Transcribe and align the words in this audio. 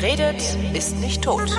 Wer 0.00 0.12
redet, 0.12 0.56
ist 0.72 0.98
nicht 1.00 1.22
tot. 1.22 1.50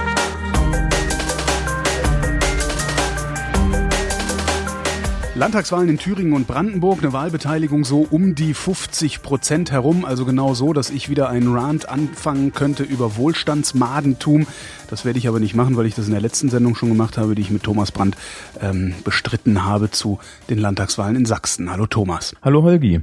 Landtagswahlen 5.35 5.89
in 5.89 5.97
Thüringen 5.99 6.33
und 6.33 6.47
Brandenburg, 6.47 7.03
eine 7.03 7.13
Wahlbeteiligung 7.13 7.85
so 7.85 8.07
um 8.09 8.33
die 8.33 8.55
50 8.55 9.21
Prozent 9.21 9.71
herum, 9.71 10.05
also 10.05 10.25
genau 10.25 10.55
so, 10.55 10.73
dass 10.73 10.89
ich 10.89 11.07
wieder 11.07 11.29
einen 11.29 11.53
Rant 11.53 11.87
anfangen 11.87 12.51
könnte 12.51 12.83
über 12.83 13.15
Wohlstandsmadentum. 13.15 14.47
Das 14.89 15.05
werde 15.05 15.19
ich 15.19 15.27
aber 15.27 15.39
nicht 15.39 15.53
machen, 15.53 15.77
weil 15.77 15.85
ich 15.85 15.93
das 15.93 16.07
in 16.07 16.11
der 16.11 16.21
letzten 16.21 16.49
Sendung 16.49 16.75
schon 16.75 16.89
gemacht 16.89 17.19
habe, 17.19 17.35
die 17.35 17.43
ich 17.43 17.51
mit 17.51 17.61
Thomas 17.61 17.91
Brandt 17.91 18.17
ähm, 18.59 18.95
bestritten 19.03 19.65
habe 19.65 19.91
zu 19.91 20.19
den 20.49 20.57
Landtagswahlen 20.57 21.15
in 21.15 21.25
Sachsen. 21.25 21.69
Hallo 21.69 21.85
Thomas. 21.85 22.35
Hallo 22.41 22.63
Holgi. 22.63 23.01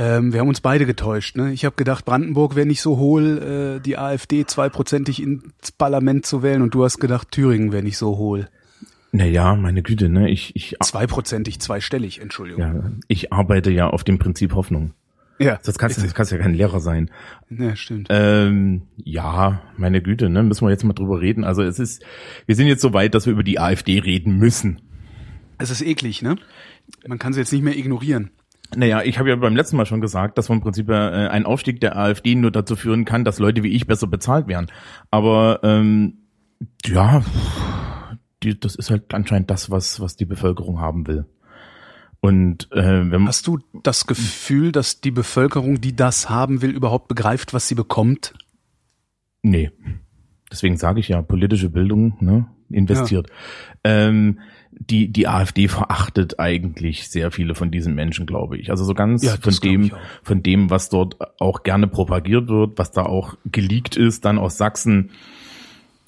Ähm, 0.00 0.32
wir 0.32 0.38
haben 0.40 0.48
uns 0.48 0.60
beide 0.60 0.86
getäuscht. 0.86 1.36
Ne? 1.36 1.52
Ich 1.52 1.64
habe 1.64 1.74
gedacht, 1.74 2.04
Brandenburg 2.04 2.54
wäre 2.54 2.66
nicht 2.66 2.80
so 2.80 2.98
hohl, 2.98 3.78
äh, 3.78 3.80
die 3.80 3.98
AfD 3.98 4.46
zweiprozentig 4.46 5.20
ins 5.20 5.72
Parlament 5.72 6.24
zu 6.24 6.44
wählen 6.44 6.62
und 6.62 6.72
du 6.72 6.84
hast 6.84 7.00
gedacht, 7.00 7.32
Thüringen 7.32 7.72
wäre 7.72 7.82
nicht 7.82 7.98
so 7.98 8.16
hohl. 8.16 8.48
Naja, 9.10 9.56
meine 9.56 9.82
Güte, 9.82 10.08
ne? 10.08 10.30
Ich, 10.30 10.54
ich, 10.54 10.76
Zweiprozentig, 10.84 11.58
zweistellig, 11.58 12.20
Entschuldigung. 12.20 12.62
ja, 12.62 12.92
ich 13.08 13.32
arbeite 13.32 13.72
ja 13.72 13.88
auf 13.88 14.04
dem 14.04 14.20
Prinzip 14.20 14.54
Hoffnung. 14.54 14.92
Ja, 15.40 15.58
Das 15.64 15.78
kannst, 15.78 15.98
das 16.02 16.14
kannst 16.14 16.30
ja 16.30 16.38
kein 16.38 16.54
Lehrer 16.54 16.78
sein. 16.78 17.10
ja 17.48 17.74
stimmt. 17.74 18.08
Ähm, 18.10 18.82
ja, 18.96 19.62
meine 19.76 20.00
Güte, 20.00 20.28
ne? 20.28 20.44
Müssen 20.44 20.64
wir 20.64 20.70
jetzt 20.70 20.84
mal 20.84 20.92
drüber 20.92 21.20
reden. 21.20 21.42
Also 21.42 21.62
es 21.62 21.78
ist, 21.80 22.04
wir 22.46 22.54
sind 22.54 22.68
jetzt 22.68 22.82
so 22.82 22.92
weit, 22.92 23.14
dass 23.14 23.26
wir 23.26 23.32
über 23.32 23.44
die 23.44 23.58
AfD 23.58 23.98
reden 23.98 24.36
müssen. 24.38 24.80
Es 25.58 25.70
ist 25.70 25.80
eklig, 25.82 26.22
ne? 26.22 26.36
Man 27.06 27.18
kann 27.18 27.32
sie 27.32 27.40
jetzt 27.40 27.52
nicht 27.52 27.64
mehr 27.64 27.76
ignorieren. 27.76 28.30
Naja, 28.76 29.02
ich 29.02 29.18
habe 29.18 29.30
ja 29.30 29.36
beim 29.36 29.56
letzten 29.56 29.76
Mal 29.76 29.86
schon 29.86 30.00
gesagt, 30.00 30.36
dass 30.36 30.48
vom 30.48 30.60
Prinzip 30.60 30.88
her, 30.88 31.12
äh, 31.12 31.28
ein 31.28 31.46
Aufstieg 31.46 31.80
der 31.80 31.96
AfD 31.96 32.34
nur 32.34 32.50
dazu 32.50 32.76
führen 32.76 33.04
kann, 33.04 33.24
dass 33.24 33.38
Leute 33.38 33.62
wie 33.62 33.72
ich 33.72 33.86
besser 33.86 34.06
bezahlt 34.06 34.46
werden. 34.46 34.66
Aber 35.10 35.60
ähm, 35.62 36.18
ja, 36.84 37.22
die, 38.42 38.58
das 38.58 38.74
ist 38.74 38.90
halt 38.90 39.14
anscheinend 39.14 39.50
das, 39.50 39.70
was, 39.70 40.00
was 40.00 40.16
die 40.16 40.26
Bevölkerung 40.26 40.80
haben 40.80 41.06
will. 41.06 41.24
Und 42.20 42.70
äh, 42.72 42.82
wenn 42.82 43.10
man 43.10 43.28
Hast 43.28 43.46
du 43.46 43.58
das 43.82 44.06
Gefühl, 44.06 44.72
dass 44.72 45.00
die 45.00 45.12
Bevölkerung, 45.12 45.80
die 45.80 45.94
das 45.94 46.28
haben 46.28 46.62
will, 46.62 46.70
überhaupt 46.70 47.08
begreift, 47.08 47.54
was 47.54 47.68
sie 47.68 47.76
bekommt? 47.76 48.34
Nee. 49.42 49.70
Deswegen 50.50 50.76
sage 50.76 51.00
ich 51.00 51.08
ja, 51.08 51.22
politische 51.22 51.70
Bildung, 51.70 52.16
ne, 52.20 52.46
investiert. 52.70 53.30
Ähm, 53.84 54.40
die, 54.70 55.08
die 55.08 55.28
AfD 55.28 55.68
verachtet 55.68 56.38
eigentlich 56.38 57.08
sehr 57.08 57.30
viele 57.30 57.54
von 57.54 57.70
diesen 57.70 57.94
Menschen, 57.94 58.26
glaube 58.26 58.58
ich. 58.58 58.70
Also 58.70 58.84
so 58.84 58.94
ganz 58.94 59.22
Ja, 59.22 59.36
von 59.40 59.54
dem, 59.54 59.90
von 60.22 60.42
dem, 60.42 60.70
was 60.70 60.88
dort 60.88 61.16
auch 61.40 61.62
gerne 61.62 61.86
propagiert 61.86 62.48
wird, 62.48 62.78
was 62.78 62.90
da 62.90 63.02
auch 63.02 63.34
geleakt 63.44 63.96
ist, 63.96 64.24
dann 64.24 64.38
aus 64.38 64.56
Sachsen. 64.56 65.10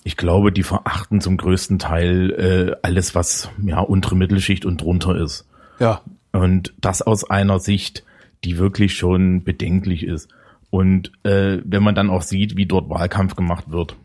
Ich 0.04 0.16
glaube, 0.16 0.52
die 0.52 0.62
verachten 0.62 1.20
zum 1.20 1.36
größten 1.36 1.78
Teil 1.78 2.30
äh, 2.30 2.76
alles, 2.82 3.14
was 3.14 3.50
ja 3.64 3.80
untere 3.80 4.16
Mittelschicht 4.16 4.64
und 4.64 4.80
drunter 4.80 5.16
ist. 5.16 5.46
Ja. 5.78 6.02
Und 6.32 6.72
das 6.80 7.02
aus 7.02 7.28
einer 7.28 7.58
Sicht, 7.58 8.04
die 8.44 8.56
wirklich 8.56 8.94
schon 8.94 9.44
bedenklich 9.44 10.04
ist. 10.04 10.28
Und 10.70 11.12
äh, 11.24 11.58
wenn 11.64 11.82
man 11.82 11.94
dann 11.94 12.10
auch 12.10 12.22
sieht, 12.22 12.56
wie 12.56 12.66
dort 12.66 12.88
Wahlkampf 12.88 13.34
gemacht 13.34 13.70
wird. 13.70 13.96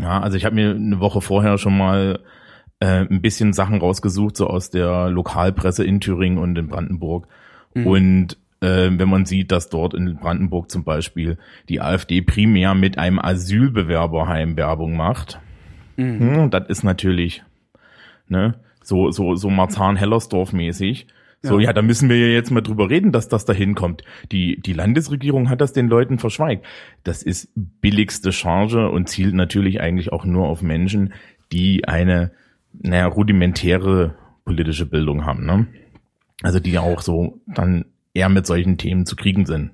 Ja, 0.00 0.20
also 0.20 0.36
ich 0.36 0.44
habe 0.44 0.54
mir 0.54 0.70
eine 0.70 1.00
Woche 1.00 1.20
vorher 1.20 1.58
schon 1.58 1.76
mal 1.76 2.20
äh, 2.82 3.06
ein 3.08 3.22
bisschen 3.22 3.52
Sachen 3.52 3.78
rausgesucht, 3.78 4.36
so 4.36 4.48
aus 4.48 4.70
der 4.70 5.08
Lokalpresse 5.08 5.84
in 5.84 6.00
Thüringen 6.00 6.38
und 6.38 6.58
in 6.58 6.66
Brandenburg. 6.66 7.28
Und 7.74 8.36
äh, 8.60 8.90
wenn 8.90 9.08
man 9.08 9.24
sieht, 9.24 9.52
dass 9.52 9.68
dort 9.68 9.94
in 9.94 10.16
Brandenburg 10.16 10.70
zum 10.70 10.82
Beispiel 10.82 11.38
die 11.68 11.80
AfD 11.80 12.22
primär 12.22 12.74
mit 12.74 12.98
einem 12.98 13.18
Asylbewerberheim 13.20 14.56
Werbung 14.56 14.96
macht, 14.96 15.40
hm, 15.96 16.50
das 16.50 16.68
ist 16.68 16.82
natürlich 16.82 17.42
ne, 18.28 18.56
so 18.82 19.10
so 19.10 19.36
so 19.36 19.48
Marzahn-Hellersdorf 19.48 20.52
mäßig. 20.52 21.06
So, 21.40 21.58
Ja. 21.58 21.66
ja. 21.66 21.72
da 21.72 21.82
müssen 21.82 22.08
wir 22.08 22.18
ja 22.18 22.28
jetzt 22.28 22.50
mal 22.50 22.60
drüber 22.62 22.90
reden, 22.90 23.10
dass 23.12 23.28
das 23.28 23.44
da 23.44 23.52
hinkommt. 23.52 24.02
Die, 24.30 24.60
die 24.60 24.72
Landesregierung 24.72 25.50
hat 25.50 25.60
das 25.60 25.72
den 25.72 25.88
Leuten 25.88 26.18
verschweigt. 26.18 26.64
Das 27.04 27.22
ist 27.22 27.48
billigste 27.54 28.32
Charge 28.32 28.90
und 28.90 29.08
zielt 29.08 29.34
natürlich 29.34 29.80
eigentlich 29.80 30.12
auch 30.12 30.24
nur 30.24 30.46
auf 30.46 30.62
Menschen, 30.62 31.12
die 31.50 31.86
eine, 31.88 32.30
naja, 32.80 33.06
rudimentäre 33.06 34.14
politische 34.44 34.86
Bildung 34.86 35.24
haben, 35.24 35.44
ne? 35.46 35.66
Also 36.42 36.58
die 36.60 36.78
auch 36.78 37.02
so 37.02 37.40
dann 37.46 37.84
eher 38.14 38.28
mit 38.28 38.46
solchen 38.46 38.78
Themen 38.78 39.06
zu 39.06 39.14
kriegen 39.16 39.46
sind. 39.46 39.70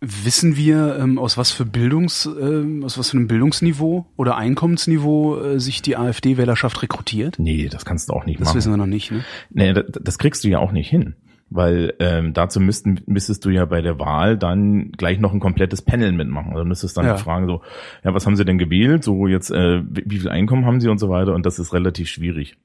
Wissen 0.00 0.56
wir, 0.58 0.98
ähm, 1.00 1.18
aus 1.18 1.38
was 1.38 1.50
für 1.50 1.64
Bildungs, 1.64 2.26
ähm, 2.38 2.84
aus 2.84 2.98
was 2.98 3.10
für 3.10 3.16
einem 3.16 3.28
Bildungsniveau 3.28 4.06
oder 4.16 4.36
Einkommensniveau 4.36 5.40
äh, 5.40 5.58
sich 5.60 5.80
die 5.80 5.96
AfD-Wählerschaft 5.96 6.82
rekrutiert? 6.82 7.38
Nee, 7.38 7.68
das 7.70 7.86
kannst 7.86 8.10
du 8.10 8.12
auch 8.12 8.26
nicht 8.26 8.38
Das 8.38 8.48
machen. 8.48 8.58
wissen 8.58 8.72
wir 8.72 8.76
noch 8.76 8.86
nicht, 8.86 9.10
ne? 9.10 9.24
Nee, 9.50 9.72
das, 9.72 9.84
das 10.02 10.18
kriegst 10.18 10.44
du 10.44 10.48
ja 10.48 10.58
auch 10.58 10.70
nicht 10.72 10.90
hin. 10.90 11.14
Weil 11.48 11.94
ähm, 12.00 12.32
dazu 12.32 12.58
müssten, 12.58 13.00
müsstest 13.06 13.44
du 13.44 13.50
ja 13.50 13.64
bei 13.66 13.80
der 13.80 14.00
Wahl 14.00 14.36
dann 14.36 14.90
gleich 14.92 15.20
noch 15.20 15.32
ein 15.32 15.38
komplettes 15.38 15.80
Panel 15.80 16.10
mitmachen. 16.10 16.52
Also 16.52 16.64
müsstest 16.64 16.96
dann 16.96 17.06
Ja. 17.06 17.16
fragen, 17.16 17.46
so, 17.46 17.62
ja, 18.02 18.12
was 18.12 18.26
haben 18.26 18.34
sie 18.34 18.44
denn 18.44 18.58
gewählt? 18.58 19.04
So 19.04 19.28
jetzt, 19.28 19.50
äh, 19.50 19.82
wie, 19.88 20.18
viel 20.18 20.28
Einkommen 20.28 20.66
haben 20.66 20.80
sie 20.80 20.88
und 20.88 20.98
so 20.98 21.08
weiter. 21.08 21.34
Und 21.34 21.46
das 21.46 21.60
ist 21.60 21.72
relativ 21.72 22.08
schwierig. 22.08 22.56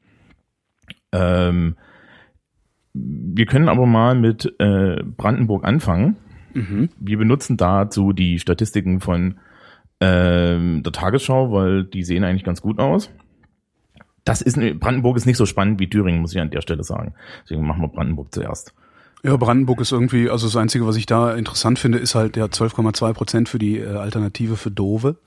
Ähm, 1.12 1.76
wir 2.94 3.46
können 3.46 3.70
aber 3.70 3.86
mal 3.86 4.16
mit 4.16 4.52
äh, 4.60 5.04
Brandenburg 5.16 5.64
anfangen. 5.64 6.18
Mhm. 6.54 6.90
Wir 7.00 7.18
benutzen 7.18 7.58
dazu 7.58 8.14
die 8.14 8.40
Statistiken 8.40 9.00
von 9.00 9.36
ähm, 10.00 10.82
der 10.84 10.92
Tagesschau, 10.92 11.52
weil 11.52 11.86
die 11.86 12.04
sehen 12.04 12.24
eigentlich 12.24 12.44
ganz 12.44 12.62
gut 12.62 12.80
aus. 12.80 13.12
Das 14.24 14.42
ist 14.42 14.60
Brandenburg 14.80 15.18
ist 15.18 15.26
nicht 15.26 15.38
so 15.38 15.46
spannend 15.46 15.80
wie 15.80 15.90
Thüringen, 15.90 16.22
muss 16.22 16.34
ich 16.34 16.40
an 16.40 16.52
der 16.52 16.62
Stelle 16.62 16.84
sagen. 16.84 17.14
Deswegen 17.44 17.66
machen 17.66 17.82
wir 17.82 17.88
Brandenburg 17.88 18.34
zuerst. 18.34 18.74
Ja, 19.24 19.38
Brandenburg 19.38 19.82
ist 19.82 19.92
irgendwie, 19.92 20.30
also 20.30 20.48
das 20.48 20.56
Einzige, 20.56 20.88
was 20.88 20.96
ich 20.96 21.06
da 21.06 21.36
interessant 21.36 21.78
finde, 21.78 22.00
ist 22.00 22.16
halt 22.16 22.36
der 22.36 22.48
12,2 22.48 23.14
Prozent 23.14 23.50
für 23.50 23.60
die 23.60 23.78
äh, 23.78 23.96
Alternative 23.96 24.58
für 24.58 24.72
Dove. 24.72 25.18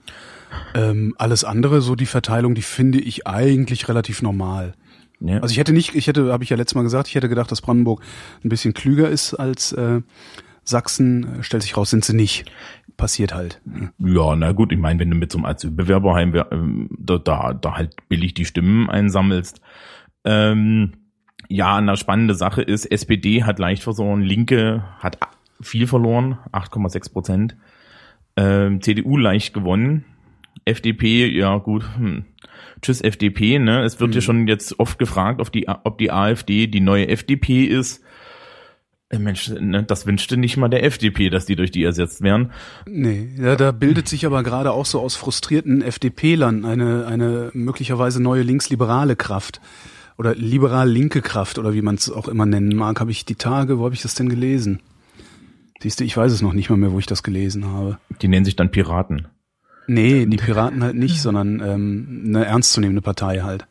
Ähm, 0.75 1.15
alles 1.19 1.45
andere, 1.45 1.81
so 1.81 1.95
die 1.95 2.07
Verteilung, 2.07 2.55
die 2.55 2.63
finde 2.63 3.01
ich 3.01 3.27
eigentlich 3.27 3.89
relativ 3.89 4.23
normal. 4.23 4.75
Ja. 5.21 5.41
Also 5.41 5.53
ich 5.53 5.59
hätte 5.59 5.73
nicht, 5.73 5.95
ich 5.95 6.07
hätte, 6.07 6.33
habe 6.33 6.45
ich 6.45 6.51
ja 6.51 6.57
letztes 6.57 6.75
Mal 6.75 6.83
gesagt, 6.83 7.09
ich 7.09 7.15
hätte 7.15 7.29
gedacht, 7.29 7.51
dass 7.51 7.61
Brandenburg 7.61 8.03
ein 8.45 8.49
bisschen 8.49 8.75
klüger 8.75 9.09
ist 9.09 9.35
als 9.35 9.73
äh, 9.73 10.01
Sachsen. 10.65 11.41
Äh, 11.41 11.43
Stellt 11.43 11.63
sich 11.63 11.77
raus, 11.77 11.91
sind 11.91 12.05
sie 12.05 12.15
nicht. 12.15 12.51
Passiert 12.97 13.35
halt. 13.35 13.61
ja, 13.99 14.37
na 14.37 14.53
gut, 14.53 14.71
ich 14.73 14.79
meine, 14.79 15.01
wenn 15.01 15.11
du 15.11 15.17
mit 15.17 15.33
so 15.33 15.39
einem 15.39 15.47
Asylbewerberheim 15.47 16.33
wer- 16.33 16.53
ähm, 16.53 16.89
da, 16.97 17.19
da, 17.19 17.53
da 17.53 17.75
halt 17.77 17.97
billig 18.09 18.35
die 18.35 18.45
Stimmen 18.45 18.89
einsammelst. 18.89 19.61
Ähm, 20.25 20.93
ja, 21.49 21.77
eine 21.77 21.97
spannende 21.97 22.35
Sache 22.35 22.63
ist, 22.63 22.87
SPD 22.87 23.43
hat 23.45 23.59
leicht 23.59 23.83
verloren, 23.83 24.23
Linke 24.23 24.85
hat 25.01 25.19
viel 25.61 25.87
verloren, 25.87 26.39
8,6 26.53 27.13
Prozent. 27.13 27.57
Ähm, 28.37 28.81
CDU 28.81 29.17
leicht 29.17 29.55
gewonnen. 29.55 30.05
FDP, 30.65 31.27
ja 31.27 31.59
gut, 31.59 31.85
hm. 31.97 32.25
tschüss 32.81 33.03
FDP, 33.03 33.59
ne? 33.59 33.83
Es 33.83 34.01
wird 34.01 34.15
ja 34.15 34.21
schon 34.21 34.47
jetzt 34.49 34.79
oft 34.79 34.99
gefragt, 34.99 35.41
ob 35.41 35.53
die, 35.53 35.69
ob 35.69 35.99
die 35.99 36.11
AfD 36.11 36.69
die 36.69 36.81
neue 36.81 37.09
FDP 37.09 37.65
ist. 37.65 38.03
Äh, 39.15 39.19
Mensch, 39.19 39.49
ne, 39.49 39.83
das 39.83 40.07
wünschte 40.07 40.37
nicht 40.37 40.57
mal 40.57 40.69
der 40.69 40.85
FDP, 40.85 41.31
dass 41.31 41.47
die 41.47 41.57
durch 41.57 41.71
die 41.71 41.85
ersetzt 41.85 42.23
werden. 42.23 42.53
Nee, 42.87 43.29
ja, 43.39 43.57
da 43.57 43.73
bildet 43.73 44.09
sich 44.09 44.27
aber 44.27 44.43
gerade 44.43 44.73
auch 44.73 44.87
so 44.87 45.01
aus 45.01 45.17
frustrierten 45.17 45.83
FDP-Lern 45.83 46.65
eine, 46.65 47.07
eine 47.07 47.51
möglicherweise 47.53 48.23
neue 48.23 48.43
linksliberale 48.43 49.17
Kraft 49.17 49.61
oder 50.17 50.35
liberal-linke 50.35 51.23
Kraft 51.23 51.59
oder 51.59 51.75
wie 51.75 51.83
man 51.83 51.97
es 51.97 52.11
auch 52.11 52.29
immer 52.29 52.47
nennen 52.47 52.75
mag. 52.77 53.01
Habe 53.01 53.11
ich 53.11 53.25
die 53.25 53.35
Tage, 53.35 53.79
wo 53.79 53.85
habe 53.85 53.95
ich 53.95 54.03
das 54.03 54.15
denn 54.15 54.29
gelesen? 54.29 54.81
Siehst 55.81 56.01
du, 56.01 56.05
ich 56.05 56.17
weiß 56.17 56.33
es 56.33 56.43
noch 56.43 56.53
nicht 56.53 56.71
mal 56.71 56.77
mehr, 56.77 56.93
wo 56.93 56.99
ich 56.99 57.07
das 57.07 57.23
gelesen 57.23 57.67
habe. 57.67 57.99
Die 58.23 58.29
nennen 58.29 58.45
sich 58.45 58.57
dann 58.57 58.71
Piraten. 58.71 59.29
Nee, 59.87 60.25
die 60.25 60.37
Piraten 60.39 60.83
halt 60.83 60.97
nicht, 60.97 61.21
sondern 61.21 61.61
ähm, 61.61 62.25
eine 62.27 62.47
ernstzunehmende 62.47 63.03
Partei 63.03 63.41
halt. 63.41 63.67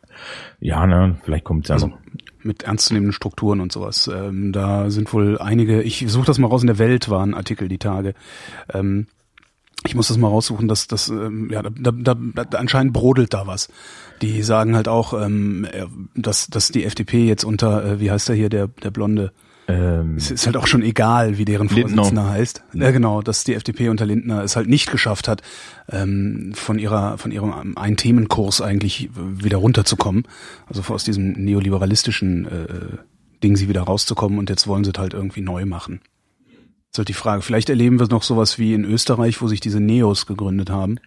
Ja, 0.60 0.86
ne, 0.86 1.18
vielleicht 1.24 1.44
kommt's 1.44 1.70
ja 1.70 1.76
Also 1.76 1.88
noch. 1.88 1.98
mit 2.44 2.64
ernstzunehmenden 2.64 3.14
Strukturen 3.14 3.60
und 3.62 3.72
sowas. 3.72 4.10
Ähm, 4.14 4.52
da 4.52 4.90
sind 4.90 5.14
wohl 5.14 5.38
einige, 5.40 5.82
ich 5.82 6.06
suche 6.08 6.26
das 6.26 6.40
mal 6.40 6.48
raus, 6.48 6.62
in 6.62 6.68
der 6.68 6.80
Welt 6.80 7.10
waren 7.10 7.34
Artikel 7.34 7.68
die 7.68 7.78
Tage. 7.78 8.14
Ähm, 8.74 9.08
ich 9.86 9.96
muss 9.96 10.08
das 10.08 10.18
mal 10.18 10.30
raussuchen, 10.30 10.68
dass 10.68 10.88
das, 10.88 11.10
ähm, 11.10 11.50
ja, 11.52 11.62
da, 11.62 11.92
da, 11.92 12.16
da, 12.16 12.58
anscheinend 12.58 12.94
brodelt 12.94 13.34
da 13.34 13.48
was. 13.48 13.70
Die 14.22 14.42
sagen 14.44 14.76
halt 14.76 14.88
auch, 14.88 15.14
ähm, 15.14 15.66
äh, 15.66 15.86
dass, 16.16 16.48
dass 16.48 16.70
die 16.70 16.86
FDP 16.86 17.26
jetzt 17.26 17.44
unter, 17.44 17.84
äh, 17.84 18.00
wie 18.00 18.10
heißt 18.10 18.30
der 18.30 18.36
hier, 18.36 18.50
der, 18.50 18.68
der 18.68 18.92
Blonde, 18.92 19.34
Ähm, 19.68 20.18
es 20.18 20.30
ist 20.30 20.46
halt 20.46 20.58
auch 20.58 20.68
schon 20.68 20.82
egal, 20.82 21.38
wie 21.38 21.46
deren 21.46 21.68
Lindner. 21.68 22.04
Vorsitzender 22.04 22.30
heißt. 22.30 22.64
Ja, 22.74 22.92
genau, 22.92 23.22
dass 23.22 23.44
die 23.44 23.54
FDP 23.54 23.90
unter 23.90 24.06
Lindner 24.06 24.44
es 24.44 24.56
halt 24.56 24.68
nicht 24.68 24.92
geschafft 24.92 25.28
hat, 25.28 25.42
ähm, 25.90 26.52
von 26.54 26.80
ihrer, 26.80 27.18
von 27.18 27.32
ihrem 27.32 27.78
Ein-Themenkurs 27.78 28.62
eigentlich 28.62 29.10
wieder 29.16 29.58
runterzukommen. 29.58 30.28
Also 30.68 30.94
aus 30.94 31.04
diesem 31.04 31.32
neoliberalistischen 31.32 32.46
äh, 32.46 32.98
Ding 33.44 33.56
sie 33.56 33.70
wieder 33.70 33.84
rauszukommen 33.84 34.38
und 34.38 34.50
jetzt 34.50 34.68
wollen 34.68 34.84
sie 34.84 34.92
es 34.94 35.00
halt 35.00 35.14
irgendwie 35.14 35.42
neu 35.42 35.66
machen. 35.66 36.02
Das 36.94 36.96
ist 36.96 36.98
halt 37.00 37.10
die 37.10 37.14
Frage. 37.14 37.42
Vielleicht 37.42 37.70
erleben 37.70 38.00
wir 38.00 38.08
noch 38.08 38.24
sowas 38.24 38.60
wie 38.60 38.74
in 38.74 38.86
Österreich, 38.86 39.42
wo 39.42 39.48
sich 39.48 39.60
diese 39.60 39.80
Neos 39.80 40.26
gegründet 40.26 40.70
haben. 40.70 41.00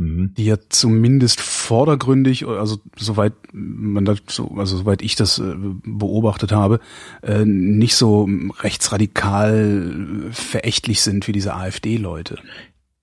Mhm. 0.00 0.34
die 0.36 0.46
ja 0.46 0.56
zumindest 0.68 1.40
vordergründig, 1.40 2.46
also 2.46 2.78
soweit 2.96 3.34
man 3.52 4.04
das 4.04 4.22
so, 4.28 4.48
also 4.56 4.78
soweit 4.78 5.02
ich 5.02 5.14
das 5.14 5.38
äh, 5.38 5.54
beobachtet 5.84 6.52
habe, 6.52 6.80
äh, 7.22 7.44
nicht 7.44 7.94
so 7.94 8.28
rechtsradikal 8.60 10.28
verächtlich 10.32 11.02
sind 11.02 11.28
wie 11.28 11.32
diese 11.32 11.54
AfD-Leute. 11.54 12.38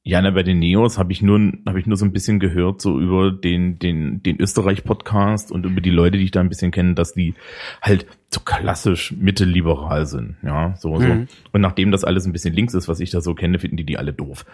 Ja, 0.04 0.22
na, 0.22 0.32
bei 0.32 0.44
den 0.44 0.60
Neos 0.60 0.98
habe 0.98 1.12
ich 1.12 1.22
nur 1.22 1.52
habe 1.66 1.82
ich 1.82 1.86
nur 1.86 1.98
so 1.98 2.06
ein 2.06 2.14
bisschen 2.14 2.40
gehört 2.40 2.80
so 2.80 2.98
über 2.98 3.30
den 3.30 3.78
den 3.78 4.24
den 4.24 4.40
Österreich 4.40 4.86
Podcast 4.86 5.52
und 5.52 5.66
über 5.66 5.82
die 5.82 5.90
Leute, 5.90 6.18
die 6.18 6.24
ich 6.24 6.32
da 6.32 6.40
ein 6.40 6.48
bisschen 6.48 6.72
kenne, 6.72 6.94
dass 6.94 7.14
die 7.14 7.34
halt 7.82 8.08
so 8.34 8.40
klassisch 8.40 9.12
mittelliberal 9.12 10.06
sind, 10.06 10.38
ja, 10.44 10.76
so 10.78 10.96
mhm. 10.96 11.02
so. 11.02 11.36
Und 11.52 11.62
nachdem 11.62 11.92
das 11.92 12.06
alles 12.06 12.26
ein 12.26 12.32
bisschen 12.32 12.54
links 12.54 12.74
ist, 12.74 12.88
was 12.88 13.02
ich 13.02 13.10
da 13.10 13.20
so 13.20 13.36
kenne, 13.36 13.60
finden 13.60 13.76
die 13.76 13.86
die 13.86 13.98
alle 13.98 14.14
doof. 14.14 14.46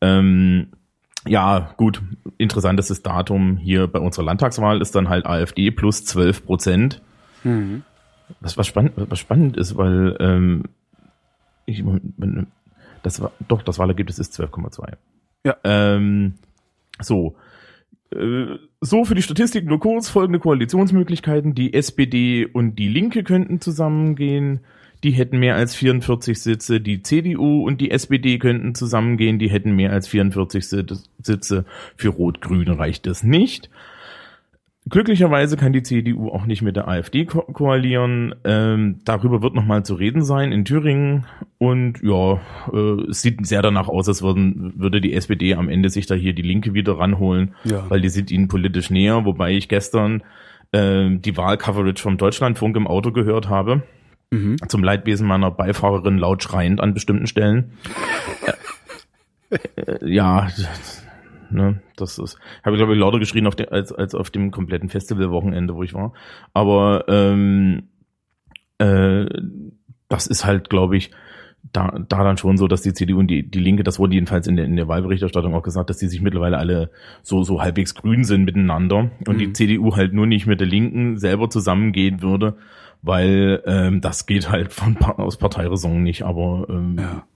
Ähm, 0.00 0.68
ja, 1.26 1.74
gut, 1.76 2.02
interessantestes 2.38 3.02
Datum 3.02 3.56
hier 3.56 3.86
bei 3.86 4.00
unserer 4.00 4.24
Landtagswahl 4.24 4.80
ist 4.80 4.94
dann 4.94 5.08
halt 5.08 5.26
AfD 5.26 5.70
plus 5.70 6.04
12 6.04 6.44
Prozent. 6.44 7.02
Mhm. 7.44 7.82
Was, 8.40 8.56
was, 8.56 8.66
spannend, 8.66 8.92
was 8.96 9.18
spannend 9.18 9.56
ist, 9.56 9.76
weil 9.76 10.16
ähm, 10.20 10.64
ich, 11.66 11.84
das 13.02 13.20
war, 13.20 13.32
doch, 13.48 13.62
das 13.62 13.78
Wahlergebnis 13.78 14.18
ist 14.18 14.38
12,2. 14.38 14.94
Ja. 15.44 15.56
Ähm, 15.64 16.34
so. 17.00 17.36
Äh, 18.10 18.58
so 18.80 19.04
für 19.04 19.14
die 19.14 19.22
Statistik 19.22 19.66
nur 19.66 19.80
kurz 19.80 20.08
folgende 20.08 20.40
Koalitionsmöglichkeiten. 20.40 21.54
Die 21.54 21.72
SPD 21.74 22.46
und 22.46 22.76
die 22.76 22.88
Linke 22.88 23.22
könnten 23.22 23.60
zusammengehen. 23.60 24.60
Die 25.04 25.10
hätten 25.10 25.38
mehr 25.38 25.56
als 25.56 25.74
44 25.74 26.40
Sitze. 26.40 26.80
Die 26.80 27.02
CDU 27.02 27.66
und 27.66 27.80
die 27.80 27.90
SPD 27.90 28.38
könnten 28.38 28.74
zusammengehen. 28.74 29.38
Die 29.38 29.50
hätten 29.50 29.74
mehr 29.74 29.92
als 29.92 30.08
44 30.08 30.64
Sitze. 30.64 31.64
Für 31.96 32.08
Rot-Grün 32.08 32.68
reicht 32.68 33.06
es 33.06 33.22
nicht. 33.22 33.68
Glücklicherweise 34.88 35.56
kann 35.56 35.72
die 35.72 35.84
CDU 35.84 36.28
auch 36.28 36.44
nicht 36.44 36.62
mit 36.62 36.74
der 36.74 36.88
AfD 36.88 37.24
ko 37.24 37.42
koalieren. 37.42 38.34
Ähm, 38.42 38.98
darüber 39.04 39.40
wird 39.40 39.54
nochmal 39.54 39.84
zu 39.84 39.94
reden 39.94 40.24
sein 40.24 40.50
in 40.50 40.64
Thüringen. 40.64 41.24
Und 41.58 42.02
ja, 42.02 42.40
äh, 42.72 43.08
es 43.08 43.22
sieht 43.22 43.46
sehr 43.46 43.62
danach 43.62 43.88
aus, 43.88 44.08
als 44.08 44.22
würden, 44.22 44.72
würde 44.76 45.00
die 45.00 45.14
SPD 45.14 45.54
am 45.54 45.68
Ende 45.68 45.88
sich 45.88 46.06
da 46.06 46.16
hier 46.16 46.32
die 46.32 46.42
Linke 46.42 46.74
wieder 46.74 46.98
ranholen, 46.98 47.54
ja. 47.62 47.88
weil 47.88 48.00
die 48.00 48.08
sind 48.08 48.32
ihnen 48.32 48.48
politisch 48.48 48.90
näher. 48.90 49.24
Wobei 49.24 49.52
ich 49.52 49.68
gestern 49.68 50.24
äh, 50.72 51.10
die 51.10 51.36
Wahlcoverage 51.36 52.02
vom 52.02 52.16
Deutschlandfunk 52.16 52.76
im 52.76 52.88
Auto 52.88 53.12
gehört 53.12 53.48
habe. 53.48 53.84
Mhm. 54.32 54.56
Zum 54.66 54.82
Leidwesen 54.82 55.26
meiner 55.26 55.50
Beifahrerin 55.50 56.16
laut 56.16 56.42
schreiend 56.42 56.80
an 56.80 56.94
bestimmten 56.94 57.26
Stellen. 57.26 57.72
äh, 59.50 59.56
äh, 59.76 60.10
ja, 60.10 60.48
Ne? 61.50 61.82
Das 61.96 62.18
ist, 62.18 62.38
habe 62.64 62.76
ich 62.76 62.80
glaube 62.80 62.94
ich 62.94 62.98
lauter 62.98 63.18
geschrien 63.18 63.46
auf 63.46 63.54
der, 63.54 63.72
als, 63.72 63.92
als 63.92 64.14
auf 64.14 64.30
dem 64.30 64.50
kompletten 64.50 64.88
Festivalwochenende, 64.88 65.74
wo 65.74 65.82
ich 65.82 65.92
war. 65.92 66.14
Aber 66.54 67.04
ähm, 67.08 67.88
äh, 68.78 69.26
das 70.08 70.26
ist 70.26 70.46
halt, 70.46 70.70
glaube 70.70 70.96
ich, 70.96 71.10
da, 71.72 71.98
da 72.08 72.24
dann 72.24 72.38
schon 72.38 72.56
so, 72.56 72.66
dass 72.68 72.82
die 72.82 72.94
CDU 72.94 73.18
und 73.18 73.28
die, 73.28 73.48
die 73.48 73.60
Linke, 73.60 73.84
das 73.84 73.98
wurde 73.98 74.14
jedenfalls 74.14 74.46
in 74.46 74.56
der, 74.56 74.64
in 74.64 74.76
der 74.76 74.88
Wahlberichterstattung 74.88 75.54
auch 75.54 75.62
gesagt, 75.62 75.90
dass 75.90 75.98
die 75.98 76.08
sich 76.08 76.22
mittlerweile 76.22 76.58
alle 76.58 76.90
so, 77.22 77.44
so 77.44 77.60
halbwegs 77.60 77.94
grün 77.94 78.24
sind 78.24 78.44
miteinander 78.44 79.10
und 79.26 79.36
mhm. 79.36 79.38
die 79.38 79.52
CDU 79.52 79.94
halt 79.94 80.12
nur 80.12 80.26
nicht 80.26 80.46
mit 80.46 80.60
der 80.60 80.66
Linken 80.66 81.18
selber 81.18 81.50
zusammengehen 81.50 82.22
würde, 82.22 82.56
weil 83.02 83.62
ähm, 83.66 84.00
das 84.00 84.26
geht 84.26 84.50
halt 84.50 84.72
von, 84.72 84.96
aus 84.98 85.36
Parteiräson 85.36 86.02
nicht, 86.02 86.22
aber 86.22 86.66
ähm, 86.70 86.96
ja. 86.98 87.26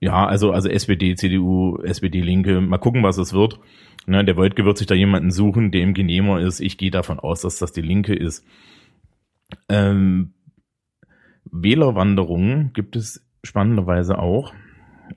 Ja, 0.00 0.26
also, 0.26 0.52
also 0.52 0.68
SPD, 0.68 1.14
CDU, 1.14 1.76
SPD, 1.82 2.20
Linke, 2.22 2.60
mal 2.60 2.78
gucken, 2.78 3.02
was 3.02 3.18
es 3.18 3.34
wird. 3.34 3.60
Ne, 4.06 4.24
der 4.24 4.36
Wojtke 4.36 4.64
wird 4.64 4.78
sich 4.78 4.86
da 4.86 4.94
jemanden 4.94 5.30
suchen, 5.30 5.70
der 5.70 5.82
ihm 5.82 5.92
genehmer 5.92 6.40
ist. 6.40 6.60
Ich 6.60 6.78
gehe 6.78 6.90
davon 6.90 7.18
aus, 7.18 7.42
dass 7.42 7.58
das 7.58 7.72
die 7.72 7.82
Linke 7.82 8.14
ist. 8.14 8.46
Ähm, 9.68 10.32
Wählerwanderungen 11.44 12.72
gibt 12.72 12.96
es 12.96 13.26
spannenderweise 13.44 14.18
auch. 14.18 14.54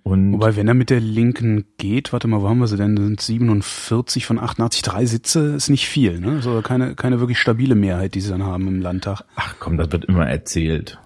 Und 0.01 0.33
Wobei, 0.33 0.55
wenn 0.55 0.67
er 0.67 0.73
mit 0.73 0.89
der 0.89 0.99
Linken 0.99 1.65
geht, 1.77 2.11
warte 2.13 2.27
mal, 2.27 2.41
wo 2.41 2.49
haben 2.49 2.59
wir 2.59 2.67
sie 2.67 2.77
denn? 2.77 2.95
Das 2.95 3.05
sind 3.05 3.21
47 3.21 4.25
von 4.25 4.39
88, 4.39 4.81
drei 4.81 5.05
Sitze 5.05 5.55
ist 5.55 5.69
nicht 5.69 5.87
viel, 5.87 6.19
ne? 6.19 6.33
Also 6.37 6.61
keine, 6.61 6.95
keine 6.95 7.19
wirklich 7.19 7.39
stabile 7.39 7.75
Mehrheit, 7.75 8.15
die 8.15 8.21
sie 8.21 8.29
dann 8.29 8.43
haben 8.43 8.67
im 8.67 8.81
Landtag. 8.81 9.23
Ach 9.35 9.55
komm, 9.59 9.77
das 9.77 9.91
wird 9.91 10.05
immer 10.05 10.27
erzählt. 10.27 10.99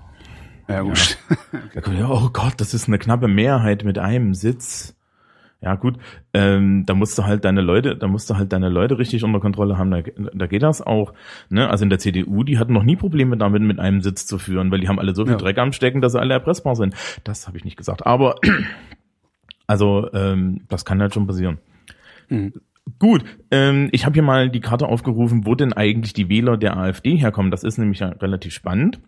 Ja, 0.68 0.82
gut. 0.82 1.18
Ja. 1.98 2.10
oh 2.10 2.30
Gott, 2.32 2.56
das 2.58 2.74
ist 2.74 2.88
eine 2.88 3.00
knappe 3.00 3.28
Mehrheit 3.28 3.84
mit 3.84 3.98
einem 3.98 4.34
Sitz. 4.34 4.97
Ja, 5.68 5.76
gut, 5.76 5.98
ähm, 6.34 6.86
da 6.86 6.94
musst 6.94 7.18
du 7.18 7.26
halt 7.26 7.44
deine 7.44 7.60
Leute, 7.60 7.98
da 7.98 8.08
musst 8.08 8.30
du 8.30 8.38
halt 8.38 8.54
deine 8.54 8.70
Leute 8.70 9.00
richtig 9.00 9.26
unter 9.26 9.42
Kontrolle 9.42 9.78
haben, 9.78 9.92
da, 9.92 10.02
da 10.34 10.48
geht 10.48 10.64
das 10.64 10.82
auch. 10.82 11.14
Ne? 11.50 11.70
Also 11.70 11.84
in 11.84 11.90
der 11.90 12.00
CDU, 12.00 12.46
die 12.46 12.58
hatten 12.58 12.72
noch 12.72 12.84
nie 12.84 12.96
Probleme 12.96 13.36
damit, 13.36 13.64
mit 13.64 13.78
einem 13.78 14.00
Sitz 14.00 14.26
zu 14.26 14.38
führen, 14.38 14.72
weil 14.72 14.80
die 14.80 14.88
haben 14.88 14.98
alle 14.98 15.14
so 15.14 15.26
viel 15.26 15.34
ja. 15.34 15.38
Dreck 15.38 15.58
am 15.58 15.74
Stecken, 15.74 16.00
dass 16.00 16.14
sie 16.14 16.22
alle 16.22 16.36
erpressbar 16.36 16.78
sind. 16.78 16.96
Das 17.26 17.48
habe 17.48 17.58
ich 17.58 17.66
nicht 17.66 17.76
gesagt. 17.76 18.06
Aber 18.06 18.36
also 19.68 20.08
ähm, 20.14 20.62
das 20.70 20.86
kann 20.86 21.02
halt 21.02 21.14
schon 21.14 21.28
passieren. 21.28 21.58
Mhm. 22.30 22.54
Gut, 22.98 23.26
ähm, 23.52 23.90
ich 23.92 24.06
habe 24.06 24.14
hier 24.14 24.24
mal 24.24 24.50
die 24.50 24.62
Karte 24.62 24.88
aufgerufen, 24.88 25.46
wo 25.46 25.54
denn 25.54 25.74
eigentlich 25.74 26.14
die 26.14 26.30
Wähler 26.30 26.56
der 26.56 26.78
AfD 26.78 27.18
herkommen. 27.18 27.52
Das 27.52 27.66
ist 27.66 27.78
nämlich 27.78 28.00
ja 28.00 28.08
relativ 28.08 28.54
spannend 28.54 29.02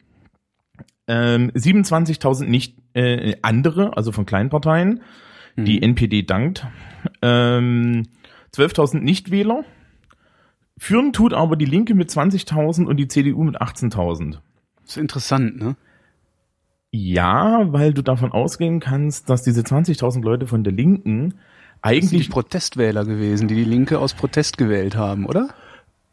ähm, 1.10 1.52
27.000 1.52 2.46
nicht 2.46 2.78
äh, 2.94 3.36
andere, 3.42 3.98
also 3.98 4.12
von 4.12 4.26
kleinen 4.26 4.50
Parteien. 4.50 5.02
Mhm. 5.56 5.66
Die 5.66 5.82
NPD 5.82 6.24
dankt. 6.24 6.66
Ähm, 7.22 8.08
12.000 8.54 9.00
Nichtwähler. 9.00 9.64
Führen 10.78 11.14
tut 11.14 11.34
aber 11.34 11.56
die 11.56 11.66
Linke 11.66 11.94
mit 11.94 12.10
20.000 12.10 12.86
und 12.86 12.98
die 12.98 13.08
CDU 13.08 13.44
mit 13.44 13.62
18.000. 13.62 14.38
Das 14.82 14.92
ist 14.92 14.98
interessant, 14.98 15.60
ne? 15.60 15.76
Ja, 16.92 17.72
weil 17.72 17.94
du 17.94 18.02
davon 18.02 18.32
ausgehen 18.32 18.80
kannst, 18.80 19.30
dass 19.30 19.44
diese 19.44 19.62
20.000 19.62 20.24
Leute 20.24 20.48
von 20.48 20.64
der 20.64 20.74
Linken 20.74 21.36
eigentlich 21.82 22.02
das 22.02 22.10
sind 22.10 22.24
die 22.24 22.30
Protestwähler 22.30 23.06
gewesen, 23.06 23.48
die 23.48 23.56
die 23.56 23.64
Linke 23.64 24.00
aus 24.00 24.14
Protest 24.14 24.58
gewählt 24.58 24.96
haben, 24.96 25.26
oder? 25.26 25.50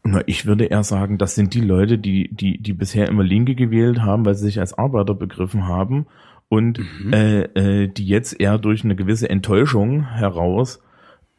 Na, 0.03 0.21
ich 0.25 0.45
würde 0.45 0.65
eher 0.65 0.83
sagen, 0.83 1.17
das 1.17 1.35
sind 1.35 1.53
die 1.53 1.61
Leute, 1.61 1.97
die, 1.97 2.29
die, 2.29 2.57
die 2.59 2.73
bisher 2.73 3.07
immer 3.09 3.23
Linke 3.23 3.55
gewählt 3.55 4.01
haben, 4.01 4.25
weil 4.25 4.35
sie 4.35 4.45
sich 4.45 4.59
als 4.59 4.77
Arbeiter 4.77 5.13
begriffen 5.13 5.67
haben 5.67 6.05
und 6.49 6.79
mhm. 6.79 7.13
äh, 7.13 7.41
äh, 7.41 7.87
die 7.87 8.07
jetzt 8.07 8.39
eher 8.39 8.57
durch 8.57 8.83
eine 8.83 8.95
gewisse 8.95 9.29
Enttäuschung 9.29 10.03
heraus 10.03 10.81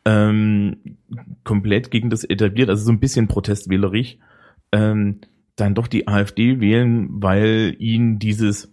ähm, 0.04 0.98
komplett 1.44 1.90
gegen 1.90 2.10
das 2.10 2.24
etabliert, 2.24 2.68
also 2.70 2.84
so 2.84 2.92
ein 2.92 3.00
bisschen 3.00 3.28
protestwählerisch, 3.28 4.18
ähm, 4.72 5.20
dann 5.56 5.74
doch 5.74 5.86
die 5.86 6.08
AfD 6.08 6.60
wählen, 6.60 7.08
weil 7.10 7.74
ihnen 7.78 8.18
dieses 8.18 8.72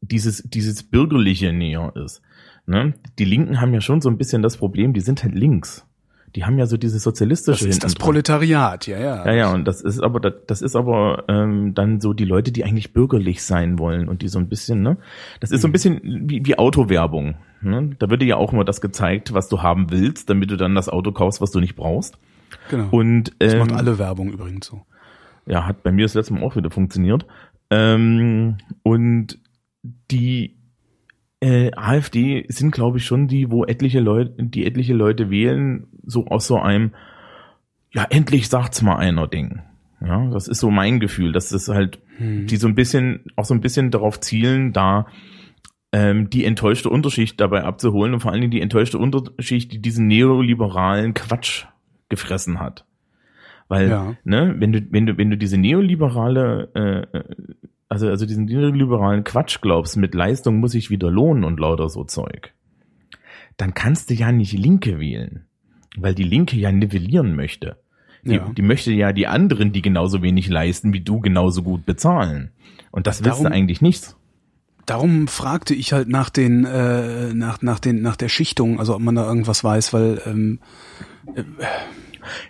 dieses 0.00 0.42
dieses 0.44 0.82
bürgerliche 0.82 1.52
näher 1.52 1.92
ist. 1.96 2.22
Ne? 2.66 2.94
Die 3.18 3.24
Linken 3.24 3.60
haben 3.60 3.74
ja 3.74 3.80
schon 3.80 4.00
so 4.00 4.08
ein 4.08 4.18
bisschen 4.18 4.42
das 4.42 4.56
Problem, 4.56 4.92
die 4.92 5.00
sind 5.00 5.22
halt 5.22 5.34
links 5.34 5.86
die 6.36 6.44
haben 6.44 6.58
ja 6.58 6.66
so 6.66 6.76
diese 6.76 6.98
sozialistische. 6.98 7.66
Das 7.66 7.76
ist 7.76 7.84
das 7.84 7.94
Proletariat, 7.94 8.86
ja, 8.86 8.98
ja. 8.98 9.26
Ja, 9.26 9.32
ja, 9.32 9.52
und 9.52 9.66
das 9.66 9.80
ist 9.80 10.00
aber 10.00 10.20
das 10.20 10.62
ist 10.62 10.76
aber 10.76 11.24
ähm, 11.28 11.74
dann 11.74 12.00
so 12.00 12.12
die 12.12 12.24
Leute, 12.24 12.52
die 12.52 12.64
eigentlich 12.64 12.92
bürgerlich 12.92 13.42
sein 13.42 13.78
wollen 13.78 14.08
und 14.08 14.22
die 14.22 14.28
so 14.28 14.38
ein 14.38 14.48
bisschen, 14.48 14.82
ne? 14.82 14.96
Das 15.40 15.50
ist 15.50 15.62
so 15.62 15.68
ein 15.68 15.70
mhm. 15.70 15.72
bisschen 15.72 16.00
wie, 16.28 16.44
wie 16.44 16.58
Autowerbung. 16.58 17.36
Ne? 17.62 17.90
Da 17.98 18.08
wird 18.08 18.22
dir 18.22 18.26
ja 18.26 18.36
auch 18.36 18.52
immer 18.52 18.64
das 18.64 18.80
gezeigt, 18.80 19.34
was 19.34 19.48
du 19.48 19.62
haben 19.62 19.90
willst, 19.90 20.30
damit 20.30 20.50
du 20.50 20.56
dann 20.56 20.74
das 20.74 20.88
Auto 20.88 21.12
kaufst, 21.12 21.40
was 21.40 21.50
du 21.50 21.60
nicht 21.60 21.76
brauchst. 21.76 22.16
Genau. 22.70 22.88
Und 22.90 23.30
ähm, 23.40 23.48
das 23.48 23.54
macht 23.56 23.70
ähm, 23.72 23.76
alle 23.76 23.98
Werbung 23.98 24.32
übrigens 24.32 24.66
so. 24.66 24.82
Ja, 25.46 25.66
hat 25.66 25.82
bei 25.82 25.92
mir 25.92 26.04
das 26.04 26.14
letzte 26.14 26.34
Mal 26.34 26.42
auch 26.42 26.56
wieder 26.56 26.70
funktioniert. 26.70 27.26
Ähm, 27.70 28.58
und 28.82 29.38
die 30.10 30.56
äh, 31.40 31.70
AfD 31.74 32.44
sind, 32.48 32.72
glaube 32.72 32.98
ich, 32.98 33.06
schon 33.06 33.26
die, 33.28 33.50
wo 33.50 33.64
etliche 33.64 34.00
Leute, 34.00 34.34
die 34.38 34.66
etliche 34.66 34.92
Leute 34.92 35.30
wählen, 35.30 35.86
so 36.04 36.26
aus 36.26 36.46
so 36.46 36.58
einem, 36.58 36.92
ja, 37.92 38.04
endlich 38.08 38.48
sagt's 38.48 38.82
mal 38.82 38.96
einer 38.96 39.28
Ding. 39.28 39.60
Ja, 40.00 40.30
das 40.30 40.48
ist 40.48 40.60
so 40.60 40.70
mein 40.70 40.98
Gefühl, 41.00 41.32
dass 41.32 41.50
das 41.50 41.68
halt, 41.68 41.98
hm. 42.16 42.46
die 42.46 42.56
so 42.56 42.66
ein 42.68 42.74
bisschen, 42.74 43.24
auch 43.36 43.44
so 43.44 43.54
ein 43.54 43.60
bisschen 43.60 43.90
darauf 43.90 44.18
zielen, 44.20 44.72
da 44.72 45.06
ähm, 45.92 46.30
die 46.30 46.44
enttäuschte 46.44 46.88
Unterschicht 46.88 47.40
dabei 47.40 47.64
abzuholen 47.64 48.14
und 48.14 48.20
vor 48.20 48.30
allen 48.30 48.40
Dingen 48.40 48.52
die 48.52 48.62
enttäuschte 48.62 48.98
Unterschicht, 48.98 49.72
die 49.72 49.82
diesen 49.82 50.06
neoliberalen 50.06 51.14
Quatsch 51.14 51.66
gefressen 52.08 52.60
hat. 52.60 52.86
Weil, 53.68 53.88
ja. 53.88 54.16
ne, 54.24 54.54
wenn 54.58 54.72
du, 54.72 54.80
wenn 54.90 55.06
du, 55.06 55.18
wenn 55.18 55.30
du 55.30 55.36
diese 55.36 55.58
neoliberale 55.58 56.70
äh, 56.74 57.18
äh 57.18 57.24
also, 57.90 58.08
also 58.08 58.24
diesen 58.24 58.46
liberalen 58.46 59.24
Quatsch 59.24 59.60
glaubst, 59.60 59.96
mit 59.96 60.14
Leistung 60.14 60.60
muss 60.60 60.74
ich 60.74 60.90
wieder 60.90 61.10
lohnen 61.10 61.42
und 61.42 61.58
lauter 61.58 61.88
so 61.88 62.04
Zeug, 62.04 62.54
dann 63.56 63.74
kannst 63.74 64.10
du 64.10 64.14
ja 64.14 64.30
nicht 64.30 64.52
Linke 64.52 65.00
wählen, 65.00 65.46
weil 65.96 66.14
die 66.14 66.22
Linke 66.24 66.56
ja 66.56 66.72
nivellieren 66.72 67.34
möchte. 67.36 67.76
Die, 68.24 68.34
ja. 68.34 68.50
die 68.56 68.62
möchte 68.62 68.92
ja 68.92 69.12
die 69.12 69.26
anderen, 69.26 69.72
die 69.72 69.82
genauso 69.82 70.22
wenig 70.22 70.48
leisten 70.48 70.92
wie 70.92 71.00
du, 71.00 71.20
genauso 71.20 71.62
gut 71.62 71.86
bezahlen. 71.86 72.50
Und 72.90 73.06
das 73.06 73.24
willst 73.24 73.40
du 73.42 73.46
eigentlich 73.50 73.80
nicht. 73.80 74.14
darum 74.86 75.26
fragte 75.28 75.74
ich 75.74 75.92
halt 75.92 76.08
nach 76.08 76.28
den, 76.30 76.64
äh, 76.64 77.32
nach, 77.32 77.62
nach 77.62 77.78
den, 77.78 78.02
nach 78.02 78.16
der 78.16 78.28
Schichtung, 78.28 78.78
also 78.78 78.94
ob 78.94 79.00
man 79.00 79.14
da 79.14 79.26
irgendwas 79.26 79.64
weiß, 79.64 79.92
weil 79.94 80.20
ähm, 80.26 80.58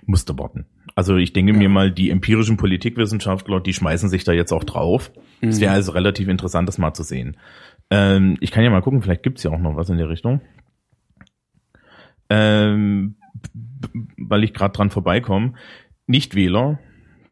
Musste 0.07 0.37
warten. 0.39 0.67
Also 0.97 1.17
ich 1.17 1.33
denke 1.33 1.53
mir 1.53 1.69
mal, 1.69 1.93
die 1.93 2.11
empirischen 2.11 2.57
Politikwissenschaftler, 2.57 3.61
die 3.61 3.73
schmeißen 3.73 4.09
sich 4.09 4.25
da 4.25 4.33
jetzt 4.33 4.53
auch 4.53 4.65
drauf. 4.65 5.13
Es 5.41 5.57
Mhm. 5.57 5.61
wäre 5.61 5.73
also 5.75 5.93
relativ 5.93 6.29
interessant, 6.29 6.69
das 6.69 6.79
mal 6.79 6.93
zu 6.95 7.05
sehen. 7.05 7.37
Ähm, 7.91 8.37
ich 8.41 8.51
kann 8.51 8.65
ja 8.65 8.71
mal 8.71 8.83
gucken, 8.83 9.03
vielleicht 9.03 9.23
gibt's 9.23 9.43
ja 9.45 9.51
auch 9.53 9.59
noch 9.61 9.77
was 9.77 9.89
in 9.91 9.99
der 9.99 10.09
Richtung. 10.09 10.41
Ähm, 12.29 13.17
weil 14.17 14.45
ich 14.45 14.55
gerade 14.55 14.73
dran 14.73 14.91
vorbeikomme. 14.91 15.55
Nichtwähler, 16.07 16.79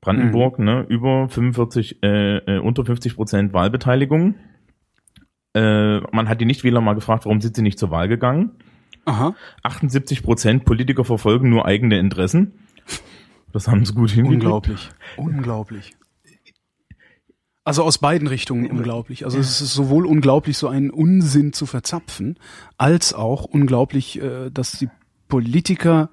Brandenburg, 0.01 0.59
ne, 0.59 0.87
über 0.89 1.29
45, 1.29 2.03
äh, 2.03 2.37
äh, 2.39 2.59
unter 2.59 2.85
50 2.85 3.17
Prozent 3.17 3.53
Wahlbeteiligung. 3.53 4.37
Äh, 5.55 6.01
man 6.13 6.29
hat 6.29 6.41
die 6.41 6.45
Nichtwähler 6.45 6.81
mal 6.81 6.95
gefragt, 6.95 7.25
warum 7.25 7.41
sind 7.41 7.57
sie 7.57 7.63
nicht 7.63 7.79
zur 7.79 7.91
Wahl 7.91 8.09
gegangen? 8.09 8.53
aha, 9.09 9.35
78 9.63 10.23
Prozent 10.23 10.65
Politiker 10.65 11.05
verfolgen 11.05 11.49
nur 11.49 11.67
eigene 11.67 11.99
Interessen. 11.99 12.53
Das 13.53 13.67
haben 13.67 13.85
sie 13.85 13.95
gut 13.95 14.11
hingekriegt. 14.11 14.43
unglaublich, 14.45 14.89
unglaublich. 15.17 15.97
Also 17.65 17.83
aus 17.83 17.99
beiden 17.99 18.29
Richtungen 18.29 18.71
unglaublich. 18.71 19.25
Also 19.25 19.39
es 19.39 19.61
ist 19.61 19.75
sowohl 19.75 20.07
unglaublich, 20.07 20.57
so 20.57 20.69
einen 20.69 20.91
Unsinn 20.91 21.53
zu 21.53 21.67
verzapfen, 21.67 22.39
als 22.79 23.13
auch 23.13 23.45
unglaublich, 23.45 24.21
äh, 24.23 24.51
dass 24.51 24.73
die 24.73 24.89
Politiker 25.29 26.11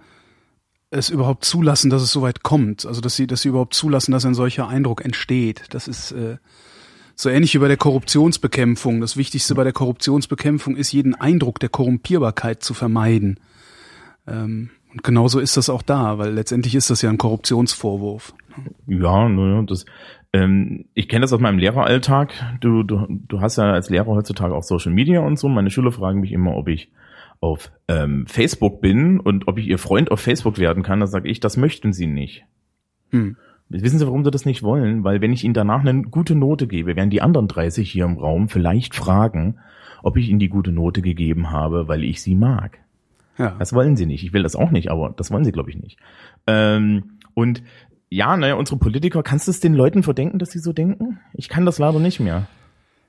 es 0.91 1.10
überhaupt 1.10 1.45
zulassen, 1.45 1.89
dass 1.89 2.01
es 2.01 2.12
so 2.12 2.22
weit 2.22 2.43
kommt. 2.43 2.86
Also 2.86 3.01
dass 3.01 3.15
sie, 3.15 3.27
dass 3.27 3.41
sie 3.41 3.50
überhaupt 3.50 3.74
zulassen, 3.74 4.12
dass 4.12 4.25
ein 4.25 4.34
solcher 4.34 4.67
Eindruck 4.67 5.03
entsteht. 5.03 5.63
Das 5.72 5.88
ist 5.88 6.12
äh, 6.12 6.38
so 7.15 7.29
ähnlich 7.29 7.53
wie 7.53 7.60
bei 7.60 7.67
der 7.67 7.77
Korruptionsbekämpfung. 7.77 9.01
Das 9.01 9.17
Wichtigste 9.17 9.55
bei 9.55 9.63
der 9.63 9.74
Korruptionsbekämpfung 9.74 10.75
ist, 10.75 10.91
jeden 10.91 11.15
Eindruck 11.15 11.60
der 11.60 11.69
Korrumpierbarkeit 11.69 12.63
zu 12.63 12.74
vermeiden. 12.74 13.39
Ähm, 14.27 14.69
und 14.91 15.03
genauso 15.03 15.39
ist 15.39 15.57
das 15.57 15.69
auch 15.69 15.81
da, 15.81 16.17
weil 16.17 16.34
letztendlich 16.34 16.75
ist 16.75 16.89
das 16.89 17.01
ja 17.01 17.10
ein 17.10 17.17
Korruptionsvorwurf. 17.17 18.34
Ja, 18.88 19.29
das. 19.63 19.86
Ähm, 20.31 20.86
ich 20.93 21.10
kenne 21.10 21.22
das 21.22 21.34
aus 21.34 21.41
meinem 21.41 21.60
Lehreralltag. 21.60 22.34
Du, 22.62 22.84
du, 22.84 23.05
du 23.10 23.41
hast 23.41 23.57
ja 23.57 23.72
als 23.72 23.89
Lehrer 23.89 24.07
heutzutage 24.07 24.55
auch 24.55 24.63
Social 24.63 24.93
Media 24.93 25.19
und 25.19 25.38
so. 25.38 25.50
Meine 25.50 25.72
Schüler 25.72 25.91
fragen 25.91 26.22
mich 26.22 26.31
immer, 26.31 26.55
ob 26.55 26.69
ich 26.69 26.89
auf 27.39 27.72
ähm, 27.88 28.25
Facebook 28.27 28.82
bin 28.82 29.20
und 29.20 29.48
ob 29.48 29.58
ich 29.58 29.68
ihr 29.68 29.77
Freund 29.77 30.12
auf 30.12 30.20
Facebook 30.20 30.58
werden 30.58 30.84
kann. 30.84 31.00
Da 31.00 31.08
sage 31.08 31.30
ich, 31.30 31.39
das 31.39 31.58
möchten 31.58 31.94
sie 31.94 32.08
nicht. 32.08 32.46
Hm. 33.12 33.38
Wissen 33.68 33.98
Sie, 33.98 34.06
warum 34.06 34.24
sie 34.24 34.32
das 34.32 34.46
nicht 34.46 34.62
wollen? 34.62 35.04
Weil 35.04 35.22
wenn 35.22 35.34
ich 35.34 35.44
ihnen 35.44 35.56
danach 35.56 35.82
eine 35.84 36.04
gute 36.04 36.36
Note 36.36 36.68
gebe, 36.68 36.96
werden 36.96 37.10
die 37.10 37.22
anderen 37.22 37.48
30 37.48 37.89
hier 37.89 38.06
im 38.06 38.18
Raum 38.18 38.48
vielleicht 38.48 38.94
fragen, 38.94 39.58
ob 40.04 40.18
ich 40.18 40.30
ihnen 40.30 40.39
die 40.39 40.50
gute 40.50 40.72
Note 40.72 41.01
gegeben 41.01 41.50
habe, 41.50 41.88
weil 41.88 42.04
ich 42.04 42.22
sie 42.22 42.36
mag. 42.36 42.80
Ja. 43.38 43.56
Das 43.58 43.74
wollen 43.74 43.98
sie 43.98 44.06
nicht. 44.06 44.24
Ich 44.24 44.34
will 44.34 44.44
das 44.44 44.56
auch 44.56 44.70
nicht, 44.70 44.92
aber 44.92 45.13
das 45.15 45.32
wollen 45.32 45.44
sie, 45.44 45.51
glaube 45.51 45.72
ich, 45.72 45.77
nicht. 45.77 45.98
Ähm, 46.46 47.18
und 47.34 47.63
ja, 48.10 48.38
naja, 48.38 48.54
unsere 48.54 48.77
Politiker, 48.77 49.24
kannst 49.24 49.48
du 49.48 49.51
es 49.51 49.60
den 49.60 49.74
Leuten 49.74 50.04
verdenken, 50.04 50.38
dass 50.38 50.51
sie 50.51 50.60
so 50.60 50.72
denken? 50.72 51.20
Ich 51.34 51.50
kann 51.50 51.65
das 51.65 51.80
leider 51.80 52.00
nicht 52.00 52.20
mehr. 52.20 52.48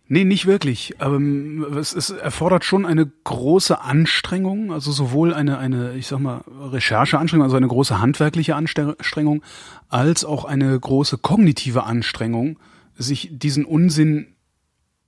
Nee, 0.08 0.25
nicht 0.25 0.46
wirklich. 0.46 0.94
Aber 0.98 1.16
ähm, 1.16 1.66
es, 1.76 1.92
es 1.92 2.10
erfordert 2.10 2.64
schon 2.64 2.86
eine 2.86 3.10
große 3.25 3.80
Anstrengung, 3.80 4.72
also 4.72 4.92
sowohl 4.92 5.34
eine, 5.34 5.58
eine, 5.58 5.94
ich 5.94 6.06
sag 6.06 6.20
mal, 6.20 6.44
Rechercheanstrengung, 6.46 7.44
also 7.44 7.56
eine 7.56 7.66
große 7.66 8.00
handwerkliche 8.00 8.54
Anstrengung, 8.54 9.42
als 9.88 10.25
auch 10.25 10.44
eine 10.44 10.78
große 10.78 11.18
kognitive 11.18 11.84
Anstrengung, 11.84 12.58
sich 12.96 13.30
diesen 13.32 13.64
Unsinn, 13.64 14.28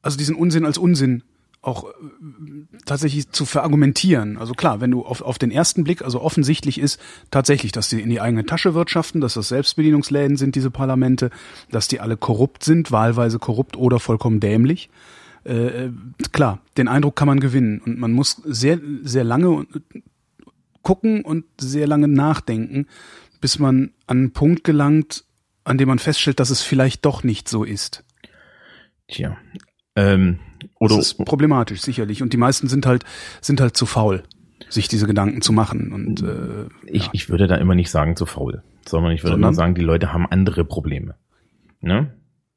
also 0.02 0.18
diesen 0.18 0.34
Unsinn 0.34 0.64
als 0.66 0.78
Unsinn 0.78 1.22
auch 1.60 1.84
äh, 1.84 2.57
tatsächlich 2.84 3.30
zu 3.30 3.44
verargumentieren. 3.44 4.38
Also 4.38 4.54
klar, 4.54 4.80
wenn 4.80 4.90
du 4.90 5.04
auf, 5.04 5.22
auf 5.22 5.38
den 5.38 5.50
ersten 5.50 5.84
Blick, 5.84 6.02
also 6.02 6.20
offensichtlich 6.20 6.78
ist 6.78 7.00
tatsächlich, 7.30 7.72
dass 7.72 7.88
die 7.88 8.00
in 8.00 8.10
die 8.10 8.20
eigene 8.20 8.46
Tasche 8.46 8.74
wirtschaften, 8.74 9.20
dass 9.20 9.34
das 9.34 9.48
Selbstbedienungsläden 9.48 10.36
sind, 10.36 10.54
diese 10.54 10.70
Parlamente, 10.70 11.30
dass 11.70 11.88
die 11.88 12.00
alle 12.00 12.16
korrupt 12.16 12.64
sind, 12.64 12.90
wahlweise 12.92 13.38
korrupt 13.38 13.76
oder 13.76 14.00
vollkommen 14.00 14.40
dämlich. 14.40 14.90
Äh, 15.44 15.90
klar, 16.32 16.60
den 16.76 16.88
Eindruck 16.88 17.16
kann 17.16 17.28
man 17.28 17.40
gewinnen 17.40 17.80
und 17.80 17.98
man 17.98 18.12
muss 18.12 18.42
sehr, 18.44 18.80
sehr 19.02 19.24
lange 19.24 19.66
gucken 20.82 21.24
und 21.24 21.44
sehr 21.60 21.86
lange 21.86 22.08
nachdenken, 22.08 22.86
bis 23.40 23.58
man 23.58 23.92
an 24.06 24.18
einen 24.18 24.32
Punkt 24.32 24.64
gelangt, 24.64 25.24
an 25.64 25.78
dem 25.78 25.88
man 25.88 25.98
feststellt, 25.98 26.40
dass 26.40 26.50
es 26.50 26.62
vielleicht 26.62 27.04
doch 27.04 27.22
nicht 27.22 27.48
so 27.48 27.64
ist. 27.64 28.04
Tja. 29.06 29.36
Ähm, 29.96 30.38
oder 30.78 30.96
Das 30.96 31.06
ist 31.08 31.24
problematisch, 31.24 31.80
sicherlich. 31.80 32.22
Und 32.22 32.32
die 32.32 32.36
meisten 32.36 32.68
sind 32.68 32.86
halt, 32.86 33.04
sind 33.40 33.60
halt 33.60 33.76
zu 33.76 33.86
faul, 33.86 34.22
sich 34.68 34.88
diese 34.88 35.06
Gedanken 35.06 35.42
zu 35.42 35.52
machen. 35.52 35.92
Und 35.92 36.22
äh, 36.22 36.66
ich, 36.86 37.04
ja. 37.04 37.10
ich 37.12 37.30
würde 37.30 37.46
da 37.46 37.56
immer 37.56 37.74
nicht 37.74 37.90
sagen 37.90 38.16
zu 38.16 38.26
faul, 38.26 38.62
sondern 38.86 39.12
ich 39.12 39.22
würde 39.22 39.34
Sondern? 39.34 39.50
immer 39.50 39.54
sagen, 39.54 39.74
die 39.74 39.82
Leute 39.82 40.12
haben 40.12 40.26
andere 40.26 40.64
Probleme. 40.64 41.14
Ne? 41.80 42.12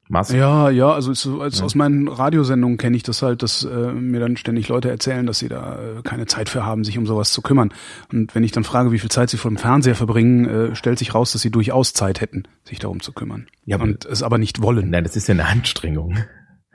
Was? 0.08 0.30
ja, 0.30 0.68
ja, 0.68 0.92
also 0.92 1.14
so 1.14 1.40
als, 1.40 1.62
aus 1.62 1.74
meinen 1.74 2.06
Radiosendungen 2.06 2.76
kenne 2.76 2.96
ich 2.96 3.02
das 3.02 3.22
halt, 3.22 3.42
dass 3.42 3.64
äh, 3.64 3.92
mir 3.92 4.20
dann 4.20 4.36
ständig 4.36 4.68
Leute 4.68 4.90
erzählen, 4.90 5.24
dass 5.26 5.38
sie 5.38 5.48
da 5.48 5.78
äh, 5.78 6.02
keine 6.02 6.26
Zeit 6.26 6.50
für 6.50 6.66
haben, 6.66 6.84
sich 6.84 6.98
um 6.98 7.06
sowas 7.06 7.32
zu 7.32 7.40
kümmern. 7.40 7.72
Und 8.12 8.34
wenn 8.34 8.44
ich 8.44 8.52
dann 8.52 8.62
frage, 8.62 8.92
wie 8.92 8.98
viel 8.98 9.10
Zeit 9.10 9.30
sie 9.30 9.38
vor 9.38 9.50
dem 9.50 9.56
Fernseher 9.56 9.94
verbringen, 9.94 10.44
äh, 10.44 10.76
stellt 10.76 10.98
sich 10.98 11.14
raus, 11.14 11.32
dass 11.32 11.40
sie 11.40 11.50
durchaus 11.50 11.94
Zeit 11.94 12.20
hätten, 12.20 12.42
sich 12.64 12.78
darum 12.78 13.00
zu 13.00 13.12
kümmern. 13.12 13.46
Ja, 13.64 13.80
und 13.80 14.04
es 14.04 14.22
aber 14.22 14.36
nicht 14.36 14.60
wollen. 14.60 14.90
Nein, 14.90 15.04
das 15.04 15.16
ist 15.16 15.28
ja 15.28 15.32
eine 15.32 15.46
Anstrengung. 15.46 16.18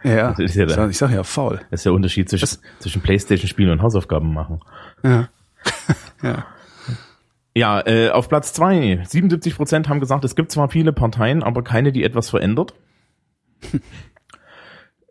Ja, 0.04 0.32
das 0.32 0.40
ist 0.40 0.56
ja 0.56 0.70
sag, 0.70 0.90
ich 0.90 0.98
sag 0.98 1.12
ja 1.12 1.24
faul. 1.24 1.60
Das 1.72 1.80
ist 1.80 1.86
der 1.86 1.94
Unterschied 1.94 2.30
zwischen, 2.30 2.60
zwischen 2.80 3.02
Playstation-Spielen 3.02 3.72
und 3.72 3.82
Hausaufgaben 3.82 4.34
machen. 4.34 4.62
Ja. 5.04 5.30
ja. 6.24 6.46
Ja, 7.56 7.82
äh, 7.88 8.12
auf 8.12 8.30
Platz 8.30 8.54
zwei 8.54 9.02
77 9.04 9.56
Prozent 9.56 9.90
haben 9.90 10.00
gesagt, 10.00 10.24
es 10.24 10.36
gibt 10.36 10.52
zwar 10.52 10.70
viele 10.70 10.94
Parteien, 10.94 11.42
aber 11.42 11.64
keine, 11.64 11.92
die 11.92 12.04
etwas 12.04 12.30
verändert. 12.30 12.76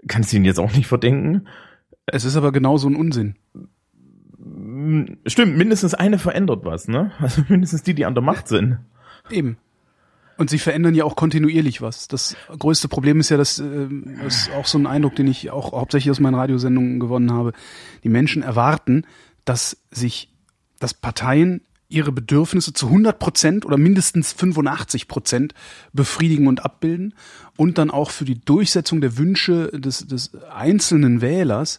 Kannst 0.06 0.32
du 0.32 0.36
ihnen 0.36 0.44
jetzt 0.44 0.60
auch 0.60 0.72
nicht 0.72 0.86
verdenken. 0.86 1.48
Es 2.06 2.24
ist 2.24 2.36
aber 2.36 2.52
genau 2.52 2.76
so 2.76 2.88
ein 2.88 2.94
Unsinn. 2.94 3.34
Stimmt, 5.26 5.56
mindestens 5.56 5.94
eine 5.94 6.18
verändert 6.18 6.64
was, 6.64 6.86
ne? 6.86 7.10
Also 7.18 7.42
mindestens 7.48 7.82
die, 7.82 7.94
die 7.94 8.04
an 8.04 8.14
der 8.14 8.22
Macht 8.22 8.46
sind. 8.46 8.78
Eben. 9.28 9.56
Und 10.38 10.50
sie 10.50 10.58
verändern 10.58 10.94
ja 10.94 11.04
auch 11.04 11.16
kontinuierlich 11.16 11.80
was. 11.80 12.08
Das 12.08 12.36
größte 12.58 12.88
Problem 12.88 13.20
ist 13.20 13.30
ja, 13.30 13.36
dass 13.36 13.58
äh, 13.58 13.88
das 14.22 14.36
ist 14.36 14.52
auch 14.52 14.66
so 14.66 14.78
ein 14.78 14.86
Eindruck, 14.86 15.16
den 15.16 15.28
ich 15.28 15.50
auch 15.50 15.72
hauptsächlich 15.72 16.10
aus 16.10 16.20
meinen 16.20 16.34
Radiosendungen 16.34 17.00
gewonnen 17.00 17.32
habe. 17.32 17.52
Die 18.04 18.08
Menschen 18.08 18.42
erwarten, 18.42 19.04
dass 19.44 19.78
sich, 19.90 20.30
dass 20.78 20.92
Parteien 20.92 21.62
ihre 21.88 22.12
Bedürfnisse 22.12 22.72
zu 22.72 22.86
100 22.86 23.18
Prozent 23.18 23.64
oder 23.64 23.78
mindestens 23.78 24.32
85 24.32 25.08
Prozent 25.08 25.54
befriedigen 25.92 26.48
und 26.48 26.64
abbilden 26.64 27.14
und 27.56 27.78
dann 27.78 27.90
auch 27.90 28.10
für 28.10 28.24
die 28.24 28.40
Durchsetzung 28.40 29.00
der 29.00 29.16
Wünsche 29.16 29.68
des, 29.68 30.06
des 30.06 30.34
einzelnen 30.50 31.20
Wählers 31.20 31.78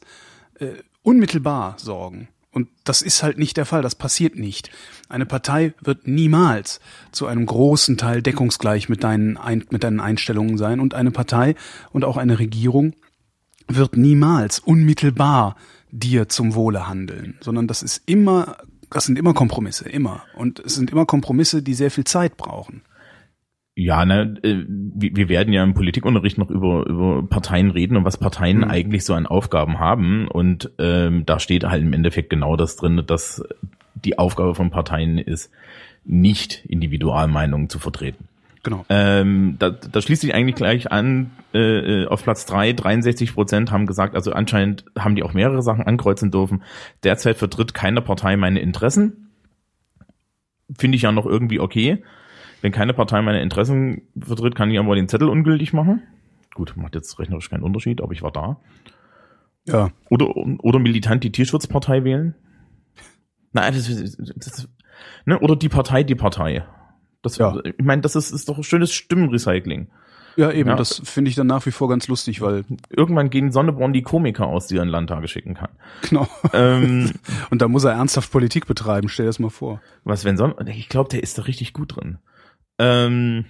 äh, 0.59 0.69
unmittelbar 1.03 1.75
sorgen. 1.77 2.29
Und 2.57 2.69
das 2.85 3.03
ist 3.03 3.21
halt 3.21 3.37
nicht 3.37 3.55
der 3.55 3.67
Fall, 3.67 3.83
das 3.83 3.93
passiert 3.93 4.35
nicht. 4.35 4.71
Eine 5.09 5.27
Partei 5.27 5.75
wird 5.79 6.07
niemals 6.07 6.79
zu 7.11 7.27
einem 7.27 7.45
großen 7.45 7.97
Teil 7.97 8.23
deckungsgleich 8.23 8.89
mit 8.89 9.03
deinen, 9.03 9.37
Ein 9.37 9.63
mit 9.69 9.83
deinen 9.83 9.99
Einstellungen 9.99 10.57
sein. 10.57 10.79
Und 10.79 10.95
eine 10.95 11.11
Partei 11.11 11.53
und 11.91 12.03
auch 12.03 12.17
eine 12.17 12.39
Regierung 12.39 12.95
wird 13.67 13.95
niemals 13.95 14.57
unmittelbar 14.57 15.55
dir 15.91 16.29
zum 16.29 16.55
Wohle 16.55 16.87
handeln, 16.87 17.37
sondern 17.41 17.67
das 17.67 17.83
ist 17.83 18.01
immer, 18.07 18.57
das 18.89 19.05
sind 19.05 19.19
immer 19.19 19.35
Kompromisse, 19.35 19.87
immer. 19.87 20.23
Und 20.33 20.57
es 20.57 20.73
sind 20.73 20.89
immer 20.89 21.05
Kompromisse, 21.05 21.61
die 21.61 21.75
sehr 21.75 21.91
viel 21.91 22.05
Zeit 22.05 22.37
brauchen. 22.37 22.81
Ja, 23.79 24.05
ne, 24.05 24.39
äh, 24.41 24.63
wir 24.67 25.29
werden 25.29 25.53
ja 25.53 25.63
im 25.63 25.75
Politikunterricht 25.75 26.39
noch 26.39 26.49
über, 26.49 26.87
über 26.87 27.21
Parteien 27.21 27.69
reden 27.69 27.95
und 27.95 28.05
was 28.05 28.17
Parteien 28.17 28.57
Mhm. 28.57 28.71
eigentlich 28.71 29.05
so 29.05 29.13
an 29.13 29.27
Aufgaben 29.27 29.79
haben. 29.79 30.27
Und 30.27 30.71
ähm, 30.79 31.27
da 31.27 31.39
steht 31.39 31.63
halt 31.63 31.83
im 31.83 31.93
Endeffekt 31.93 32.31
genau 32.31 32.55
das 32.55 32.75
drin, 32.75 33.03
dass 33.05 33.43
die 33.93 34.17
Aufgabe 34.17 34.55
von 34.55 34.71
Parteien 34.71 35.19
ist, 35.19 35.51
nicht 36.05 36.65
Individualmeinungen 36.65 37.69
zu 37.69 37.77
vertreten. 37.77 38.27
Genau. 38.63 38.83
Ähm, 38.89 39.57
da, 39.59 39.69
da 39.69 40.01
schließt 40.01 40.21
sich 40.21 40.33
eigentlich 40.33 40.55
gleich 40.55 40.91
an, 40.91 41.29
äh, 41.53 41.59
äh, 42.01 42.07
auf 42.07 42.23
Platz 42.23 42.47
drei 42.47 42.73
63 42.73 43.31
Prozent 43.35 43.71
haben 43.71 43.85
gesagt, 43.85 44.15
also 44.15 44.31
anscheinend 44.31 44.85
haben 44.97 45.15
die 45.15 45.21
auch 45.21 45.33
mehrere 45.33 45.61
Sachen 45.61 45.85
ankreuzen 45.85 46.31
dürfen. 46.31 46.63
Derzeit 47.03 47.37
vertritt 47.37 47.75
keine 47.75 48.01
Partei 48.01 48.37
meine 48.37 48.59
Interessen. 48.59 49.29
Finde 50.75 50.95
ich 50.95 51.03
ja 51.03 51.11
noch 51.11 51.27
irgendwie 51.27 51.59
okay. 51.59 52.03
Wenn 52.61 52.71
keine 52.71 52.93
Partei 52.93 53.21
meine 53.21 53.41
Interessen 53.41 54.01
vertritt, 54.19 54.55
kann 54.55 54.71
ich 54.71 54.79
aber 54.79 54.95
den 54.95 55.07
Zettel 55.07 55.29
ungültig 55.29 55.73
machen. 55.73 56.01
Gut, 56.53 56.75
macht 56.75 56.95
jetzt 56.95 57.19
rechnerisch 57.19 57.49
keinen 57.49 57.63
Unterschied, 57.63 58.01
aber 58.01 58.13
ich 58.13 58.23
war 58.23 58.31
da. 58.31 58.59
Ja. 59.65 59.89
Oder, 60.09 60.35
oder 60.35 60.79
militant 60.79 61.23
die 61.23 61.31
Tierschutzpartei 61.31 62.03
wählen. 62.03 62.35
Nein, 63.53 63.73
das, 63.73 63.87
das, 63.87 64.47
ist- 64.59 64.69
ne? 65.25 65.39
Oder 65.39 65.55
die 65.55 65.69
Partei, 65.69 66.03
die 66.03 66.15
Partei. 66.15 66.65
Das, 67.21 67.37
Ja. 67.37 67.57
Ich 67.63 67.83
meine, 67.85 68.01
das 68.01 68.15
ist, 68.15 68.31
ist 68.31 68.49
doch 68.49 68.63
schönes 68.63 68.93
Stimmenrecycling. 68.93 69.89
Ja, 70.35 70.51
eben, 70.51 70.69
ja. 70.69 70.75
das 70.75 71.01
finde 71.03 71.29
ich 71.29 71.35
dann 71.35 71.47
nach 71.47 71.65
wie 71.65 71.71
vor 71.71 71.89
ganz 71.89 72.07
lustig, 72.07 72.41
weil. 72.41 72.63
Irgendwann 72.89 73.31
gehen 73.31 73.51
Sonneborn 73.51 73.91
die 73.91 74.03
Komiker 74.03 74.45
aus, 74.45 74.67
die 74.67 74.77
er 74.77 74.83
in 74.83 74.89
Landtage 74.89 75.27
schicken 75.27 75.55
kann. 75.55 75.69
Genau. 76.07 76.27
Ähm, 76.53 77.11
und 77.49 77.61
da 77.61 77.67
muss 77.67 77.83
er 77.83 77.93
ernsthaft 77.93 78.31
Politik 78.31 78.67
betreiben, 78.67 79.09
stell 79.09 79.25
dir 79.25 79.29
das 79.29 79.39
mal 79.39 79.49
vor. 79.49 79.81
Was, 80.03 80.25
wenn 80.25 80.37
Sonne, 80.37 80.55
ich 80.67 80.89
glaube, 80.89 81.09
der 81.09 81.23
ist 81.23 81.37
da 81.39 81.43
richtig 81.43 81.73
gut 81.73 81.95
drin. 81.95 82.19
Ähm, 82.79 83.45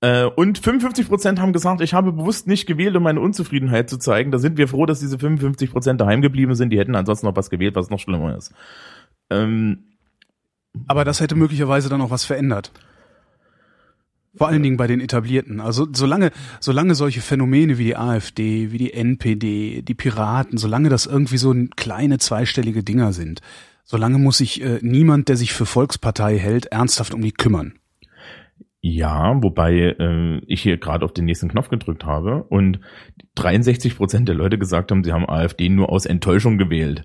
äh, 0.00 0.24
und 0.24 0.58
55 0.58 1.08
Prozent 1.08 1.40
haben 1.40 1.52
gesagt, 1.52 1.80
ich 1.80 1.92
habe 1.92 2.12
bewusst 2.12 2.46
nicht 2.46 2.66
gewählt, 2.66 2.96
um 2.96 3.02
meine 3.02 3.20
Unzufriedenheit 3.20 3.90
zu 3.90 3.98
zeigen. 3.98 4.30
Da 4.30 4.38
sind 4.38 4.56
wir 4.56 4.68
froh, 4.68 4.86
dass 4.86 5.00
diese 5.00 5.18
55 5.18 5.72
Prozent 5.72 6.00
daheim 6.00 6.22
geblieben 6.22 6.54
sind. 6.54 6.70
Die 6.70 6.78
hätten 6.78 6.94
ansonsten 6.94 7.26
noch 7.26 7.36
was 7.36 7.50
gewählt, 7.50 7.74
was 7.74 7.90
noch 7.90 7.98
schlimmer 7.98 8.36
ist. 8.36 8.52
Ähm, 9.30 9.84
Aber 10.86 11.04
das 11.04 11.20
hätte 11.20 11.34
möglicherweise 11.34 11.88
dann 11.88 12.00
auch 12.00 12.10
was 12.10 12.24
verändert. 12.24 12.70
Vor 14.36 14.46
allen 14.46 14.62
Dingen 14.62 14.76
bei 14.76 14.86
den 14.86 15.00
Etablierten. 15.00 15.58
Also 15.60 15.88
solange, 15.92 16.30
solange 16.60 16.94
solche 16.94 17.20
Phänomene 17.20 17.76
wie 17.78 17.84
die 17.84 17.96
AfD, 17.96 18.70
wie 18.70 18.78
die 18.78 18.92
NPD, 18.92 19.82
die 19.82 19.94
Piraten, 19.94 20.58
solange 20.58 20.90
das 20.90 21.06
irgendwie 21.06 21.38
so 21.38 21.52
kleine 21.74 22.18
zweistellige 22.18 22.84
Dinger 22.84 23.12
sind, 23.12 23.40
solange 23.84 24.18
muss 24.18 24.38
sich 24.38 24.62
äh, 24.62 24.78
niemand, 24.80 25.28
der 25.28 25.36
sich 25.36 25.52
für 25.52 25.66
Volkspartei 25.66 26.38
hält, 26.38 26.66
ernsthaft 26.66 27.14
um 27.14 27.22
die 27.22 27.32
kümmern. 27.32 27.77
Ja, 28.80 29.42
wobei 29.42 29.96
äh, 29.98 30.38
ich 30.46 30.62
hier 30.62 30.76
gerade 30.76 31.04
auf 31.04 31.12
den 31.12 31.24
nächsten 31.24 31.48
Knopf 31.48 31.68
gedrückt 31.68 32.04
habe 32.04 32.44
und 32.44 32.80
63 33.34 33.96
Prozent 33.96 34.28
der 34.28 34.36
Leute 34.36 34.58
gesagt 34.58 34.90
haben, 34.90 35.02
sie 35.02 35.12
haben 35.12 35.28
AfD 35.28 35.68
nur 35.68 35.90
aus 35.90 36.06
Enttäuschung 36.06 36.58
gewählt. 36.58 37.04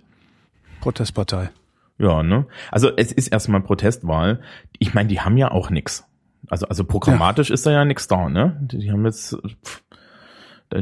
Protestpartei. 0.82 1.50
Ja, 1.98 2.22
ne? 2.22 2.46
Also 2.72 2.92
es 2.96 3.12
ist 3.12 3.30
erstmal 3.30 3.62
Protestwahl. 3.62 4.42
Ich 4.78 4.94
meine, 4.94 5.10
die 5.10 5.22
haben 5.22 5.38
ja 5.38 5.52
auch 5.52 5.70
nix. 5.70 6.06
Also, 6.50 6.68
also 6.68 6.84
programmatisch 6.84 7.50
ja. 7.50 7.54
ist 7.54 7.66
da 7.66 7.72
ja 7.72 7.86
nichts 7.86 8.08
da, 8.08 8.30
ne? 8.30 8.60
Die 8.62 8.92
haben 8.92 9.06
jetzt 9.06 9.38
pff, 9.66 9.84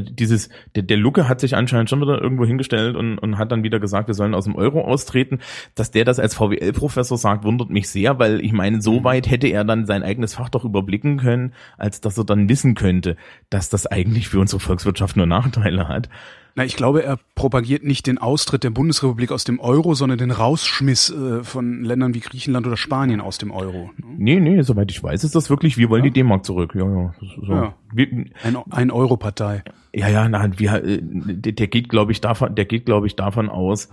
dieses, 0.00 0.48
der, 0.74 0.82
der 0.82 0.96
Lucke 0.96 1.28
hat 1.28 1.40
sich 1.40 1.56
anscheinend 1.56 1.90
schon 1.90 2.00
wieder 2.00 2.20
irgendwo 2.20 2.44
hingestellt 2.44 2.96
und, 2.96 3.18
und 3.18 3.38
hat 3.38 3.52
dann 3.52 3.62
wieder 3.62 3.80
gesagt, 3.80 4.08
wir 4.08 4.14
sollen 4.14 4.34
aus 4.34 4.44
dem 4.44 4.56
Euro 4.56 4.82
austreten. 4.82 5.40
Dass 5.74 5.90
der 5.90 6.04
das 6.04 6.18
als 6.18 6.34
VWL-Professor 6.34 7.18
sagt, 7.18 7.44
wundert 7.44 7.70
mich 7.70 7.88
sehr, 7.88 8.18
weil 8.18 8.44
ich 8.44 8.52
meine, 8.52 8.82
so 8.82 9.00
mhm. 9.00 9.04
weit 9.04 9.30
hätte 9.30 9.48
er 9.48 9.64
dann 9.64 9.86
sein 9.86 10.02
eigenes 10.02 10.34
Fach 10.34 10.48
doch 10.48 10.64
überblicken 10.64 11.18
können, 11.18 11.52
als 11.78 12.00
dass 12.00 12.18
er 12.18 12.24
dann 12.24 12.48
wissen 12.48 12.74
könnte, 12.74 13.16
dass 13.50 13.68
das 13.68 13.86
eigentlich 13.86 14.28
für 14.28 14.40
unsere 14.40 14.60
Volkswirtschaft 14.60 15.16
nur 15.16 15.26
Nachteile 15.26 15.88
hat. 15.88 16.08
Na, 16.54 16.64
ich 16.64 16.76
glaube, 16.76 17.02
er 17.02 17.18
propagiert 17.34 17.82
nicht 17.82 18.06
den 18.06 18.18
Austritt 18.18 18.62
der 18.62 18.70
Bundesrepublik 18.70 19.32
aus 19.32 19.44
dem 19.44 19.58
Euro, 19.58 19.94
sondern 19.94 20.18
den 20.18 20.30
Rausschmiss 20.30 21.10
äh, 21.10 21.42
von 21.44 21.82
Ländern 21.82 22.14
wie 22.14 22.20
Griechenland 22.20 22.66
oder 22.66 22.76
Spanien 22.76 23.20
aus 23.20 23.38
dem 23.38 23.50
Euro. 23.50 23.90
Nee, 24.18 24.38
nee, 24.38 24.60
soweit 24.62 24.90
ich 24.90 25.02
weiß, 25.02 25.24
ist 25.24 25.34
das 25.34 25.48
wirklich, 25.48 25.78
wir 25.78 25.88
wollen 25.88 26.04
ja. 26.04 26.10
die 26.10 26.20
D-Mark 26.20 26.44
zurück. 26.44 26.74
Ja, 26.74 26.84
ja. 26.84 27.14
So. 27.20 27.52
ja. 27.52 27.74
Wir, 27.92 28.26
ein, 28.42 28.56
ein 28.70 28.90
Euro-Partei. 28.90 29.62
Ja, 29.94 30.08
ja, 30.08 30.28
na, 30.28 30.58
wir, 30.58 30.84
äh, 30.84 31.00
der 31.00 31.66
geht, 31.68 31.88
glaube 31.88 32.12
ich, 32.12 32.20
davon, 32.20 32.54
der 32.54 32.66
geht, 32.66 32.84
glaube 32.84 33.06
ich, 33.06 33.16
davon 33.16 33.48
aus, 33.48 33.88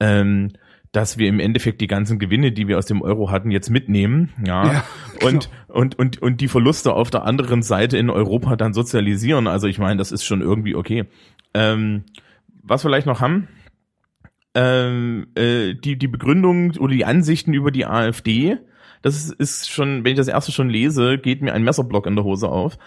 ähm, 0.00 0.50
dass 0.92 1.16
wir 1.16 1.26
im 1.26 1.40
Endeffekt 1.40 1.80
die 1.80 1.86
ganzen 1.86 2.18
Gewinne, 2.18 2.52
die 2.52 2.68
wir 2.68 2.76
aus 2.76 2.84
dem 2.84 3.00
Euro 3.00 3.30
hatten, 3.30 3.50
jetzt 3.50 3.70
mitnehmen, 3.70 4.28
ja, 4.44 4.66
ja 4.66 4.84
genau. 5.18 5.32
und, 5.32 5.50
und, 5.68 5.98
und, 5.98 6.22
und 6.22 6.40
die 6.42 6.48
Verluste 6.48 6.92
auf 6.92 7.08
der 7.10 7.24
anderen 7.24 7.62
Seite 7.62 7.96
in 7.96 8.10
Europa 8.10 8.56
dann 8.56 8.74
sozialisieren. 8.74 9.46
Also 9.46 9.68
ich 9.68 9.78
meine, 9.78 9.96
das 9.96 10.12
ist 10.12 10.24
schon 10.24 10.42
irgendwie 10.42 10.74
okay. 10.74 11.06
Ähm, 11.54 12.04
was 12.62 12.84
wir 12.84 12.88
vielleicht 12.88 13.06
noch 13.06 13.20
haben, 13.20 13.48
ähm, 14.54 15.28
äh, 15.34 15.74
die, 15.74 15.96
die 15.96 16.08
Begründung 16.08 16.72
oder 16.76 16.92
die 16.92 17.04
Ansichten 17.04 17.54
über 17.54 17.70
die 17.70 17.86
AfD, 17.86 18.58
das 19.02 19.30
ist, 19.30 19.70
schon, 19.70 20.04
wenn 20.04 20.12
ich 20.12 20.18
das 20.18 20.28
erste 20.28 20.52
schon 20.52 20.70
lese, 20.70 21.18
geht 21.18 21.42
mir 21.42 21.54
ein 21.54 21.64
Messerblock 21.64 22.06
in 22.06 22.14
der 22.14 22.24
Hose 22.24 22.48
auf. 22.48 22.78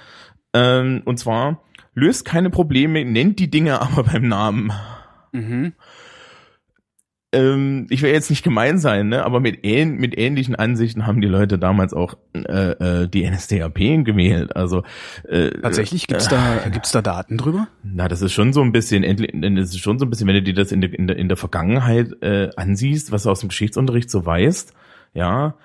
Ähm, 0.54 1.02
und 1.06 1.18
zwar, 1.18 1.62
löst 1.94 2.24
keine 2.26 2.50
Probleme, 2.50 3.04
nennt 3.04 3.40
die 3.40 3.50
Dinge 3.50 3.82
aber 3.82 4.04
beim 4.04 4.28
Namen. 4.28 4.72
Mhm 5.32 5.74
ähm, 7.36 7.88
ich 7.90 8.02
will 8.02 8.12
jetzt 8.12 8.30
nicht 8.30 8.44
gemein 8.44 8.78
sein, 8.78 9.10
ne, 9.10 9.26
aber 9.26 9.40
mit, 9.40 9.66
ähn 9.66 9.96
mit 9.98 10.18
ähnlichen 10.18 10.56
Ansichten 10.56 11.06
haben 11.06 11.22
die 11.22 11.28
Leute 11.28 11.60
damals 11.60 11.94
auch 11.94 12.16
äh, 12.34 13.04
äh, 13.04 13.08
die 13.08 13.30
NSDAP 13.30 14.04
gewählt. 14.06 14.56
Also 14.56 14.84
äh, 15.28 15.50
tatsächlich 15.50 16.08
gibt's 16.08 16.30
da 16.30 16.62
äh, 16.66 16.70
gibt's 16.70 16.92
da 16.92 17.02
Daten 17.02 17.38
drüber? 17.38 17.68
Na, 17.84 18.08
das 18.08 18.22
ist 18.22 18.34
schon 18.34 18.54
so 18.54 18.62
ein 18.62 18.72
bisschen, 18.72 19.04
das 19.56 19.70
ist 19.70 19.80
schon 19.80 20.00
so 20.00 20.06
ein 20.06 20.10
bisschen, 20.10 20.28
wenn 20.28 20.36
du 20.36 20.44
dir 20.44 20.54
das 20.54 20.72
in 20.72 20.82
der 20.82 20.94
in 20.94 21.08
der, 21.08 21.18
in 21.18 21.28
der 21.28 21.38
Vergangenheit 21.38 22.22
äh, 22.22 22.50
ansiehst, 22.56 23.12
was 23.12 23.24
du 23.24 23.32
aus 23.32 23.42
dem 23.42 23.50
Geschichtsunterricht 23.50 24.10
so 24.10 24.26
weißt, 24.26 24.74
ja, 25.14 25.56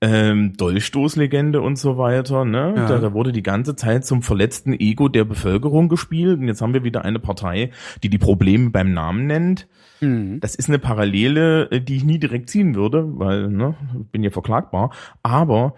ähm, 0.00 0.56
Dolchstoßlegende 0.56 1.60
und 1.60 1.76
so 1.76 1.96
weiter. 1.96 2.44
Ne? 2.44 2.74
Ja. 2.76 2.88
Da, 2.88 2.98
da 2.98 3.12
wurde 3.12 3.32
die 3.32 3.42
ganze 3.42 3.76
Zeit 3.76 4.04
zum 4.04 4.22
verletzten 4.22 4.72
Ego 4.72 5.08
der 5.08 5.24
Bevölkerung 5.24 5.88
gespielt. 5.88 6.38
Und 6.38 6.48
jetzt 6.48 6.60
haben 6.60 6.74
wir 6.74 6.84
wieder 6.84 7.04
eine 7.04 7.18
Partei, 7.18 7.70
die 8.02 8.10
die 8.10 8.18
Probleme 8.18 8.70
beim 8.70 8.92
Namen 8.92 9.26
nennt. 9.26 9.68
Mhm. 10.00 10.40
Das 10.40 10.54
ist 10.54 10.68
eine 10.68 10.78
Parallele, 10.78 11.70
äh, 11.70 11.80
die 11.80 11.96
ich 11.96 12.04
nie 12.04 12.18
direkt 12.18 12.50
ziehen 12.50 12.74
würde, 12.74 13.18
weil 13.18 13.48
ne, 13.48 13.74
bin 14.12 14.22
ja 14.22 14.30
verklagbar. 14.30 14.90
Aber 15.22 15.74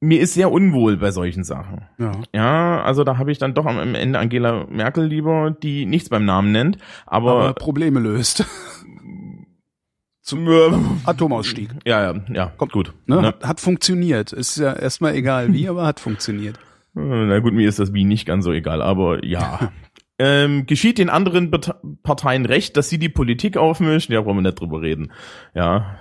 mir 0.00 0.20
ist 0.20 0.34
sehr 0.34 0.52
unwohl 0.52 0.98
bei 0.98 1.10
solchen 1.10 1.44
Sachen. 1.44 1.86
Ja, 1.98 2.12
ja 2.32 2.82
also 2.82 3.04
da 3.04 3.18
habe 3.18 3.32
ich 3.32 3.38
dann 3.38 3.54
doch 3.54 3.66
am 3.66 3.94
Ende 3.94 4.18
Angela 4.18 4.66
Merkel 4.70 5.06
lieber, 5.06 5.50
die 5.50 5.86
nichts 5.86 6.08
beim 6.08 6.24
Namen 6.24 6.52
nennt, 6.52 6.78
aber, 7.06 7.32
aber 7.32 7.54
Probleme 7.54 8.00
löst. 8.00 8.44
Zum 10.28 10.46
äh, 10.46 10.70
Atomausstieg. 11.04 11.70
Ja, 11.86 12.12
ja, 12.12 12.20
ja, 12.28 12.52
kommt 12.58 12.72
gut. 12.72 12.92
Ne? 13.06 13.22
Ne? 13.22 13.34
Hat 13.42 13.60
funktioniert. 13.60 14.34
Ist 14.34 14.58
ja 14.58 14.74
erstmal 14.74 15.14
egal 15.14 15.54
wie, 15.54 15.66
aber 15.70 15.86
hat 15.86 16.00
funktioniert. 16.00 16.58
Na 16.92 17.38
gut, 17.38 17.54
mir 17.54 17.66
ist 17.66 17.78
das 17.78 17.94
wie 17.94 18.04
nicht 18.04 18.26
ganz 18.26 18.44
so 18.44 18.52
egal, 18.52 18.82
aber 18.82 19.24
ja. 19.24 19.72
ähm, 20.18 20.66
geschieht 20.66 20.98
den 20.98 21.08
anderen 21.08 21.50
Parteien 22.02 22.44
recht, 22.44 22.76
dass 22.76 22.90
sie 22.90 22.98
die 22.98 23.08
Politik 23.08 23.56
aufmischen? 23.56 24.12
Ja, 24.12 24.26
wollen 24.26 24.36
wir 24.36 24.42
nicht 24.42 24.60
drüber 24.60 24.82
reden. 24.82 25.12
Ja, 25.54 25.98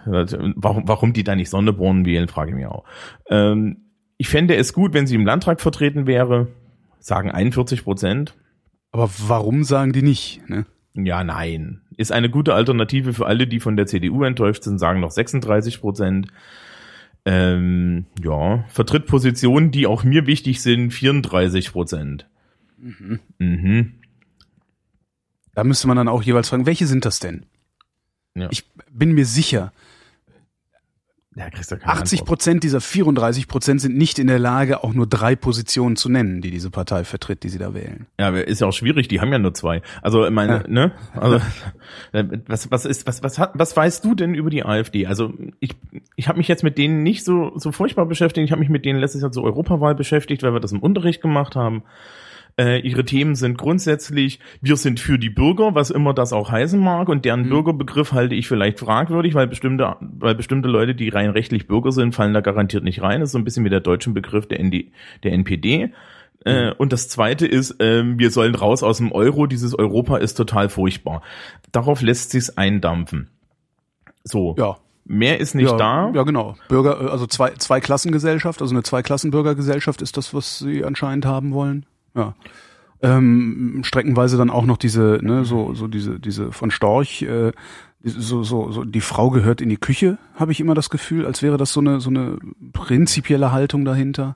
warum, 0.58 0.90
warum 0.90 1.14
die 1.14 1.24
da 1.24 1.34
nicht 1.34 1.50
Sonderborn 1.50 2.06
wählen, 2.06 2.28
frage 2.28 2.50
ich 2.50 2.58
mich 2.58 2.66
auch. 2.66 2.84
Ähm, 3.30 3.78
ich 4.18 4.28
fände 4.28 4.58
es 4.58 4.74
gut, 4.74 4.94
wenn 4.94 5.08
sie 5.08 5.16
im 5.16 5.26
Landtag 5.26 5.62
vertreten 5.62 6.06
wäre, 6.06 6.50
sagen 7.00 7.32
41 7.32 7.86
Prozent. 7.86 8.36
Aber 8.92 9.10
warum 9.28 9.64
sagen 9.64 9.94
die 9.94 10.02
nicht? 10.02 10.42
Ne? 10.50 10.66
Ja, 10.96 11.24
nein. 11.24 11.80
Ist 11.98 12.12
eine 12.12 12.30
gute 12.30 12.54
Alternative 12.54 13.14
für 13.14 13.26
alle, 13.26 13.48
die 13.48 13.60
von 13.60 13.76
der 13.76 13.88
CDU 13.88 14.24
enttäuscht 14.24 14.64
sind, 14.64 14.78
sagen 14.78 15.00
noch 15.00 15.12
36 15.12 15.82
Prozent. 15.82 16.28
Ähm, 17.26 18.06
ja, 18.24 18.64
vertritt 18.70 19.08
Positionen, 19.08 19.72
die 19.72 19.88
auch 19.88 20.04
mir 20.04 20.28
wichtig 20.28 20.62
sind, 20.62 20.92
34 20.92 21.74
Prozent. 21.74 22.28
Mhm. 22.78 23.20
Mhm. 23.40 23.94
Da 25.54 25.64
müsste 25.64 25.88
man 25.88 25.98
dann 25.98 26.08
auch 26.08 26.22
jeweils 26.22 26.50
fragen, 26.50 26.68
welche 26.68 26.86
sind 26.86 27.04
das 27.04 27.20
denn? 27.20 27.48
Ja. 28.36 28.48
Ich 28.52 28.70
bin 28.92 29.14
mir 29.14 29.26
sicher, 29.26 29.74
ja, 31.38 31.46
80 31.84 32.26
Prozent 32.26 32.64
dieser 32.64 32.82
34 32.82 33.48
Prozent 33.48 33.80
sind 33.80 33.96
nicht 33.96 34.18
in 34.18 34.26
der 34.26 34.40
Lage, 34.40 34.84
auch 34.84 34.94
nur 34.94 35.06
drei 35.06 35.36
Positionen 35.36 35.96
zu 35.96 36.10
nennen, 36.10 36.42
die 36.42 36.50
diese 36.50 36.72
Partei 36.72 37.04
vertritt, 37.04 37.44
die 37.44 37.50
sie 37.50 37.60
da 37.60 37.76
wählen. 37.76 38.08
Ja, 38.20 38.30
ist 38.30 38.60
ja 38.60 38.66
auch 38.66 38.74
schwierig. 38.74 39.08
Die 39.08 39.22
haben 39.22 39.32
ja 39.32 39.38
nur 39.38 39.54
zwei. 39.54 39.84
Also 40.02 40.28
meine, 40.32 40.64
ja. 40.64 40.68
ne? 40.68 40.92
Also 41.14 41.40
was 42.48 42.72
was 42.72 42.86
ist 42.86 43.06
was 43.06 43.22
was 43.22 43.38
hat 43.38 43.52
was 43.54 43.78
weißt 43.78 44.04
du 44.04 44.16
denn 44.16 44.34
über 44.34 44.50
die 44.50 44.66
AfD? 44.66 45.06
Also 45.06 45.32
ich 45.60 45.76
ich 46.16 46.28
habe 46.28 46.40
mich 46.40 46.48
jetzt 46.48 46.64
mit 46.64 46.80
denen 46.80 47.04
nicht 47.04 47.24
so 47.24 47.52
so 47.56 47.72
furchtbar 47.72 48.08
beschäftigt. 48.08 48.44
Ich 48.44 48.52
habe 48.52 48.60
mich 48.60 48.70
mit 48.70 48.84
denen 48.84 49.00
letztes 49.00 49.22
Jahr 49.22 49.32
zur 49.32 49.44
Europawahl 49.44 49.94
beschäftigt, 49.94 50.42
weil 50.42 50.54
wir 50.54 50.60
das 50.60 50.72
im 50.72 50.80
Unterricht 50.80 51.22
gemacht 51.22 51.56
haben. 51.56 51.84
Äh, 52.60 52.80
ihre 52.80 53.06
Themen 53.06 53.36
sind 53.36 53.56
grundsätzlich, 53.58 54.40
wir 54.62 54.78
sind 54.78 55.00
für 55.00 55.20
die 55.20 55.30
Bürger, 55.30 55.76
was 55.76 55.92
immer 55.92 56.16
das 56.16 56.34
auch 56.34 56.50
heißen 56.50 56.80
mag, 56.80 57.08
und 57.08 57.24
deren 57.24 57.44
mhm. 57.44 57.50
Bürgerbegriff 57.50 58.14
halte 58.14 58.34
ich 58.34 58.48
vielleicht 58.48 58.80
fragwürdig, 58.80 59.36
weil 59.36 59.46
bestimmte, 59.48 59.96
weil 60.00 60.34
bestimmte 60.34 60.68
Leute, 60.68 60.96
die 60.96 61.10
rein 61.10 61.30
rechtlich 61.30 61.68
Bürger 61.68 61.92
sind, 61.92 62.16
fallen 62.16 62.34
da 62.34 62.42
garantiert 62.42 62.84
nicht 62.84 63.04
rein. 63.04 63.20
Das 63.20 63.30
ist 63.30 63.34
so 63.34 63.38
ein 63.38 63.44
bisschen 63.44 63.64
wie 63.64 63.70
der 63.70 63.80
deutsche 63.80 64.10
Begriff 64.10 64.48
der, 64.48 64.64
ND, 64.64 64.86
der 65.24 65.34
NPD. 65.34 65.94
Äh, 66.46 66.68
mhm. 66.68 66.74
und 66.80 66.94
das 66.94 67.10
zweite 67.10 67.46
ist, 67.46 67.80
äh, 67.80 68.04
wir 68.04 68.32
sollen 68.32 68.56
raus 68.56 68.82
aus 68.82 68.98
dem 68.98 69.12
Euro, 69.12 69.46
dieses 69.46 69.78
Europa 69.78 70.18
ist 70.18 70.34
total 70.34 70.70
furchtbar. 70.70 71.22
Darauf 71.72 72.02
lässt 72.02 72.32
sich's 72.32 72.58
eindampfen. 72.58 73.30
So. 74.24 74.56
Ja. 74.58 74.78
Mehr 75.06 75.40
ist 75.40 75.54
nicht 75.54 75.70
ja, 75.70 75.78
da. 75.78 76.12
Ja, 76.14 76.24
genau. 76.24 76.56
Bürger, 76.70 77.12
also 77.12 77.28
zwei, 77.28 77.52
zwei 77.52 77.80
Klassengesellschaft, 77.80 78.62
also 78.62 78.74
eine 78.74 78.84
Zweiklassenbürgergesellschaft 78.84 80.02
ist 80.02 80.18
das, 80.18 80.34
was 80.34 80.60
sie 80.60 80.84
anscheinend 80.84 81.26
haben 81.26 81.54
wollen. 81.54 81.86
Ja. 82.18 82.36
Ähm, 83.02 83.82
streckenweise 83.84 84.38
dann 84.38 84.50
auch 84.50 84.66
noch 84.66 84.78
diese, 84.78 85.20
ne, 85.22 85.46
so, 85.46 85.76
so 85.76 85.88
diese, 85.88 86.20
diese 86.20 86.52
von 86.52 86.72
Storch, 86.72 87.22
äh, 87.22 87.52
so, 88.04 88.44
so, 88.44 88.72
so, 88.72 88.84
die 88.84 89.02
Frau 89.02 89.30
gehört 89.30 89.62
in 89.62 89.70
die 89.70 89.78
Küche, 89.78 90.18
habe 90.36 90.52
ich 90.52 90.60
immer 90.60 90.74
das 90.74 90.90
Gefühl, 90.90 91.26
als 91.26 91.44
wäre 91.44 91.58
das 91.58 91.74
so 91.74 91.80
eine, 91.80 92.00
so 92.00 92.10
eine 92.10 92.40
prinzipielle 92.74 93.52
Haltung 93.52 93.86
dahinter. 93.86 94.36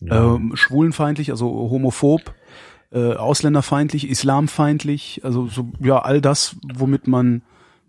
Ja. 0.00 0.34
Ähm, 0.34 0.52
schwulenfeindlich, 0.54 1.30
also 1.30 1.46
homophob, 1.46 2.34
äh, 2.92 3.14
ausländerfeindlich, 3.14 4.08
islamfeindlich, 4.08 5.22
also 5.24 5.46
so, 5.48 5.70
ja, 5.80 5.98
all 5.98 6.20
das, 6.20 6.56
womit 6.72 7.08
man 7.08 7.42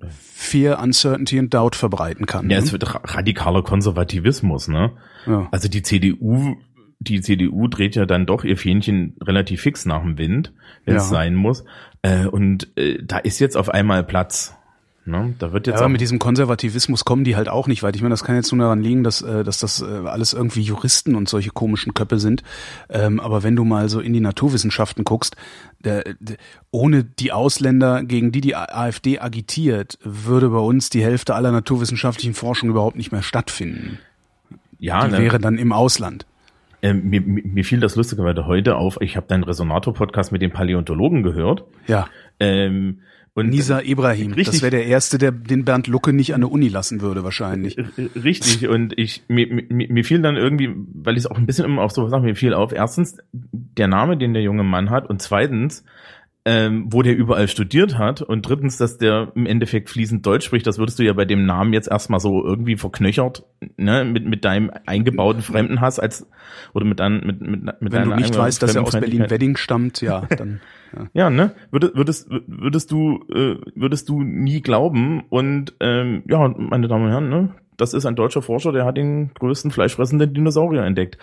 Fear, 0.10 0.82
Uncertainty 0.82 1.40
und 1.40 1.54
Doubt 1.54 1.76
verbreiten 1.76 2.26
kann. 2.26 2.50
Ja, 2.50 2.58
ne? 2.58 2.64
es 2.64 2.72
wird 2.72 2.86
radikaler 3.16 3.64
Konservativismus, 3.64 4.68
ne? 4.68 4.92
Ja. 5.26 5.48
Also 5.52 5.68
die 5.68 5.82
CDU 5.82 6.56
die 7.00 7.22
CDU 7.22 7.68
dreht 7.68 7.96
ja 7.96 8.06
dann 8.06 8.26
doch 8.26 8.44
ihr 8.44 8.58
Fähnchen 8.58 9.16
relativ 9.22 9.62
fix 9.62 9.86
nach 9.86 10.02
dem 10.02 10.18
Wind, 10.18 10.52
wenn 10.86 10.96
es 10.96 11.04
Ja. 11.04 11.10
sein 11.10 11.36
muss. 11.36 11.64
Äh, 12.02 12.26
und 12.26 12.76
äh, 12.78 13.00
da 13.04 13.18
ist 13.18 13.40
jetzt 13.40 13.56
auf 13.58 13.70
einmal 13.70 14.04
Platz. 14.04 14.54
Ne? 15.06 15.36
Da 15.40 15.54
wird 15.54 15.68
Ja, 15.68 15.72
jetzt 15.72 15.78
aber 15.80 15.86
auch, 15.88 15.92
mit 15.92 16.02
diesem 16.02 16.20
Konservativismus 16.20 17.06
kommen 17.06 17.24
die 17.24 17.38
halt 17.38 17.48
auch 17.48 17.68
nicht 17.68 17.82
weit. 17.82 17.96
Ich 17.96 18.02
meine, 18.02 18.12
das 18.12 18.26
kann 18.26 18.36
jetzt 18.36 18.52
nur 18.52 18.62
daran 18.66 18.82
liegen, 18.82 19.06
dass, 19.06 19.22
äh, 19.22 19.46
dass 19.46 19.60
das 19.60 19.82
äh, 19.82 19.86
alles 19.86 20.34
irgendwie 20.34 20.60
Juristen 20.62 21.16
und 21.16 21.30
solche 21.30 21.52
komischen 21.52 21.94
Köppe 21.94 22.20
sind. 22.20 22.44
Ähm, 22.90 23.22
aber 23.22 23.42
wenn 23.42 23.56
du 23.56 23.64
mal 23.64 23.88
so 23.88 24.02
in 24.02 24.12
die 24.12 24.20
Naturwissenschaften 24.20 25.06
guckst, 25.06 25.38
ohne 26.72 27.04
die 27.04 27.32
Ausländer, 27.32 28.04
gegen 28.04 28.32
die 28.32 28.42
die 28.42 28.56
AfD 28.56 29.20
agitiert, 29.20 29.98
würde 30.04 30.50
bei 30.50 30.58
uns 30.60 30.90
die 30.90 31.04
Hälfte 31.04 31.36
aller 31.36 31.52
naturwissenschaftlichen 31.52 32.34
Forschung 32.34 32.70
überhaupt 32.70 32.98
nicht 32.98 33.12
mehr 33.12 33.24
stattfinden. 33.24 34.00
ja, 34.80 35.06
Die 35.06 35.12
ne? 35.12 35.20
wäre 35.20 35.40
dann 35.40 35.58
im 35.58 35.72
Ausland. 35.72 36.26
Ähm, 36.88 37.10
mir, 37.10 37.22
mir 37.22 37.66
fiel 37.66 37.80
das 37.80 37.96
lustigerweise 37.96 38.46
heute 38.46 38.78
auf, 38.78 38.98
ich 39.02 39.18
habe 39.18 39.28
deinen 39.28 39.44
Resonator-Podcast 39.44 40.32
mit 40.32 40.42
den 40.42 40.52
Paläontologen 40.52 41.24
gehört. 41.24 41.66
Ja. 41.88 42.08
Ähm, 42.40 43.00
und 43.34 43.50
Nisa 43.50 43.82
Ibrahim, 43.82 44.30
das 44.30 44.38
Richtig. 44.38 44.62
wäre 44.64 44.72
der 44.72 44.86
Erste, 44.88 45.18
der 45.20 45.32
den 45.32 45.64
Bernd 45.64 45.88
Lucke 45.88 46.12
nicht 46.12 46.34
an 46.34 46.42
der 46.42 46.52
Uni 46.52 46.70
lassen 46.70 47.02
würde, 47.02 47.24
wahrscheinlich. 47.24 47.78
Richtig, 48.16 48.68
und 48.68 48.98
ich, 48.98 49.24
mir, 49.28 49.48
mir, 49.48 49.92
mir 49.92 50.04
fiel 50.04 50.22
dann 50.22 50.38
irgendwie, 50.38 50.74
weil 50.76 51.16
ich 51.18 51.26
es 51.26 51.28
auch 51.28 51.38
ein 51.38 51.46
bisschen 51.46 51.66
immer 51.66 51.84
auf 51.84 51.92
sowas 51.92 52.10
sage, 52.10 52.24
mir 52.24 52.36
fiel 52.36 52.56
auf, 52.56 52.72
erstens 52.72 53.18
der 53.34 53.88
Name, 53.88 54.18
den 54.18 54.34
der 54.34 54.42
junge 54.42 54.64
Mann 54.64 54.90
hat, 54.90 55.08
und 55.08 55.22
zweitens, 55.22 55.84
ähm, 56.50 56.86
wo 56.94 57.02
der 57.02 57.14
überall 57.14 57.50
studiert 57.50 57.98
hat, 57.98 58.22
und 58.22 58.48
drittens, 58.48 58.78
dass 58.78 58.98
der 58.98 59.34
im 59.36 59.46
Endeffekt 59.46 59.90
fließend 59.90 60.26
Deutsch 60.26 60.46
spricht, 60.46 60.66
das 60.66 60.78
würdest 60.78 60.98
du 60.98 61.04
ja 61.04 61.12
bei 61.12 61.26
dem 61.26 61.46
Namen 61.46 61.74
jetzt 61.74 61.90
erstmal 61.92 62.22
so 62.22 62.42
irgendwie 62.42 62.78
verknöchert, 62.78 63.44
ne, 63.76 64.06
mit, 64.06 64.26
mit 64.26 64.46
deinem 64.46 64.72
eingebauten 64.86 65.42
Fremdenhass 65.42 66.00
als, 66.00 66.26
oder 66.74 66.86
mit 66.86 67.02
deinem, 67.02 67.28
mit, 67.28 67.42
mit, 67.42 67.82
mit 67.82 67.92
Wenn 67.92 68.10
du 68.10 68.16
nicht 68.16 68.38
weißt, 68.38 68.64
dass 68.64 68.76
er 68.76 68.84
aus. 68.84 68.92
Berlin-Wedding 68.92 69.58
stammt, 69.58 70.00
ja, 70.00 70.22
dann. 70.22 70.62
Ja. 70.96 71.08
Ja, 71.14 71.30
ne? 71.30 71.52
Würdest, 71.70 71.96
würdest, 71.98 72.30
würdest 72.48 72.92
du, 72.92 73.26
äh, 73.30 73.58
würdest 73.76 74.08
du 74.08 74.24
nie 74.24 74.62
glauben. 74.62 75.22
Und 75.28 75.74
ähm, 75.82 76.24
ja, 76.30 76.48
meine 76.48 76.88
Damen 76.88 77.08
und 77.08 77.12
Herren, 77.12 77.28
ne? 77.28 77.56
Das 77.76 77.94
ist 77.94 78.06
ein 78.06 78.16
deutscher 78.16 78.42
Forscher, 78.42 78.72
der 78.72 78.86
hat 78.86 78.96
den 78.96 79.32
größten 79.34 79.72
fleischfressenden 79.72 80.34
Dinosaurier 80.34 80.84
entdeckt. 80.84 81.18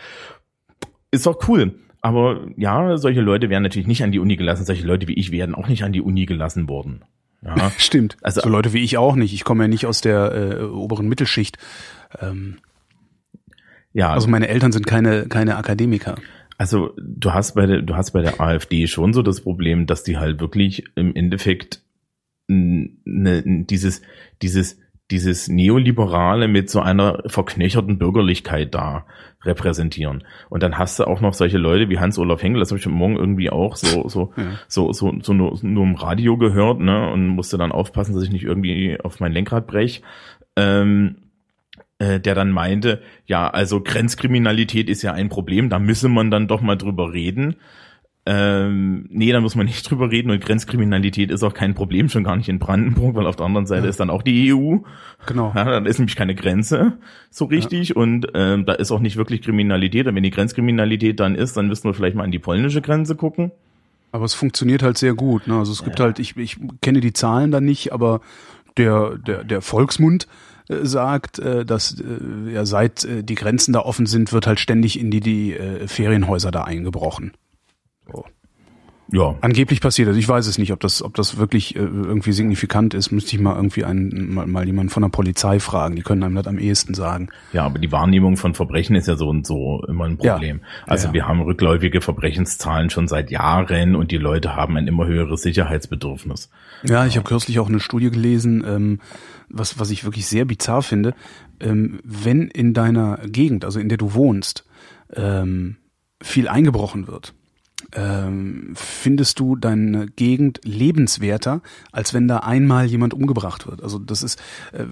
Ist 1.11 1.25
doch 1.25 1.49
cool. 1.49 1.77
Aber 2.05 2.47
ja, 2.59 2.99
solche 2.99 3.23
Leute 3.23 3.49
werden 3.49 3.63
natürlich 3.63 3.89
nicht 3.89 4.03
an 4.03 4.13
die 4.13 4.19
Uni 4.19 4.37
gelassen. 4.37 4.67
Solche 4.67 4.87
Leute 4.87 5.09
wie 5.09 5.15
ich 5.15 5.31
werden 5.33 5.55
auch 5.55 5.69
nicht 5.69 5.85
an 5.85 5.93
die 5.95 6.03
Uni 6.03 6.27
gelassen 6.27 6.69
worden. 6.69 7.01
Ja. 7.43 7.73
Stimmt. 7.79 8.19
Also- 8.21 8.43
so 8.43 8.49
Leute 8.51 8.75
wie 8.75 8.85
ich 8.85 8.99
auch 8.99 9.17
nicht. 9.17 9.33
Ich 9.33 9.43
komme 9.43 9.65
ja 9.65 9.69
nicht 9.69 9.87
aus 9.87 10.03
der 10.03 10.33
äh, 10.33 10.65
oberen 10.65 11.09
Mittelschicht. 11.09 11.57
Ähm, 12.21 12.59
ja, 13.95 14.13
also 14.13 14.29
meine 14.29 14.49
Eltern 14.49 14.71
sind 14.71 14.87
keine 14.87 15.29
keine 15.29 15.57
Akademiker. 15.57 16.17
Also 16.59 16.93
du 16.99 17.33
hast 17.33 17.55
bei 17.55 17.65
der, 17.65 17.81
du 17.81 17.97
hast 17.97 18.11
bei 18.11 18.21
der 18.21 18.39
AfD 18.39 18.87
schon 18.87 19.15
so 19.15 19.23
das 19.23 19.41
Problem, 19.41 19.87
dass 19.87 20.03
die 20.03 20.19
halt 20.19 20.41
wirklich 20.41 20.85
im 20.97 21.17
Endeffekt 21.17 21.81
ne, 22.49 23.65
dieses, 23.65 24.03
dieses, 24.43 24.79
dieses 25.15 25.47
Neoliberale 25.47 26.49
mit 26.49 26.69
so 26.69 26.81
einer 26.81 27.23
verknöcherten 27.27 27.99
Bürgerlichkeit 27.99 28.75
da 28.75 29.07
repräsentieren. 29.45 30.25
Und 30.51 30.65
dann 30.65 30.77
hast 30.77 30.99
du 30.99 31.05
auch 31.05 31.21
noch 31.21 31.35
solche 31.35 31.57
Leute 31.57 31.89
wie 31.89 32.01
Hans-Olaf 32.01 32.43
Henkel, 32.43 32.59
das 32.59 32.71
habe 32.71 32.81
ich 32.81 32.87
Morgen 32.87 33.15
irgendwie 33.15 33.49
auch 33.49 33.77
so, 33.77 34.09
so, 34.09 34.33
Ja. 34.37 34.43
so, 34.67 34.93
so, 34.93 35.15
so 35.23 35.33
nur, 35.33 35.57
nur 35.63 35.85
im 35.85 35.95
Radio 35.95 36.37
gehört, 36.37 36.81
ne, 36.81 37.13
und 37.13 37.29
musste 37.29 37.59
dann 37.59 37.71
aufpassen, 37.71 38.13
dass 38.13 38.25
ich 38.25 38.33
nicht 38.33 38.43
irgendwie 38.43 38.99
auf 39.01 39.21
mein 39.21 39.33
Lenkrad 39.33 39.69
brech. 39.69 40.03
Ähm, 40.57 41.17
äh, 42.01 42.19
der 42.19 42.35
dann 42.35 42.51
meinte, 42.51 43.01
ja, 43.27 43.49
also 43.49 43.81
Grenzkriminalität 43.81 44.91
ist 44.91 45.03
ja 45.03 45.13
ein 45.13 45.29
Problem, 45.29 45.71
da 45.71 45.79
müsse 45.79 46.09
man 46.09 46.33
dann 46.33 46.49
doch 46.49 46.61
mal 46.61 46.77
drüber 46.77 47.13
reden. 47.13 47.55
Ähm, 48.27 49.07
nee, 49.11 49.33
da 49.33 49.41
muss 49.41 49.55
man 49.55 49.67
nicht 49.67 49.83
drüber 49.91 50.11
reden 50.11 50.31
und 50.31 50.41
Grenzkriminalität 50.43 51.31
ist 51.31 51.43
auch 51.43 51.53
kein 51.53 51.75
Problem, 51.75 52.09
schon 52.09 52.25
gar 52.25 52.37
nicht 52.37 52.49
in 52.49 52.59
Brandenburg, 52.59 53.15
weil 53.17 53.27
auf 53.27 53.37
der 53.37 53.45
anderen 53.47 53.67
Seite 53.67 53.85
Ja. 53.85 53.91
ist 53.91 54.01
dann 54.01 54.09
auch 54.11 54.23
die 54.23 54.53
EU. 54.55 54.79
Genau. 55.27 55.53
Ja, 55.55 55.65
dann 55.65 55.85
ist 55.87 55.99
nämlich 55.99 56.17
keine 56.17 56.35
Grenze 56.35 56.95
so 57.31 57.45
richtig 57.45 57.97
und 57.97 58.29
ähm, 58.35 58.65
da 58.65 58.73
ist 58.73 58.91
auch 58.93 59.01
nicht 59.01 59.17
wirklich 59.17 59.43
Kriminalität. 59.43 60.07
Und 60.07 60.15
wenn 60.15 60.23
die 60.23 60.31
Grenzkriminalität 60.31 61.21
dann 61.21 61.35
ist, 61.35 61.57
dann 61.57 61.69
müssen 61.69 61.85
wir 61.85 61.93
vielleicht 61.95 62.17
mal 62.17 62.25
an 62.25 62.31
die 62.33 62.39
polnische 62.39 62.81
Grenze 62.81 63.15
gucken. 63.15 63.51
Aber 64.11 64.25
es 64.25 64.33
funktioniert 64.35 64.83
halt 64.83 64.97
sehr 64.97 65.15
gut. 65.15 65.47
Ne? 65.47 65.59
Also 65.59 65.73
es 65.73 65.83
gibt 65.85 66.01
halt, 66.01 66.19
ich, 66.19 66.37
ich 66.37 66.57
kenne 66.81 67.01
die 67.01 67.13
Zahlen 67.13 67.51
da 67.51 67.61
nicht, 67.61 67.93
aber 67.93 68.21
der, 68.79 69.19
der, 69.19 69.45
der 69.45 69.61
Volksmund 69.61 70.29
äh, 70.69 70.77
sagt, 70.85 71.41
äh, 71.41 71.65
dass 71.67 72.01
äh, 72.01 72.53
ja 72.53 72.65
seit 72.65 73.07
die 73.29 73.35
Grenzen 73.35 73.73
da 73.73 73.81
offen 73.81 74.07
sind, 74.07 74.33
wird 74.33 74.47
halt 74.47 74.61
ständig 74.61 74.99
in 74.99 75.11
die, 75.11 75.21
die 75.21 75.57
Ferienhäuser 75.87 76.51
da 76.51 76.63
eingebrochen. 76.65 77.33
Ja, 79.13 79.35
Angeblich 79.43 79.81
passiert 79.81 80.09
das. 80.09 80.17
Ich 80.17 80.29
weiß 80.29 80.47
es 80.47 80.57
nicht, 80.57 80.73
ob 80.73 80.81
das, 80.81 81.03
ob 81.03 81.15
das 81.15 81.37
wirklich 81.37 81.77
äh, 81.77 81.81
irgendwie 81.81 82.33
signifikant 82.33 82.95
ist. 82.95 83.13
Müsste 83.13 83.37
ich 83.37 83.43
mal 83.43 83.55
irgendwie 83.55 83.85
einen, 83.85 84.33
mal, 84.33 84.47
mal 84.47 84.67
jemanden 84.67 84.89
von 84.91 85.03
der 85.03 85.11
Polizei 85.11 85.61
fragen. 85.61 85.95
Die 85.95 86.03
können 86.03 86.23
einem 86.23 86.35
das 86.37 86.47
am 86.47 86.59
ehesten 86.59 86.95
sagen. 86.95 87.29
Ja, 87.53 87.65
aber 87.65 87.79
die 87.79 87.93
Wahrnehmung 87.93 88.37
von 88.39 88.55
Verbrechen 88.55 88.97
ist 88.97 89.07
ja 89.07 89.17
so 89.17 89.29
und 89.29 89.47
so 89.47 89.85
immer 89.87 90.07
ein 90.07 90.19
Ja. 90.23 90.33
Problem. 90.33 90.63
Also 90.87 91.05
Ja, 91.05 91.11
ja. 91.11 91.15
wir 91.15 91.29
haben 91.29 91.43
rückläufige 91.43 92.01
Verbrechenszahlen 92.01 92.89
schon 92.89 93.07
seit 93.07 93.31
Jahren 93.31 93.95
und 93.95 94.11
die 94.11 94.17
Leute 94.17 94.57
haben 94.57 94.77
ein 94.79 94.89
immer 94.89 95.07
höheres 95.07 95.43
Sicherheitsbedürfnis. 95.43 96.51
Ja, 96.83 97.05
ich 97.07 97.17
habe 97.17 97.29
kürzlich 97.29 97.59
auch 97.61 97.69
eine 97.69 97.81
Studie 97.81 98.11
gelesen, 98.11 98.65
ähm, 98.67 99.01
was, 99.51 99.79
was 99.79 99.91
ich 99.91 100.05
wirklich 100.05 100.27
sehr 100.27 100.47
bizarr 100.47 100.83
finde. 100.83 101.15
Ähm, 101.61 102.01
wenn 102.05 102.49
in 102.49 102.73
deiner 102.73 103.19
Gegend, 103.27 103.65
also 103.67 103.79
in 103.79 103.91
der 103.91 103.99
du 103.99 104.15
wohnst, 104.15 104.65
ähm, 105.15 105.77
viel 106.23 106.49
eingebrochen 106.49 107.07
wird, 107.07 107.35
ähm, 107.93 108.73
findest 108.75 109.39
du 109.39 109.57
deine 109.57 110.07
Gegend 110.07 110.61
lebenswerter, 110.65 111.63
als 111.93 112.15
wenn 112.15 112.29
da 112.29 112.39
einmal 112.39 112.87
jemand 112.87 113.15
umgebracht 113.15 113.67
wird. 113.67 113.83
Also 113.83 113.99
das 113.99 114.23
ist 114.23 114.41
äh, 114.73 114.85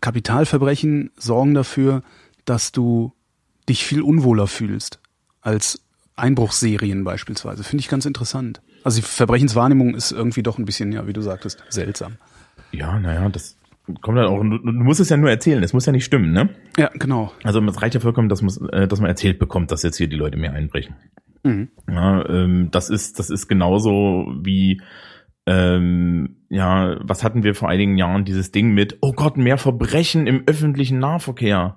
Kapitalverbrechen 0.00 1.10
sorgen 1.16 1.54
dafür, 1.54 2.02
dass 2.44 2.72
du 2.72 3.12
dich 3.68 3.84
viel 3.84 4.02
unwohler 4.02 4.46
fühlst 4.46 5.00
als 5.40 5.80
Einbruchsserien 6.16 7.04
beispielsweise. 7.04 7.64
Finde 7.64 7.80
ich 7.80 7.88
ganz 7.88 8.06
interessant. 8.06 8.62
Also 8.84 9.00
die 9.00 9.06
Verbrechenswahrnehmung 9.06 9.94
ist 9.94 10.12
irgendwie 10.12 10.42
doch 10.42 10.58
ein 10.58 10.64
bisschen, 10.64 10.92
ja, 10.92 11.06
wie 11.06 11.12
du 11.12 11.22
sagtest, 11.22 11.62
seltsam. 11.70 12.16
Ja, 12.70 12.98
naja, 12.98 13.28
das 13.28 13.56
kommt 14.00 14.18
halt 14.18 14.28
auch, 14.28 14.42
du, 14.42 14.58
du 14.58 14.72
musst 14.72 15.00
es 15.00 15.08
ja 15.08 15.16
nur 15.16 15.30
erzählen, 15.30 15.62
es 15.62 15.72
muss 15.72 15.86
ja 15.86 15.92
nicht 15.92 16.04
stimmen, 16.04 16.32
ne? 16.32 16.50
Ja, 16.76 16.90
genau. 16.94 17.32
Also 17.42 17.60
es 17.60 17.82
reicht 17.82 17.94
ja 17.94 18.00
vollkommen, 18.00 18.28
dass, 18.28 18.42
man, 18.42 18.68
äh, 18.70 18.88
dass 18.88 19.00
man 19.00 19.08
erzählt 19.08 19.38
bekommt, 19.38 19.70
dass 19.70 19.82
jetzt 19.82 19.96
hier 19.96 20.08
die 20.08 20.16
Leute 20.16 20.36
mehr 20.36 20.52
einbrechen. 20.52 20.94
Mhm. 21.44 21.68
Ja, 21.88 22.28
ähm, 22.28 22.70
das 22.72 22.90
ist, 22.90 23.18
das 23.18 23.30
ist 23.30 23.46
genauso 23.48 24.26
wie, 24.42 24.80
ähm, 25.46 26.36
ja, 26.48 26.96
was 27.02 27.22
hatten 27.22 27.42
wir 27.42 27.54
vor 27.54 27.68
einigen 27.68 27.96
Jahren, 27.96 28.24
dieses 28.24 28.50
Ding 28.50 28.72
mit, 28.72 28.98
oh 29.00 29.12
Gott, 29.12 29.36
mehr 29.36 29.58
Verbrechen 29.58 30.26
im 30.26 30.42
öffentlichen 30.46 30.98
Nahverkehr. 30.98 31.76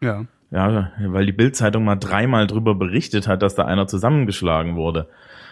Ja. 0.00 0.26
Ja, 0.52 0.92
weil 1.00 1.26
die 1.26 1.32
Bildzeitung 1.32 1.84
mal 1.84 1.96
dreimal 1.96 2.46
drüber 2.46 2.76
berichtet 2.76 3.26
hat, 3.26 3.42
dass 3.42 3.56
da 3.56 3.64
einer 3.64 3.88
zusammengeschlagen 3.88 4.76
wurde. 4.76 5.08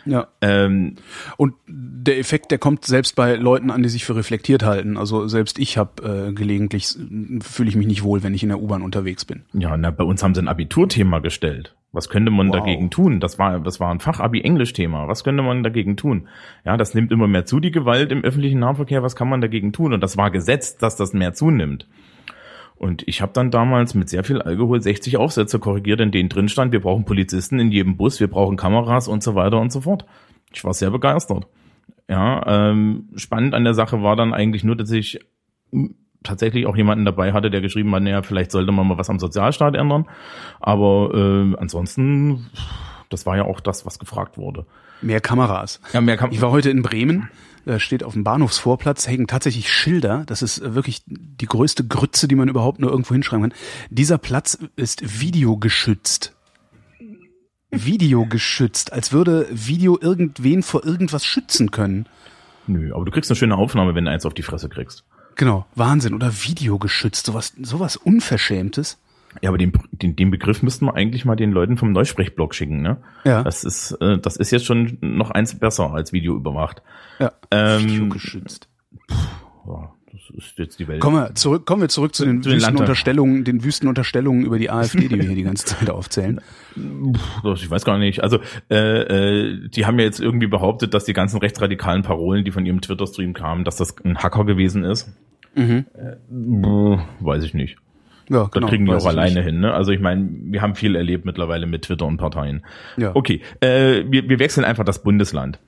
Ja. 0.06 0.28
Ähm, 0.40 0.96
Und 1.36 1.54
der 1.66 2.18
Effekt, 2.18 2.50
der 2.50 2.58
kommt 2.58 2.84
selbst 2.84 3.16
bei 3.16 3.34
Leuten 3.34 3.70
an, 3.70 3.82
die 3.82 3.88
sich 3.88 4.04
für 4.04 4.14
reflektiert 4.14 4.62
halten. 4.62 4.96
Also 4.96 5.26
selbst 5.26 5.58
ich 5.58 5.78
habe 5.78 6.28
äh, 6.28 6.32
gelegentlich 6.32 6.94
fühle 7.40 7.68
ich 7.68 7.76
mich 7.76 7.86
nicht 7.86 8.02
wohl, 8.02 8.22
wenn 8.22 8.34
ich 8.34 8.42
in 8.42 8.50
der 8.50 8.60
U-Bahn 8.60 8.82
unterwegs 8.82 9.24
bin. 9.24 9.44
ja, 9.52 9.76
na, 9.76 9.90
bei 9.90 10.04
uns 10.04 10.22
haben 10.22 10.34
sie 10.34 10.42
ein 10.42 10.48
Abiturthema 10.48 11.18
gestellt. 11.20 11.74
Was 11.94 12.08
könnte 12.08 12.30
man 12.30 12.48
Wow. 12.48 12.56
dagegen 12.56 12.90
tun? 12.90 13.20
Das 13.20 13.38
war, 13.38 13.60
das 13.60 13.80
war 13.80 13.90
ein 13.90 14.00
Fachabi-Englisch-Thema. 14.00 15.08
Was 15.08 15.24
könnte 15.24 15.42
man 15.42 15.62
dagegen 15.62 15.96
tun? 15.96 16.28
Ja, 16.64 16.76
das 16.76 16.94
nimmt 16.94 17.12
immer 17.12 17.28
mehr 17.28 17.46
zu, 17.46 17.60
die 17.60 17.70
Gewalt 17.70 18.12
im 18.12 18.22
öffentlichen 18.24 18.58
Nahverkehr. 18.58 19.02
Was 19.02 19.16
kann 19.16 19.28
man 19.28 19.40
dagegen 19.40 19.72
tun? 19.72 19.92
Und 19.92 20.00
das 20.02 20.16
war 20.16 20.30
gesetzt, 20.30 20.82
dass 20.82 20.96
das 20.96 21.12
mehr 21.14 21.32
zunimmt. 21.34 21.88
Und 22.76 23.06
ich 23.06 23.22
habe 23.22 23.32
dann 23.32 23.50
damals 23.52 23.94
mit 23.94 24.08
sehr 24.08 24.24
viel 24.24 24.42
Alkohol 24.42 24.82
60 24.82 25.16
Aufsätze 25.16 25.58
korrigiert, 25.60 26.00
in 26.00 26.10
denen 26.10 26.28
drin 26.28 26.48
stand, 26.48 26.72
wir 26.72 26.80
brauchen 26.80 27.04
Polizisten 27.04 27.60
in 27.60 27.70
jedem 27.70 27.96
Bus, 27.96 28.18
wir 28.18 28.28
brauchen 28.28 28.56
Kameras 28.56 29.06
und 29.08 29.22
so 29.22 29.36
weiter 29.36 29.60
und 29.60 29.70
so 29.72 29.82
fort. 29.82 30.04
Ich 30.52 30.64
war 30.64 30.74
sehr 30.74 30.90
begeistert. 30.90 31.46
Ja, 32.10 32.42
ähm, 32.70 33.08
spannend 33.14 33.54
an 33.54 33.64
der 33.64 33.74
Sache 33.74 34.02
war 34.02 34.16
dann 34.16 34.34
eigentlich 34.34 34.64
nur, 34.64 34.76
dass 34.76 34.90
ich 34.90 35.20
tatsächlich 36.24 36.66
auch 36.66 36.76
jemanden 36.76 37.04
dabei 37.04 37.32
hatte, 37.32 37.50
der 37.50 37.60
geschrieben 37.60 37.94
hat, 37.94 38.02
naja, 38.02 38.22
vielleicht 38.22 38.50
sollte 38.50 38.72
man 38.72 38.88
mal 38.88 38.98
was 38.98 39.10
am 39.10 39.20
Sozialstaat 39.20 39.76
ändern. 39.76 40.06
Aber 40.58 41.10
äh, 41.14 41.56
ansonsten, 41.60 42.50
das 43.10 43.26
war 43.26 43.36
ja 43.36 43.44
auch 43.44 43.60
das, 43.60 43.86
was 43.86 44.00
gefragt 44.00 44.36
wurde. 44.36 44.66
Mehr 45.02 45.20
Kameras. 45.20 45.80
Ja, 45.92 46.00
mehr 46.00 46.16
kann 46.16 46.32
Ich 46.32 46.40
war 46.40 46.50
heute 46.50 46.70
in 46.70 46.82
Bremen. 46.82 47.28
Da 47.66 47.78
steht 47.78 48.02
auf 48.04 48.12
dem 48.12 48.24
Bahnhofsvorplatz, 48.24 49.06
hängen 49.06 49.26
tatsächlich 49.26 49.72
Schilder. 49.72 50.24
Das 50.26 50.42
ist 50.42 50.58
äh, 50.58 50.74
wirklich 50.74 51.02
die 51.06 51.46
größte 51.46 51.86
Grütze, 51.86 52.28
die 52.28 52.34
man 52.34 52.48
überhaupt 52.48 52.80
nur 52.80 52.90
irgendwo 52.90 53.14
hinschreiben 53.14 53.50
kann. 53.50 53.58
Dieser 53.90 54.18
Platz 54.18 54.58
ist 54.76 55.20
videogeschützt. 55.20 56.34
Videogeschützt, 57.70 58.92
als 58.92 59.12
würde 59.12 59.46
Video 59.50 59.98
irgendwen 60.00 60.62
vor 60.62 60.84
irgendwas 60.84 61.24
schützen 61.26 61.70
können. 61.70 62.06
Nö, 62.66 62.94
aber 62.94 63.04
du 63.04 63.10
kriegst 63.10 63.30
eine 63.30 63.36
schöne 63.36 63.56
Aufnahme, 63.56 63.94
wenn 63.94 64.04
du 64.04 64.10
eins 64.10 64.24
auf 64.24 64.34
die 64.34 64.42
Fresse 64.42 64.68
kriegst. 64.68 65.04
Genau, 65.36 65.66
Wahnsinn. 65.74 66.14
Oder 66.14 66.32
videogeschützt, 66.32 67.26
sowas, 67.26 67.54
sowas 67.60 67.96
Unverschämtes. 67.96 68.98
Ja, 69.42 69.50
aber 69.50 69.58
den, 69.58 69.72
den, 69.90 70.14
den 70.14 70.30
Begriff 70.30 70.62
müssten 70.62 70.86
wir 70.86 70.94
eigentlich 70.94 71.24
mal 71.24 71.34
den 71.34 71.50
Leuten 71.50 71.76
vom 71.76 71.92
Neusprechblog 71.92 72.54
schicken, 72.54 72.82
ne? 72.82 72.98
Ja. 73.24 73.42
Das 73.42 73.64
ist, 73.64 73.92
äh, 74.00 74.18
das 74.18 74.36
ist 74.36 74.52
jetzt 74.52 74.64
schon 74.64 74.98
noch 75.00 75.30
eins 75.30 75.58
besser 75.58 75.92
als 75.92 76.12
Video 76.12 76.36
überwacht. 76.36 76.82
Ja. 77.18 77.32
Ähm, 77.50 77.84
Video 77.84 78.08
geschützt. 78.08 78.68
Ja, 79.66 79.92
das 80.14 80.30
ist 80.36 80.58
jetzt 80.58 80.78
die 80.78 80.86
Welt. 80.86 81.00
Kommen 81.00 81.16
wir 81.16 81.34
zurück, 81.34 81.66
kommen 81.66 81.82
wir 81.82 81.88
zurück 81.88 82.14
zu 82.14 82.24
den 82.24 82.42
Zu 82.42 82.48
den 82.48 82.56
wüsten 82.56 82.66
Landtagen. 82.68 82.88
Unterstellungen, 82.90 83.44
den 83.44 83.64
wüsten 83.64 83.88
Unterstellungen 83.88 84.44
über 84.46 84.58
die 84.58 84.70
AfD, 84.70 85.08
die 85.08 85.16
wir 85.18 85.24
hier 85.24 85.34
die 85.34 85.42
ganze 85.42 85.66
Zeit 85.66 85.90
aufzählen. 85.90 86.40
Das- 87.42 87.62
Ich 87.62 87.70
weiß 87.70 87.84
gar 87.84 87.98
nicht. 87.98 88.22
Also 88.22 88.38
äh, 88.70 88.76
äh, 88.76 89.68
die 89.68 89.86
haben 89.86 89.98
ja 89.98 90.04
jetzt 90.04 90.20
irgendwie 90.20 90.46
behauptet, 90.46 90.94
dass 90.94 91.04
die 91.04 91.12
ganzen 91.12 91.38
rechtsradikalen 91.38 92.02
Parolen, 92.02 92.44
die 92.44 92.50
von 92.52 92.64
ihrem 92.64 92.80
Twitter-Stream 92.80 93.32
kamen, 93.32 93.64
dass 93.64 93.76
das 93.76 93.96
ein 94.04 94.18
Hacker 94.18 94.44
gewesen 94.44 94.84
ist. 94.84 95.12
Mhm. 95.54 95.84
Äh, 95.94 96.98
weiß 97.20 97.44
ich 97.44 97.54
nicht. 97.54 97.76
Ja, 98.30 98.44
Das 98.44 98.50
genau. 98.52 98.68
kriegen 98.68 98.86
die 98.86 98.92
weiß 98.92 99.04
auch 99.04 99.08
alleine 99.10 99.34
nicht. 99.40 99.44
hin. 99.44 99.60
Ne? 99.60 99.72
Also 99.74 99.92
ich 99.92 100.00
meine, 100.00 100.28
wir 100.30 100.62
haben 100.62 100.74
viel 100.74 100.96
erlebt 100.96 101.24
mittlerweile 101.26 101.66
mit 101.66 101.82
Twitter 101.82 102.06
und 102.06 102.16
Parteien. 102.16 102.64
Ja. 102.96 103.10
Okay, 103.14 103.42
äh, 103.60 104.04
wir, 104.08 104.28
wir 104.28 104.38
wechseln 104.38 104.64
einfach 104.64 104.84
das 104.84 105.02
Bundesland. 105.02 105.58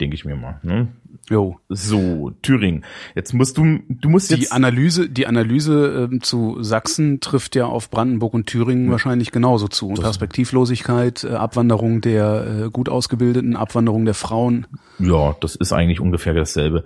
Denke 0.00 0.14
ich 0.16 0.24
mir 0.24 0.34
mal. 0.36 0.58
Ne? 0.62 0.88
Jo. 1.30 1.58
So, 1.68 2.32
Thüringen. 2.42 2.84
Jetzt 3.14 3.32
musst 3.32 3.56
du, 3.56 3.78
du 3.88 4.08
musst 4.08 4.30
Die 4.30 4.34
jetzt. 4.40 4.52
Analyse, 4.52 5.08
die 5.08 5.26
Analyse 5.26 6.08
ähm, 6.10 6.20
zu 6.20 6.62
Sachsen 6.62 7.20
trifft 7.20 7.54
ja 7.54 7.66
auf 7.66 7.90
Brandenburg 7.90 8.34
und 8.34 8.46
Thüringen 8.46 8.90
wahrscheinlich 8.90 9.30
genauso 9.30 9.68
zu. 9.68 9.88
Und 9.88 10.00
Perspektivlosigkeit, 10.00 11.24
äh, 11.24 11.28
Abwanderung 11.34 12.00
der 12.00 12.64
äh, 12.66 12.70
gut 12.70 12.88
ausgebildeten, 12.88 13.56
Abwanderung 13.56 14.04
der 14.04 14.14
Frauen. 14.14 14.66
Ja, 14.98 15.36
das 15.40 15.54
ist 15.54 15.72
eigentlich 15.72 16.00
ungefähr 16.00 16.34
dasselbe. 16.34 16.84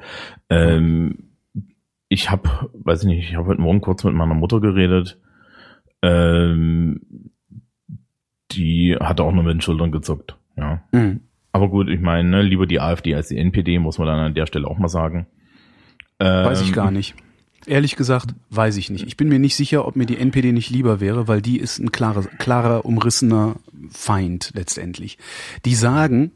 Ähm, 0.50 1.30
ich 2.08 2.30
habe, 2.30 2.70
weiß 2.74 3.02
ich 3.02 3.06
nicht, 3.08 3.30
ich 3.30 3.36
habe 3.36 3.48
heute 3.48 3.60
Morgen 3.60 3.80
kurz 3.80 4.04
mit 4.04 4.14
meiner 4.14 4.34
Mutter 4.34 4.60
geredet. 4.60 5.18
Ähm, 6.02 7.00
die 8.52 8.96
hatte 9.00 9.24
auch 9.24 9.32
nur 9.32 9.44
mit 9.44 9.54
den 9.54 9.60
Schultern 9.60 9.92
gezuckt. 9.92 10.36
Ja, 10.56 10.82
Mhm. 10.92 11.20
Aber 11.58 11.68
gut, 11.68 11.88
ich 11.88 12.00
meine, 12.00 12.28
ne, 12.28 12.42
lieber 12.42 12.66
die 12.66 12.80
AfD 12.80 13.14
als 13.14 13.28
die 13.28 13.36
NPD, 13.36 13.78
muss 13.78 13.98
man 13.98 14.06
dann 14.06 14.18
an 14.18 14.34
der 14.34 14.46
Stelle 14.46 14.66
auch 14.66 14.78
mal 14.78 14.88
sagen. 14.88 15.26
Ähm, 16.20 16.44
Weiß 16.44 16.62
ich 16.62 16.72
gar 16.72 16.90
nicht. 16.90 17.14
Ehrlich 17.66 17.96
gesagt, 17.96 18.34
weiß 18.50 18.76
ich 18.78 18.88
nicht. 18.88 19.06
Ich 19.06 19.16
bin 19.16 19.28
mir 19.28 19.38
nicht 19.38 19.56
sicher, 19.56 19.86
ob 19.86 19.94
mir 19.94 20.06
die 20.06 20.16
NPD 20.16 20.52
nicht 20.52 20.70
lieber 20.70 21.00
wäre, 21.00 21.28
weil 21.28 21.42
die 21.42 21.58
ist 21.58 21.78
ein 21.78 21.92
klarer, 21.92 22.22
klarer 22.38 22.86
umrissener 22.86 23.56
Feind 23.90 24.52
letztendlich. 24.54 25.18
Die 25.64 25.74
sagen, 25.74 26.32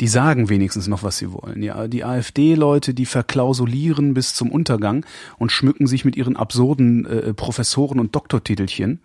die 0.00 0.08
sagen 0.08 0.48
wenigstens 0.48 0.88
noch, 0.88 1.02
was 1.02 1.18
sie 1.18 1.32
wollen. 1.32 1.62
Ja, 1.62 1.88
die 1.88 2.04
AfD-Leute, 2.04 2.94
die 2.94 3.06
verklausulieren 3.06 4.14
bis 4.14 4.34
zum 4.34 4.50
Untergang 4.50 5.04
und 5.38 5.52
schmücken 5.52 5.86
sich 5.86 6.04
mit 6.04 6.16
ihren 6.16 6.36
absurden 6.36 7.06
äh, 7.06 7.34
Professoren- 7.34 8.00
und 8.00 8.14
Doktortitelchen, 8.14 9.00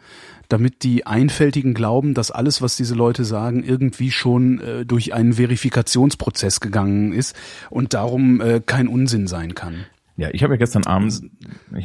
damit 0.49 0.83
die 0.83 1.05
Einfältigen 1.05 1.73
glauben, 1.73 2.13
dass 2.13 2.31
alles, 2.31 2.61
was 2.61 2.77
diese 2.77 2.95
Leute 2.95 3.25
sagen, 3.25 3.63
irgendwie 3.63 4.11
schon 4.11 4.59
äh, 4.59 4.85
durch 4.85 5.13
einen 5.13 5.33
Verifikationsprozess 5.33 6.59
gegangen 6.59 7.13
ist 7.13 7.35
und 7.69 7.93
darum 7.93 8.41
äh, 8.41 8.61
kein 8.65 8.87
Unsinn 8.87 9.27
sein 9.27 9.55
kann. 9.55 9.85
Ja, 10.17 10.29
ich 10.31 10.41
habe 10.41 10.53
ja 10.53 10.57
gestern 10.57 10.87
Abend, 10.87 11.29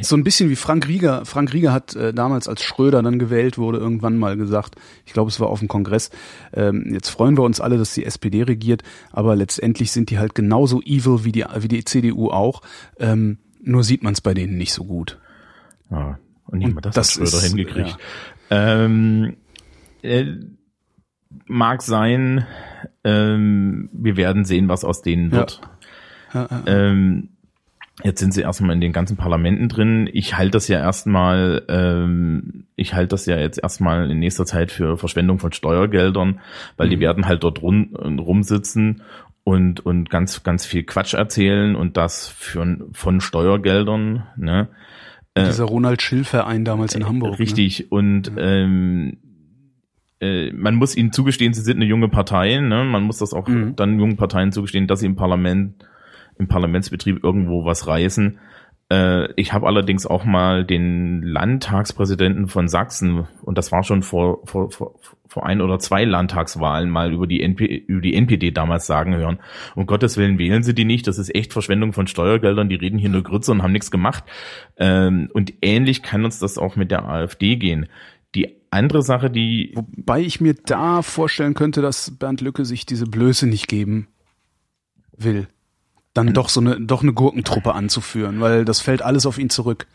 So 0.01 0.15
ein 0.15 0.23
bisschen 0.23 0.49
wie 0.49 0.55
Frank 0.55 0.87
Rieger. 0.87 1.23
Frank 1.23 1.53
Rieger 1.53 1.71
hat 1.71 1.95
äh, 1.95 2.15
damals, 2.15 2.47
als 2.47 2.63
Schröder 2.63 3.03
dann 3.03 3.19
gewählt 3.19 3.59
wurde, 3.59 3.77
irgendwann 3.77 4.17
mal 4.17 4.35
gesagt, 4.37 4.75
ich 5.05 5.13
glaube, 5.13 5.29
es 5.29 5.39
war 5.39 5.49
auf 5.49 5.59
dem 5.59 5.67
Kongress, 5.67 6.09
ähm, 6.51 6.89
jetzt 6.91 7.09
freuen 7.09 7.37
wir 7.37 7.43
uns 7.43 7.61
alle, 7.61 7.77
dass 7.77 7.93
die 7.93 8.05
SPD 8.05 8.41
regiert, 8.41 8.81
aber 9.11 9.35
letztendlich 9.35 9.91
sind 9.91 10.09
die 10.09 10.17
halt 10.17 10.33
genauso 10.33 10.81
evil 10.81 11.23
wie 11.25 11.31
die, 11.31 11.45
wie 11.59 11.67
die 11.67 11.85
CDU 11.85 12.31
auch. 12.31 12.63
Ähm, 12.99 13.37
nur 13.61 13.83
sieht 13.83 14.01
man 14.01 14.13
es 14.13 14.21
bei 14.21 14.33
denen 14.33 14.57
nicht 14.57 14.73
so 14.73 14.83
gut. 14.83 15.19
ja, 15.91 16.17
und 16.47 16.57
nicht 16.57 16.69
Und 16.69 16.75
mal 16.75 16.81
das, 16.81 16.95
das 16.95 17.09
hat 17.09 17.13
Schröder 17.13 17.37
ist, 17.37 17.47
hingekriegt. 17.49 17.97
Ähm, 18.49 19.37
äh, 20.01 20.25
mag 21.45 21.81
sein, 21.81 22.45
ähm, 23.03 23.89
wir 23.93 24.17
werden 24.17 24.45
sehen, 24.45 24.69
was 24.69 24.83
aus 24.83 25.01
denen 25.01 25.31
Ja. 25.31 25.37
wird. 25.37 25.61
Ähm, 26.65 27.29
jetzt 28.03 28.19
sind 28.19 28.33
sie 28.33 28.41
erstmal 28.41 28.75
in 28.75 28.81
den 28.81 28.91
ganzen 28.91 29.17
Parlamenten 29.17 29.69
drin. 29.69 30.09
Ich 30.11 30.35
halte 30.37 30.51
das 30.51 30.67
ja 30.67 30.79
erstmal, 30.79 31.63
ähm, 31.69 32.65
ich 32.75 32.93
halte 32.95 33.09
das 33.09 33.25
ja 33.27 33.37
jetzt 33.37 33.61
erstmal 33.61 34.09
in 34.09 34.19
nächster 34.19 34.45
Zeit 34.45 34.71
für 34.71 34.97
Verschwendung 34.97 35.37
von 35.39 35.51
Steuergeldern, 35.51 36.39
weil 36.75 36.89
die 36.89 36.99
werden 36.99 37.27
halt 37.27 37.43
dort 37.43 37.61
rum, 37.61 37.95
rumsitzen 37.95 39.03
und, 39.43 39.85
und 39.85 40.09
ganz, 40.09 40.41
ganz 40.43 40.65
viel 40.65 40.83
Quatsch 40.83 41.13
erzählen 41.13 41.75
und 41.75 41.97
das 41.97 42.29
für, 42.29 42.77
von 42.93 43.21
Steuergeldern, 43.21 44.23
ne? 44.37 44.69
Dieser 45.37 45.65
Ronald 45.65 46.01
Schill-Verein 46.01 46.63
damals 46.63 46.93
in 46.95 47.07
Hamburg. 47.07 47.33
Ne? 47.33 47.39
Richtig. 47.39 47.91
Und 47.91 48.31
ähm, 48.37 49.17
äh, 50.19 50.51
man 50.51 50.75
muss 50.75 50.95
ihnen 50.95 51.11
zugestehen, 51.11 51.53
sie 51.53 51.61
sind 51.61 51.77
eine 51.77 51.85
junge 51.85 52.07
Partei. 52.07 52.59
Ne? 52.59 52.83
Man 52.83 53.03
muss 53.03 53.17
das 53.17 53.33
auch 53.33 53.47
Mhm. 53.47 53.75
dann 53.75 53.99
jungen 53.99 54.15
Parteien 54.15 54.51
zugestehen, 54.51 54.87
dass 54.87 54.99
sie 54.99 55.07
im 55.07 55.15
Parlament, 55.15 55.85
im 56.37 56.47
Parlamentsbetrieb 56.47 57.23
irgendwo 57.23 57.65
was 57.65 57.87
reißen. 57.87 58.37
Äh, 58.91 59.33
ich 59.35 59.53
habe 59.53 59.65
allerdings 59.65 60.05
auch 60.05 60.23
mal 60.23 60.65
den 60.65 61.23
Landtagspräsidenten 61.23 62.47
von 62.47 62.67
Sachsen, 62.67 63.27
und 63.41 63.57
das 63.57 63.71
war 63.71 63.83
schon 63.83 64.03
vor, 64.03 64.45
vor, 64.45 64.69
vor, 64.71 64.95
vor 65.33 65.47
ein 65.47 65.61
oder 65.61 65.79
zwei 65.79 66.05
Landtagswahlen, 66.05 66.91
mal 66.91 67.11
über 67.11 67.25
die, 67.25 67.41
NP, 67.41 67.65
über 67.87 68.01
die 68.01 68.13
NPD 68.13 68.51
damals 68.51 68.85
sagen 68.85 69.15
hören. 69.15 69.39
Um 69.75 69.87
Gottes 69.87 70.15
Willen 70.15 70.37
wählen 70.37 70.61
sie 70.61 70.75
die 70.75 70.85
nicht. 70.85 71.07
Das 71.07 71.17
ist 71.17 71.33
echt 71.33 71.53
Verschwendung 71.53 71.91
von 71.91 72.05
Steuergeldern. 72.05 72.69
Die 72.69 72.75
reden 72.75 72.99
hier 72.99 73.09
nur 73.09 73.23
Grütze 73.23 73.51
und 73.51 73.63
haben 73.63 73.71
nichts 73.71 73.89
gemacht. 73.89 74.23
Ähm, 74.77 75.31
und 75.33 75.51
ähnlich 75.63 76.03
kann 76.03 76.23
uns 76.23 76.37
das 76.37 76.59
auch 76.59 76.75
mit 76.75 76.91
der 76.91 77.05
AfD 77.05 77.55
gehen. 77.55 77.87
Die 78.35 78.61
andere 78.69 79.01
Sache, 79.01 79.31
die 79.31 79.71
Wobei 79.73 80.21
ich 80.21 80.39
mir 80.39 80.53
da 80.53 81.01
vorstellen 81.01 81.55
könnte, 81.55 81.81
dass 81.81 82.11
Bernd 82.11 82.41
Lücke 82.41 82.63
sich 82.63 82.85
diese 82.85 83.07
Blöße 83.07 83.47
nicht 83.47 83.67
geben 83.67 84.09
will. 85.17 85.47
Dann 86.13 86.31
doch 86.33 86.49
so 86.49 86.61
eine, 86.61 86.79
doch 86.79 87.01
eine 87.01 87.13
Gurkentruppe 87.13 87.73
anzuführen, 87.73 88.39
weil 88.39 88.65
das 88.65 88.81
fällt 88.81 89.01
alles 89.01 89.25
auf 89.25 89.39
ihn 89.39 89.49
zurück. 89.49 89.87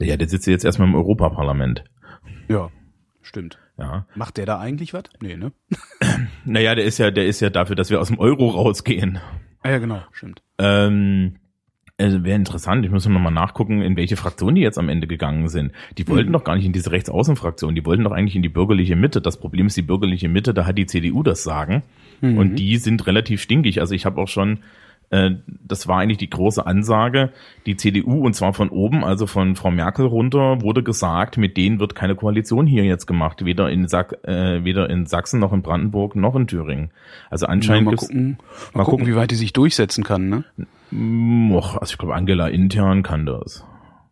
Ja, 0.00 0.16
der 0.16 0.28
sitzt 0.28 0.48
jetzt 0.48 0.64
erstmal 0.64 0.88
im 0.88 0.96
Europaparlament. 0.96 1.84
Ja, 2.48 2.70
stimmt. 3.22 3.56
Ja. 3.80 4.06
Macht 4.14 4.36
der 4.36 4.46
da 4.46 4.60
eigentlich 4.60 4.92
was? 4.92 5.04
Nee, 5.20 5.36
ne? 5.36 5.52
Naja, 6.44 6.74
der 6.74 6.84
ist 6.84 6.98
ja, 6.98 7.10
der 7.10 7.26
ist 7.26 7.40
ja 7.40 7.50
dafür, 7.50 7.76
dass 7.76 7.90
wir 7.90 8.00
aus 8.00 8.08
dem 8.08 8.18
Euro 8.18 8.48
rausgehen. 8.48 9.18
Ah, 9.62 9.70
ja, 9.70 9.78
genau, 9.78 10.02
stimmt. 10.12 10.42
Ähm, 10.58 11.36
also 11.98 12.24
wäre 12.24 12.36
interessant, 12.36 12.84
ich 12.84 12.90
muss 12.90 13.06
noch 13.06 13.20
mal 13.20 13.30
nachgucken, 13.30 13.82
in 13.82 13.96
welche 13.96 14.16
Fraktion 14.16 14.54
die 14.54 14.62
jetzt 14.62 14.78
am 14.78 14.88
Ende 14.88 15.06
gegangen 15.06 15.48
sind. 15.48 15.72
Die 15.98 16.08
wollten 16.08 16.32
doch 16.32 16.44
gar 16.44 16.56
nicht 16.56 16.64
in 16.64 16.72
diese 16.72 16.92
Rechtsaußenfraktion, 16.92 17.74
die 17.74 17.84
wollten 17.84 18.04
doch 18.04 18.12
eigentlich 18.12 18.36
in 18.36 18.42
die 18.42 18.48
bürgerliche 18.48 18.96
Mitte. 18.96 19.20
Das 19.20 19.38
Problem 19.38 19.66
ist 19.66 19.76
die 19.76 19.82
bürgerliche 19.82 20.28
Mitte, 20.28 20.54
da 20.54 20.66
hat 20.66 20.78
die 20.78 20.86
CDU 20.86 21.22
das 21.22 21.42
Sagen. 21.42 21.82
Und 22.22 22.56
die 22.56 22.76
sind 22.76 23.06
relativ 23.06 23.40
stinkig. 23.40 23.80
Also 23.80 23.94
ich 23.94 24.04
habe 24.04 24.20
auch 24.20 24.28
schon, 24.28 24.60
äh, 25.10 25.32
das 25.66 25.86
war 25.88 25.98
eigentlich 25.98 26.18
die 26.18 26.30
große 26.30 26.64
Ansage, 26.66 27.30
die 27.66 27.76
CDU 27.76 28.24
und 28.24 28.34
zwar 28.34 28.54
von 28.54 28.68
oben, 28.70 29.04
also 29.04 29.26
von 29.26 29.56
Frau 29.56 29.70
Merkel 29.70 30.06
runter, 30.06 30.62
wurde 30.62 30.82
gesagt, 30.82 31.36
mit 31.36 31.56
denen 31.56 31.78
wird 31.80 31.94
keine 31.94 32.14
Koalition 32.16 32.66
hier 32.66 32.84
jetzt 32.84 33.06
gemacht, 33.06 33.44
weder 33.44 33.70
in, 33.70 33.86
Sack, 33.88 34.18
äh, 34.24 34.64
weder 34.64 34.88
in 34.88 35.06
Sachsen 35.06 35.40
noch 35.40 35.52
in 35.52 35.62
Brandenburg 35.62 36.16
noch 36.16 36.34
in 36.36 36.46
Thüringen. 36.46 36.90
Also 37.28 37.46
Ja, 37.46 37.52
anscheinend 37.52 37.84
mal 37.86 37.90
gibt's- 37.90 38.06
gucken, 38.08 38.38
mal, 38.72 38.78
mal 38.78 38.84
gucken, 38.84 38.98
gucken. 39.00 39.06
wie 39.06 39.16
weit 39.16 39.30
die 39.30 39.34
sich 39.36 39.52
durchsetzen 39.52 40.04
kann, 40.04 40.28
ne? 40.28 40.44
Och, 41.52 41.76
also 41.76 41.92
ich 41.92 41.98
glaube, 41.98 42.14
Angela 42.14 42.48
intern 42.48 43.02
kann 43.02 43.26
das. 43.26 43.64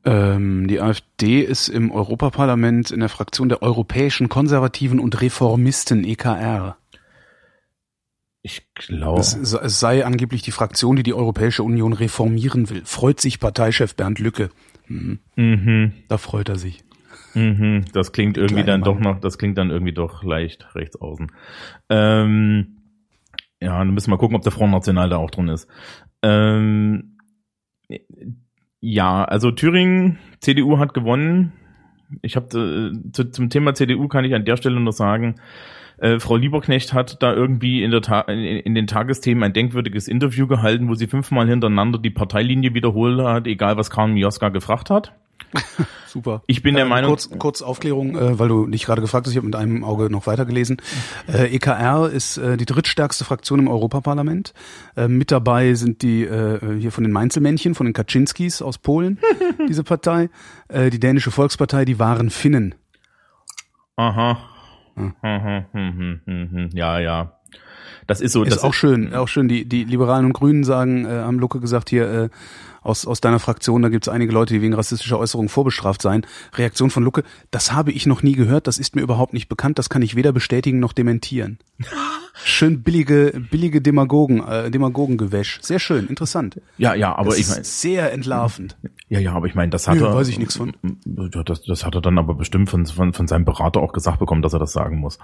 Ähm, 0.04 0.68
die 0.68 0.80
AfD 0.80 1.40
ist 1.40 1.68
im 1.68 1.90
Europaparlament 1.90 2.90
in 2.92 3.00
der 3.00 3.08
Fraktion 3.08 3.48
der 3.48 3.62
Europäischen 3.62 4.28
Konservativen 4.28 5.00
und 5.00 5.20
Reformisten 5.20 6.04
EKR. 6.04 6.76
Ich 8.48 8.62
glaube. 8.74 9.20
Es, 9.20 9.34
es 9.34 9.78
sei 9.78 10.06
angeblich 10.06 10.40
die 10.40 10.52
Fraktion, 10.52 10.96
die 10.96 11.02
die 11.02 11.12
Europäische 11.12 11.62
Union 11.62 11.92
reformieren 11.92 12.70
will. 12.70 12.80
Freut 12.86 13.20
sich 13.20 13.40
Parteichef 13.40 13.94
Bernd 13.94 14.18
Lücke. 14.20 14.48
Mhm. 14.86 15.18
Mhm, 15.36 15.92
Da 16.08 16.16
freut 16.16 16.48
er 16.48 16.56
sich. 16.56 16.82
mhm, 17.34 17.84
das 17.92 18.12
klingt 18.12 18.38
irgendwie 18.38 18.64
dann 18.64 18.80
doch 18.82 18.94
Mann. 18.94 19.02
noch, 19.02 19.20
das 19.20 19.36
klingt 19.36 19.58
dann 19.58 19.68
irgendwie 19.70 19.92
doch 19.92 20.24
leicht 20.24 20.74
rechts 20.74 20.96
außen. 20.98 21.30
Ähm, 21.90 22.78
ja, 23.60 23.78
dann 23.78 23.92
müssen 23.92 24.10
wir 24.10 24.16
gucken, 24.16 24.34
ob 24.36 24.42
der 24.42 24.52
Front 24.52 24.72
National 24.72 25.10
da 25.10 25.18
auch 25.18 25.30
drin 25.30 25.48
ist. 25.48 25.68
Ähm, 26.22 27.18
ja, 28.80 29.24
also 29.24 29.50
Thüringen, 29.50 30.18
CDU 30.40 30.78
hat 30.78 30.94
gewonnen. 30.94 31.52
Ich 32.22 32.36
habe 32.36 32.92
äh, 32.94 33.12
zu, 33.12 33.30
zum 33.30 33.50
Thema 33.50 33.74
CDU 33.74 34.08
kann 34.08 34.24
ich 34.24 34.34
an 34.34 34.46
der 34.46 34.56
Stelle 34.56 34.80
nur 34.80 34.92
sagen, 34.94 35.34
äh, 35.98 36.20
Frau 36.20 36.36
Lieberknecht 36.36 36.92
hat 36.92 37.22
da 37.22 37.32
irgendwie 37.32 37.82
in, 37.82 37.90
der 37.90 38.02
Ta 38.02 38.20
in, 38.22 38.38
in 38.38 38.74
den 38.74 38.86
Tagesthemen 38.86 39.42
ein 39.42 39.52
denkwürdiges 39.52 40.08
Interview 40.08 40.46
gehalten, 40.46 40.88
wo 40.88 40.94
sie 40.94 41.06
fünfmal 41.06 41.48
hintereinander 41.48 41.98
die 41.98 42.10
Parteilinie 42.10 42.74
wiederholt 42.74 43.20
hat, 43.20 43.46
egal 43.46 43.76
was 43.76 43.90
Karl 43.90 44.08
Mioska 44.08 44.48
gefragt 44.48 44.90
hat. 44.90 45.12
Super. 46.06 46.42
Ich 46.46 46.62
bin 46.62 46.74
der 46.74 46.84
Ähm, 46.84 46.90
Meinung, 46.90 47.10
Kurz, 47.10 47.30
kurz 47.38 47.62
Aufklärung, 47.62 48.16
äh, 48.16 48.38
weil 48.38 48.48
du 48.48 48.66
dich 48.66 48.84
gerade 48.84 49.00
gefragt 49.00 49.26
hast, 49.26 49.32
ich 49.32 49.36
habe 49.36 49.46
mit 49.46 49.56
einem 49.56 49.84
Auge 49.84 50.10
noch 50.10 50.26
weitergelesen. 50.26 50.78
Äh, 51.26 51.54
EKR 51.54 52.10
ist 52.10 52.38
äh, 52.38 52.56
die 52.56 52.66
drittstärkste 52.66 53.24
Fraktion 53.24 53.60
im 53.60 53.68
Europaparlament. 53.68 54.52
Äh, 54.96 55.08
mit 55.08 55.30
dabei 55.30 55.74
sind 55.74 56.02
die 56.02 56.24
äh, 56.24 56.78
hier 56.78 56.92
von 56.92 57.04
den 57.04 57.12
Mainzelmännchen, 57.12 57.74
von 57.74 57.86
den 57.86 57.92
Kaczynskis 57.92 58.62
aus 58.62 58.78
Polen, 58.78 59.18
diese 59.68 59.84
Partei. 59.84 60.28
Äh, 60.68 60.90
die 60.90 61.00
dänische 61.00 61.30
Volkspartei, 61.30 61.84
die 61.84 61.98
waren 61.98 62.30
Finnen. 62.30 62.74
Aha. 63.96 64.38
Ja, 66.74 66.98
ja. 66.98 67.32
Das 68.06 68.20
ist 68.20 68.32
so. 68.32 68.42
Ist 68.42 68.56
das 68.56 68.64
auch 68.64 68.74
schön, 68.74 69.14
auch 69.14 69.28
schön. 69.28 69.48
Die, 69.48 69.68
die 69.68 69.84
Liberalen 69.84 70.24
und 70.24 70.32
Grünen 70.32 70.64
sagen, 70.64 71.04
äh, 71.04 71.10
haben 71.10 71.38
Lucke 71.38 71.60
gesagt 71.60 71.90
hier, 71.90 72.10
äh, 72.10 72.28
aus, 72.88 73.06
aus 73.06 73.20
deiner 73.20 73.38
Fraktion, 73.38 73.82
da 73.82 73.88
gibt 73.88 74.06
es 74.06 74.12
einige 74.12 74.32
Leute, 74.32 74.54
die 74.54 74.62
wegen 74.62 74.74
rassistischer 74.74 75.18
Äußerungen 75.18 75.48
vorbestraft 75.48 76.02
seien. 76.02 76.26
Reaktion 76.54 76.90
von 76.90 77.04
Lucke, 77.04 77.22
das 77.50 77.72
habe 77.72 77.92
ich 77.92 78.06
noch 78.06 78.22
nie 78.22 78.34
gehört, 78.34 78.66
das 78.66 78.78
ist 78.78 78.96
mir 78.96 79.02
überhaupt 79.02 79.34
nicht 79.34 79.48
bekannt, 79.48 79.78
das 79.78 79.90
kann 79.90 80.02
ich 80.02 80.16
weder 80.16 80.32
bestätigen 80.32 80.80
noch 80.80 80.92
dementieren. 80.92 81.58
Schön 82.44 82.82
billige, 82.82 83.40
billige 83.50 83.80
Demagogen, 83.80 84.46
äh, 84.46 84.70
Demagogengewäsch. 84.70 85.58
Sehr 85.60 85.80
schön, 85.80 86.06
interessant. 86.06 86.60
Ja, 86.76 86.94
ja, 86.94 87.16
aber 87.16 87.30
das 87.30 87.38
ich 87.38 87.48
meine. 87.48 87.64
Sehr 87.64 88.12
entlarvend. 88.12 88.76
Ja, 89.08 89.18
ja, 89.18 89.32
aber 89.32 89.46
ich 89.46 89.54
meine, 89.54 89.70
das 89.70 89.88
hat 89.88 89.96
Nö, 89.96 90.06
er. 90.06 90.14
weiß 90.14 90.28
ich 90.28 90.38
nichts 90.38 90.56
von. 90.56 90.74
Ja, 91.06 91.42
das, 91.42 91.62
das 91.62 91.84
hat 91.84 91.94
er 91.94 92.00
dann 92.00 92.18
aber 92.18 92.34
bestimmt 92.34 92.70
von, 92.70 92.86
von, 92.86 93.12
von 93.12 93.26
seinem 93.26 93.44
Berater 93.44 93.80
auch 93.80 93.92
gesagt 93.92 94.20
bekommen, 94.20 94.42
dass 94.42 94.52
er 94.52 94.58
das 94.58 94.72
sagen 94.72 94.98
muss. 94.98 95.18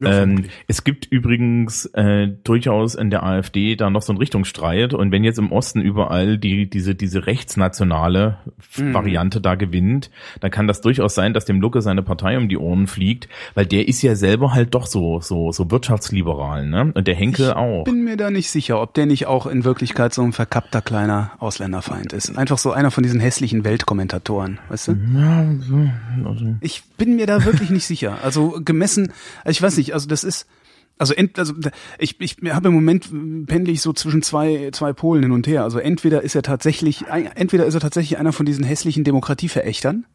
Ja, 0.00 0.22
ähm, 0.22 0.46
es 0.66 0.84
gibt 0.84 1.06
übrigens 1.06 1.86
äh, 1.94 2.28
durchaus 2.44 2.94
in 2.94 3.10
der 3.10 3.24
AfD 3.24 3.76
da 3.76 3.90
noch 3.90 4.02
so 4.02 4.12
einen 4.12 4.18
Richtungsstreit 4.18 4.94
und 4.94 5.12
wenn 5.12 5.24
jetzt 5.24 5.38
im 5.38 5.52
Osten 5.52 5.80
überall 5.80 6.38
die 6.38 6.70
diese 6.70 6.94
diese 7.04 7.26
rechtsnationale 7.26 8.38
Mhm. 8.76 8.94
Variante 8.94 9.40
da 9.40 9.54
gewinnt, 9.54 10.10
dann 10.40 10.50
kann 10.50 10.66
das 10.66 10.80
durchaus 10.80 11.14
sein, 11.14 11.32
dass 11.34 11.44
dem 11.44 11.60
Lucke 11.60 11.80
seine 11.82 12.02
Partei 12.02 12.36
um 12.36 12.48
die 12.48 12.56
Ohren 12.58 12.86
fliegt, 12.86 13.28
weil 13.54 13.66
der 13.66 13.86
ist 13.86 14.02
ja 14.02 14.16
selber 14.16 14.52
halt 14.52 14.74
doch 14.74 14.86
so 14.86 15.20
so 15.20 15.52
so 15.52 15.70
wirtschaftsliberal, 15.70 16.66
ne? 16.66 16.92
Und 16.94 17.06
der 17.06 17.14
Henkel 17.14 17.52
auch. 17.52 17.84
Bin 17.84 18.04
mir 18.04 18.16
da 18.16 18.30
nicht 18.30 18.50
sicher, 18.50 18.80
ob 18.80 18.94
der 18.94 19.06
nicht 19.06 19.26
auch 19.26 19.46
in 19.46 19.64
Wirklichkeit 19.64 20.12
so 20.14 20.22
ein 20.22 20.32
verkappter 20.32 20.82
kleiner 20.82 21.32
Ausländerfeind 21.38 22.12
ist. 22.12 22.36
Einfach 22.36 22.58
so 22.58 22.72
einer 22.72 22.90
von 22.90 23.02
diesen 23.04 23.20
hässlichen 23.20 23.64
Weltkommentatoren, 23.64 24.58
weißt 24.68 24.88
du? 24.88 24.92
Ja, 25.14 25.44
so, 25.60 26.28
also. 26.28 26.56
Ich 26.60 26.82
bin 26.96 27.16
mir 27.16 27.26
da 27.26 27.44
wirklich 27.44 27.70
nicht 27.70 27.86
sicher. 27.86 28.18
Also 28.22 28.60
gemessen, 28.64 29.12
ich 29.46 29.60
weiß 29.60 29.76
nicht, 29.76 29.94
also 29.94 30.08
das 30.08 30.24
ist, 30.24 30.46
also, 30.96 31.12
ent, 31.14 31.38
also 31.38 31.54
ich, 31.98 32.20
ich 32.20 32.36
habe 32.50 32.68
im 32.68 32.74
Moment 32.74 33.08
pendle 33.46 33.72
ich 33.72 33.82
so 33.82 33.92
zwischen 33.92 34.22
zwei, 34.22 34.70
zwei 34.72 34.92
Polen 34.92 35.24
hin 35.24 35.32
und 35.32 35.46
her. 35.46 35.64
Also 35.64 35.78
entweder 35.78 36.22
ist 36.22 36.34
er 36.34 36.42
tatsächlich, 36.42 37.04
entweder 37.08 37.66
ist 37.66 37.74
er 37.74 37.80
tatsächlich 37.80 38.18
einer 38.18 38.32
von 38.32 38.46
diesen 38.46 38.64
hässlichen 38.64 39.02
Demokratieverächtern, 39.02 40.06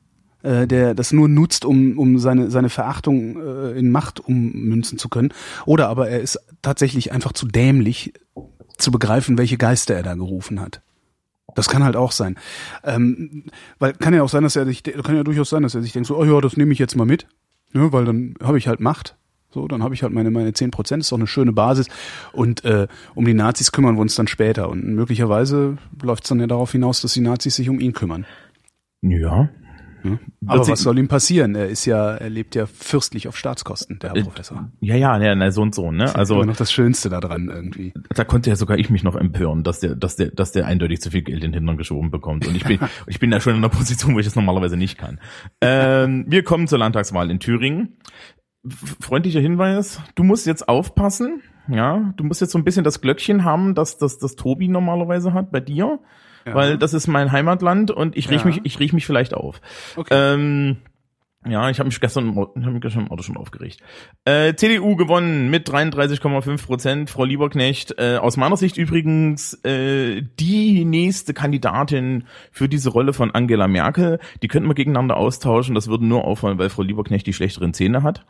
äh, 0.41 0.67
der 0.67 0.95
das 0.95 1.11
nur 1.11 1.27
nutzt, 1.27 1.65
um, 1.65 1.99
um 1.99 2.17
seine, 2.17 2.49
seine 2.49 2.69
Verachtung 2.69 3.41
äh, 3.41 3.71
in 3.77 3.91
Macht 3.91 4.21
ummünzen 4.21 4.97
zu 4.97 5.09
können, 5.09 5.33
oder 5.65 5.89
aber 5.89 6.09
er 6.09 6.21
ist 6.21 6.39
tatsächlich 6.61 7.11
einfach 7.11 7.33
zu 7.33 7.45
dämlich 7.45 8.13
zu 8.77 8.91
begreifen, 8.91 9.37
welche 9.37 9.57
Geister 9.57 9.95
er 9.95 10.03
da 10.03 10.15
gerufen 10.15 10.61
hat. 10.61 10.81
Das 11.55 11.67
kann 11.67 11.83
halt 11.83 11.97
auch 11.97 12.13
sein. 12.13 12.37
Ähm, 12.83 13.45
weil 13.79 13.93
kann 13.93 14.13
ja 14.13 14.23
auch 14.23 14.29
sein, 14.29 14.43
dass 14.43 14.55
er 14.55 14.65
sich, 14.65 14.83
kann 14.83 15.15
ja 15.15 15.23
durchaus 15.23 15.49
sein, 15.49 15.63
dass 15.63 15.75
er 15.75 15.81
sich 15.81 15.91
denkt, 15.91 16.07
so, 16.07 16.17
oh 16.17 16.23
ja, 16.23 16.39
das 16.39 16.55
nehme 16.55 16.71
ich 16.71 16.79
jetzt 16.79 16.95
mal 16.95 17.05
mit, 17.05 17.27
ne, 17.73 17.91
weil 17.91 18.05
dann 18.05 18.35
habe 18.41 18.57
ich 18.57 18.67
halt 18.69 18.79
Macht. 18.79 19.17
So, 19.51 19.67
dann 19.67 19.81
habe 19.81 19.95
ich 19.95 20.03
halt 20.03 20.13
meine 20.13 20.29
meine 20.31 20.53
zehn 20.53 20.69
Prozent, 20.71 21.01
ist 21.01 21.11
doch 21.11 21.17
eine 21.17 21.27
schöne 21.27 21.51
Basis. 21.53 21.87
Und 22.33 22.63
äh, 22.65 22.87
um 23.15 23.25
die 23.25 23.33
Nazis 23.33 23.71
kümmern 23.71 23.95
wir 23.95 24.01
uns 24.01 24.15
dann 24.15 24.27
später. 24.27 24.69
Und 24.69 24.85
möglicherweise 24.85 25.77
läuft 26.03 26.23
es 26.23 26.29
dann 26.29 26.39
ja 26.39 26.47
darauf 26.47 26.71
hinaus, 26.71 27.01
dass 27.01 27.13
die 27.13 27.21
Nazis 27.21 27.55
sich 27.55 27.69
um 27.69 27.79
ihn 27.79 27.93
kümmern. 27.93 28.25
Ja. 29.01 29.49
Ja. 30.03 30.17
Aber 30.45 30.65
was 30.65 30.79
soll 30.79 30.97
ihm 30.97 31.09
passieren? 31.09 31.55
Er 31.55 31.67
ist 31.67 31.83
ja, 31.85 32.11
er 32.15 32.29
lebt 32.29 32.55
ja 32.55 32.67
fürstlich 32.67 33.27
auf 33.27 33.35
Staatskosten, 33.35 33.99
der 33.99 34.11
Herr 34.11 34.17
Äh, 34.17 34.23
Professor. 34.23 34.71
Ja, 34.79 34.95
ja, 34.95 35.21
ja, 35.21 35.35
na, 35.35 35.51
so 35.51 35.61
und 35.61 35.75
so, 35.75 35.91
ne? 35.91 36.03
Also 36.05 36.17
Also 36.19 36.35
immer 36.35 36.45
noch 36.45 36.55
das 36.55 36.71
Schönste 36.71 37.09
daran 37.09 37.49
irgendwie. 37.49 37.93
da 38.15 38.23
konnte 38.23 38.49
ja 38.49 38.55
sogar 38.55 38.77
ich 38.77 38.89
mich 38.89 39.03
noch 39.03 39.17
empören, 39.17 39.63
dass 39.63 39.81
der, 39.81 39.95
dass 39.95 40.15
der, 40.15 40.31
dass 40.31 40.53
der 40.53 40.67
eindeutig 40.67 41.01
zu 41.01 41.11
viel 41.11 41.23
Geld 41.23 41.43
in 41.43 41.51
den 41.51 41.53
Hintern 41.53 41.75
geschoben 41.75 42.11
bekommt. 42.11 42.47
Und 42.47 42.55
ich 42.55 42.63
bin, 42.63 42.79
ich 43.07 43.19
bin 43.19 43.29
da 43.29 43.41
schon 43.41 43.53
in 43.55 43.57
einer 43.57 43.67
Position, 43.69 44.15
wo 44.15 44.19
ich 44.19 44.25
das 44.25 44.35
normalerweise 44.37 44.77
nicht 44.77 44.97
kann. 44.97 45.19
Ähm, 45.59 46.23
wir 46.29 46.43
kommen 46.43 46.67
zur 46.69 46.79
Landtagswahl 46.79 47.29
in 47.29 47.41
Thüringen. 47.41 47.97
Freundlicher 48.99 49.39
Hinweis, 49.39 50.01
du 50.15 50.23
musst 50.23 50.45
jetzt 50.45 50.67
aufpassen. 50.69 51.41
Ja, 51.67 52.13
du 52.17 52.23
musst 52.23 52.41
jetzt 52.41 52.51
so 52.51 52.57
ein 52.57 52.63
bisschen 52.63 52.83
das 52.83 52.99
Glöckchen 53.01 53.43
haben, 53.43 53.75
das, 53.75 53.97
das, 53.97 54.17
das 54.17 54.35
Tobi 54.35 54.67
normalerweise 54.67 55.33
hat 55.33 55.51
bei 55.51 55.59
dir. 55.59 55.99
Ja. 56.45 56.55
Weil 56.55 56.77
das 56.77 56.93
ist 56.93 57.07
mein 57.07 57.31
Heimatland 57.31 57.91
und 57.91 58.17
ich 58.17 58.29
riech 58.31 58.41
Ja. 58.41 58.47
mich, 58.47 58.61
ich 58.63 58.79
riech 58.79 58.93
mich 58.93 59.05
vielleicht 59.05 59.33
auf. 59.33 59.61
Okay. 59.95 60.13
Ähm, 60.15 60.77
ja, 61.47 61.69
ich 61.69 61.79
habe 61.79 61.87
mich 61.87 61.99
gestern, 62.01 62.35
hab 62.35 62.55
mich 62.55 62.81
gestern 62.81 63.03
im 63.05 63.11
Auto 63.11 63.23
schon 63.23 63.37
aufgeregt. 63.37 63.79
Äh, 64.25 64.55
CDU 64.55 64.95
gewonnen 64.97 65.49
mit 65.49 65.69
33,5 65.69 66.65
Prozent. 66.65 67.09
Frau 67.09 67.23
Lieberknecht, 67.23 67.95
äh, 67.97 68.17
aus 68.17 68.35
meiner 68.35 68.57
Sicht 68.57 68.77
übrigens 68.77 69.53
äh, 69.63 70.21
die 70.39 70.83
nächste 70.83 71.33
Kandidatin 71.33 72.25
für 72.51 72.67
diese 72.67 72.89
Rolle 72.89 73.13
von 73.13 73.31
Angela 73.31 73.67
Merkel. 73.67 74.19
Die 74.41 74.47
könnten 74.49 74.67
wir 74.67 74.75
gegeneinander 74.75 75.15
austauschen. 75.17 75.75
Das 75.75 75.87
würde 75.87 76.05
nur 76.05 76.25
auffallen, 76.25 76.57
weil 76.57 76.69
Frau 76.69 76.81
Lieberknecht 76.81 77.25
die 77.25 77.33
schlechteren 77.33 77.73
Zähne 77.73 78.03
hat. 78.03 78.25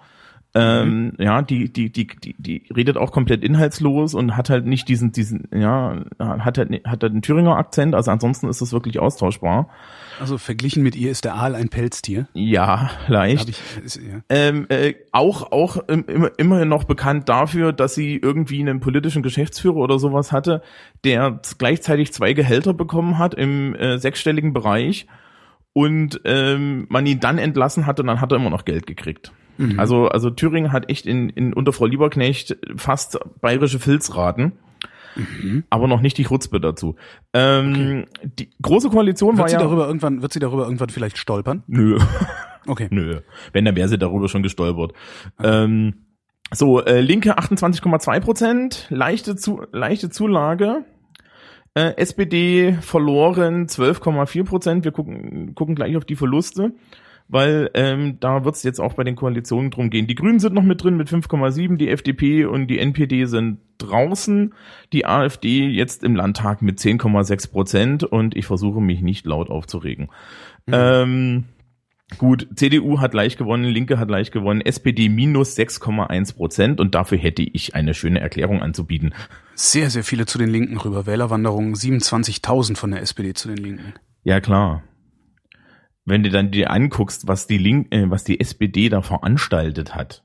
Ähm, 0.56 1.14
ja, 1.20 1.44
die, 1.44 1.72
die, 1.72 1.92
die, 1.92 2.08
die, 2.08 2.36
die 2.40 2.64
redet 2.76 2.98
auch 2.98 3.12
komplett 3.12 3.44
inhaltslos 3.44 4.16
und 4.16 4.36
hat 4.36 4.50
halt 4.50 4.66
nicht 4.66 4.88
diesen, 4.88 5.12
diesen, 5.12 5.48
ja, 5.54 6.04
hat 6.18 6.58
halt, 6.58 6.72
hat 6.86 7.04
halt 7.04 7.12
einen 7.12 7.22
Thüringer 7.22 7.56
Akzent, 7.56 7.94
also 7.94 8.10
ansonsten 8.10 8.50
ist 8.50 8.60
das 8.60 8.74
wirklich 8.74 8.98
austauschbar. 8.98 9.70
Also 10.20 10.40
verglichen 10.40 10.82
mit 10.82 10.96
ihr 10.96 11.12
ist 11.12 11.24
der 11.24 11.36
Aal 11.36 11.54
ein 11.54 11.70
Pelztier. 11.70 12.28
Ja, 12.34 12.90
leicht. 13.08 13.50
Ich, 13.50 13.62
ist, 13.84 13.96
ja. 13.98 14.22
Ähm, 14.30 14.66
äh, 14.70 14.96
auch 15.12 15.52
auch 15.52 15.78
immer, 15.88 16.32
immerhin 16.38 16.68
noch 16.68 16.84
bekannt 16.84 17.30
dafür, 17.30 17.72
dass 17.72 17.94
sie 17.94 18.18
irgendwie 18.18 18.60
einen 18.60 18.80
politischen 18.80 19.22
Geschäftsführer 19.22 19.78
oder 19.78 20.00
sowas 20.00 20.32
hatte, 20.32 20.64
der 21.04 21.40
gleichzeitig 21.60 22.12
zwei 22.12 22.34
Gehälter 22.34 22.74
bekommen 22.74 23.20
hat 23.20 23.36
im 23.36 23.76
äh, 23.76 24.00
sechsstelligen 24.00 24.52
Bereich 24.52 25.06
und 25.74 26.22
ähm, 26.26 26.88
man 26.90 27.06
ihn 27.06 27.20
dann 27.20 27.38
entlassen 27.38 27.86
hatte 27.86 28.02
und 28.02 28.08
dann 28.08 28.20
hat 28.20 28.32
er 28.32 28.38
immer 28.38 28.50
noch 28.50 28.66
Geld 28.66 28.88
gekriegt. 28.88 29.32
Also 29.78 30.08
also 30.08 30.30
Thüringen 30.30 30.72
hat 30.72 30.90
echt 30.90 31.06
in, 31.06 31.30
in 31.30 31.54
unter 31.54 31.74
Frau 31.74 31.86
Lieberknecht 31.86 32.58
fast 32.78 33.20
bayerische 33.42 33.80
Filzraten. 33.80 34.54
Aber 35.70 35.88
noch 35.88 36.02
nicht 36.02 36.18
die 36.18 36.24
Chutzpe 36.26 36.60
dazu. 36.60 36.96
Ähm, 37.34 38.06
Die 38.24 38.50
große 38.62 38.90
Koalition 38.90 39.38
war 39.38 39.46
Wird 39.46 39.50
sie 39.50 39.56
ja. 39.56 39.62
darüber 39.62 39.88
irgendwann, 39.88 40.22
wird 40.22 40.34
sie 40.34 40.40
darüber 40.40 40.64
irgendwann 40.64 40.90
vielleicht 40.90 41.18
stolpern? 41.18 41.64
Nö. 41.68 42.00
Okay. 42.68 42.88
Nö, 42.92 43.22
wenn, 43.52 43.66
dann 43.66 43.76
wäre 43.76 43.90
sie 43.90 43.98
darüber 43.98 44.30
schon 44.30 44.44
gestolpert. 44.44 44.94
Ähm, 45.42 46.06
so, 46.52 46.84
äh, 46.84 47.02
Linke 47.02 47.38
28,2 47.38 48.20
Prozent, 48.22 48.88
leichte, 48.90 49.36
zu, 49.36 49.62
leichte 49.72 50.10
Zulage. 50.10 50.86
Äh, 51.76 51.96
SPD 51.98 52.74
verloren 52.82 53.68
12,4 53.68 54.44
Prozent. 54.44 54.84
Wir 54.86 54.92
gucken, 54.92 55.54
gucken 55.54 55.76
gleich 55.76 55.96
auf 55.96 56.06
die 56.06 56.16
Verluste, 56.16 56.74
weil 57.30 57.70
ähm, 57.76 58.18
da 58.20 58.44
wird 58.44 58.56
es 58.56 58.64
jetzt 58.64 58.80
auch 58.80 58.96
bei 58.96 59.04
den 59.04 59.16
Koalitionen 59.16 59.72
drum 59.72 59.90
gehen. 59.90 60.08
Die 60.08 60.16
Grünen 60.16 60.40
sind 60.40 60.56
noch 60.56 60.64
mit 60.64 60.84
drin 60.84 60.98
mit 60.98 61.08
5,7, 61.08 61.78
die 61.78 61.90
FDP 61.90 62.46
und 62.46 62.68
die 62.68 62.80
NPD 62.80 63.26
sind 63.26 63.60
draußen, 63.78 64.54
die 64.92 65.06
AfD 65.06 65.68
jetzt 65.68 66.04
im 66.04 66.16
Landtag 66.16 66.62
mit 66.62 66.80
10,6 66.80 67.52
Prozent 67.52 68.04
und 68.04 68.36
ich 68.36 68.46
versuche 68.46 68.82
mich 68.82 69.02
nicht 69.02 69.26
laut 69.26 69.50
aufzuregen. 69.50 70.10
Ähm, 70.68 71.46
Gut, 72.18 72.48
CDU 72.56 73.00
hat 73.00 73.14
leicht 73.14 73.38
gewonnen, 73.38 73.66
Linke 73.66 74.00
hat 74.00 74.10
leicht 74.10 74.32
gewonnen, 74.32 74.62
SPD 74.62 75.10
minus 75.10 75.56
6,1 75.56 76.36
Prozent 76.36 76.80
und 76.80 76.96
dafür 76.96 77.20
hätte 77.20 77.44
ich 77.44 77.76
eine 77.76 77.94
schöne 77.94 78.20
Erklärung 78.20 78.64
anzubieten. 78.64 79.14
Sehr, 79.54 79.92
sehr 79.92 80.04
viele 80.04 80.26
zu 80.26 80.40
den 80.40 80.50
Linken 80.50 80.78
rüber. 80.78 81.06
Wählerwanderungen 81.06 81.76
27.000 81.76 82.78
von 82.78 82.92
der 82.92 83.02
SPD 83.02 83.34
zu 83.36 83.50
den 83.50 83.58
Linken. 83.58 83.94
Ja 84.24 84.42
klar. 84.42 84.82
Wenn 86.10 86.24
du 86.24 86.30
dann 86.30 86.52
dir 86.52 86.72
anguckst, 86.72 87.28
was 87.28 87.48
die 87.48 87.58
Link, 87.58 87.88
äh, 87.94 88.10
was 88.10 88.24
die 88.24 88.40
SPD 88.40 88.90
da 88.90 89.02
veranstaltet 89.02 89.96
hat. 89.96 90.24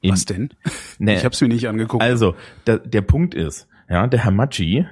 In- 0.00 0.12
Was 0.12 0.24
denn? 0.24 0.50
Ne, 0.98 1.16
Ich 1.16 1.24
habe 1.24 1.32
es 1.32 1.40
mir 1.40 1.48
nicht 1.48 1.66
angeguckt. 1.68 2.02
Also, 2.02 2.34
der, 2.66 2.78
der 2.78 3.00
Punkt 3.02 3.34
ist, 3.34 3.66
ja, 3.88 4.06
der 4.06 4.24
Herr 4.24 4.30
Maggi, 4.30 4.86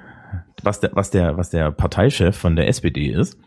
was 0.63 0.79
der, 0.79 0.91
was 0.93 1.11
der, 1.11 1.37
was 1.37 1.49
der 1.49 1.71
Parteichef 1.71 2.35
von 2.35 2.55
der 2.55 2.67
SPD 2.67 3.07
ist, 3.11 3.37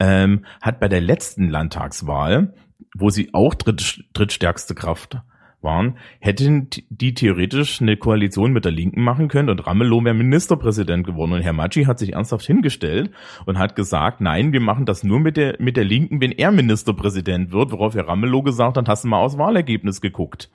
ähm, 0.00 0.44
hat 0.60 0.78
bei 0.80 0.88
der 0.88 1.00
letzten 1.00 1.48
Landtagswahl, 1.48 2.54
wo 2.94 3.10
sie 3.10 3.34
auch 3.34 3.54
dritt, 3.54 4.04
drittstärkste 4.12 4.74
Kraft 4.74 5.18
waren, 5.60 5.96
hätten 6.20 6.68
die 6.88 7.14
theoretisch 7.14 7.82
eine 7.82 7.96
Koalition 7.96 8.52
mit 8.52 8.64
der 8.64 8.72
Linken 8.72 9.02
machen 9.02 9.28
können 9.28 9.50
und 9.50 9.66
Ramelow 9.66 10.04
wäre 10.04 10.14
Ministerpräsident 10.14 11.04
geworden. 11.04 11.32
Und 11.32 11.42
Herr 11.42 11.52
Maggi 11.52 11.84
hat 11.84 11.98
sich 11.98 12.12
ernsthaft 12.12 12.46
hingestellt 12.46 13.10
und 13.44 13.58
hat 13.58 13.74
gesagt, 13.74 14.20
nein, 14.20 14.52
wir 14.52 14.60
machen 14.60 14.86
das 14.86 15.02
nur 15.02 15.18
mit 15.18 15.36
der, 15.36 15.56
mit 15.58 15.76
der 15.76 15.84
Linken, 15.84 16.20
wenn 16.20 16.32
er 16.32 16.52
Ministerpräsident 16.52 17.50
wird, 17.50 17.72
worauf 17.72 17.94
Herr 17.94 18.08
Ramelow 18.08 18.42
gesagt 18.42 18.76
hat, 18.76 18.88
hast 18.88 19.04
du 19.04 19.08
mal 19.08 19.18
aufs 19.18 19.38
Wahlergebnis 19.38 20.00
geguckt. 20.00 20.50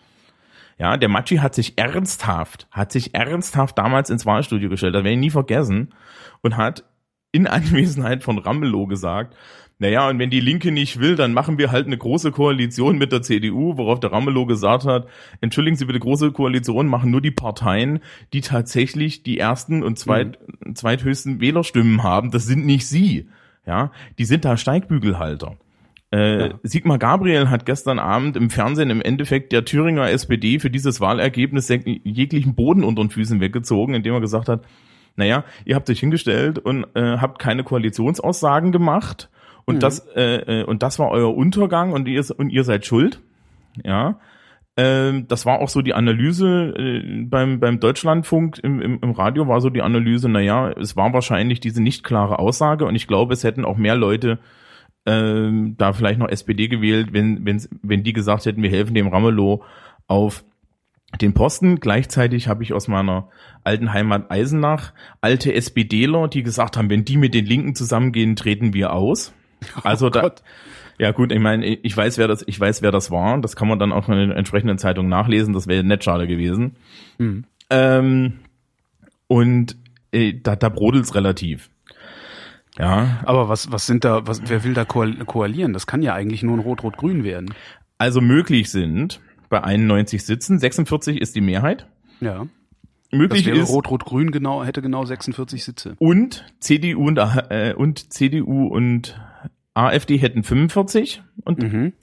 Ja, 0.79 0.97
der 0.97 1.09
Maggi 1.09 1.37
hat 1.37 1.53
sich 1.53 1.77
ernsthaft, 1.77 2.67
hat 2.71 2.91
sich 2.91 3.13
ernsthaft 3.13 3.77
damals 3.77 4.09
ins 4.09 4.25
Wahlstudio 4.25 4.69
gestellt, 4.69 4.95
das 4.95 5.03
werde 5.03 5.13
ich 5.13 5.19
nie 5.19 5.29
vergessen, 5.29 5.93
und 6.41 6.57
hat 6.57 6.83
in 7.31 7.47
Anwesenheit 7.47 8.23
von 8.23 8.37
Ramelow 8.37 8.87
gesagt, 8.87 9.35
naja, 9.79 10.07
und 10.07 10.19
wenn 10.19 10.29
die 10.29 10.39
Linke 10.39 10.71
nicht 10.71 10.99
will, 10.99 11.15
dann 11.15 11.33
machen 11.33 11.57
wir 11.57 11.71
halt 11.71 11.87
eine 11.87 11.97
große 11.97 12.31
Koalition 12.31 12.97
mit 12.97 13.11
der 13.11 13.21
CDU, 13.21 13.77
worauf 13.77 13.99
der 13.99 14.11
Ramelow 14.11 14.45
gesagt 14.45 14.85
hat, 14.85 15.07
entschuldigen 15.41 15.75
Sie 15.75 15.85
bitte, 15.85 15.99
große 15.99 16.31
Koalition 16.31 16.87
machen 16.87 17.11
nur 17.11 17.21
die 17.21 17.31
Parteien, 17.31 17.99
die 18.31 18.41
tatsächlich 18.41 19.23
die 19.23 19.39
ersten 19.39 19.83
und 19.83 19.99
zweit, 19.99 20.37
zweithöchsten 20.73 21.41
Wählerstimmen 21.41 22.03
haben. 22.03 22.31
Das 22.31 22.45
sind 22.45 22.65
nicht 22.65 22.87
Sie. 22.87 23.27
Ja, 23.65 23.91
die 24.17 24.25
sind 24.25 24.45
da 24.45 24.57
Steigbügelhalter. 24.57 25.57
Äh, 26.13 26.47
ja. 26.47 26.53
Sigmar 26.63 26.99
Gabriel 26.99 27.49
hat 27.49 27.65
gestern 27.65 27.97
Abend 27.97 28.37
im 28.37 28.49
Fernsehen 28.49 28.89
im 28.89 29.01
Endeffekt 29.01 29.51
der 29.51 29.65
Thüringer 29.65 30.09
SPD 30.09 30.59
für 30.59 30.69
dieses 30.69 31.01
Wahlergebnis 31.01 31.69
jeglichen 31.69 32.55
Boden 32.55 32.83
unter 32.83 33.03
den 33.03 33.09
Füßen 33.09 33.39
weggezogen, 33.39 33.95
indem 33.95 34.13
er 34.13 34.21
gesagt 34.21 34.47
hat, 34.47 34.63
naja, 35.15 35.43
ihr 35.65 35.75
habt 35.75 35.89
euch 35.89 35.99
hingestellt 35.99 36.59
und 36.59 36.85
äh, 36.95 37.17
habt 37.17 37.39
keine 37.39 37.63
Koalitionsaussagen 37.63 38.71
gemacht 38.71 39.29
und 39.65 39.75
mhm. 39.75 39.79
das 39.79 39.99
äh, 40.15 40.61
äh, 40.61 40.63
und 40.63 40.83
das 40.83 40.99
war 40.99 41.09
euer 41.09 41.35
Untergang 41.35 41.93
und 41.93 42.07
ihr 42.07 42.23
und 42.37 42.49
ihr 42.49 42.63
seid 42.63 42.85
schuld. 42.85 43.21
Ja. 43.83 44.19
Ähm, 44.75 45.27
das 45.27 45.45
war 45.45 45.59
auch 45.59 45.69
so 45.69 45.83
die 45.83 45.93
Analyse 45.93 46.73
äh, 46.75 47.23
beim, 47.25 47.59
beim 47.59 47.79
Deutschlandfunk 47.79 48.59
im, 48.63 48.81
im, 48.81 48.99
im 49.01 49.11
Radio 49.11 49.47
war 49.47 49.61
so 49.61 49.69
die 49.69 49.83
Analyse, 49.83 50.29
naja, 50.29 50.71
es 50.71 50.95
war 50.95 51.13
wahrscheinlich 51.13 51.59
diese 51.59 51.81
nicht 51.81 52.03
klare 52.03 52.39
Aussage 52.39 52.85
und 52.85 52.95
ich 52.95 53.07
glaube, 53.07 53.33
es 53.33 53.43
hätten 53.43 53.65
auch 53.65 53.77
mehr 53.77 53.95
Leute 53.95 54.39
ähm, 55.05 55.75
da 55.77 55.93
vielleicht 55.93 56.17
noch 56.17 56.29
SPD 56.29 56.69
gewählt, 56.69 57.09
wenn, 57.11 57.45
wenn, 57.45 57.61
wenn 57.83 58.03
die 58.03 58.13
gesagt 58.13 58.45
hätten, 58.47 58.63
wir 58.63 58.71
helfen 58.71 58.95
dem 58.95 59.09
Ramelow 59.09 59.63
auf 60.07 60.43
den 61.21 61.33
Posten. 61.33 61.79
Gleichzeitig 61.79 62.47
habe 62.47 62.63
ich 62.63 62.73
aus 62.73 62.87
meiner 62.87 63.29
alten 63.63 63.93
Heimat 63.93 64.31
Eisenach 64.31 64.93
alte 65.21 65.53
SPDler, 65.53 66.27
die 66.27 66.41
gesagt 66.41 66.77
haben, 66.77 66.89
wenn 66.89 67.05
die 67.05 67.17
mit 67.17 67.33
den 67.33 67.45
Linken 67.45 67.75
zusammengehen, 67.75 68.35
treten 68.35 68.73
wir 68.73 68.93
aus. 68.93 69.33
Also 69.83 70.07
oh 70.07 70.09
da, 70.09 70.31
ja 70.97 71.11
gut, 71.11 71.31
ich 71.31 71.39
meine, 71.39 71.65
ich 71.65 71.95
weiß, 71.95 72.17
wer 72.17 72.27
das, 72.27 72.43
ich 72.47 72.59
weiß, 72.59 72.81
wer 72.81 72.91
das 72.91 73.11
war. 73.11 73.39
Das 73.41 73.55
kann 73.55 73.67
man 73.67 73.79
dann 73.79 73.91
auch 73.91 74.07
in 74.09 74.15
den 74.15 74.31
entsprechenden 74.31 74.77
Zeitungen 74.77 75.09
nachlesen. 75.09 75.53
Das 75.53 75.67
wäre 75.67 75.83
nett 75.83 76.03
schade 76.03 76.27
gewesen. 76.27 76.75
Mhm. 77.17 77.45
Ähm, 77.69 78.33
und 79.27 79.77
äh, 80.11 80.33
da, 80.41 80.55
da 80.55 80.69
brodelt's 80.69 81.15
relativ. 81.15 81.69
Ja. 82.77 83.19
Aber 83.25 83.49
was, 83.49 83.71
was 83.71 83.85
sind 83.85 84.03
da, 84.03 84.25
was, 84.27 84.41
wer 84.45 84.63
will 84.63 84.73
da 84.73 84.85
koalieren? 84.85 85.73
Das 85.73 85.87
kann 85.87 86.01
ja 86.01 86.13
eigentlich 86.13 86.43
nur 86.43 86.57
ein 86.57 86.61
Rot-Rot-Grün 86.61 87.23
werden. 87.23 87.53
Also 87.97 88.21
möglich 88.21 88.71
sind 88.71 89.21
bei 89.49 89.63
91 89.63 90.25
Sitzen, 90.25 90.57
46 90.57 91.21
ist 91.21 91.35
die 91.35 91.41
Mehrheit. 91.41 91.87
Ja. 92.19 92.47
Möglich 93.11 93.45
das 93.45 93.57
ist 93.57 93.69
Rot-Rot-Grün 93.69 94.31
genau 94.31 94.63
hätte 94.63 94.81
genau 94.81 95.05
46 95.05 95.63
Sitze. 95.63 95.95
Und 95.99 96.45
CDU 96.59 97.07
und 97.07 97.17
äh, 97.17 97.75
und 97.77 98.11
CDU 98.11 98.67
und 98.67 99.19
AfD 99.73 100.17
hätten 100.17 100.43
45 100.43 101.23
und 101.43 101.63
mhm. 101.63 101.93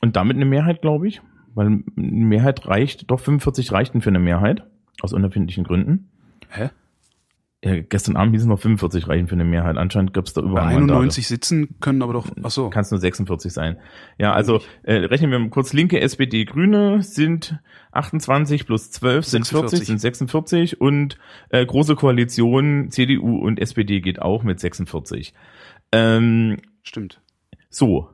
und 0.00 0.16
damit 0.16 0.36
eine 0.36 0.44
Mehrheit, 0.44 0.82
glaube 0.82 1.08
ich, 1.08 1.22
weil 1.54 1.66
eine 1.66 1.82
Mehrheit 1.96 2.66
reicht, 2.66 3.10
doch 3.10 3.20
45 3.20 3.72
reichten 3.72 4.00
für 4.00 4.10
eine 4.10 4.18
Mehrheit 4.18 4.64
aus 5.00 5.12
unerfindlichen 5.12 5.64
Gründen. 5.64 6.08
Hä? 6.48 6.70
Ja, 7.64 7.80
gestern 7.80 8.16
Abend 8.16 8.34
hieß 8.34 8.42
es 8.42 8.48
noch 8.48 8.58
45 8.58 9.06
reichen 9.06 9.28
für 9.28 9.36
eine 9.36 9.44
Mehrheit. 9.44 9.76
Anscheinend 9.76 10.12
gab 10.12 10.26
es 10.26 10.32
da 10.32 10.40
über 10.40 10.54
Bei 10.54 10.62
91 10.62 11.28
sitzen 11.28 11.76
können 11.78 12.02
aber 12.02 12.12
doch, 12.12 12.26
ach 12.42 12.50
so. 12.50 12.70
Kann 12.70 12.82
es 12.82 12.90
nur 12.90 12.98
46 12.98 13.52
sein. 13.52 13.76
Ja, 14.18 14.32
also 14.32 14.60
äh, 14.82 14.94
rechnen 14.94 15.30
wir 15.30 15.38
mal 15.38 15.48
kurz. 15.48 15.72
Linke, 15.72 16.00
SPD, 16.00 16.44
Grüne 16.44 17.02
sind 17.02 17.60
28 17.92 18.66
plus 18.66 18.90
12 18.90 19.24
sind 19.24 19.46
40, 19.46 19.86
sind 19.86 20.00
46 20.00 20.80
und 20.80 21.18
äh, 21.50 21.64
große 21.64 21.94
Koalition 21.94 22.90
CDU 22.90 23.38
und 23.38 23.60
SPD 23.60 24.00
geht 24.00 24.20
auch 24.20 24.42
mit 24.42 24.58
46. 24.58 25.32
Ähm, 25.92 26.56
Stimmt. 26.82 27.20
So, 27.70 28.10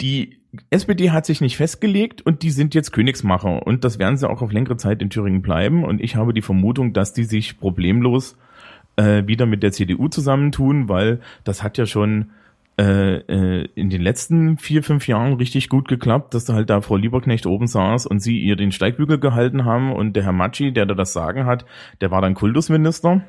die 0.00 0.38
SPD 0.70 1.10
hat 1.10 1.26
sich 1.26 1.40
nicht 1.40 1.56
festgelegt 1.56 2.22
und 2.22 2.42
die 2.42 2.50
sind 2.50 2.74
jetzt 2.74 2.92
Königsmacher 2.92 3.66
und 3.66 3.84
das 3.84 3.98
werden 3.98 4.16
sie 4.16 4.28
auch 4.28 4.40
auf 4.40 4.52
längere 4.52 4.76
Zeit 4.76 5.02
in 5.02 5.10
Thüringen 5.10 5.42
bleiben 5.42 5.84
und 5.84 6.00
ich 6.00 6.16
habe 6.16 6.32
die 6.32 6.42
Vermutung, 6.42 6.92
dass 6.92 7.12
die 7.12 7.24
sich 7.24 7.58
problemlos 7.58 8.36
äh, 8.96 9.26
wieder 9.26 9.46
mit 9.46 9.62
der 9.62 9.72
CDU 9.72 10.08
zusammentun, 10.08 10.88
weil 10.88 11.20
das 11.44 11.62
hat 11.62 11.76
ja 11.78 11.86
schon 11.86 12.30
äh, 12.78 13.16
äh, 13.16 13.68
in 13.74 13.90
den 13.90 14.00
letzten 14.00 14.56
vier, 14.56 14.82
fünf 14.84 15.08
Jahren 15.08 15.34
richtig 15.34 15.68
gut 15.68 15.88
geklappt, 15.88 16.32
dass 16.32 16.44
da 16.44 16.54
halt 16.54 16.70
da 16.70 16.80
Frau 16.80 16.96
Lieberknecht 16.96 17.44
oben 17.44 17.66
saß 17.66 18.06
und 18.06 18.20
sie 18.20 18.38
ihr 18.38 18.54
den 18.54 18.70
Steigbügel 18.72 19.18
gehalten 19.18 19.64
haben 19.64 19.92
und 19.92 20.14
der 20.14 20.22
Herr 20.22 20.32
Matschi, 20.32 20.72
der 20.72 20.86
da 20.86 20.94
das 20.94 21.12
Sagen 21.12 21.44
hat, 21.44 21.64
der 22.00 22.10
war 22.10 22.22
dann 22.22 22.34
Kultusminister. 22.34 23.22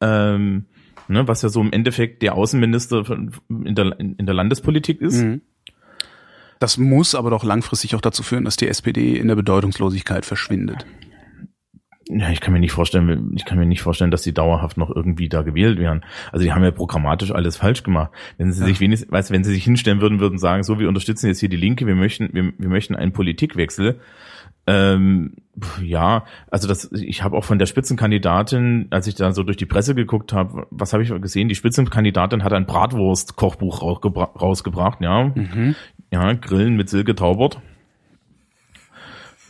Ähm, 0.00 0.66
ne, 1.08 1.28
was 1.28 1.42
ja 1.42 1.48
so 1.48 1.60
im 1.60 1.72
Endeffekt 1.72 2.22
der 2.22 2.34
Außenminister 2.34 3.04
in 3.48 3.74
der, 3.74 3.98
in 3.98 4.26
der 4.26 4.34
Landespolitik 4.34 5.00
ist. 5.00 5.22
Mhm. 5.22 5.42
Das 6.58 6.78
muss 6.78 7.14
aber 7.14 7.30
doch 7.30 7.44
langfristig 7.44 7.94
auch 7.94 8.00
dazu 8.00 8.22
führen, 8.22 8.44
dass 8.44 8.56
die 8.56 8.68
SPD 8.68 9.16
in 9.16 9.28
der 9.28 9.34
Bedeutungslosigkeit 9.34 10.24
verschwindet. 10.24 10.86
Ja, 12.08 12.30
ich 12.30 12.40
kann 12.40 12.52
mir 12.52 12.60
nicht 12.60 12.72
vorstellen, 12.72 13.32
ich 13.34 13.44
kann 13.44 13.58
mir 13.58 13.66
nicht 13.66 13.82
vorstellen, 13.82 14.12
dass 14.12 14.22
sie 14.22 14.32
dauerhaft 14.32 14.76
noch 14.76 14.94
irgendwie 14.94 15.28
da 15.28 15.42
gewählt 15.42 15.78
werden. 15.78 16.04
Also 16.30 16.44
die 16.44 16.52
haben 16.52 16.62
ja 16.62 16.70
programmatisch 16.70 17.32
alles 17.32 17.56
falsch 17.56 17.82
gemacht. 17.82 18.12
Wenn 18.38 18.52
sie 18.52 18.60
ja. 18.60 18.66
sich 18.66 18.78
wenigstens, 18.78 19.10
weißt, 19.10 19.32
wenn 19.32 19.42
sie 19.42 19.52
sich 19.52 19.64
hinstellen 19.64 20.00
würden, 20.00 20.20
würden 20.20 20.38
sagen, 20.38 20.62
so, 20.62 20.78
wir 20.78 20.88
unterstützen 20.88 21.26
jetzt 21.26 21.40
hier 21.40 21.48
die 21.48 21.56
Linke, 21.56 21.84
wir 21.86 21.96
möchten, 21.96 22.30
wir, 22.32 22.52
wir 22.56 22.68
möchten 22.68 22.94
einen 22.94 23.12
Politikwechsel. 23.12 23.98
Ähm, 24.66 25.36
ja, 25.80 26.24
also 26.50 26.68
das, 26.68 26.90
ich 26.92 27.22
habe 27.22 27.36
auch 27.36 27.44
von 27.44 27.58
der 27.58 27.66
Spitzenkandidatin, 27.66 28.88
als 28.90 29.06
ich 29.06 29.14
da 29.14 29.32
so 29.32 29.42
durch 29.42 29.56
die 29.56 29.66
Presse 29.66 29.94
geguckt 29.94 30.32
habe, 30.32 30.66
was 30.70 30.92
habe 30.92 31.02
ich 31.02 31.10
gesehen? 31.20 31.48
Die 31.48 31.54
Spitzenkandidatin 31.54 32.44
hat 32.44 32.52
ein 32.52 32.66
Bratwurst-Kochbuch 32.66 33.82
rausgebracht, 33.82 35.00
ja. 35.00 35.32
Mhm. 35.34 35.74
Ja, 36.10 36.32
Grillen 36.34 36.76
mit 36.76 36.88
Silke 36.88 37.14
Taubert. 37.14 37.60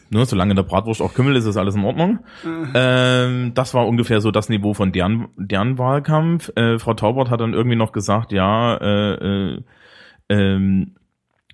Ne, 0.09 0.25
solange 0.25 0.53
in 0.53 0.57
der 0.57 0.63
Bratwurst 0.63 1.03
auch 1.03 1.15
Kümmel 1.15 1.35
ist, 1.35 1.47
ist 1.47 1.57
alles 1.57 1.75
in 1.75 1.85
Ordnung. 1.85 2.21
Mhm. 2.45 2.71
Ähm, 2.75 3.55
das 3.55 3.75
war 3.75 3.89
ungefähr 3.89 4.21
so 4.21 4.31
das 4.31 4.49
Niveau 4.49 4.73
von 4.73 4.93
deren, 4.93 5.29
deren 5.37 5.79
Wahlkampf. 5.79 6.53
Äh, 6.55 6.79
Frau 6.79 6.95
Taubert 6.95 7.31
hat 7.31 7.41
dann 7.41 7.55
irgendwie 7.55 7.77
noch 7.77 7.91
gesagt, 7.91 8.31
ja, 8.31 8.77
äh, 8.77 9.15
äh, 9.55 9.63
ähm, 10.29 10.95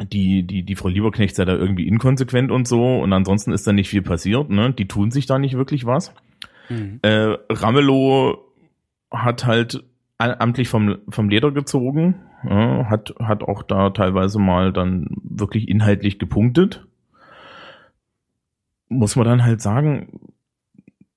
die, 0.00 0.42
die, 0.42 0.62
die 0.62 0.76
Frau 0.76 0.88
Lieberknecht 0.88 1.36
sei 1.36 1.44
da 1.44 1.54
irgendwie 1.54 1.86
inkonsequent 1.86 2.50
und 2.50 2.66
so 2.66 3.00
und 3.00 3.12
ansonsten 3.12 3.52
ist 3.52 3.66
da 3.66 3.72
nicht 3.72 3.88
viel 3.88 4.02
passiert, 4.02 4.50
ne? 4.50 4.72
Die 4.72 4.88
tun 4.88 5.10
sich 5.10 5.26
da 5.26 5.38
nicht 5.38 5.56
wirklich 5.56 5.86
was. 5.86 6.14
Mhm. 6.68 7.00
Äh, 7.02 7.36
Ramelow 7.50 8.38
hat 9.10 9.46
halt 9.46 9.84
amtlich 10.18 10.68
vom, 10.68 10.98
vom 11.08 11.28
Leder 11.28 11.50
gezogen, 11.50 12.14
ja, 12.48 12.86
hat, 12.88 13.14
hat 13.18 13.42
auch 13.42 13.62
da 13.62 13.90
teilweise 13.90 14.38
mal 14.38 14.72
dann 14.72 15.08
wirklich 15.22 15.68
inhaltlich 15.68 16.18
gepunktet 16.18 16.86
muss 18.92 19.16
man 19.16 19.26
dann 19.26 19.44
halt 19.44 19.60
sagen, 19.60 20.20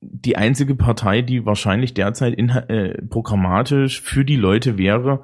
die 0.01 0.37
einzige 0.37 0.75
Partei, 0.75 1.21
die 1.21 1.45
wahrscheinlich 1.45 1.93
derzeit 1.93 2.33
in, 2.33 2.49
äh, 2.49 3.01
programmatisch 3.03 4.01
für 4.01 4.23
die 4.23 4.35
Leute 4.35 4.77
wäre, 4.77 5.23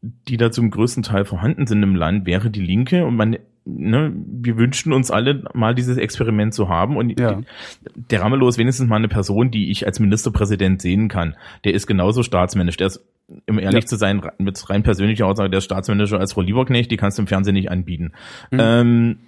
die 0.00 0.36
da 0.36 0.50
zum 0.50 0.70
größten 0.70 1.02
Teil 1.02 1.24
vorhanden 1.24 1.66
sind 1.66 1.82
im 1.82 1.94
Land, 1.94 2.26
wäre 2.26 2.50
die 2.50 2.60
Linke. 2.60 3.04
Und 3.04 3.16
man, 3.16 3.36
ne, 3.64 4.12
wir 4.14 4.56
wünschten 4.56 4.92
uns 4.92 5.10
alle 5.10 5.44
mal 5.54 5.74
dieses 5.74 5.96
Experiment 5.96 6.54
zu 6.54 6.68
haben. 6.68 6.96
Und 6.96 7.18
ja. 7.18 7.40
der 7.94 8.20
Ramelow 8.20 8.48
ist 8.48 8.58
wenigstens 8.58 8.88
mal 8.88 8.96
eine 8.96 9.08
Person, 9.08 9.50
die 9.50 9.70
ich 9.70 9.86
als 9.86 10.00
Ministerpräsident 10.00 10.80
sehen 10.80 11.08
kann. 11.08 11.36
Der 11.64 11.74
ist 11.74 11.86
genauso 11.86 12.22
staatsmännisch. 12.22 12.76
Der 12.76 12.88
ist, 12.88 13.04
um 13.48 13.58
ehrlich 13.58 13.84
ja. 13.84 13.88
zu 13.88 13.96
sein, 13.96 14.22
mit 14.38 14.70
rein 14.70 14.82
persönlicher 14.82 15.26
Aussage, 15.26 15.50
der 15.50 15.58
ist 15.58 15.64
staatsmännischer 15.64 16.20
als 16.20 16.32
Frau 16.32 16.42
Lieberknecht, 16.42 16.90
die 16.90 16.96
kannst 16.96 17.18
du 17.18 17.22
im 17.22 17.26
Fernsehen 17.26 17.54
nicht 17.54 17.70
anbieten. 17.70 18.12
Mhm. 18.50 18.58
Ähm, 18.60 19.18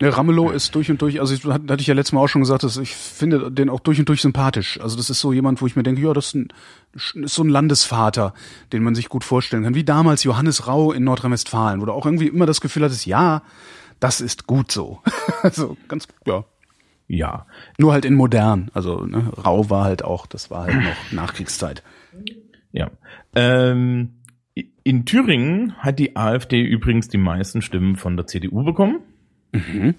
der 0.00 0.16
Ramelow 0.16 0.50
ist 0.50 0.74
durch 0.74 0.90
und 0.90 1.00
durch, 1.00 1.20
also 1.20 1.34
ich, 1.34 1.44
hatte 1.44 1.76
ich 1.78 1.86
ja 1.86 1.94
letztes 1.94 2.12
Mal 2.12 2.20
auch 2.20 2.28
schon 2.28 2.42
gesagt, 2.42 2.64
dass 2.64 2.76
ich 2.76 2.94
finde 2.94 3.50
den 3.50 3.70
auch 3.70 3.80
durch 3.80 4.00
und 4.00 4.08
durch 4.08 4.20
sympathisch. 4.20 4.80
Also 4.80 4.96
das 4.96 5.08
ist 5.08 5.20
so 5.20 5.32
jemand, 5.32 5.62
wo 5.62 5.66
ich 5.66 5.76
mir 5.76 5.84
denke, 5.84 6.02
ja, 6.02 6.12
das 6.12 6.26
ist, 6.26 6.34
ein, 6.34 6.48
ist 6.94 7.34
so 7.34 7.44
ein 7.44 7.48
Landesvater, 7.48 8.34
den 8.72 8.82
man 8.82 8.96
sich 8.96 9.08
gut 9.08 9.22
vorstellen 9.22 9.62
kann. 9.62 9.76
Wie 9.76 9.84
damals 9.84 10.24
Johannes 10.24 10.66
Rau 10.66 10.92
in 10.92 11.04
Nordrhein-Westfalen, 11.04 11.80
wo 11.80 11.86
du 11.86 11.92
auch 11.92 12.06
irgendwie 12.06 12.26
immer 12.26 12.46
das 12.46 12.60
Gefühl 12.60 12.84
hattest, 12.84 13.06
ja, 13.06 13.42
das 14.00 14.20
ist 14.20 14.48
gut 14.48 14.72
so. 14.72 15.00
also 15.42 15.76
ganz, 15.86 16.08
ja. 16.26 16.44
Ja. 17.06 17.46
Nur 17.78 17.92
halt 17.92 18.04
in 18.04 18.14
modern. 18.14 18.70
Also 18.74 19.04
ne, 19.04 19.30
Rau 19.44 19.70
war 19.70 19.84
halt 19.84 20.04
auch, 20.04 20.26
das 20.26 20.50
war 20.50 20.64
halt 20.64 20.74
noch 20.74 21.12
Nachkriegszeit. 21.12 21.84
Ja. 22.72 22.90
Ähm, 23.34 24.14
in 24.82 25.04
Thüringen 25.06 25.76
hat 25.78 25.98
die 25.98 26.16
AfD 26.16 26.60
übrigens 26.60 27.08
die 27.08 27.18
meisten 27.18 27.62
Stimmen 27.62 27.96
von 27.96 28.16
der 28.16 28.26
CDU 28.26 28.64
bekommen. 28.64 29.00
Mhm. 29.54 29.94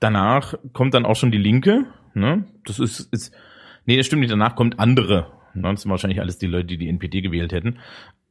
Danach 0.00 0.54
kommt 0.72 0.94
dann 0.94 1.06
auch 1.06 1.16
schon 1.16 1.30
die 1.30 1.38
Linke. 1.38 1.86
Ne? 2.14 2.44
Das 2.64 2.78
ist, 2.78 3.00
ist, 3.12 3.34
nee, 3.86 3.96
das 3.96 4.06
stimmt 4.06 4.20
nicht. 4.20 4.32
Danach 4.32 4.56
kommt 4.56 4.78
andere. 4.78 5.28
Ne? 5.54 5.70
Das 5.70 5.82
sind 5.82 5.90
wahrscheinlich 5.90 6.20
alles 6.20 6.38
die 6.38 6.46
Leute, 6.46 6.66
die 6.66 6.78
die 6.78 6.88
NPD 6.88 7.22
gewählt 7.22 7.52
hätten. 7.52 7.78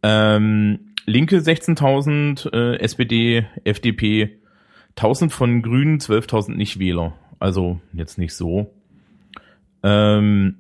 Ähm, 0.04 0.94
Linke 1.06 1.38
16.000, 1.38 2.54
äh, 2.54 2.80
SPD, 2.80 3.48
FDP 3.64 4.40
1000 4.96 5.32
von 5.32 5.62
Grünen, 5.62 6.00
12.000 6.00 6.56
Nichtwähler. 6.56 7.14
Also 7.40 7.82
jetzt 7.94 8.18
nicht 8.18 8.34
so. 8.34 8.74
Ähm, 9.84 10.58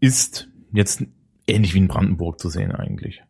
ist 0.00 0.48
jetzt 0.72 1.04
ähnlich 1.46 1.74
wie 1.74 1.78
in 1.78 1.88
Brandenburg 1.88 2.38
zu 2.38 2.48
sehen 2.48 2.72
eigentlich. 2.72 3.22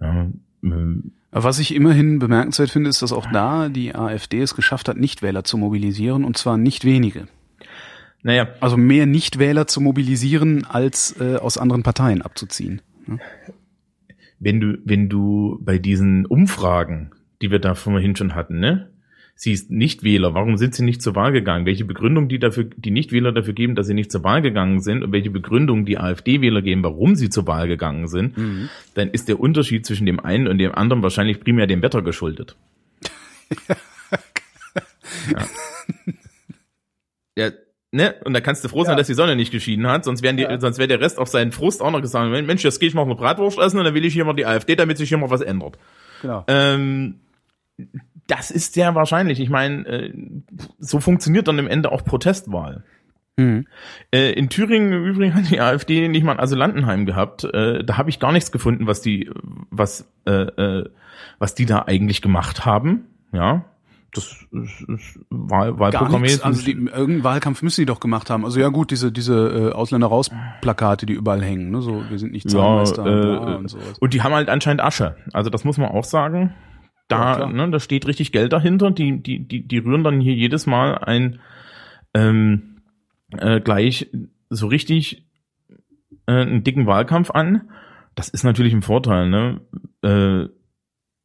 Ja, 0.00 0.28
ähm, 0.62 1.12
was 1.32 1.58
ich 1.58 1.74
immerhin 1.74 2.18
bemerkenswert 2.18 2.70
finde, 2.70 2.90
ist, 2.90 3.02
dass 3.02 3.12
auch 3.12 3.26
da 3.32 3.68
die 3.68 3.94
AfD 3.94 4.40
es 4.40 4.56
geschafft 4.56 4.88
hat, 4.88 4.96
Nichtwähler 4.96 5.44
zu 5.44 5.58
mobilisieren 5.58 6.24
und 6.24 6.36
zwar 6.36 6.56
nicht 6.56 6.84
wenige. 6.84 7.28
Naja. 8.22 8.48
Also 8.60 8.76
mehr 8.76 9.06
Nichtwähler 9.06 9.66
zu 9.66 9.80
mobilisieren, 9.80 10.66
als 10.66 11.18
äh, 11.20 11.36
aus 11.36 11.56
anderen 11.56 11.82
Parteien 11.82 12.22
abzuziehen. 12.22 12.82
wenn 14.38 14.60
du, 14.60 14.78
wenn 14.84 15.08
du 15.08 15.58
bei 15.62 15.78
diesen 15.78 16.26
Umfragen, 16.26 17.12
die 17.40 17.50
wir 17.50 17.60
da 17.60 17.74
vorhin 17.74 18.16
schon 18.16 18.34
hatten, 18.34 18.58
ne, 18.58 18.89
siehst 19.40 19.70
Nichtwähler, 19.70 20.34
warum 20.34 20.58
sind 20.58 20.74
sie 20.74 20.84
nicht 20.84 21.00
zur 21.00 21.14
Wahl 21.14 21.32
gegangen? 21.32 21.64
Welche 21.64 21.86
Begründung 21.86 22.28
die 22.28 22.38
dafür, 22.38 22.64
die 22.64 22.90
Nichtwähler 22.90 23.32
dafür 23.32 23.54
geben, 23.54 23.74
dass 23.74 23.86
sie 23.86 23.94
nicht 23.94 24.12
zur 24.12 24.22
Wahl 24.22 24.42
gegangen 24.42 24.82
sind 24.82 25.02
und 25.02 25.12
welche 25.12 25.30
Begründung 25.30 25.86
die 25.86 25.96
AfD-Wähler 25.96 26.60
geben, 26.60 26.84
warum 26.84 27.14
sie 27.14 27.30
zur 27.30 27.46
Wahl 27.46 27.66
gegangen 27.66 28.06
sind, 28.06 28.36
mhm. 28.36 28.68
dann 28.92 29.08
ist 29.08 29.28
der 29.28 29.40
Unterschied 29.40 29.86
zwischen 29.86 30.04
dem 30.04 30.20
einen 30.20 30.46
und 30.46 30.58
dem 30.58 30.74
anderen 30.74 31.02
wahrscheinlich 31.02 31.40
primär 31.40 31.66
dem 31.66 31.80
Wetter 31.80 32.02
geschuldet. 32.02 32.54
ja. 35.32 35.46
ja. 37.38 37.50
Ne? 37.92 38.14
Und 38.26 38.34
da 38.34 38.42
kannst 38.42 38.62
du 38.62 38.68
froh 38.68 38.84
sein, 38.84 38.92
ja. 38.92 38.98
dass 38.98 39.06
die 39.06 39.14
Sonne 39.14 39.36
nicht 39.36 39.52
geschieden 39.52 39.86
hat, 39.86 40.04
sonst 40.04 40.22
wären 40.22 40.36
die, 40.36 40.42
ja. 40.42 40.60
sonst 40.60 40.76
wäre 40.76 40.86
der 40.86 41.00
Rest 41.00 41.18
auf 41.18 41.28
seinen 41.28 41.52
Frust 41.52 41.80
auch 41.80 41.90
noch 41.90 42.02
gesagt, 42.02 42.30
Mensch, 42.30 42.62
jetzt 42.62 42.78
gehe 42.78 42.90
ich 42.90 42.94
mal 42.94 43.04
eine 43.04 43.14
Bratwurst 43.14 43.58
essen 43.58 43.78
und 43.78 43.86
dann 43.86 43.94
will 43.94 44.04
ich 44.04 44.12
hier 44.12 44.26
mal 44.26 44.34
die 44.34 44.44
AfD, 44.44 44.76
damit 44.76 44.98
sich 44.98 45.08
hier 45.08 45.16
mal 45.16 45.30
was 45.30 45.40
ändert. 45.40 45.78
Genau. 46.20 46.44
Ähm, 46.46 47.20
das 48.30 48.50
ist 48.50 48.74
sehr 48.74 48.94
wahrscheinlich. 48.94 49.40
Ich 49.40 49.50
meine, 49.50 49.86
äh, 49.86 50.12
so 50.78 51.00
funktioniert 51.00 51.48
dann 51.48 51.58
im 51.58 51.66
Ende 51.66 51.92
auch 51.92 52.04
Protestwahl. 52.04 52.84
Mhm. 53.36 53.66
Äh, 54.12 54.32
in 54.32 54.48
Thüringen 54.48 54.92
im 54.92 55.04
Übrigen 55.04 55.34
hat 55.34 55.50
die 55.50 55.60
AfD 55.60 56.08
nicht 56.08 56.24
mal 56.24 56.32
ein 56.32 56.40
Asylantenheim 56.40 57.06
gehabt. 57.06 57.44
Äh, 57.44 57.84
da 57.84 57.96
habe 57.96 58.10
ich 58.10 58.20
gar 58.20 58.32
nichts 58.32 58.52
gefunden, 58.52 58.86
was 58.86 59.00
die, 59.00 59.30
was, 59.70 60.08
was 61.38 61.54
die 61.54 61.66
da 61.66 61.84
eigentlich 61.86 62.22
gemacht 62.22 62.64
haben. 62.64 63.06
Ja, 63.32 63.64
das 64.12 64.46
ist, 64.50 64.80
ist 64.88 65.20
Wahl, 65.30 65.78
Wahlprogramm. 65.78 66.24
Also 66.24 66.64
die, 66.64 66.72
irgendeinen 66.72 67.24
Wahlkampf 67.24 67.62
müssen 67.62 67.82
die 67.82 67.86
doch 67.86 68.00
gemacht 68.00 68.28
haben. 68.28 68.44
Also 68.44 68.58
ja 68.58 68.68
gut, 68.68 68.90
diese 68.90 69.12
diese 69.12 69.70
äh, 69.70 69.72
Ausländer 69.72 70.08
raus 70.08 70.30
Plakate, 70.60 71.06
die 71.06 71.12
überall 71.12 71.42
hängen. 71.42 71.70
Ne? 71.70 71.80
So 71.80 72.02
wir 72.08 72.18
sind 72.18 72.32
nicht 72.32 72.50
Zahlmeister 72.50 73.06
ja, 73.06 73.52
äh, 73.52 73.56
und 73.56 73.68
sowas. 73.68 73.98
Und 74.00 74.14
die 74.14 74.22
haben 74.22 74.34
halt 74.34 74.48
anscheinend 74.48 74.82
Asche. 74.82 75.16
Also 75.32 75.50
das 75.50 75.64
muss 75.64 75.78
man 75.78 75.90
auch 75.90 76.04
sagen. 76.04 76.54
Da, 77.10 77.40
ja, 77.40 77.46
ne, 77.46 77.70
da 77.70 77.80
steht 77.80 78.06
richtig 78.06 78.32
Geld 78.32 78.52
dahinter. 78.52 78.90
Die, 78.90 79.20
die, 79.20 79.40
die, 79.40 79.66
die 79.66 79.78
rühren 79.78 80.04
dann 80.04 80.20
hier 80.20 80.34
jedes 80.34 80.66
Mal 80.66 80.96
ein 80.98 81.40
ähm, 82.14 82.76
äh, 83.36 83.60
gleich 83.60 84.08
so 84.48 84.68
richtig 84.68 85.26
äh, 86.26 86.32
einen 86.32 86.64
dicken 86.64 86.86
Wahlkampf 86.86 87.30
an. 87.30 87.68
Das 88.14 88.28
ist 88.28 88.44
natürlich 88.44 88.72
ein 88.72 88.82
Vorteil, 88.82 89.28
ne? 89.28 89.60
Äh, 90.02 90.48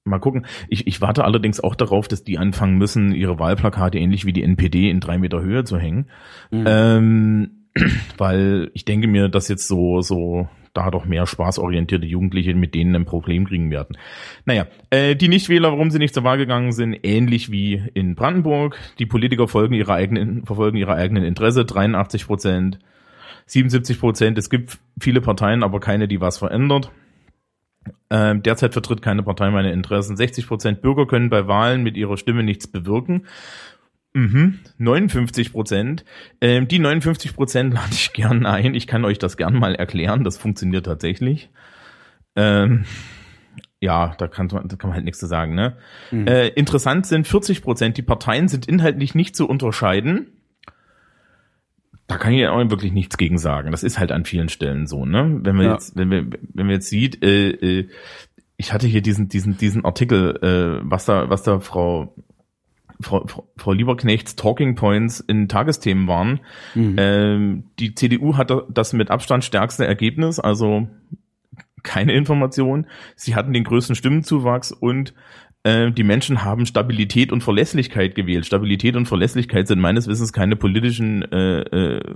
mal 0.05 0.19
gucken. 0.19 0.45
Ich, 0.69 0.87
ich 0.87 1.01
warte 1.01 1.23
allerdings 1.23 1.59
auch 1.59 1.75
darauf, 1.75 2.07
dass 2.07 2.23
die 2.23 2.37
anfangen 2.37 2.77
müssen, 2.77 3.13
ihre 3.13 3.39
Wahlplakate 3.39 3.97
ähnlich 3.99 4.25
wie 4.25 4.33
die 4.33 4.43
NPD 4.43 4.89
in 4.89 4.99
drei 4.99 5.17
Meter 5.17 5.41
Höhe 5.41 5.63
zu 5.63 5.77
hängen. 5.77 6.09
Mhm. 6.51 6.63
Ähm, 6.67 7.51
weil 8.17 8.71
ich 8.73 8.85
denke 8.85 9.07
mir, 9.07 9.29
dass 9.29 9.49
jetzt 9.49 9.67
so, 9.67 10.01
so 10.01 10.47
da 10.75 10.91
doch 10.91 11.05
mehr 11.05 11.25
spaßorientierte 11.25 12.05
Jugendliche 12.05 12.53
mit 12.53 12.75
denen 12.75 12.95
ein 12.95 13.05
Problem 13.05 13.47
kriegen 13.47 13.71
werden. 13.71 13.97
Naja, 14.45 14.67
äh, 14.89 15.15
die 15.15 15.27
Nichtwähler, 15.27 15.71
warum 15.71 15.89
sie 15.89 15.99
nicht 15.99 16.13
zur 16.13 16.23
Wahl 16.23 16.37
gegangen 16.37 16.71
sind, 16.71 16.99
ähnlich 17.03 17.51
wie 17.51 17.81
in 17.93 18.15
Brandenburg. 18.15 18.77
Die 18.99 19.05
Politiker 19.05 19.47
folgen 19.47 19.73
ihrer 19.73 19.93
eigenen, 19.93 20.45
verfolgen 20.45 20.77
ihre 20.77 20.93
eigenen 20.93 21.23
Interesse, 21.23 21.65
83 21.65 22.27
Prozent, 22.27 22.79
77 23.47 23.99
Prozent. 23.99 24.37
Es 24.37 24.49
gibt 24.49 24.77
viele 24.99 25.21
Parteien, 25.21 25.63
aber 25.63 25.79
keine, 25.79 26.07
die 26.07 26.21
was 26.21 26.37
verändert. 26.37 26.91
Ähm, 28.09 28.43
derzeit 28.43 28.73
vertritt 28.73 29.01
keine 29.01 29.23
Partei 29.23 29.49
meine 29.49 29.71
Interessen. 29.71 30.15
60 30.15 30.47
Prozent 30.47 30.81
Bürger 30.81 31.07
können 31.07 31.29
bei 31.29 31.47
Wahlen 31.47 31.83
mit 31.83 31.97
ihrer 31.97 32.17
Stimme 32.17 32.43
nichts 32.43 32.67
bewirken. 32.67 33.25
Mhm, 34.15 34.59
59 34.77 35.51
Prozent. 35.51 36.05
Ähm, 36.39 36.69
die 36.69 36.79
59 36.79 37.35
Prozent 37.35 37.73
lade 37.73 37.91
ich 37.91 38.13
gern 38.13 38.45
ein. 38.45 38.73
Ich 38.73 38.87
kann 38.87 39.03
euch 39.03 39.19
das 39.19 39.35
gern 39.35 39.55
mal 39.55 39.75
erklären. 39.75 40.23
Das 40.23 40.37
funktioniert 40.37 40.85
tatsächlich. 40.85 41.49
Ähm, 42.37 42.85
ja, 43.81 44.15
da 44.17 44.29
kann, 44.29 44.47
da 44.47 44.57
kann 44.61 44.89
man 44.89 44.93
halt 44.93 45.03
nichts 45.03 45.19
zu 45.19 45.27
sagen. 45.27 45.53
Ne? 45.53 45.75
Mhm. 46.11 46.27
Äh, 46.27 46.47
interessant 46.47 47.05
sind 47.05 47.27
40 47.27 47.61
Prozent. 47.61 47.97
Die 47.97 48.03
Parteien 48.03 48.47
sind 48.47 48.67
inhaltlich 48.67 49.15
nicht 49.15 49.35
zu 49.35 49.49
unterscheiden. 49.49 50.27
Da 52.07 52.17
kann 52.17 52.31
ich 52.31 52.39
ja 52.39 52.51
auch 52.51 52.69
wirklich 52.69 52.93
nichts 52.93 53.17
gegen 53.17 53.37
sagen. 53.37 53.71
Das 53.71 53.83
ist 53.83 53.99
halt 53.99 54.13
an 54.13 54.23
vielen 54.23 54.47
Stellen 54.47 54.87
so. 54.87 55.05
Ne? 55.05 55.39
Wenn 55.41 55.57
wir 55.57 55.65
ja. 55.65 55.73
jetzt, 55.73 55.97
wenn 55.97 56.09
wir, 56.09 56.25
wenn 56.53 56.67
wir 56.67 56.75
jetzt 56.75 56.87
sieht, 56.87 57.21
äh, 57.21 57.49
äh, 57.49 57.89
ich 58.55 58.71
hatte 58.71 58.87
hier 58.87 59.01
diesen, 59.01 59.27
diesen, 59.27 59.57
diesen 59.57 59.83
Artikel, 59.83 60.37
äh, 60.41 60.89
was 60.89 61.03
da, 61.03 61.29
was 61.29 61.43
da 61.43 61.59
Frau 61.59 62.15
Frau, 63.01 63.25
Frau 63.57 63.71
Lieberknechts 63.71 64.35
Talking 64.35 64.75
Points 64.75 65.19
in 65.19 65.47
Tagesthemen 65.47 66.07
waren. 66.07 66.39
Mhm. 66.73 66.95
Ähm, 66.97 67.63
die 67.79 67.95
CDU 67.95 68.37
hat 68.37 68.51
das 68.69 68.93
mit 68.93 69.11
Abstand 69.11 69.43
stärkste 69.43 69.85
Ergebnis, 69.85 70.39
also 70.39 70.87
keine 71.83 72.13
Information. 72.13 72.87
Sie 73.15 73.35
hatten 73.35 73.53
den 73.53 73.63
größten 73.63 73.95
Stimmenzuwachs 73.95 74.71
und 74.71 75.13
äh, 75.63 75.91
die 75.91 76.03
Menschen 76.03 76.43
haben 76.43 76.65
Stabilität 76.65 77.31
und 77.31 77.41
Verlässlichkeit 77.41 78.15
gewählt. 78.15 78.45
Stabilität 78.45 78.95
und 78.95 79.07
Verlässlichkeit 79.07 79.67
sind 79.67 79.79
meines 79.79 80.07
Wissens 80.07 80.33
keine 80.33 80.55
politischen 80.55 81.23
äh, 81.31 81.61
äh, 81.61 82.15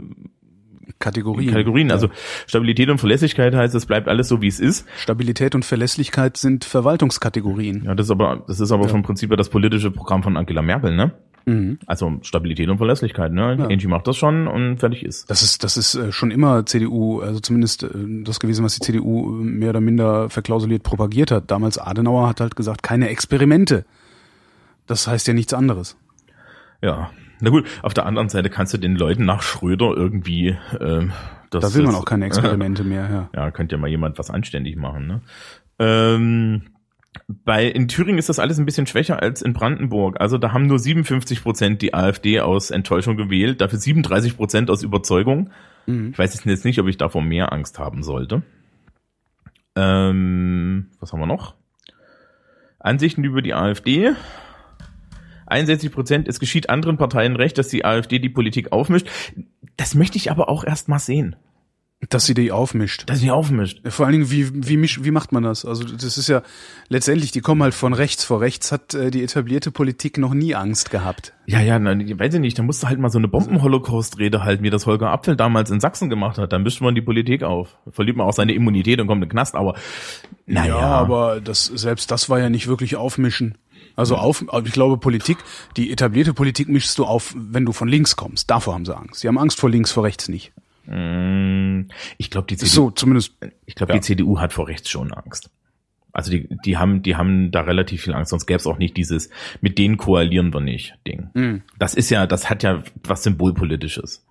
Kategorien. 0.97 1.51
Kategorien. 1.51 1.91
Also 1.91 2.09
Stabilität 2.47 2.89
und 2.89 2.97
Verlässlichkeit 2.97 3.53
heißt, 3.53 3.75
es 3.75 3.85
bleibt 3.85 4.07
alles 4.07 4.27
so, 4.27 4.41
wie 4.41 4.47
es 4.47 4.59
ist. 4.59 4.87
Stabilität 4.97 5.55
und 5.55 5.65
Verlässlichkeit 5.65 6.37
sind 6.37 6.65
Verwaltungskategorien. 6.65 7.83
Ja, 7.85 7.95
das 7.95 8.07
ist 8.07 8.11
aber, 8.11 8.43
das 8.47 8.59
ist 8.59 8.71
aber 8.71 8.83
ja. 8.83 8.89
vom 8.89 9.03
Prinzip 9.03 9.29
her 9.29 9.37
das 9.37 9.49
politische 9.49 9.91
Programm 9.91 10.23
von 10.23 10.37
Angela 10.37 10.61
Merkel, 10.61 10.95
ne? 10.95 11.13
Mhm. 11.45 11.79
Also 11.85 12.19
Stabilität 12.21 12.69
und 12.69 12.77
Verlässlichkeit, 12.77 13.31
ne? 13.31 13.55
Ja. 13.57 13.65
Angie 13.65 13.87
macht 13.87 14.07
das 14.07 14.17
schon 14.17 14.47
und 14.47 14.77
fertig 14.77 15.03
ist. 15.03 15.29
Das 15.29 15.41
ist, 15.41 15.63
das 15.63 15.77
ist 15.77 15.95
äh, 15.95 16.11
schon 16.11 16.31
immer 16.31 16.65
CDU, 16.65 17.21
also 17.21 17.39
zumindest 17.39 17.83
äh, 17.83 17.89
das 18.23 18.39
gewesen, 18.39 18.63
was 18.63 18.75
die 18.75 18.81
CDU 18.81 19.27
mehr 19.27 19.71
oder 19.71 19.81
minder 19.81 20.29
verklausuliert 20.29 20.83
propagiert 20.83 21.31
hat. 21.31 21.51
Damals 21.51 21.77
Adenauer 21.77 22.27
hat 22.27 22.41
halt 22.41 22.55
gesagt, 22.55 22.83
keine 22.83 23.09
Experimente. 23.09 23.85
Das 24.87 25.07
heißt 25.07 25.27
ja 25.27 25.33
nichts 25.33 25.53
anderes. 25.53 25.97
Ja, 26.81 27.11
na 27.39 27.49
gut, 27.49 27.65
auf 27.81 27.93
der 27.93 28.05
anderen 28.05 28.29
Seite 28.29 28.49
kannst 28.49 28.73
du 28.73 28.77
den 28.77 28.95
Leuten 28.95 29.25
nach 29.25 29.41
Schröder 29.41 29.93
irgendwie. 29.95 30.57
Ähm, 30.79 31.11
das, 31.49 31.63
da 31.63 31.73
will 31.73 31.85
man 31.85 31.95
auch 31.95 32.05
keine 32.05 32.25
Experimente 32.27 32.83
mehr. 32.83 33.09
Ja, 33.09 33.29
ja 33.43 33.51
könnte 33.51 33.75
ja 33.75 33.81
mal 33.81 33.89
jemand 33.89 34.19
was 34.19 34.29
anständig 34.29 34.75
machen. 34.75 35.07
Ne? 35.07 35.21
Ähm, 35.79 36.63
bei 37.27 37.65
in 37.65 37.87
Thüringen 37.87 38.19
ist 38.19 38.29
das 38.29 38.39
alles 38.39 38.59
ein 38.59 38.65
bisschen 38.65 38.87
schwächer 38.87 39.21
als 39.21 39.41
in 39.41 39.53
Brandenburg. 39.53 40.19
Also 40.19 40.37
da 40.37 40.51
haben 40.51 40.67
nur 40.67 40.79
57 40.79 41.41
Prozent 41.41 41.81
die 41.81 41.93
AfD 41.93 42.39
aus 42.41 42.71
Enttäuschung 42.71 43.17
gewählt, 43.17 43.61
dafür 43.61 43.79
37 43.79 44.37
Prozent 44.37 44.69
aus 44.69 44.83
Überzeugung. 44.83 45.49
Mhm. 45.85 46.11
Ich 46.11 46.19
weiß 46.19 46.43
jetzt 46.45 46.65
nicht, 46.65 46.79
ob 46.79 46.87
ich 46.87 46.97
davor 46.97 47.21
mehr 47.21 47.51
Angst 47.51 47.79
haben 47.79 48.03
sollte. 48.03 48.43
Ähm, 49.75 50.87
was 50.99 51.13
haben 51.13 51.19
wir 51.19 51.25
noch? 51.25 51.55
Ansichten 52.79 53.23
über 53.23 53.41
die 53.41 53.53
AfD. 53.53 54.13
61 55.49 55.91
Prozent, 55.91 56.27
es 56.27 56.39
geschieht 56.39 56.69
anderen 56.69 56.97
Parteien 56.97 57.35
recht, 57.35 57.57
dass 57.57 57.67
die 57.67 57.85
AfD 57.85 58.19
die 58.19 58.29
Politik 58.29 58.71
aufmischt. 58.71 59.07
Das 59.77 59.95
möchte 59.95 60.17
ich 60.17 60.31
aber 60.31 60.49
auch 60.49 60.63
erst 60.63 60.87
mal 60.87 60.99
sehen. 60.99 61.35
Dass 62.07 62.25
sie 62.25 62.33
die 62.33 62.53
aufmischt. 62.53 63.09
Dass 63.09 63.19
sie 63.19 63.29
aufmischt. 63.29 63.81
Vor 63.89 64.05
allen 64.05 64.13
Dingen, 64.13 64.31
wie, 64.31 64.69
wie, 64.69 64.77
misch, 64.77 65.03
wie 65.03 65.11
macht 65.11 65.33
man 65.33 65.43
das? 65.43 65.65
Also 65.65 65.83
das 65.83 66.17
ist 66.17 66.29
ja 66.29 66.43
letztendlich, 66.87 67.31
die 67.33 67.41
kommen 67.41 67.61
halt 67.61 67.73
von 67.73 67.93
rechts. 67.93 68.23
Vor 68.23 68.39
rechts 68.39 68.71
hat 68.71 68.93
äh, 68.93 69.11
die 69.11 69.21
etablierte 69.21 69.69
Politik 69.69 70.17
noch 70.17 70.33
nie 70.33 70.55
Angst 70.55 70.91
gehabt. 70.91 71.33
Ja, 71.45 71.59
ja, 71.59 71.77
nein, 71.77 72.17
weiß 72.17 72.35
ich 72.35 72.39
nicht. 72.39 72.57
Da 72.57 72.63
musst 72.63 72.83
du 72.83 72.87
halt 72.87 72.99
mal 72.99 73.09
so 73.09 73.17
eine 73.17 73.27
Bomben-Holocaust-Rede 73.27 74.45
halten, 74.45 74.63
wie 74.63 74.69
das 74.69 74.85
Holger 74.85 75.09
Apfel 75.09 75.35
damals 75.35 75.71
in 75.71 75.81
Sachsen 75.81 76.09
gemacht 76.09 76.37
hat. 76.37 76.53
Dann 76.53 76.63
mischt 76.63 76.79
man 76.79 76.95
die 76.95 77.01
Politik 77.01 77.43
auf. 77.43 77.77
Verliert 77.91 78.15
man 78.15 78.27
auch 78.27 78.33
seine 78.33 78.53
Immunität 78.53 79.01
und 79.01 79.07
kommt 79.07 79.21
in 79.21 79.27
den 79.27 79.33
Knast. 79.33 79.55
Aber 79.55 79.75
naja. 80.45 80.79
Ja, 80.79 80.87
aber 80.87 81.41
das, 81.41 81.65
selbst 81.65 82.11
das 82.11 82.29
war 82.29 82.39
ja 82.39 82.49
nicht 82.49 82.67
wirklich 82.67 82.95
aufmischen. 82.95 83.57
Also 83.99 84.15
auf, 84.15 84.45
ich 84.63 84.71
glaube, 84.71 84.97
Politik, 84.97 85.39
die 85.75 85.91
etablierte 85.91 86.33
Politik 86.33 86.69
mischst 86.69 86.97
du 86.97 87.03
auf, 87.03 87.35
wenn 87.35 87.65
du 87.65 87.73
von 87.73 87.89
links 87.89 88.15
kommst. 88.15 88.49
Davor 88.49 88.73
haben 88.73 88.85
sie 88.85 88.95
Angst. 88.95 89.19
Sie 89.19 89.27
haben 89.27 89.37
Angst 89.37 89.59
vor 89.59 89.69
links, 89.69 89.91
vor 89.91 90.05
rechts 90.05 90.29
nicht. 90.29 90.53
Mm, 90.85 91.81
ich 92.17 92.31
glaube, 92.31 92.47
die 92.47 92.55
CDU, 92.55 92.71
so, 92.71 92.91
zumindest, 92.91 93.33
ich 93.65 93.75
glaube, 93.75 93.91
ja. 93.91 93.99
die 93.99 94.05
CDU 94.05 94.39
hat 94.39 94.53
vor 94.53 94.69
rechts 94.69 94.89
schon 94.89 95.11
Angst. 95.11 95.49
Also 96.13 96.31
die, 96.31 96.47
die 96.63 96.77
haben, 96.77 97.03
die 97.03 97.17
haben 97.17 97.51
da 97.51 97.59
relativ 97.59 98.03
viel 98.03 98.13
Angst, 98.13 98.29
sonst 98.29 98.45
gäbe 98.45 98.59
es 98.59 98.67
auch 98.67 98.77
nicht 98.77 98.95
dieses, 98.95 99.31
mit 99.59 99.77
denen 99.77 99.97
koalieren 99.97 100.53
wir 100.53 100.61
nicht 100.61 100.97
Ding. 101.05 101.29
Mhm. 101.33 101.63
Das 101.77 101.93
ist 101.93 102.09
ja, 102.09 102.25
das 102.25 102.49
hat 102.49 102.63
ja 102.63 102.81
was 103.03 103.23
Symbolpolitisches. 103.23 104.25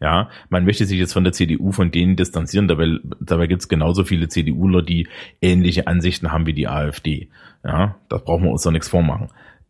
Ja, 0.00 0.28
man 0.48 0.64
möchte 0.64 0.86
sich 0.86 0.98
jetzt 0.98 1.12
von 1.12 1.24
der 1.24 1.32
CDU 1.32 1.72
von 1.72 1.90
denen 1.90 2.16
distanzieren, 2.16 2.68
dabei, 2.68 2.98
dabei 3.20 3.46
gibt 3.46 3.62
es 3.62 3.68
genauso 3.68 4.04
viele 4.04 4.28
CDUler, 4.28 4.82
die 4.82 5.08
ähnliche 5.40 5.86
Ansichten 5.86 6.32
haben 6.32 6.46
wie 6.46 6.52
die 6.52 6.68
AfD. 6.68 7.28
Ja, 7.64 7.96
das 8.08 8.24
brauchen 8.24 8.44
wir 8.44 8.50
uns 8.50 8.62
doch 8.62 8.72
nichts 8.72 8.88
vormachen. 8.88 9.28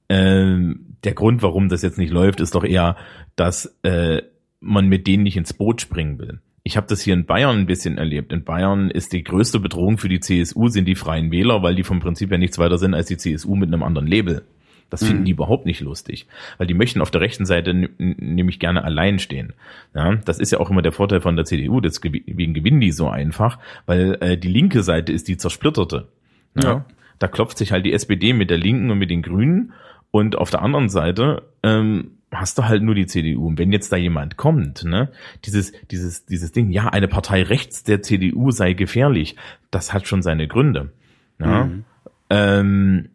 Ähm, 0.09 0.97
der 1.05 1.15
Grund, 1.15 1.43
warum 1.43 1.69
das 1.69 1.83
jetzt 1.83 1.99
nicht 1.99 2.13
läuft, 2.13 2.41
ist 2.41 2.55
doch 2.55 2.65
eher, 2.65 2.97
dass 3.37 3.77
äh, 3.83 4.23
man 4.61 4.89
mit 4.89 5.07
denen 5.07 5.23
nicht 5.23 5.37
ins 5.37 5.53
Boot 5.53 5.81
springen 5.81 6.19
will. 6.19 6.41
Ich 6.63 6.79
habe 6.79 6.87
das 6.87 7.03
hier 7.03 7.13
in 7.13 7.27
Bayern 7.27 7.59
ein 7.59 7.67
bisschen 7.67 7.99
erlebt. 7.99 8.33
In 8.33 8.43
Bayern 8.43 8.91
ist 8.91 9.13
die 9.13 9.23
größte 9.23 9.61
Bedrohung 9.61 9.99
für 9.99 10.09
die 10.09 10.21
CSU 10.21 10.69
sind 10.69 10.87
die 10.87 10.95
Freien 10.95 11.31
Wähler, 11.31 11.63
weil 11.63 11.75
die 11.75 11.85
vom 11.85 12.01
Prinzip 12.01 12.31
ja 12.31 12.39
nichts 12.39 12.59
weiter 12.59 12.79
sind 12.79 12.95
als 12.95 13.09
die 13.09 13.19
CSU 13.19 13.55
mit 13.55 13.69
einem 13.69 13.83
anderen 13.83 14.07
Label. 14.07 14.45
Das 14.91 15.03
finden 15.03 15.21
mhm. 15.21 15.25
die 15.25 15.33
überhaupt 15.33 15.67
nicht 15.67 15.81
lustig, 15.81 16.27
weil 16.59 16.67
die 16.67 16.75
möchten 16.75 17.01
auf 17.01 17.11
der 17.11 17.21
rechten 17.21 17.47
Seite 17.47 17.75
nämlich 17.99 18.61
gerne 18.61 18.85
allein 18.85 19.19
stehen. 19.19 19.53
Ja, 19.95 20.15
das 20.17 20.39
ist 20.39 20.53
ja 20.53 20.61
auch 20.61 20.71
immer 20.71 20.83
der 20.83 20.93
Vorteil 20.93 21.21
von 21.21 21.37
der 21.37 21.45
CDU, 21.45 21.81
deswegen 21.81 22.55
gewinnen 22.55 22.81
die 22.81 22.93
so 22.93 23.09
einfach, 23.09 23.59
weil 23.87 24.19
äh, 24.21 24.39
die 24.39 24.49
linke 24.49 24.83
Seite 24.83 25.13
ist 25.13 25.27
die 25.29 25.37
zersplitterte. 25.37 26.09
Ja. 26.55 26.63
Ja. 26.63 26.85
Da 27.19 27.29
klopft 27.29 27.59
sich 27.59 27.73
halt 27.73 27.87
die 27.87 27.93
SPD 27.93 28.33
mit 28.33 28.51
der 28.51 28.59
Linken 28.59 28.91
und 28.91 28.99
mit 28.99 29.11
den 29.11 29.23
Grünen 29.23 29.73
und 30.11 30.37
auf 30.37 30.51
der 30.51 30.63
anderen 30.63 30.89
Seite 30.89 31.43
ähm, 31.63 32.13
hast 32.31 32.59
du 32.59 32.65
halt 32.65 32.83
nur 32.83 32.95
die 32.95 33.07
CDU. 33.07 33.47
Und 33.49 33.59
wenn 33.59 33.73
jetzt 33.73 33.93
da 33.93 33.97
jemand 33.97 34.37
kommt, 34.37 34.85
ne, 34.85 35.11
dieses, 35.45 35.73
dieses, 35.91 36.27
dieses 36.27 36.53
Ding, 36.53 36.71
ja, 36.71 36.89
eine 36.89 37.09
Partei 37.09 37.43
rechts 37.43 37.85
der 37.85 38.03
CDU 38.03 38.51
sei 38.51 38.75
gefährlich, 38.75 39.37
das 39.71 39.93
hat 39.93 40.07
schon 40.07 40.23
seine 40.23 40.49
Gründe. 40.49 40.93
Ja. 41.39 41.65
Mhm. 41.65 41.85
Ähm, 42.31 43.09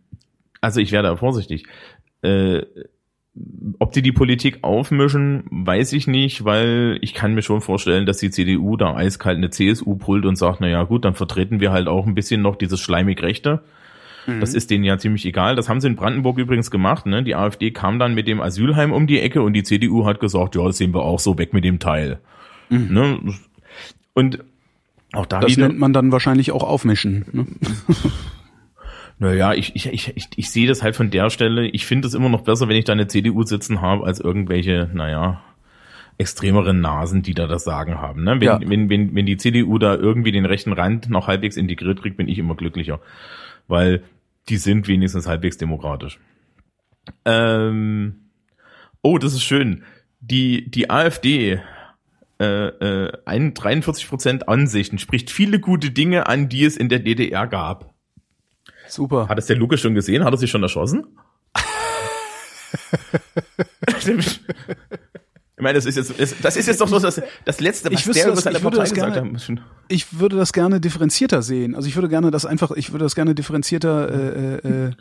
also 0.62 0.80
ich 0.80 0.92
werde 0.92 1.10
da 1.10 1.16
vorsichtig. 1.16 1.66
Äh, 2.22 2.64
ob 3.78 3.94
die 3.94 4.02
die 4.02 4.12
Politik 4.12 4.60
aufmischen, 4.64 5.46
weiß 5.50 5.94
ich 5.94 6.08
nicht, 6.08 6.44
weil 6.44 6.98
ich 7.02 7.14
kann 7.14 7.36
mir 7.36 7.42
schon 7.42 7.62
vorstellen, 7.62 8.06
dass 8.06 8.18
die 8.18 8.32
CDU 8.32 8.76
da 8.76 8.96
eiskalt 8.96 9.38
eine 9.38 9.50
CSU 9.50 9.96
pullt 9.96 10.26
und 10.26 10.36
sagt, 10.36 10.60
na 10.60 10.68
ja, 10.68 10.84
gut, 10.84 11.06
dann 11.06 11.14
vertreten 11.14 11.60
wir 11.60 11.72
halt 11.72 11.88
auch 11.88 12.06
ein 12.06 12.16
bisschen 12.16 12.42
noch 12.42 12.58
dieses 12.58 12.80
schleimig 12.82 13.22
Rechte. 13.22 13.62
Das 14.40 14.54
ist 14.54 14.70
denen 14.70 14.84
ja 14.84 14.98
ziemlich 14.98 15.26
egal. 15.26 15.56
Das 15.56 15.70
haben 15.70 15.82
sie 15.82 15.88
in 15.88 15.96
Brandenburg 15.96 16.38
übrigens 16.38 16.70
gemacht. 16.70 17.06
Ne? 17.06 17.24
Die 17.24 17.36
AfD 17.36 17.72
kam 17.72 18.00
dann 18.00 18.14
mit 18.14 18.28
dem 18.28 18.42
Asylheim 18.42 18.92
um 18.92 19.08
die 19.08 19.20
Ecke 19.20 19.42
und 19.42 19.54
die 19.54 19.64
CDU 19.64 20.06
hat 20.06 20.20
gesagt, 20.20 20.56
ja, 20.56 20.66
das 20.66 20.78
sehen 20.78 20.94
wir 20.94 21.02
auch 21.02 21.20
so, 21.20 21.38
weg 21.38 21.54
mit 21.54 21.64
dem 21.64 21.80
Teil. 21.80 22.20
Ne? 22.70 23.20
Und 24.14 24.44
auch 25.14 25.26
da 25.26 25.40
Das 25.40 25.58
nennt 25.58 25.80
man 25.80 25.94
dann 25.94 26.12
wahrscheinlich 26.12 26.52
auch 26.52 26.64
aufmischen. 26.64 27.26
Ne? 27.32 27.48
naja, 29.20 29.54
ich, 29.54 29.76
ich, 29.76 29.88
ich, 29.88 30.16
ich, 30.16 30.30
ich 30.36 30.50
sehe 30.50 30.68
das 30.68 30.82
halt 30.82 30.96
von 30.96 31.12
der 31.12 31.30
Stelle. 31.30 31.68
Ich 31.68 31.86
finde 31.86 32.08
es 32.08 32.14
immer 32.14 32.30
noch 32.30 32.42
besser, 32.42 32.68
wenn 32.70 32.78
ich 32.78 32.86
da 32.86 32.94
eine 32.94 33.08
CDU 33.08 33.44
sitzen 33.44 33.82
habe, 33.82 34.06
als 34.06 34.20
irgendwelche, 34.20 34.90
naja, 34.94 35.42
extremeren 36.18 36.82
Nasen, 36.82 37.22
die 37.22 37.34
da 37.34 37.48
das 37.48 37.64
Sagen 37.64 38.00
haben. 38.00 38.24
Ne? 38.24 38.36
Wenn, 38.40 38.42
Ja. 38.42 38.60
wenn, 38.62 38.90
wenn, 38.90 39.16
wenn 39.16 39.26
die 39.26 39.38
CDU 39.38 39.78
da 39.78 39.96
irgendwie 39.96 40.32
den 40.32 40.46
rechten 40.46 40.74
Rand 40.74 41.10
noch 41.10 41.28
halbwegs 41.28 41.56
integriert 41.58 42.02
kriegt, 42.02 42.18
bin 42.18 42.28
ich 42.28 42.38
immer 42.38 42.56
glücklicher. 42.56 43.00
Weil 43.68 44.04
die 44.50 44.58
sind 44.58 44.88
wenigstens 44.88 45.28
halbwegs 45.28 45.58
demokratisch. 45.58 46.20
Ähm, 47.26 48.16
oh, 49.02 49.18
das 49.18 49.34
ist 49.34 49.44
schön. 49.44 49.84
Die, 50.20 50.70
die 50.70 50.90
AfD 50.90 51.62
äh, 52.40 52.46
äh, 52.46 53.12
ein 53.26 53.54
43% 53.54 54.44
Ansichten 54.44 54.98
spricht 54.98 55.30
viele 55.30 55.60
gute 55.60 55.92
Dinge 55.92 56.28
an, 56.28 56.50
die 56.50 56.66
es 56.66 56.78
in 56.78 56.90
der 56.90 57.00
DDR 57.00 57.48
gab. 57.48 57.94
Super. 58.90 59.28
Hat 59.30 59.38
es 59.38 59.46
der 59.46 59.56
Lukas 59.56 59.80
schon 59.80 59.94
gesehen? 59.94 60.24
Hat 60.24 60.34
er 60.34 60.38
sich 60.38 60.50
schon 60.50 60.64
erschossen? 60.64 61.06
ich 64.12 64.40
meine, 65.58 65.74
das 65.76 65.86
ist 65.86 65.96
jetzt, 65.96 66.44
das 66.44 66.56
ist 66.58 66.68
jetzt 66.68 66.82
doch 66.82 66.88
so 66.88 67.00
das, 67.00 67.22
das 67.46 67.60
Letzte, 67.60 67.92
was 67.92 68.00
Ich 68.00 68.08
wüsste 68.08 68.24
der 68.24 68.32
über 68.34 68.42
seine 68.42 68.60
Partei 68.60 68.78
das 68.78 68.94
gesagt 68.94 69.14
gerne- 69.14 69.34
hat. 69.34 69.64
Ich 69.88 70.20
würde 70.20 70.38
das 70.38 70.54
gerne 70.54 70.80
differenzierter 70.80 71.42
sehen. 71.42 71.76
Also 71.76 71.88
ich 71.88 71.96
würde 71.96 72.10
gerne 72.10 72.32
das 72.32 72.46
einfach, 72.46 72.72
ich 72.72 72.92
würde 72.92 73.06
das 73.06 73.16
gerne 73.16 73.36
differenzierter 73.36 74.10
äh, 74.10 74.56
äh, 74.68 74.88
äh, 74.88 74.92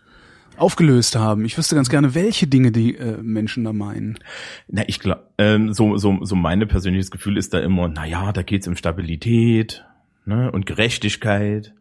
aufgelöst 0.57 1.15
haben. 1.17 1.45
Ich 1.45 1.57
wüsste 1.57 1.75
ganz 1.77 1.89
gerne, 1.89 2.15
welche 2.15 2.47
Dinge 2.47 2.73
die 2.73 2.97
äh, 2.97 3.19
Menschen 3.23 3.65
da 3.65 3.73
meinen. 3.73 4.19
Na, 4.67 4.83
ich 4.87 4.99
glaube, 4.99 5.23
ähm, 5.39 5.73
so, 5.73 5.97
so, 5.99 6.19
so 6.25 6.35
meine 6.35 6.67
persönliches 6.67 7.11
Gefühl 7.11 7.37
ist 7.37 7.55
da 7.55 7.61
immer, 7.61 7.89
na 7.89 8.05
ja, 8.07 8.33
da 8.33 8.43
geht's 8.43 8.67
um 8.67 8.75
Stabilität 8.77 9.85
ne, 10.25 10.51
und 10.51 10.67
Gerechtigkeit. 10.67 11.75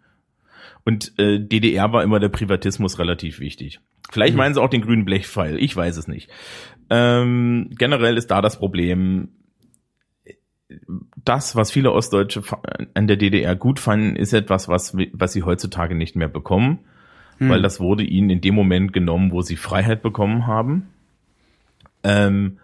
Und 0.88 1.20
äh, 1.20 1.38
DDR 1.38 1.92
war 1.92 2.02
immer 2.02 2.22
der 2.22 2.30
Privatismus 2.30 2.98
relativ 2.98 3.42
wichtig. 3.42 3.82
Vielleicht 4.10 4.38
meinen 4.38 4.54
sie 4.54 4.62
auch 4.62 4.70
den 4.70 4.84
grünen 4.84 5.04
Blechpfeil, 5.04 5.62
ich 5.62 5.76
weiß 5.76 5.98
es 5.98 6.08
nicht. 6.08 6.30
Ähm, 6.90 7.72
generell 7.78 8.16
ist 8.16 8.32
da 8.32 8.42
das 8.42 8.58
Problem, 8.58 9.28
das, 11.26 11.58
was 11.58 11.72
viele 11.72 11.92
Ostdeutsche 11.92 12.42
an 12.94 13.06
der 13.06 13.18
DDR 13.18 13.54
gut 13.58 13.82
fanden, 13.82 14.16
ist 14.16 14.32
etwas, 14.32 14.70
was, 14.70 14.96
was 15.12 15.34
sie 15.34 15.44
heutzutage 15.44 15.94
nicht 15.94 16.16
mehr 16.16 16.30
bekommen, 16.30 16.80
weil 17.40 17.62
das 17.62 17.82
wurde 17.82 18.04
ihnen 18.04 18.30
in 18.30 18.40
dem 18.40 18.56
Moment 18.56 18.94
genommen, 18.94 19.34
wo 19.34 19.42
sie 19.42 19.58
Freiheit 19.58 20.02
bekommen 20.02 20.48
haben. 20.48 20.88
Ähm, 22.06 22.60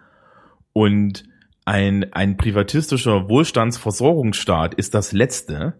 und 0.72 1.24
ein, 1.66 2.10
ein 2.14 2.38
privatistischer 2.38 3.28
Wohlstandsversorgungsstaat 3.28 4.72
ist 4.72 4.94
das 4.94 5.12
Letzte, 5.12 5.74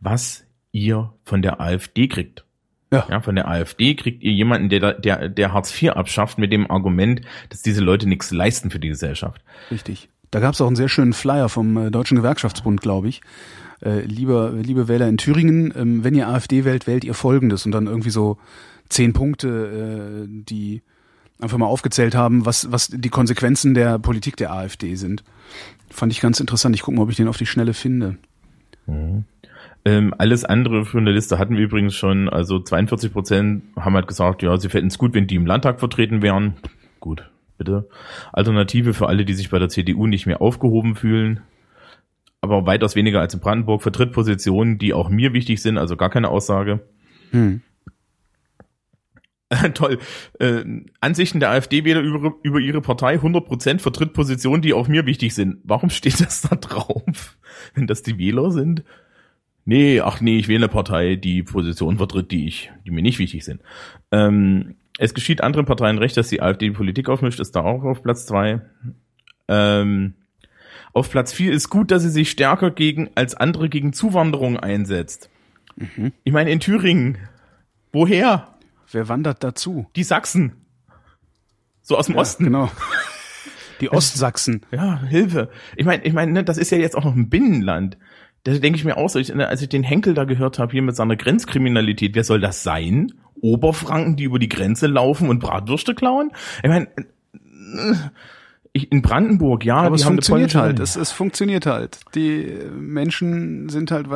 was 0.00 0.46
ihr 0.74 1.12
von 1.24 1.40
der 1.40 1.60
AfD 1.60 2.08
kriegt. 2.08 2.44
Ja. 2.92 3.06
Ja, 3.10 3.20
von 3.20 3.34
der 3.34 3.48
AfD 3.48 3.94
kriegt 3.94 4.22
ihr 4.22 4.32
jemanden, 4.32 4.68
der, 4.68 4.80
da- 4.80 4.92
der, 4.92 5.28
der 5.28 5.52
Hartz 5.52 5.70
IV 5.82 5.90
abschafft 5.92 6.36
mit 6.38 6.52
dem 6.52 6.70
Argument, 6.70 7.22
dass 7.48 7.62
diese 7.62 7.80
Leute 7.82 8.08
nichts 8.08 8.30
leisten 8.30 8.70
für 8.70 8.78
die 8.78 8.88
Gesellschaft. 8.88 9.42
Richtig. 9.70 10.08
Da 10.30 10.40
gab 10.40 10.54
es 10.54 10.60
auch 10.60 10.66
einen 10.66 10.76
sehr 10.76 10.88
schönen 10.88 11.12
Flyer 11.12 11.48
vom 11.48 11.76
äh, 11.76 11.90
Deutschen 11.90 12.16
Gewerkschaftsbund, 12.16 12.80
glaube 12.80 13.08
ich. 13.08 13.20
Äh, 13.84 14.00
lieber, 14.00 14.52
liebe 14.52 14.86
Wähler 14.88 15.08
in 15.08 15.16
Thüringen, 15.16 15.72
ähm, 15.76 16.04
wenn 16.04 16.14
ihr 16.14 16.28
AfD 16.28 16.64
wählt, 16.64 16.86
wählt 16.86 17.04
ihr 17.04 17.14
Folgendes 17.14 17.66
und 17.66 17.72
dann 17.72 17.86
irgendwie 17.86 18.10
so 18.10 18.38
zehn 18.88 19.12
Punkte, 19.12 19.48
äh, 19.48 20.28
die 20.28 20.82
einfach 21.40 21.58
mal 21.58 21.66
aufgezählt 21.66 22.14
haben, 22.14 22.46
was, 22.46 22.70
was 22.70 22.88
die 22.88 23.08
Konsequenzen 23.10 23.74
der 23.74 23.98
Politik 23.98 24.36
der 24.36 24.52
AfD 24.52 24.94
sind. 24.94 25.24
Fand 25.90 26.12
ich 26.12 26.20
ganz 26.20 26.38
interessant. 26.40 26.74
Ich 26.76 26.82
gucke 26.82 26.96
mal, 26.96 27.02
ob 27.02 27.10
ich 27.10 27.16
den 27.16 27.28
auf 27.28 27.36
die 27.38 27.46
Schnelle 27.46 27.74
finde. 27.74 28.16
Ähm, 29.86 30.14
alles 30.16 30.44
andere 30.44 30.86
für 30.86 30.98
eine 30.98 31.12
Liste 31.12 31.38
hatten 31.38 31.56
wir 31.56 31.64
übrigens 31.64 31.94
schon. 31.94 32.28
Also 32.28 32.58
42 32.58 33.12
Prozent 33.12 33.64
haben 33.76 33.94
halt 33.94 34.06
gesagt, 34.06 34.42
ja, 34.42 34.56
sie 34.56 34.70
fänden 34.70 34.88
es 34.88 34.98
gut, 34.98 35.14
wenn 35.14 35.26
die 35.26 35.34
im 35.36 35.46
Landtag 35.46 35.78
vertreten 35.78 36.22
wären. 36.22 36.54
Gut, 37.00 37.30
bitte. 37.58 37.88
Alternative 38.32 38.94
für 38.94 39.08
alle, 39.08 39.26
die 39.26 39.34
sich 39.34 39.50
bei 39.50 39.58
der 39.58 39.68
CDU 39.68 40.06
nicht 40.06 40.26
mehr 40.26 40.40
aufgehoben 40.40 40.96
fühlen. 40.96 41.40
Aber 42.40 42.66
weitaus 42.66 42.96
weniger 42.96 43.20
als 43.20 43.34
in 43.34 43.40
Brandenburg 43.40 43.82
vertritt 43.82 44.12
Positionen, 44.12 44.78
die 44.78 44.94
auch 44.94 45.10
mir 45.10 45.32
wichtig 45.32 45.60
sind, 45.60 45.76
also 45.76 45.96
gar 45.96 46.10
keine 46.10 46.28
Aussage. 46.28 46.80
Hm. 47.30 47.60
Toll. 49.74 49.98
Äh, 50.38 50.64
Ansichten 51.00 51.40
der 51.40 51.50
AfD-Wähler 51.50 52.00
über, 52.00 52.34
über 52.42 52.58
ihre 52.58 52.80
Partei 52.80 53.16
100% 53.16 53.80
vertritt 53.80 54.14
Positionen, 54.14 54.62
die 54.62 54.72
auch 54.72 54.88
mir 54.88 55.04
wichtig 55.06 55.34
sind. 55.34 55.58
Warum 55.64 55.90
steht 55.90 56.20
das 56.20 56.42
da 56.42 56.56
drauf? 56.56 57.36
Wenn 57.74 57.86
das 57.86 58.02
die 58.02 58.18
Wähler 58.18 58.50
sind? 58.50 58.84
Nee, 59.64 60.00
ach 60.00 60.20
nee, 60.20 60.38
ich 60.38 60.48
wähle 60.48 60.66
eine 60.66 60.68
Partei, 60.68 61.16
die 61.16 61.42
Positionen 61.42 61.96
vertritt, 61.96 62.30
die 62.30 62.46
ich, 62.46 62.70
die 62.84 62.90
mir 62.90 63.02
nicht 63.02 63.18
wichtig 63.18 63.44
sind. 63.44 63.62
Ähm, 64.10 64.76
es 64.98 65.14
geschieht 65.14 65.42
anderen 65.42 65.66
Parteien 65.66 65.98
recht, 65.98 66.16
dass 66.16 66.28
die 66.28 66.42
AfD 66.42 66.66
die 66.66 66.74
Politik 66.74 67.08
aufmischt, 67.08 67.40
ist 67.40 67.56
da 67.56 67.60
auch 67.60 67.82
auf 67.82 68.02
Platz 68.02 68.26
zwei. 68.26 68.60
Ähm, 69.48 70.14
auf 70.92 71.10
Platz 71.10 71.32
vier 71.32 71.52
ist 71.52 71.70
gut, 71.70 71.90
dass 71.90 72.02
sie 72.02 72.10
sich 72.10 72.30
stärker 72.30 72.70
gegen 72.70 73.10
als 73.14 73.34
andere 73.34 73.68
gegen 73.68 73.92
Zuwanderung 73.92 74.58
einsetzt. 74.58 75.30
Ich 76.22 76.32
meine, 76.32 76.52
in 76.52 76.60
Thüringen, 76.60 77.18
woher? 77.92 78.54
Wer 78.92 79.08
wandert 79.08 79.42
dazu? 79.42 79.86
Die 79.96 80.04
Sachsen. 80.04 80.52
So 81.82 81.98
aus 81.98 82.06
dem 82.06 82.16
Osten. 82.16 82.44
Genau. 82.44 82.70
Die 83.80 83.90
Ostsachsen. 83.92 84.64
Ja, 84.70 85.02
Hilfe. 85.02 85.50
Ich 85.76 85.84
meine, 85.84 86.04
ich 86.04 86.12
meine, 86.12 86.30
ne, 86.30 86.44
das 86.44 86.58
ist 86.58 86.70
ja 86.70 86.78
jetzt 86.78 86.96
auch 86.96 87.04
noch 87.04 87.16
ein 87.16 87.28
Binnenland. 87.28 87.98
Da 88.44 88.52
denke 88.52 88.78
ich 88.78 88.84
mir 88.84 88.96
auch 88.96 89.08
so, 89.08 89.18
ich, 89.18 89.34
als 89.34 89.62
ich 89.62 89.68
den 89.68 89.82
Henkel 89.82 90.14
da 90.14 90.24
gehört 90.24 90.58
habe, 90.58 90.72
hier 90.72 90.82
mit 90.82 90.94
seiner 90.94 91.16
Grenzkriminalität, 91.16 92.14
wer 92.14 92.24
soll 92.24 92.40
das 92.40 92.62
sein? 92.62 93.12
Oberfranken, 93.40 94.16
die 94.16 94.24
über 94.24 94.38
die 94.38 94.48
Grenze 94.48 94.86
laufen 94.86 95.28
und 95.28 95.38
Bratwürste 95.38 95.94
klauen? 95.94 96.30
Ich 96.62 96.68
meine, 96.68 96.88
äh, 96.96 97.94
ich, 98.72 98.90
in 98.90 99.02
Brandenburg, 99.02 99.64
ja, 99.64 99.76
Aber 99.76 99.96
die 99.96 100.02
es 100.02 100.06
funktioniert 100.06 100.54
halt. 100.54 100.80
Es, 100.80 100.96
es 100.96 101.10
funktioniert 101.10 101.64
halt. 101.64 102.00
Die 102.14 102.42
äh, 102.42 102.70
Menschen 102.70 103.68
sind 103.68 103.90
halt. 103.90 104.06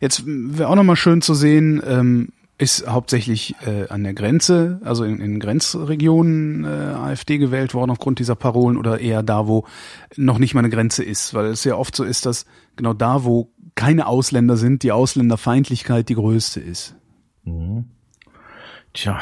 Jetzt 0.00 0.24
wäre 0.26 0.68
auch 0.68 0.74
nochmal 0.74 0.96
schön 0.96 1.22
zu 1.22 1.34
sehen, 1.34 1.82
ähm, 1.86 2.30
ist 2.58 2.86
hauptsächlich 2.88 3.54
äh, 3.66 3.88
an 3.88 4.02
der 4.02 4.14
Grenze, 4.14 4.80
also 4.82 5.04
in, 5.04 5.20
in 5.20 5.38
Grenzregionen 5.38 6.64
äh, 6.64 6.68
AfD 6.68 7.36
gewählt 7.36 7.74
worden 7.74 7.90
aufgrund 7.90 8.18
dieser 8.18 8.34
Parolen 8.34 8.78
oder 8.78 8.98
eher 8.98 9.22
da, 9.22 9.46
wo 9.46 9.66
noch 10.16 10.38
nicht 10.38 10.54
mal 10.54 10.60
eine 10.60 10.70
Grenze 10.70 11.04
ist, 11.04 11.34
weil 11.34 11.46
es 11.46 11.64
ja 11.64 11.76
oft 11.76 11.94
so 11.94 12.02
ist, 12.02 12.24
dass 12.24 12.46
genau 12.76 12.94
da, 12.94 13.24
wo 13.24 13.52
keine 13.76 14.06
Ausländer 14.08 14.56
sind, 14.56 14.82
die 14.82 14.90
Ausländerfeindlichkeit 14.90 16.08
die 16.08 16.14
größte 16.16 16.58
ist. 16.60 16.96
Tja, 18.92 19.20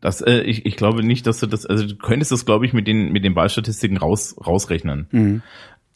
das, 0.00 0.20
äh, 0.20 0.42
ich, 0.42 0.64
ich 0.66 0.76
glaube 0.76 1.02
nicht, 1.02 1.26
dass 1.26 1.40
du 1.40 1.46
das, 1.46 1.66
also 1.66 1.84
du 1.86 1.96
könntest 1.96 2.30
das, 2.30 2.46
glaube 2.46 2.64
ich, 2.66 2.72
mit 2.72 2.86
den, 2.86 3.10
mit 3.10 3.24
den 3.24 3.34
Wahlstatistiken 3.34 3.96
raus, 3.96 4.36
rausrechnen. 4.46 5.42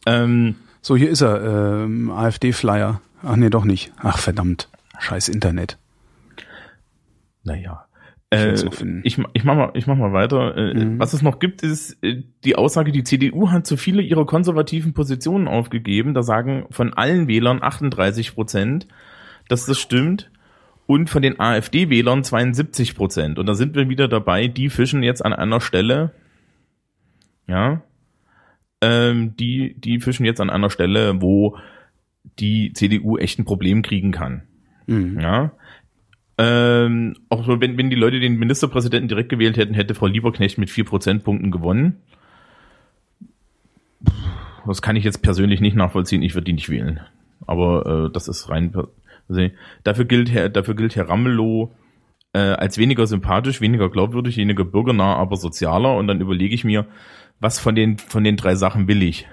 Ähm, 0.07 0.57
So, 0.83 0.97
hier 0.97 1.09
ist 1.11 1.23
er, 1.23 1.85
ähm, 1.85 2.11
AfD-Flyer. 2.11 3.01
Ach 3.23 3.37
nee, 3.37 3.49
doch 3.49 3.65
nicht. 3.65 3.93
Ach 4.03 4.19
verdammt. 4.19 4.69
Scheiß 4.99 5.29
Internet. 5.29 5.79
Naja. 7.43 7.87
Ich 8.35 8.65
Äh, 8.81 9.01
ich, 9.05 9.19
ich 9.33 9.45
mach 9.45 9.57
mal, 9.57 9.71
ich 9.75 9.87
mach 9.87 9.97
mal 9.97 10.13
weiter. 10.13 10.57
Äh, 10.57 10.99
Was 10.99 11.13
es 11.13 11.23
noch 11.23 11.39
gibt, 11.39 11.63
ist 11.63 12.03
äh, 12.03 12.23
die 12.45 12.57
Aussage, 12.57 12.93
die 12.93 13.05
CDU 13.05 13.51
hat 13.51 13.67
zu 13.67 13.77
viele 13.77 14.03
ihrer 14.03 14.27
konservativen 14.27 14.93
Positionen 14.93 15.49
aufgegeben. 15.49 16.15
Da 16.15 16.23
sagen 16.23 16.67
von 16.71 16.95
allen 16.95 17.29
Wählern 17.29 17.63
38 17.63 18.35
Prozent, 18.35 18.87
dass 19.49 19.67
das 19.67 19.79
stimmt. 19.79 20.31
Und 20.87 21.09
von 21.09 21.23
den 21.23 21.41
AfD-Wählern 21.41 22.25
72 22.25 22.95
Prozent. 22.95 23.39
Und 23.39 23.47
da 23.47 23.55
sind 23.55 23.75
wir 23.75 23.89
wieder 23.89 24.07
dabei, 24.07 24.49
die 24.49 24.69
fischen 24.69 25.03
jetzt 25.03 25.25
an 25.25 25.33
einer 25.33 25.63
Stelle, 25.63 26.13
ja, 27.47 27.81
ähm, 28.83 29.35
die, 29.35 29.75
die 29.79 30.01
fischen 30.01 30.27
jetzt 30.27 30.43
an 30.43 30.51
einer 30.51 30.69
Stelle, 30.69 31.23
wo 31.23 31.57
die 32.39 32.73
CDU 32.75 33.17
echt 33.17 33.39
ein 33.39 33.47
Problem 33.47 33.81
kriegen 33.81 34.13
kann. 34.13 34.43
Mhm. 34.87 35.21
Ja. 35.21 35.53
Ähm, 36.37 37.17
auch 37.29 37.47
wenn, 37.47 37.79
wenn 37.79 37.91
die 37.91 37.97
Leute 37.97 38.19
den 38.19 38.39
Ministerpräsidenten 38.39 39.09
direkt 39.09 39.29
gewählt 39.29 39.57
hätten, 39.57 39.75
hätte 39.75 39.95
Frau 39.95 40.07
Lieberknecht 40.07 40.59
mit 40.59 40.71
vier 40.71 40.85
Prozentpunkten 40.85 41.51
gewonnen. 41.51 42.01
Das 44.67 44.83
kann 44.83 44.97
ich 44.97 45.05
jetzt 45.05 45.23
persönlich 45.23 45.61
nicht 45.61 45.77
nachvollziehen. 45.77 46.23
Ich 46.23 46.35
würde 46.35 46.47
die 46.47 46.55
nicht 46.55 46.71
wählen. 46.71 47.01
Aber 47.47 48.07
äh, 48.07 48.13
das 48.13 48.29
ist 48.29 48.49
rein. 48.49 48.75
Also, 49.29 49.49
dafür 49.85 50.05
gilt 50.07 50.31
Herr, 50.33 50.49
dafür 50.49 50.75
gilt 50.75 50.97
Herr 50.97 51.09
Ramelow 51.09 51.73
äh, 52.33 52.39
als 52.39 52.79
weniger 52.79 53.07
sympathisch, 53.07 53.61
weniger 53.61 53.89
glaubwürdig, 53.89 54.37
weniger 54.37 54.65
bürgernah, 54.65 55.17
aber 55.17 55.37
sozialer. 55.37 55.97
Und 55.97 56.09
dann 56.09 56.21
überlege 56.21 56.55
ich 56.55 56.65
mir, 56.65 56.87
was 57.41 57.59
von 57.59 57.75
den 57.75 57.99
von 57.99 58.25
den 58.25 58.37
drei 58.37 58.55
Sachen 58.55 58.89
will 58.89 59.03
ich? 59.03 59.27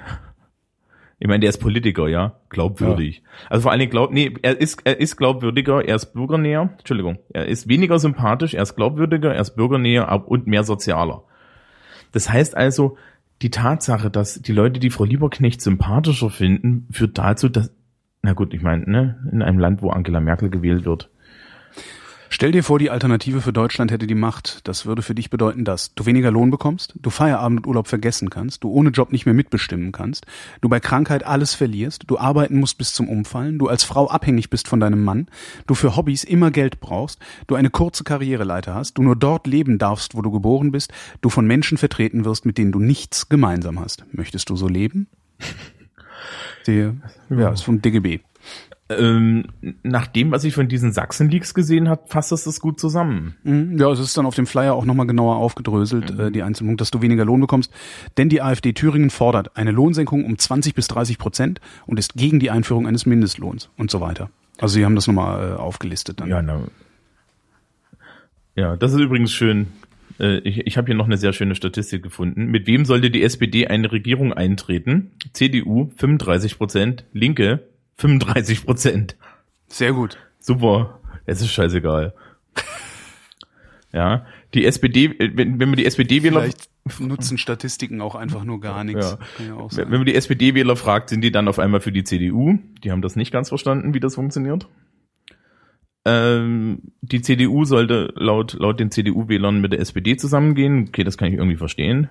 Ich 1.24 1.28
meine, 1.28 1.42
der 1.42 1.50
ist 1.50 1.60
Politiker, 1.60 2.08
ja, 2.08 2.40
glaubwürdig. 2.50 3.18
Ja. 3.24 3.48
Also 3.52 3.62
vor 3.62 3.72
allen 3.72 3.80
Dingen 3.80 3.92
glaub, 3.92 4.12
nee, 4.12 4.34
er 4.42 4.60
ist 4.60 4.82
er 4.86 5.00
ist 5.00 5.18
glaubwürdiger, 5.18 5.86
er 5.86 5.96
ist 5.96 6.14
bürgernäher. 6.14 6.72
Entschuldigung, 6.80 7.20
er 7.32 7.46
ist 7.46 7.68
weniger 7.70 8.00
sympathisch, 8.00 8.56
er 8.56 8.64
ist 8.64 8.76
glaubwürdiger, 8.76 9.32
er 9.32 9.42
ist 9.42 9.52
bürgernäher 9.52 10.28
und 10.28 10.48
mehr 10.48 10.64
sozialer. 10.64 11.24
Das 12.12 12.32
heißt 12.32 12.58
also, 12.58 12.98
die 13.44 13.52
Tatsache, 13.52 14.10
dass 14.10 14.42
die 14.42 14.52
Leute 14.52 14.80
die 14.80 14.90
Frau 14.90 15.04
Lieberknecht 15.04 15.62
sympathischer 15.62 16.32
finden, 16.32 16.88
führt 16.90 17.20
dazu, 17.20 17.50
dass 17.50 17.72
na 18.24 18.34
gut, 18.34 18.56
ich 18.56 18.64
meine, 18.64 18.90
ne, 18.90 19.30
in 19.32 19.44
einem 19.44 19.60
Land, 19.60 19.84
wo 19.84 19.92
Angela 19.92 20.22
Merkel 20.22 20.50
gewählt 20.50 20.86
wird, 20.86 21.11
Stell 22.42 22.54
dir 22.54 22.64
vor, 22.64 22.80
die 22.80 22.90
Alternative 22.90 23.40
für 23.40 23.54
Deutschland 23.54 23.92
hätte 23.92 24.08
die 24.08 24.16
Macht. 24.16 24.68
Das 24.68 24.88
würde 24.88 25.04
für 25.04 25.14
dich 25.14 25.30
bedeuten, 25.30 25.64
dass 25.64 25.94
du 25.94 26.08
weniger 26.08 26.32
Lohn 26.32 26.50
bekommst, 26.50 26.96
du 27.00 27.12
Feierabend 27.12 27.60
und 27.60 27.68
Urlaub 27.68 27.88
vergessen 27.88 28.32
kannst, 28.32 28.64
du 28.64 28.72
ohne 28.72 28.90
Job 28.90 29.12
nicht 29.12 29.28
mehr 29.28 29.36
mitbestimmen 29.36 29.92
kannst, 29.92 30.26
du 30.60 30.68
bei 30.68 30.80
Krankheit 30.80 31.24
alles 31.24 31.54
verlierst, 31.54 32.06
du 32.08 32.18
arbeiten 32.18 32.60
musst 32.60 32.80
bis 32.80 32.96
zum 32.96 33.10
Umfallen, 33.10 33.60
du 33.60 33.68
als 33.68 33.84
Frau 33.84 34.10
abhängig 34.10 34.50
bist 34.50 34.68
von 34.68 34.80
deinem 34.80 35.04
Mann, 35.04 35.28
du 35.68 35.76
für 35.76 35.96
Hobbys 35.96 36.24
immer 36.24 36.50
Geld 36.50 36.80
brauchst, 36.80 37.20
du 37.46 37.54
eine 37.54 37.70
kurze 37.70 38.04
Karriereleiter 38.04 38.74
hast, 38.74 38.98
du 38.98 39.04
nur 39.04 39.16
dort 39.16 39.46
leben 39.46 39.78
darfst, 39.78 40.16
wo 40.16 40.24
du 40.24 40.32
geboren 40.32 40.72
bist, 40.72 40.92
du 41.22 41.30
von 41.30 41.46
Menschen 41.46 41.78
vertreten 41.78 42.26
wirst, 42.26 42.48
mit 42.48 42.58
denen 42.58 42.72
du 42.72 42.80
nichts 42.80 43.30
gemeinsam 43.30 43.80
hast. 43.80 44.04
Möchtest 44.14 44.50
du 44.50 44.56
so 44.56 44.68
leben? 44.68 45.06
Die, 46.66 46.90
ja, 47.30 47.50
ist 47.50 47.62
vom 47.62 47.84
DGB 47.84 48.22
ähm, 49.00 49.46
nach 49.84 50.08
dem, 50.08 50.32
was 50.32 50.44
ich 50.44 50.54
von 50.54 50.68
diesen 50.68 50.92
Sachsen-Leaks 50.92 51.54
gesehen 51.54 51.90
habe, 51.90 52.04
fasst 52.08 52.32
das 52.32 52.44
das 52.44 52.60
gut 52.60 52.80
zusammen. 52.80 53.36
Mhm. 53.44 53.78
Ja, 53.78 53.92
es 53.92 54.00
ist 54.00 54.18
dann 54.18 54.26
auf 54.26 54.36
dem 54.36 54.48
Flyer 54.48 54.74
auch 54.74 54.86
nochmal 54.86 55.08
genauer 55.08 55.36
aufgedröselt, 55.38 56.14
mhm. 56.14 56.20
äh, 56.20 56.32
die 56.32 56.44
einzelnen 56.44 56.70
Punkte, 56.70 56.82
dass 56.82 56.92
du 56.92 57.02
weniger 57.02 57.26
Lohn 57.26 57.42
bekommst. 57.42 57.72
Denn 58.18 58.30
die 58.30 58.42
AfD 58.42 58.74
Thüringen 58.74 59.10
fordert 59.10 59.58
eine 59.58 59.72
Lohnsenkung 59.72 60.26
um 60.26 60.38
20 60.38 60.76
bis 60.76 60.88
30 60.88 61.18
Prozent 61.18 61.62
und 61.86 62.00
ist 62.00 62.16
gegen 62.16 62.40
die 62.40 62.52
Einführung 62.52 62.88
eines 62.88 63.06
Mindestlohns 63.06 63.70
und 63.78 63.92
so 63.92 64.02
weiter. 64.02 64.30
Also 64.58 64.76
sie 64.76 64.86
haben 64.86 64.96
das 64.96 65.08
nochmal 65.08 65.52
äh, 65.52 65.56
aufgelistet 65.56 66.20
dann. 66.20 66.30
Ja, 66.30 66.42
na, 66.42 66.62
ja, 68.56 68.76
das 68.76 68.94
ist 68.94 69.00
übrigens 69.00 69.32
schön. 69.32 69.68
Äh, 70.20 70.40
ich, 70.40 70.68
ich 70.68 70.78
habe 70.78 70.88
hier 70.88 70.96
noch 70.96 71.06
eine 71.06 71.18
sehr 71.18 71.34
schöne 71.34 71.56
Statistik 71.56 72.04
gefunden. 72.04 72.46
Mit 72.48 72.68
wem 72.68 72.86
sollte 72.86 73.10
die 73.10 73.24
SPD 73.24 73.68
eine 73.68 73.92
Regierung 73.92 74.34
eintreten? 74.34 75.12
CDU 75.34 75.92
35 75.98 76.58
Prozent, 76.58 77.06
Linke 77.14 77.68
35 78.02 78.66
Prozent. 78.66 79.16
Sehr 79.68 79.94
gut. 79.94 80.18
Super. 80.40 81.00
Es 81.26 81.42
ist 81.42 81.52
scheißegal. 81.52 82.14
ja, 83.94 84.26
die 84.54 84.66
SPD, 84.66 85.16
wenn, 85.20 85.60
wenn 85.60 85.70
man 85.70 85.78
die 85.78 85.86
SPD-Wähler... 85.86 86.42
Vielleicht 86.42 86.70
nutzen 87.00 87.38
Statistiken 87.38 88.02
auch 88.02 88.16
einfach 88.16 88.44
nur 88.44 88.60
gar 88.60 88.84
nichts. 88.84 89.18
Ja. 89.38 89.68
wenn 89.78 90.00
man 90.00 90.06
die 90.06 90.16
SPD-Wähler 90.16 90.76
fragt, 90.76 91.10
sind 91.10 91.22
die 91.22 91.32
dann 91.32 91.48
auf 91.48 91.60
einmal 91.60 91.80
für 91.80 91.92
die 91.92 92.04
CDU. 92.04 92.58
Die 92.84 92.92
haben 92.92 93.04
das 93.04 93.16
nicht 93.16 93.32
ganz 93.32 93.50
verstanden, 93.50 93.94
wie 93.94 94.00
das 94.00 94.16
funktioniert. 94.16 94.68
Ähm, 96.04 96.94
die 97.02 97.22
CDU 97.22 97.66
sollte 97.66 98.12
laut, 98.16 98.54
laut 98.54 98.80
den 98.80 98.90
CDU-Wählern 98.90 99.62
mit 99.62 99.74
der 99.74 99.80
SPD 99.80 100.18
zusammengehen. 100.18 100.88
Okay, 100.88 101.04
das 101.04 101.18
kann 101.18 101.28
ich 101.28 101.36
irgendwie 101.36 101.58
verstehen. 101.58 102.10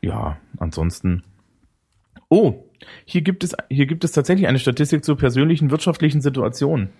Ja, 0.00 0.38
ansonsten. 0.58 1.24
Oh, 2.28 2.64
hier 3.04 3.22
gibt 3.22 3.44
es, 3.44 3.54
hier 3.68 3.86
gibt 3.86 4.04
es 4.04 4.12
tatsächlich 4.12 4.48
eine 4.48 4.58
Statistik 4.58 5.04
zur 5.04 5.16
persönlichen 5.16 5.70
wirtschaftlichen 5.70 6.20
Situation. 6.20 6.90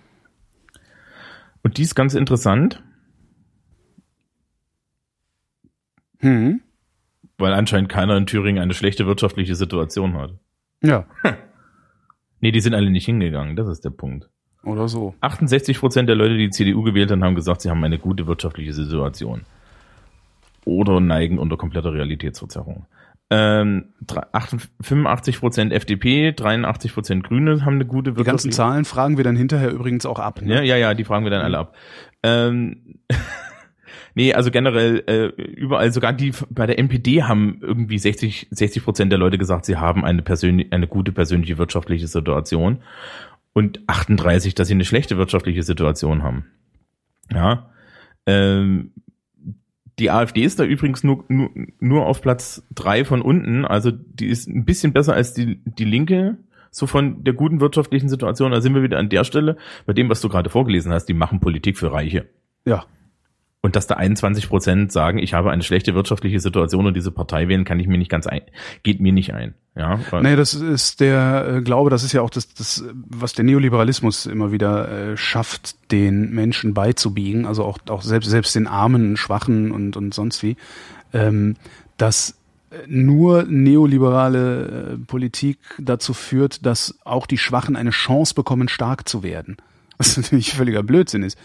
Und 1.62 1.78
die 1.78 1.82
ist 1.82 1.94
ganz 1.94 2.14
interessant. 2.14 2.82
Hm. 6.18 6.60
Weil 7.38 7.54
anscheinend 7.54 7.88
keiner 7.88 8.16
in 8.16 8.26
Thüringen 8.26 8.62
eine 8.62 8.74
schlechte 8.74 9.06
wirtschaftliche 9.06 9.54
Situation 9.54 10.14
hat. 10.14 10.34
Ja. 10.82 11.06
Hm. 11.22 11.34
Nee, 12.40 12.50
die 12.50 12.60
sind 12.60 12.74
alle 12.74 12.90
nicht 12.90 13.06
hingegangen, 13.06 13.56
das 13.56 13.68
ist 13.68 13.84
der 13.84 13.90
Punkt. 13.90 14.28
Oder 14.64 14.88
so. 14.88 15.14
68 15.20 15.78
Prozent 15.78 16.08
der 16.08 16.16
Leute, 16.16 16.36
die 16.36 16.46
die 16.46 16.50
CDU 16.50 16.82
gewählt 16.82 17.10
haben, 17.10 17.24
haben 17.24 17.34
gesagt, 17.34 17.62
sie 17.62 17.70
haben 17.70 17.82
eine 17.82 17.98
gute 17.98 18.26
wirtschaftliche 18.26 18.72
Situation. 18.72 19.42
Oder 20.64 21.00
neigen 21.00 21.38
unter 21.38 21.56
kompletter 21.56 21.92
Realitätsverzerrung. 21.92 22.86
Ähm, 23.34 23.86
85 24.82 25.40
Prozent 25.40 25.72
FDP, 25.72 26.32
83 26.32 26.92
Prozent 26.92 27.24
Grüne 27.24 27.64
haben 27.64 27.76
eine 27.76 27.86
gute 27.86 28.10
Wirtschaft. 28.10 28.26
Die 28.26 28.30
ganzen 28.30 28.52
Zahlen 28.52 28.84
fragen 28.84 29.16
wir 29.16 29.24
dann 29.24 29.36
hinterher 29.36 29.70
übrigens 29.70 30.04
auch 30.04 30.18
ab. 30.18 30.42
Ne? 30.42 30.56
Ja, 30.56 30.62
ja, 30.62 30.76
ja, 30.76 30.92
die 30.92 31.04
fragen 31.04 31.24
wir 31.24 31.30
dann 31.30 31.40
alle 31.40 31.56
ab. 31.56 31.74
Ähm, 32.22 32.98
nee, 34.14 34.34
also 34.34 34.50
generell 34.50 35.02
äh, 35.06 35.42
überall, 35.42 35.90
sogar 35.92 36.12
die 36.12 36.34
bei 36.50 36.66
der 36.66 36.78
NPD 36.78 37.22
haben 37.22 37.58
irgendwie 37.62 37.98
60 37.98 38.48
60 38.50 38.84
Prozent 38.84 39.10
der 39.10 39.18
Leute 39.18 39.38
gesagt, 39.38 39.64
sie 39.64 39.78
haben 39.78 40.04
eine 40.04 40.20
persönliche, 40.20 40.70
eine 40.70 40.86
gute 40.86 41.12
persönliche 41.12 41.56
wirtschaftliche 41.56 42.08
Situation 42.08 42.82
und 43.54 43.80
38, 43.86 44.54
dass 44.54 44.68
sie 44.68 44.74
eine 44.74 44.84
schlechte 44.84 45.16
wirtschaftliche 45.16 45.62
Situation 45.62 46.22
haben. 46.22 46.44
Ja. 47.32 47.70
Ähm, 48.26 48.92
die 50.02 50.10
AfD 50.10 50.42
ist 50.42 50.58
da 50.58 50.64
übrigens 50.64 51.04
nur, 51.04 51.24
nur, 51.28 51.50
nur 51.78 52.06
auf 52.06 52.22
Platz 52.22 52.66
drei 52.74 53.04
von 53.04 53.22
unten. 53.22 53.64
Also 53.64 53.92
die 53.92 54.26
ist 54.26 54.48
ein 54.48 54.64
bisschen 54.64 54.92
besser 54.92 55.14
als 55.14 55.32
die, 55.32 55.60
die 55.64 55.84
Linke, 55.84 56.38
so 56.72 56.88
von 56.88 57.22
der 57.22 57.34
guten 57.34 57.60
wirtschaftlichen 57.60 58.08
Situation. 58.08 58.50
Da 58.50 58.60
sind 58.60 58.74
wir 58.74 58.82
wieder 58.82 58.98
an 58.98 59.10
der 59.10 59.22
Stelle, 59.22 59.56
bei 59.86 59.92
dem, 59.92 60.08
was 60.08 60.20
du 60.20 60.28
gerade 60.28 60.50
vorgelesen 60.50 60.92
hast, 60.92 61.04
die 61.04 61.14
machen 61.14 61.38
Politik 61.38 61.78
für 61.78 61.92
Reiche. 61.92 62.28
Ja. 62.64 62.84
Und 63.64 63.76
dass 63.76 63.86
da 63.86 63.94
21 63.94 64.48
Prozent 64.48 64.90
sagen, 64.90 65.18
ich 65.18 65.34
habe 65.34 65.52
eine 65.52 65.62
schlechte 65.62 65.94
wirtschaftliche 65.94 66.40
Situation 66.40 66.84
und 66.86 66.94
diese 66.94 67.12
Partei 67.12 67.46
wählen, 67.46 67.64
kann 67.64 67.78
ich 67.78 67.86
mir 67.86 67.96
nicht 67.96 68.10
ganz 68.10 68.26
ein, 68.26 68.42
geht 68.82 69.00
mir 69.00 69.12
nicht 69.12 69.32
ein. 69.34 69.54
Ja, 69.76 70.00
nee, 70.20 70.36
das 70.36 70.52
ist 70.52 71.00
der 71.00 71.46
äh, 71.48 71.62
Glaube, 71.62 71.88
das 71.88 72.02
ist 72.02 72.12
ja 72.12 72.20
auch 72.22 72.28
das, 72.28 72.52
das, 72.52 72.84
was 72.92 73.32
der 73.32 73.44
Neoliberalismus 73.44 74.26
immer 74.26 74.52
wieder 74.52 75.12
äh, 75.12 75.16
schafft, 75.16 75.76
den 75.92 76.30
Menschen 76.30 76.74
beizubiegen, 76.74 77.46
also 77.46 77.64
auch, 77.64 77.78
auch 77.88 78.02
selbst, 78.02 78.28
selbst 78.28 78.54
den 78.54 78.66
Armen, 78.66 79.16
Schwachen 79.16 79.70
und, 79.70 79.96
und 79.96 80.12
sonst 80.12 80.42
wie, 80.42 80.56
ähm, 81.14 81.54
dass 81.96 82.36
nur 82.86 83.44
neoliberale 83.44 84.94
äh, 84.94 84.98
Politik 85.06 85.58
dazu 85.78 86.14
führt, 86.14 86.66
dass 86.66 86.98
auch 87.04 87.26
die 87.26 87.38
Schwachen 87.38 87.76
eine 87.76 87.90
Chance 87.90 88.34
bekommen, 88.34 88.68
stark 88.68 89.08
zu 89.08 89.22
werden. 89.22 89.56
Was 89.98 90.16
natürlich 90.18 90.52
völliger 90.52 90.82
Blödsinn 90.82 91.22
ist, 91.22 91.38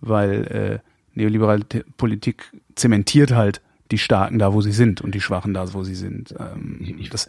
weil 0.00 0.80
äh, 0.82 0.89
neoliberale 1.20 1.64
Politik 1.96 2.52
zementiert 2.74 3.32
halt 3.32 3.60
die 3.90 3.98
Starken 3.98 4.38
da, 4.38 4.52
wo 4.52 4.60
sie 4.60 4.72
sind 4.72 5.00
und 5.00 5.14
die 5.14 5.20
Schwachen 5.20 5.54
da, 5.54 5.72
wo 5.72 5.82
sie 5.82 5.94
sind. 5.94 6.34
Ähm, 6.38 6.96
das 7.10 7.28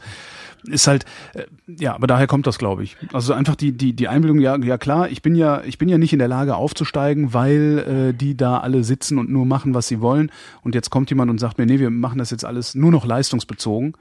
ist 0.64 0.88
halt, 0.88 1.06
äh, 1.34 1.46
ja, 1.68 1.96
aber 1.96 2.08
daher 2.08 2.28
kommt 2.28 2.46
das, 2.48 2.58
glaube 2.58 2.84
ich. 2.84 2.98
Also 3.14 3.34
einfach 3.34 3.56
die, 3.56 3.72
die, 3.72 3.94
die 3.94 4.08
Einbildung, 4.08 4.40
ja, 4.40 4.58
ja 4.58 4.78
klar, 4.78 5.10
ich 5.10 5.22
bin 5.22 5.36
ja, 5.36 5.64
ich 5.64 5.78
bin 5.78 5.90
ja 5.90 5.98
nicht 5.98 6.14
in 6.14 6.20
der 6.20 6.28
Lage 6.28 6.56
aufzusteigen, 6.56 7.34
weil 7.34 8.12
äh, 8.12 8.14
die 8.14 8.38
da 8.38 8.60
alle 8.60 8.84
sitzen 8.84 9.18
und 9.18 9.30
nur 9.30 9.46
machen, 9.46 9.74
was 9.74 9.88
sie 9.88 10.02
wollen. 10.02 10.32
Und 10.62 10.76
jetzt 10.76 10.90
kommt 10.90 11.10
jemand 11.10 11.32
und 11.32 11.40
sagt 11.40 11.58
mir, 11.58 11.66
nee, 11.66 11.80
wir 11.80 11.90
machen 11.90 12.20
das 12.20 12.32
jetzt 12.32 12.46
alles 12.46 12.76
nur 12.76 12.92
noch 12.92 13.06
leistungsbezogen. 13.06 13.94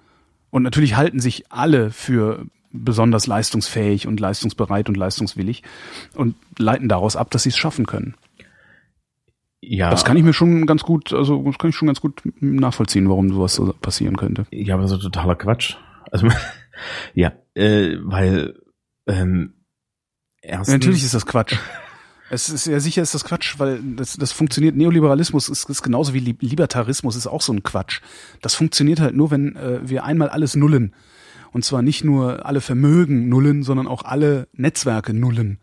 Und 0.50 0.62
natürlich 0.62 0.96
halten 0.96 1.20
sich 1.20 1.50
alle 1.50 1.90
für 1.90 2.44
besonders 2.72 3.26
leistungsfähig 3.26 4.06
und 4.06 4.20
leistungsbereit 4.20 4.88
und 4.88 4.96
leistungswillig 4.96 5.62
und 6.14 6.36
leiten 6.58 6.88
daraus 6.88 7.16
ab, 7.16 7.30
dass 7.30 7.44
sie 7.44 7.48
es 7.48 7.56
schaffen 7.56 7.86
können. 7.86 8.14
Ja. 9.62 9.90
Das 9.90 10.04
kann 10.04 10.16
ich 10.16 10.22
mir 10.22 10.32
schon 10.32 10.66
ganz 10.66 10.82
gut, 10.82 11.12
also 11.12 11.42
das 11.42 11.58
kann 11.58 11.70
ich 11.70 11.76
schon 11.76 11.86
ganz 11.86 12.00
gut 12.00 12.22
nachvollziehen, 12.40 13.08
warum 13.08 13.30
sowas 13.30 13.54
so 13.54 13.72
passieren 13.74 14.16
könnte. 14.16 14.46
Ja, 14.50 14.74
aber 14.74 14.88
so 14.88 14.96
totaler 14.96 15.36
Quatsch. 15.36 15.76
Also 16.10 16.28
ja, 17.14 17.32
äh, 17.54 17.96
weil 18.02 18.54
ähm, 19.06 19.54
erstens 20.40 20.68
ja, 20.68 20.78
natürlich 20.78 21.04
ist 21.04 21.14
das 21.14 21.26
Quatsch. 21.26 21.56
Es 22.32 22.48
ist 22.48 22.66
ja 22.66 22.78
sicher 22.78 23.02
ist 23.02 23.12
das 23.12 23.24
Quatsch, 23.24 23.58
weil 23.58 23.80
das, 23.96 24.16
das 24.16 24.30
funktioniert. 24.30 24.76
Neoliberalismus 24.76 25.48
ist, 25.48 25.68
ist 25.68 25.82
genauso 25.82 26.14
wie 26.14 26.20
Libertarismus 26.20 27.16
ist 27.16 27.26
auch 27.26 27.42
so 27.42 27.52
ein 27.52 27.64
Quatsch. 27.64 28.02
Das 28.40 28.54
funktioniert 28.54 29.00
halt 29.00 29.16
nur, 29.16 29.32
wenn 29.32 29.56
äh, 29.56 29.80
wir 29.82 30.04
einmal 30.04 30.28
alles 30.28 30.54
nullen. 30.54 30.94
Und 31.50 31.64
zwar 31.64 31.82
nicht 31.82 32.04
nur 32.04 32.46
alle 32.46 32.60
Vermögen 32.60 33.28
nullen, 33.28 33.64
sondern 33.64 33.88
auch 33.88 34.04
alle 34.04 34.46
Netzwerke 34.52 35.12
nullen. 35.12 35.58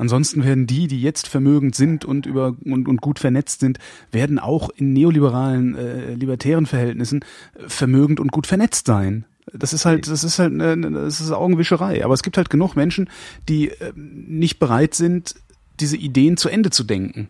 Ansonsten 0.00 0.42
werden 0.44 0.66
die, 0.66 0.88
die 0.88 1.02
jetzt 1.02 1.28
vermögend 1.28 1.74
sind 1.74 2.06
und 2.06 2.24
über 2.24 2.56
und, 2.64 2.88
und 2.88 3.02
gut 3.02 3.18
vernetzt 3.18 3.60
sind, 3.60 3.78
werden 4.10 4.38
auch 4.38 4.70
in 4.70 4.94
neoliberalen, 4.94 5.76
äh, 5.76 6.14
libertären 6.14 6.64
Verhältnissen 6.64 7.22
äh, 7.54 7.68
vermögend 7.68 8.18
und 8.18 8.32
gut 8.32 8.46
vernetzt 8.46 8.86
sein. 8.86 9.26
Das 9.52 9.74
ist 9.74 9.84
halt, 9.84 10.08
das 10.08 10.24
ist 10.24 10.38
halt, 10.38 10.54
eine, 10.54 10.90
das 10.90 11.20
ist 11.20 11.30
Augenwischerei. 11.30 12.02
Aber 12.02 12.14
es 12.14 12.22
gibt 12.22 12.38
halt 12.38 12.48
genug 12.48 12.76
Menschen, 12.76 13.10
die 13.46 13.68
äh, 13.68 13.92
nicht 13.94 14.58
bereit 14.58 14.94
sind, 14.94 15.34
diese 15.80 15.98
Ideen 15.98 16.38
zu 16.38 16.48
Ende 16.48 16.70
zu 16.70 16.82
denken. 16.82 17.28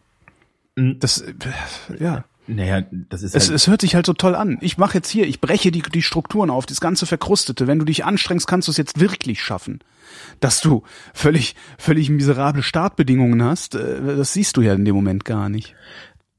Mhm. 0.77 1.01
Das, 1.01 1.23
äh, 1.23 1.33
ja. 1.99 2.25
Naja, 2.47 2.83
das 2.91 3.23
ist 3.23 3.35
Es, 3.35 3.47
halt, 3.47 3.57
es 3.57 3.67
hört 3.67 3.81
sich 3.81 3.95
halt 3.95 4.07
so 4.07 4.13
toll 4.13 4.35
an. 4.35 4.59
Ich 4.61 4.79
mache 4.79 4.99
jetzt 4.99 5.09
hier, 5.09 5.27
ich 5.27 5.41
breche 5.41 5.71
die, 5.71 5.83
die 5.83 6.03
Strukturen 6.03 6.51
auf, 6.51 6.67
das 6.67 6.81
ganze 6.81 7.07
Verkrustete. 7.07 7.67
Wenn 7.67 7.79
du 7.79 7.85
dich 7.85 8.05
anstrengst, 8.05 8.47
kannst 8.47 8.69
du 8.69 8.73
es 8.73 8.77
jetzt 8.77 8.99
wirklich 8.99 9.43
schaffen. 9.43 9.81
Dass 10.41 10.61
du 10.61 10.83
völlig, 11.15 11.55
völlig 11.79 12.11
miserable 12.11 12.63
Startbedingungen 12.63 13.43
hast, 13.45 13.77
äh, 13.77 14.17
das 14.17 14.33
siehst 14.33 14.57
du 14.57 14.63
ja 14.63 14.75
in 14.75 14.85
dem 14.85 14.95
Moment 14.95 15.25
gar 15.25 15.49
nicht. 15.49 15.75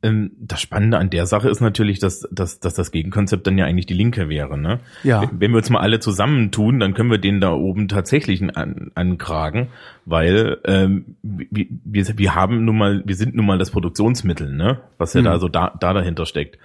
Ähm, 0.04 0.32
das 0.39 0.62
Spannende 0.62 0.97
an 0.97 1.10
der 1.10 1.26
Sache 1.26 1.49
ist 1.49 1.62
natürlich, 1.62 1.99
dass, 1.99 2.28
dass, 2.32 2.60
dass 2.60 2.74
das 2.74 2.91
Gegenkonzept 2.91 3.45
dann 3.45 3.58
ja 3.58 3.66
eigentlich 3.66 3.86
die 3.86 3.93
Linke 3.93 4.30
wäre. 4.30 4.58
Ne? 4.58 4.80
Ja. 5.04 5.30
Wenn 5.32 5.52
wir 5.52 5.58
uns 5.58 5.70
mal 5.70 5.80
alle 5.80 5.99
zusammentun, 5.99 6.80
dann 6.80 6.93
können 6.93 7.12
wir 7.12 7.18
den 7.18 7.39
da 7.39 7.52
oben 7.54 7.88
tatsächlich 7.88 8.41
an, 8.56 8.91
ankragen, 8.95 9.70
weil 10.06 10.58
ähm, 10.66 11.16
wir, 11.22 11.68
wir, 11.84 12.18
wir 12.18 12.36
haben 12.36 12.66
nun 12.66 12.78
mal, 12.78 13.04
wir 13.06 13.16
sind 13.16 13.36
nun 13.36 13.45
mal 13.45 13.58
das 13.58 13.72
Produktionsmittel, 13.72 14.52
ne? 14.52 14.82
was 14.97 15.14
ja 15.14 15.22
Mhm. 15.22 15.26
da 15.26 15.39
so 15.39 15.47
da, 15.47 15.74
da 15.80 15.93
dahinter 15.93 16.26
steckt. 16.26 16.58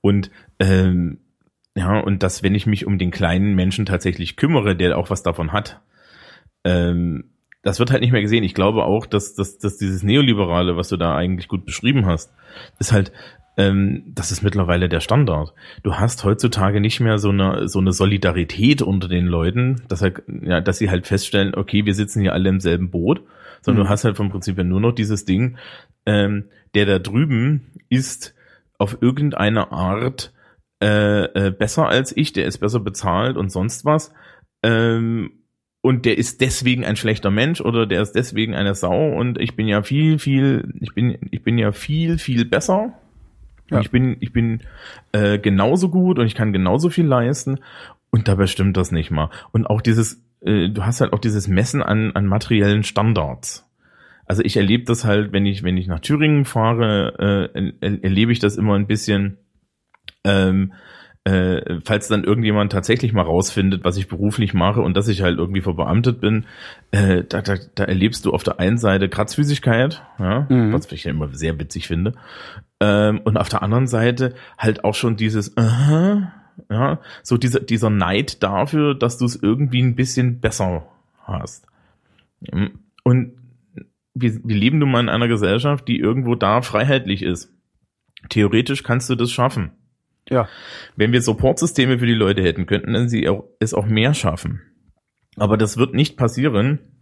Und 0.00 0.30
ähm, 0.60 1.18
ja, 1.76 1.98
und 1.98 2.22
dass, 2.22 2.42
wenn 2.44 2.54
ich 2.54 2.66
mich 2.66 2.86
um 2.86 2.98
den 2.98 3.10
kleinen 3.10 3.54
Menschen 3.54 3.86
tatsächlich 3.86 4.36
kümmere, 4.36 4.76
der 4.76 4.96
auch 4.96 5.10
was 5.10 5.24
davon 5.24 5.52
hat, 5.52 5.80
ähm, 6.64 7.24
das 7.64 7.78
wird 7.78 7.90
halt 7.90 8.02
nicht 8.02 8.12
mehr 8.12 8.22
gesehen. 8.22 8.44
Ich 8.44 8.54
glaube 8.54 8.84
auch, 8.84 9.06
dass, 9.06 9.34
dass, 9.34 9.58
dass 9.58 9.78
dieses 9.78 10.02
Neoliberale, 10.02 10.76
was 10.76 10.88
du 10.88 10.96
da 10.96 11.16
eigentlich 11.16 11.48
gut 11.48 11.64
beschrieben 11.64 12.06
hast, 12.06 12.32
ist 12.78 12.92
halt, 12.92 13.10
ähm, 13.56 14.02
das 14.14 14.32
ist 14.32 14.42
mittlerweile 14.42 14.88
der 14.88 15.00
Standard. 15.00 15.54
Du 15.82 15.94
hast 15.94 16.24
heutzutage 16.24 16.80
nicht 16.80 17.00
mehr 17.00 17.18
so 17.18 17.30
eine, 17.30 17.68
so 17.68 17.78
eine 17.78 17.92
Solidarität 17.92 18.82
unter 18.82 19.08
den 19.08 19.26
Leuten, 19.26 19.82
dass, 19.88 20.02
halt, 20.02 20.22
ja, 20.42 20.60
dass 20.60 20.78
sie 20.78 20.90
halt 20.90 21.06
feststellen, 21.06 21.54
okay, 21.54 21.84
wir 21.86 21.94
sitzen 21.94 22.20
hier 22.20 22.32
alle 22.32 22.48
im 22.48 22.60
selben 22.60 22.90
Boot, 22.90 23.22
sondern 23.62 23.82
Mhm. 23.82 23.86
du 23.86 23.90
hast 23.90 24.04
halt 24.04 24.16
vom 24.16 24.30
Prinzip 24.30 24.56
her 24.56 24.64
nur 24.64 24.80
noch 24.80 24.92
dieses 24.92 25.24
Ding, 25.24 25.56
ähm, 26.04 26.44
der 26.74 26.86
da 26.86 26.98
drüben 26.98 27.72
ist 27.88 28.34
auf 28.78 28.98
irgendeine 29.00 29.72
Art 29.72 30.32
äh, 30.82 31.24
äh, 31.46 31.50
besser 31.50 31.88
als 31.88 32.14
ich, 32.14 32.32
der 32.32 32.44
ist 32.44 32.58
besser 32.58 32.80
bezahlt 32.80 33.36
und 33.36 33.50
sonst 33.50 33.84
was. 33.84 34.12
Ähm, 34.62 35.30
und 35.84 36.06
der 36.06 36.16
ist 36.16 36.40
deswegen 36.40 36.82
ein 36.82 36.96
schlechter 36.96 37.30
Mensch 37.30 37.60
oder 37.60 37.84
der 37.84 38.00
ist 38.00 38.12
deswegen 38.12 38.54
eine 38.54 38.74
Sau 38.74 39.12
und 39.12 39.38
ich 39.38 39.54
bin 39.54 39.68
ja 39.68 39.82
viel, 39.82 40.18
viel, 40.18 40.72
ich 40.80 40.94
bin, 40.94 41.18
ich 41.30 41.42
bin 41.42 41.58
ja 41.58 41.72
viel, 41.72 42.16
viel 42.16 42.46
besser. 42.46 42.94
Ja. 43.70 43.80
Ich 43.80 43.90
bin, 43.90 44.16
ich 44.20 44.32
bin 44.32 44.62
äh, 45.12 45.38
genauso 45.38 45.90
gut 45.90 46.18
und 46.18 46.24
ich 46.24 46.34
kann 46.34 46.54
genauso 46.54 46.88
viel 46.88 47.04
leisten 47.04 47.58
und 48.08 48.28
dabei 48.28 48.46
stimmt 48.46 48.78
das 48.78 48.92
nicht 48.92 49.10
mal. 49.10 49.28
Und 49.52 49.66
auch 49.66 49.82
dieses, 49.82 50.24
äh, 50.40 50.70
du 50.70 50.86
hast 50.86 51.02
halt 51.02 51.12
auch 51.12 51.18
dieses 51.18 51.48
Messen 51.48 51.82
an, 51.82 52.12
an 52.12 52.24
materiellen 52.24 52.82
Standards. 52.82 53.70
Also 54.24 54.42
ich 54.42 54.56
erlebe 54.56 54.84
das 54.84 55.04
halt, 55.04 55.34
wenn 55.34 55.44
ich, 55.44 55.64
wenn 55.64 55.76
ich 55.76 55.86
nach 55.86 56.00
Thüringen 56.00 56.46
fahre, 56.46 57.50
äh, 57.54 57.72
er, 57.82 58.02
erlebe 58.02 58.32
ich 58.32 58.38
das 58.38 58.56
immer 58.56 58.74
ein 58.74 58.86
bisschen, 58.86 59.36
ähm, 60.24 60.72
äh, 61.24 61.80
falls 61.84 62.08
dann 62.08 62.22
irgendjemand 62.24 62.70
tatsächlich 62.72 63.12
mal 63.12 63.22
rausfindet, 63.22 63.82
was 63.84 63.96
ich 63.96 64.08
beruflich 64.08 64.52
mache 64.52 64.82
und 64.82 64.94
dass 64.96 65.08
ich 65.08 65.22
halt 65.22 65.38
irgendwie 65.38 65.62
verbeamtet 65.62 66.20
bin, 66.20 66.44
äh, 66.90 67.24
da, 67.24 67.40
da, 67.40 67.56
da 67.74 67.84
erlebst 67.84 68.26
du 68.26 68.32
auf 68.32 68.42
der 68.42 68.60
einen 68.60 68.76
Seite 68.78 69.08
Kratzfüßigkeit, 69.08 70.02
ja, 70.18 70.46
Mhm. 70.48 70.72
was 70.72 70.90
ich 70.92 71.04
ja 71.04 71.10
immer 71.10 71.34
sehr 71.34 71.58
witzig 71.58 71.86
finde, 71.86 72.12
ähm, 72.80 73.20
und 73.24 73.36
auf 73.38 73.48
der 73.48 73.62
anderen 73.62 73.86
Seite 73.86 74.34
halt 74.58 74.84
auch 74.84 74.94
schon 74.94 75.16
dieses, 75.16 75.56
aha, 75.56 76.32
ja, 76.70 77.00
so 77.22 77.36
dieser, 77.38 77.60
dieser 77.60 77.90
Neid 77.90 78.42
dafür, 78.42 78.94
dass 78.94 79.16
du 79.18 79.24
es 79.24 79.34
irgendwie 79.34 79.82
ein 79.82 79.96
bisschen 79.96 80.40
besser 80.40 80.86
hast. 81.24 81.66
Und 83.02 83.32
wir, 84.14 84.34
wir 84.44 84.56
leben 84.56 84.78
nun 84.78 84.90
mal 84.90 85.00
in 85.00 85.08
einer 85.08 85.26
Gesellschaft, 85.28 85.88
die 85.88 85.98
irgendwo 85.98 86.34
da 86.34 86.62
freiheitlich 86.62 87.22
ist. 87.22 87.52
Theoretisch 88.28 88.82
kannst 88.82 89.10
du 89.10 89.14
das 89.16 89.32
schaffen. 89.32 89.72
Ja. 90.28 90.48
Wenn 90.96 91.12
wir 91.12 91.22
Supportsysteme 91.22 91.98
für 91.98 92.06
die 92.06 92.14
Leute 92.14 92.42
hätten, 92.42 92.66
könnten 92.66 93.08
sie 93.08 93.28
es 93.60 93.74
auch 93.74 93.86
mehr 93.86 94.14
schaffen. 94.14 94.62
Aber 95.36 95.56
das 95.56 95.76
wird 95.76 95.94
nicht 95.94 96.16
passieren, 96.16 96.93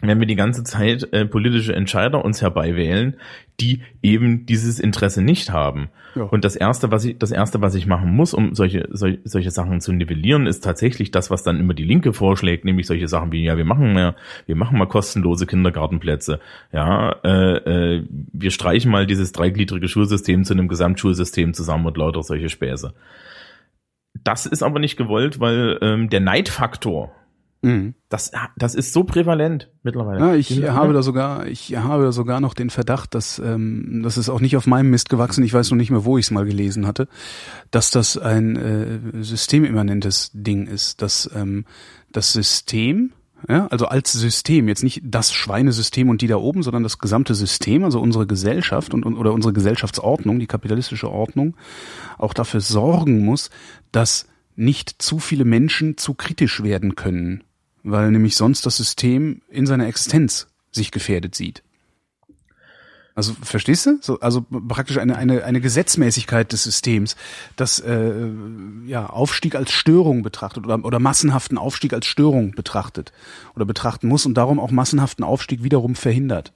wenn 0.00 0.20
wir 0.20 0.26
die 0.28 0.36
ganze 0.36 0.62
Zeit 0.62 1.12
äh, 1.12 1.26
politische 1.26 1.74
Entscheider 1.74 2.24
uns 2.24 2.40
herbeiwählen, 2.40 3.16
die 3.58 3.82
eben 4.00 4.46
dieses 4.46 4.78
Interesse 4.78 5.22
nicht 5.22 5.50
haben. 5.50 5.88
Ja. 6.14 6.22
Und 6.22 6.44
das 6.44 6.54
erste, 6.54 6.92
was 6.92 7.04
ich, 7.04 7.18
das 7.18 7.32
erste, 7.32 7.60
was 7.60 7.74
ich 7.74 7.86
machen 7.86 8.14
muss, 8.14 8.32
um 8.32 8.54
solche, 8.54 8.88
solche, 8.92 9.18
solche 9.24 9.50
Sachen 9.50 9.80
zu 9.80 9.92
nivellieren, 9.92 10.46
ist 10.46 10.62
tatsächlich 10.62 11.10
das, 11.10 11.32
was 11.32 11.42
dann 11.42 11.58
immer 11.58 11.74
die 11.74 11.84
Linke 11.84 12.12
vorschlägt, 12.12 12.64
nämlich 12.64 12.86
solche 12.86 13.08
Sachen 13.08 13.32
wie, 13.32 13.42
ja, 13.42 13.56
wir 13.56 13.64
machen 13.64 13.92
mehr, 13.92 14.14
wir 14.46 14.54
machen 14.54 14.78
mal 14.78 14.86
kostenlose 14.86 15.46
Kindergartenplätze, 15.46 16.38
ja, 16.72 17.16
äh, 17.24 17.56
äh, 17.96 18.06
wir 18.08 18.52
streichen 18.52 18.92
mal 18.92 19.06
dieses 19.06 19.32
dreigliedrige 19.32 19.88
Schulsystem 19.88 20.44
zu 20.44 20.54
einem 20.54 20.68
Gesamtschulsystem 20.68 21.54
zusammen 21.54 21.86
und 21.86 21.96
lauter 21.96 22.22
solche 22.22 22.48
Späße. 22.48 22.94
Das 24.22 24.46
ist 24.46 24.62
aber 24.62 24.78
nicht 24.78 24.96
gewollt, 24.96 25.40
weil 25.40 25.78
ähm, 25.82 26.08
der 26.08 26.20
Neidfaktor, 26.20 27.12
Mhm. 27.60 27.94
das, 28.08 28.30
das 28.56 28.76
ist 28.76 28.92
so 28.92 29.02
prävalent 29.02 29.68
mittlerweile. 29.82 30.20
Ja, 30.20 30.34
ich 30.34 30.46
Die- 30.48 30.70
habe 30.70 30.92
da 30.92 31.02
sogar, 31.02 31.46
ich 31.48 31.74
habe 31.76 32.04
da 32.04 32.12
sogar 32.12 32.40
noch 32.40 32.54
den 32.54 32.70
Verdacht, 32.70 33.14
dass 33.16 33.40
ähm, 33.40 34.00
das 34.04 34.16
ist 34.16 34.28
auch 34.28 34.40
nicht 34.40 34.56
auf 34.56 34.66
meinem 34.68 34.90
Mist 34.90 35.08
gewachsen. 35.08 35.42
Ich 35.42 35.52
weiß 35.52 35.70
noch 35.70 35.76
nicht 35.76 35.90
mehr, 35.90 36.04
wo 36.04 36.18
ich 36.18 36.26
es 36.26 36.30
mal 36.30 36.44
gelesen 36.44 36.86
hatte, 36.86 37.08
dass 37.72 37.90
das 37.90 38.16
ein 38.16 38.56
äh, 38.56 39.22
systemimmanentes 39.24 40.30
Ding 40.34 40.66
ist, 40.68 41.02
dass 41.02 41.28
ähm, 41.34 41.64
das 42.12 42.32
System, 42.32 43.12
ja, 43.48 43.66
also 43.68 43.86
als 43.86 44.12
System, 44.12 44.68
jetzt 44.68 44.82
nicht 44.84 45.02
das 45.04 45.32
Schweinesystem 45.32 46.08
und 46.08 46.22
die 46.22 46.26
da 46.28 46.36
oben, 46.36 46.62
sondern 46.62 46.82
das 46.84 46.98
gesamte 46.98 47.34
System, 47.34 47.82
also 47.84 48.00
unsere 48.00 48.26
Gesellschaft 48.26 48.94
und, 48.94 49.04
und 49.04 49.16
oder 49.16 49.32
unsere 49.32 49.52
Gesellschaftsordnung, 49.52 50.38
die 50.38 50.46
kapitalistische 50.46 51.10
Ordnung, 51.10 51.56
auch 52.18 52.34
dafür 52.34 52.60
sorgen 52.60 53.24
muss, 53.24 53.50
dass 53.92 54.26
nicht 54.56 55.00
zu 55.02 55.18
viele 55.20 55.44
Menschen 55.44 55.96
zu 55.98 56.14
kritisch 56.14 56.62
werden 56.64 56.96
können, 56.96 57.44
weil 57.82 58.10
nämlich 58.10 58.36
sonst 58.36 58.66
das 58.66 58.76
System 58.76 59.42
in 59.48 59.66
seiner 59.66 59.86
Existenz 59.86 60.48
sich 60.70 60.90
gefährdet 60.90 61.34
sieht. 61.34 61.62
Also 63.18 63.34
verstehst 63.42 63.84
du? 63.84 63.98
So, 64.00 64.20
also 64.20 64.42
praktisch 64.42 64.96
eine, 64.98 65.16
eine, 65.16 65.42
eine 65.42 65.60
Gesetzmäßigkeit 65.60 66.52
des 66.52 66.62
Systems, 66.62 67.16
das 67.56 67.80
äh, 67.80 68.30
ja, 68.86 69.06
Aufstieg 69.06 69.56
als 69.56 69.72
Störung 69.72 70.22
betrachtet 70.22 70.64
oder, 70.64 70.84
oder 70.84 71.00
massenhaften 71.00 71.58
Aufstieg 71.58 71.92
als 71.92 72.06
Störung 72.06 72.52
betrachtet 72.52 73.12
oder 73.56 73.64
betrachten 73.64 74.06
muss 74.06 74.24
und 74.24 74.34
darum 74.34 74.60
auch 74.60 74.70
massenhaften 74.70 75.24
Aufstieg 75.24 75.64
wiederum 75.64 75.96
verhindert. 75.96 76.52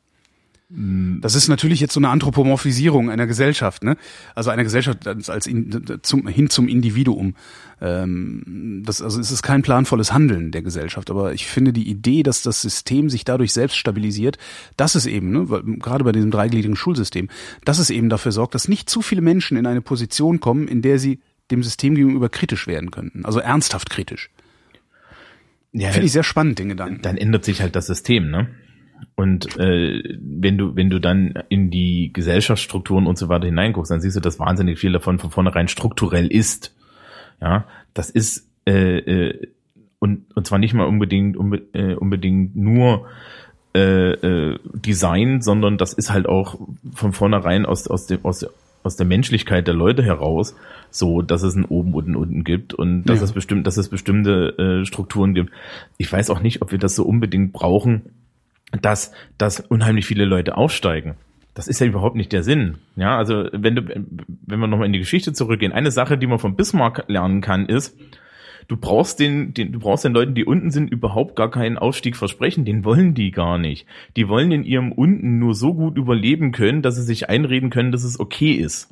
Das 0.75 1.35
ist 1.35 1.49
natürlich 1.49 1.81
jetzt 1.81 1.93
so 1.93 2.01
eine 2.01 2.09
Anthropomorphisierung 2.09 3.11
einer 3.11 3.27
Gesellschaft, 3.27 3.85
ne? 3.85 3.99
Also 4.35 4.49
einer 4.49 4.63
Gesellschaft 4.63 5.07
als, 5.07 5.29
als 5.29 5.47
in, 5.47 5.99
zum, 6.01 6.27
hin 6.27 6.49
zum 6.49 6.67
Individuum. 6.67 7.35
Ähm, 7.83 8.83
das, 8.83 9.03
also 9.03 9.21
es 9.21 9.31
ist 9.31 9.43
kein 9.43 9.61
planvolles 9.61 10.15
Handeln 10.15 10.51
der 10.51 10.63
Gesellschaft, 10.63 11.11
aber 11.11 11.35
ich 11.35 11.47
finde 11.47 11.75
die 11.75 11.91
Idee, 11.91 12.23
dass 12.23 12.41
das 12.41 12.63
System 12.63 13.11
sich 13.11 13.25
dadurch 13.25 13.53
selbst 13.53 13.77
stabilisiert, 13.77 14.39
das 14.79 14.97
ist 14.97 15.05
eben, 15.05 15.31
ne, 15.31 15.51
weil, 15.51 15.63
gerade 15.63 16.05
bei 16.05 16.13
diesem 16.13 16.31
dreigliedrigen 16.31 16.77
Schulsystem, 16.77 17.29
dass 17.67 17.79
es 17.79 17.91
eben 17.91 18.09
dafür 18.09 18.33
sorgt, 18.33 18.55
dass 18.55 18.67
nicht 18.67 18.89
zu 18.89 19.03
viele 19.03 19.21
Menschen 19.21 19.59
in 19.59 19.67
eine 19.67 19.83
Position 19.83 20.41
kommen, 20.41 20.69
in 20.69 20.81
der 20.81 20.99
sie 20.99 21.21
dem 21.51 21.63
System 21.63 21.97
gegenüber 21.97 22.31
kritisch 22.31 22.67
werden 22.67 22.91
könnten, 22.91 23.27
also 23.27 23.41
ernsthaft 23.41 23.91
kritisch. 23.91 24.31
ja, 25.73 25.91
Finde 25.91 26.07
ich 26.07 26.13
sehr 26.13 26.23
spannend, 26.23 26.59
den 26.59 26.71
Gedanken. 26.71 27.03
dann 27.03 27.19
ändert 27.19 27.45
sich 27.45 27.61
halt 27.61 27.77
das 27.77 27.89
System, 27.89 28.31
ne? 28.31 28.49
Und 29.15 29.59
äh, 29.59 30.17
wenn 30.21 30.59
du 30.59 30.77
wenn 30.77 30.91
du 30.91 30.99
dann 30.99 31.35
in 31.49 31.71
die 31.71 32.11
Gesellschaftsstrukturen 32.13 33.07
und 33.07 33.19
so 33.19 33.29
weiter 33.29 33.47
hineinguckst, 33.47 33.91
dann 33.91 34.01
siehst 34.01 34.17
du, 34.17 34.21
dass 34.21 34.39
wahnsinnig 34.39 34.79
viel 34.79 34.93
davon 34.93 35.19
von 35.19 35.31
vornherein 35.31 35.69
strukturell 35.69 36.27
ist. 36.27 36.75
Ja, 37.41 37.65
das 37.95 38.11
ist 38.11 38.49
äh, 38.67 38.99
äh, 38.99 39.49
und 39.99 40.25
und 40.35 40.47
zwar 40.47 40.59
nicht 40.59 40.75
mal 40.75 40.87
unbedingt 40.87 41.37
unbe 41.37 41.63
äh, 41.73 41.95
unbedingt 41.95 42.57
nur 42.57 43.07
äh, 43.75 44.13
äh, 44.13 44.59
Design, 44.75 45.41
sondern 45.43 45.79
das 45.79 45.93
ist 45.93 46.13
halt 46.13 46.27
auch 46.27 46.59
von 46.95 47.13
vornherein 47.13 47.67
aus 47.67 47.89
aus 47.89 48.07
dem 48.07 48.25
aus 48.25 48.41
der 48.41 48.51
aus 48.85 48.97
der 48.97 49.07
Menschlichkeit 49.07 49.69
der 49.69 49.75
Leute 49.75 50.03
heraus, 50.03 50.57
so 50.91 51.23
dass 51.23 51.43
es 51.45 51.55
ein 51.55 51.65
oben 51.65 51.95
und 51.95 52.09
ein 52.09 52.17
unten 52.17 52.43
gibt 52.43 52.75
und 52.75 53.05
dass 53.05 53.19
Ja. 53.21 53.25
es 53.27 53.33
bestimmt, 53.33 53.65
dass 53.67 53.77
es 53.77 53.89
bestimmte 53.89 54.81
äh, 54.83 54.85
Strukturen 54.85 55.35
gibt. 55.35 55.53
Ich 55.99 56.13
weiß 56.13 56.31
auch 56.31 56.41
nicht, 56.41 56.63
ob 56.63 56.73
wir 56.73 56.81
das 56.81 56.97
so 56.97 57.05
unbedingt 57.05 57.53
brauchen, 57.53 58.03
dass, 58.81 59.13
dass 59.39 59.61
unheimlich 59.61 60.07
viele 60.07 60.25
Leute 60.25 60.57
aufsteigen. 60.57 61.17
Das 61.55 61.69
ist 61.69 61.81
ja 61.81 61.87
überhaupt 61.87 62.17
nicht 62.17 62.33
der 62.33 62.43
Sinn. 62.43 62.79
Ja, 62.97 63.19
also 63.19 63.47
wenn 63.53 63.77
du, 63.77 63.83
wenn 63.83 64.61
wir 64.61 64.67
nochmal 64.67 64.87
in 64.87 64.95
die 64.95 65.01
Geschichte 65.01 65.33
zurückgehen, 65.33 65.73
eine 65.73 65.91
Sache, 65.91 66.17
die 66.17 66.27
man 66.27 66.39
von 66.39 66.57
Bismarck 66.57 67.05
lernen 67.09 67.43
kann, 67.43 67.67
ist, 67.67 67.99
du 68.69 68.79
brauchst 68.79 69.21
den, 69.21 69.53
den, 69.53 69.73
du 69.73 69.81
brauchst 69.81 70.05
den 70.05 70.15
Leuten, 70.15 70.35
die 70.35 70.47
unten 70.47 70.71
sind, 70.71 70.91
überhaupt 70.91 71.37
gar 71.37 71.51
keinen 71.51 71.77
Aufstieg 71.77 72.17
versprechen. 72.17 72.65
Den 72.65 72.85
wollen 72.87 73.13
die 73.13 73.33
gar 73.33 73.59
nicht. 73.59 73.87
Die 74.17 74.29
wollen 74.29 74.51
in 74.51 74.65
ihrem 74.65 74.93
unten 74.93 75.39
nur 75.39 75.55
so 75.55 75.75
gut 75.75 75.99
überleben 75.99 76.53
können, 76.53 76.81
dass 76.81 76.97
sie 76.97 77.03
sich 77.03 77.29
einreden 77.29 77.69
können, 77.69 77.93
dass 77.93 78.05
es 78.05 78.19
okay 78.19 78.53
ist. 78.53 78.89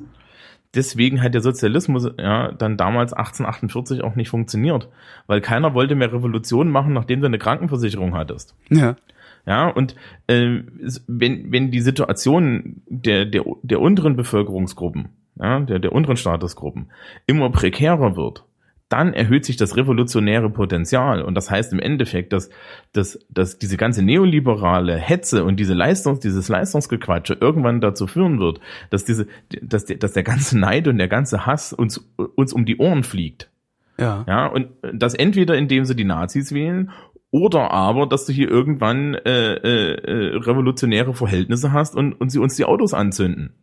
Deswegen 0.73 1.21
hat 1.21 1.33
der 1.33 1.41
Sozialismus 1.41 2.09
ja 2.17 2.51
dann 2.53 2.77
damals 2.77 3.11
1848 3.11 4.03
auch 4.03 4.15
nicht 4.15 4.29
funktioniert, 4.29 4.87
weil 5.27 5.41
keiner 5.41 5.73
wollte 5.73 5.95
mehr 5.95 6.13
Revolution 6.13 6.69
machen, 6.69 6.93
nachdem 6.93 7.19
du 7.19 7.25
eine 7.25 7.39
Krankenversicherung 7.39 8.13
hattest. 8.13 8.55
Ja. 8.69 8.95
Ja, 9.45 9.69
und 9.69 9.95
äh, 10.27 10.59
wenn, 11.07 11.51
wenn 11.51 11.71
die 11.71 11.81
Situation 11.81 12.81
der, 12.87 13.25
der, 13.25 13.43
der 13.63 13.81
unteren 13.81 14.15
Bevölkerungsgruppen, 14.15 15.09
ja, 15.39 15.59
der, 15.59 15.79
der 15.79 15.91
unteren 15.93 16.17
Statusgruppen 16.17 16.91
immer 17.25 17.49
prekärer 17.49 18.15
wird, 18.15 18.45
dann 18.91 19.13
erhöht 19.13 19.45
sich 19.45 19.55
das 19.55 19.77
revolutionäre 19.77 20.49
Potenzial. 20.49 21.21
Und 21.21 21.35
das 21.35 21.49
heißt 21.49 21.71
im 21.71 21.79
Endeffekt, 21.79 22.33
dass, 22.33 22.49
dass, 22.91 23.25
dass 23.29 23.57
diese 23.57 23.77
ganze 23.77 24.03
neoliberale 24.03 24.97
Hetze 24.97 25.45
und 25.45 25.57
diese 25.57 25.73
Leistungs, 25.73 26.19
dieses 26.19 26.49
Leistungsgequatsche 26.49 27.37
irgendwann 27.39 27.79
dazu 27.79 28.05
führen 28.05 28.39
wird, 28.39 28.59
dass 28.89 29.05
diese, 29.05 29.27
dass 29.61 29.85
der, 29.85 29.95
dass 29.95 30.11
der 30.11 30.23
ganze 30.23 30.59
Neid 30.59 30.89
und 30.89 30.97
der 30.97 31.07
ganze 31.07 31.45
Hass 31.45 31.71
uns, 31.71 32.05
uns 32.35 32.51
um 32.51 32.65
die 32.65 32.77
Ohren 32.77 33.03
fliegt. 33.03 33.49
Ja. 33.97 34.25
Ja, 34.27 34.47
und 34.47 34.69
das 34.93 35.13
entweder 35.13 35.55
indem 35.55 35.85
sie 35.85 35.95
die 35.95 36.03
Nazis 36.03 36.53
wählen 36.53 36.91
oder 37.31 37.71
aber, 37.71 38.07
dass 38.07 38.25
du 38.25 38.33
hier 38.33 38.49
irgendwann 38.49 39.15
äh, 39.15 39.53
äh, 39.53 39.93
äh, 39.93 40.35
revolutionäre 40.35 41.13
Verhältnisse 41.13 41.71
hast 41.71 41.95
und, 41.95 42.13
und 42.13 42.29
sie 42.29 42.39
uns 42.39 42.55
die 42.55 42.65
Autos 42.65 42.93
anzünden. 42.93 43.53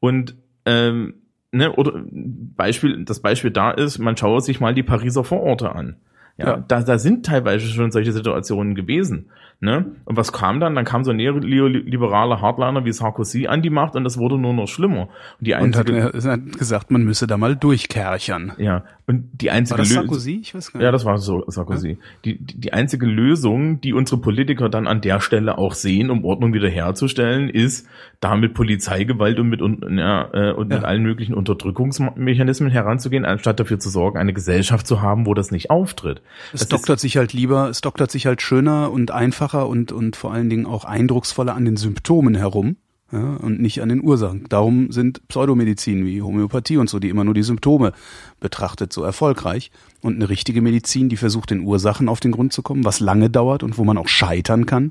Und 0.00 0.36
ähm, 0.64 1.14
ne, 1.52 1.72
oder 1.72 2.02
Beispiel, 2.04 3.04
das 3.04 3.20
Beispiel 3.20 3.52
da 3.52 3.70
ist, 3.70 3.98
man 3.98 4.16
schaue 4.16 4.40
sich 4.40 4.60
mal 4.60 4.74
die 4.74 4.82
Pariser 4.82 5.22
Vororte 5.22 5.72
an. 5.72 5.96
Ja, 6.38 6.46
Ja. 6.48 6.64
Da, 6.68 6.80
da 6.82 6.98
sind 6.98 7.24
teilweise 7.26 7.66
schon 7.66 7.90
solche 7.90 8.12
Situationen 8.12 8.74
gewesen. 8.74 9.26
Ne? 9.58 9.86
Und 10.04 10.18
was 10.18 10.34
kam 10.34 10.60
dann? 10.60 10.74
Dann 10.74 10.84
kam 10.84 11.02
so 11.02 11.12
ein 11.12 11.16
neoliberaler 11.16 12.42
Hardliner 12.42 12.84
wie 12.84 12.92
Sarkozy 12.92 13.46
an 13.46 13.62
die 13.62 13.70
Macht 13.70 13.96
und 13.96 14.04
das 14.04 14.18
wurde 14.18 14.36
nur 14.36 14.52
noch 14.52 14.68
schlimmer. 14.68 15.08
Und 15.38 15.46
die 15.46 15.54
Und 15.54 15.74
hat, 15.78 15.88
einzige, 15.88 16.30
hat 16.30 16.58
gesagt, 16.58 16.90
man 16.90 17.04
müsse 17.04 17.26
da 17.26 17.38
mal 17.38 17.56
durchkerchern. 17.56 18.52
ja, 18.58 18.84
und 19.06 19.24
die 19.40 19.50
einzige 19.50 19.78
War 19.78 19.84
das. 19.84 19.94
Sarkozy? 19.94 20.40
Ich 20.42 20.54
weiß 20.54 20.72
gar 20.72 20.78
nicht. 20.80 20.84
Ja, 20.84 20.92
das 20.92 21.06
war 21.06 21.16
so 21.16 21.42
Sarkozy. 21.46 21.96
Die, 22.26 22.36
die, 22.36 22.58
die 22.58 22.72
einzige 22.74 23.06
Lösung, 23.06 23.80
die 23.80 23.94
unsere 23.94 24.20
Politiker 24.20 24.68
dann 24.68 24.86
an 24.86 25.00
der 25.00 25.20
Stelle 25.20 25.56
auch 25.56 25.72
sehen, 25.72 26.10
um 26.10 26.24
Ordnung 26.26 26.52
wiederherzustellen, 26.52 27.48
ist, 27.48 27.88
da 28.20 28.36
mit 28.36 28.52
Polizeigewalt 28.52 29.38
und 29.40 29.48
mit, 29.48 29.62
un- 29.62 29.96
ja, 29.96 30.28
äh, 30.34 30.52
und 30.52 30.68
mit 30.68 30.82
Ja. 30.82 30.84
allen 30.84 31.02
möglichen 31.02 31.32
Unterdrückungsmechanismen 31.34 32.70
heranzugehen, 32.70 33.24
anstatt 33.24 33.60
dafür 33.60 33.78
zu 33.78 33.88
sorgen, 33.88 34.18
eine 34.18 34.32
Gesellschaft 34.32 34.86
zu 34.86 35.00
haben, 35.00 35.24
wo 35.26 35.32
das 35.34 35.50
nicht 35.50 35.70
auftritt. 35.70 36.20
Es 36.52 36.60
Das 36.60 36.68
doktert 36.68 37.00
sich 37.00 37.16
halt 37.16 37.32
lieber, 37.32 37.68
es 37.68 37.80
doktert 37.80 38.10
sich 38.10 38.26
halt 38.26 38.42
schöner 38.42 38.90
und 38.90 39.10
einfacher 39.10 39.68
und, 39.68 39.92
und 39.92 40.16
vor 40.16 40.32
allen 40.32 40.50
Dingen 40.50 40.66
auch 40.66 40.84
eindrucksvoller 40.84 41.54
an 41.54 41.64
den 41.64 41.76
Symptomen 41.76 42.34
herum. 42.34 42.76
Ja, 43.12 43.36
und 43.36 43.60
nicht 43.60 43.82
an 43.82 43.88
den 43.88 44.02
Ursachen. 44.02 44.46
Darum 44.48 44.90
sind 44.90 45.28
Pseudomedizin 45.28 46.04
wie 46.04 46.22
Homöopathie 46.22 46.76
und 46.76 46.90
so, 46.90 46.98
die 46.98 47.08
immer 47.08 47.22
nur 47.22 47.34
die 47.34 47.44
Symptome 47.44 47.92
betrachtet, 48.40 48.92
so 48.92 49.04
erfolgreich. 49.04 49.70
Und 50.02 50.16
eine 50.16 50.28
richtige 50.28 50.60
Medizin, 50.60 51.08
die 51.08 51.16
versucht, 51.16 51.50
den 51.50 51.60
Ursachen 51.60 52.08
auf 52.08 52.18
den 52.18 52.32
Grund 52.32 52.52
zu 52.52 52.62
kommen, 52.62 52.84
was 52.84 52.98
lange 52.98 53.30
dauert 53.30 53.62
und 53.62 53.78
wo 53.78 53.84
man 53.84 53.96
auch 53.96 54.08
scheitern 54.08 54.66
kann. 54.66 54.90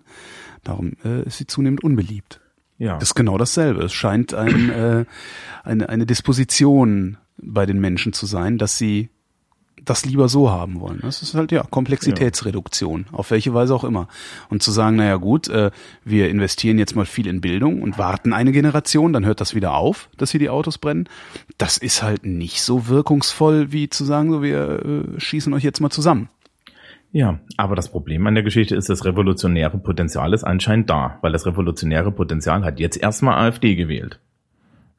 Darum 0.64 0.94
äh, 1.04 1.24
ist 1.24 1.40
sie 1.40 1.46
zunehmend 1.46 1.84
unbeliebt. 1.84 2.40
ja. 2.78 2.94
Das 2.94 3.10
ist 3.10 3.16
genau 3.16 3.38
dasselbe. 3.38 3.84
Es 3.84 3.94
scheint 3.94 4.34
ein, 4.34 4.70
äh, 4.70 5.06
eine, 5.66 5.90
eine 5.90 6.06
Disposition 6.06 7.18
bei 7.38 7.66
den 7.66 7.82
Menschen 7.82 8.14
zu 8.14 8.26
sein, 8.26 8.58
dass 8.58 8.78
sie 8.78 9.10
das 9.86 10.06
lieber 10.06 10.28
so 10.28 10.50
haben 10.50 10.80
wollen. 10.80 11.00
Das 11.02 11.22
ist 11.22 11.36
halt 11.36 11.52
ja 11.52 11.64
Komplexitätsreduktion, 11.64 13.06
auf 13.12 13.32
welche 13.32 13.54
Weise 13.54 13.74
auch 13.74 13.84
immer. 13.84 14.08
Und 14.50 14.64
zu 14.64 14.72
sagen, 14.72 14.98
naja 14.98 15.16
gut, 15.16 15.48
äh, 15.48 15.72
wir 16.04 16.30
investieren 16.30 16.78
jetzt 16.78 16.96
mal 16.96 17.06
viel 17.06 17.28
in 17.28 17.42
Bildung 17.42 17.82
und 17.82 17.98
warten 17.98 18.34
eine 18.34 18.52
Generation, 18.52 19.14
dann 19.14 19.26
hört 19.26 19.42
das 19.42 19.56
wieder 19.56 19.76
auf, 19.76 20.10
dass 20.18 20.32
hier 20.32 20.40
die 20.40 20.50
Autos 20.50 20.78
brennen. 20.78 21.08
Das 21.58 21.78
ist 21.78 22.04
halt 22.04 22.26
nicht 22.26 22.62
so 22.62 22.88
wirkungsvoll, 22.88 23.72
wie 23.72 23.90
zu 23.90 24.06
sagen, 24.06 24.32
so 24.32 24.42
wir 24.42 24.86
äh, 24.86 25.20
schießen 25.20 25.54
euch 25.54 25.64
jetzt 25.64 25.80
mal 25.80 25.90
zusammen. 25.90 26.30
Ja, 27.12 27.40
aber 27.56 27.76
das 27.76 27.92
Problem 27.92 28.28
an 28.28 28.36
der 28.36 28.44
Geschichte 28.44 28.76
ist, 28.76 28.90
das 28.90 29.06
revolutionäre 29.06 29.78
Potenzial 29.78 30.34
ist 30.34 30.44
anscheinend 30.44 30.90
da, 30.90 31.18
weil 31.22 31.32
das 31.32 31.46
revolutionäre 31.46 32.12
Potenzial 32.12 32.66
hat 32.66 32.80
jetzt 32.80 32.98
erstmal 32.98 33.48
AfD 33.48 33.76
gewählt. 33.76 34.20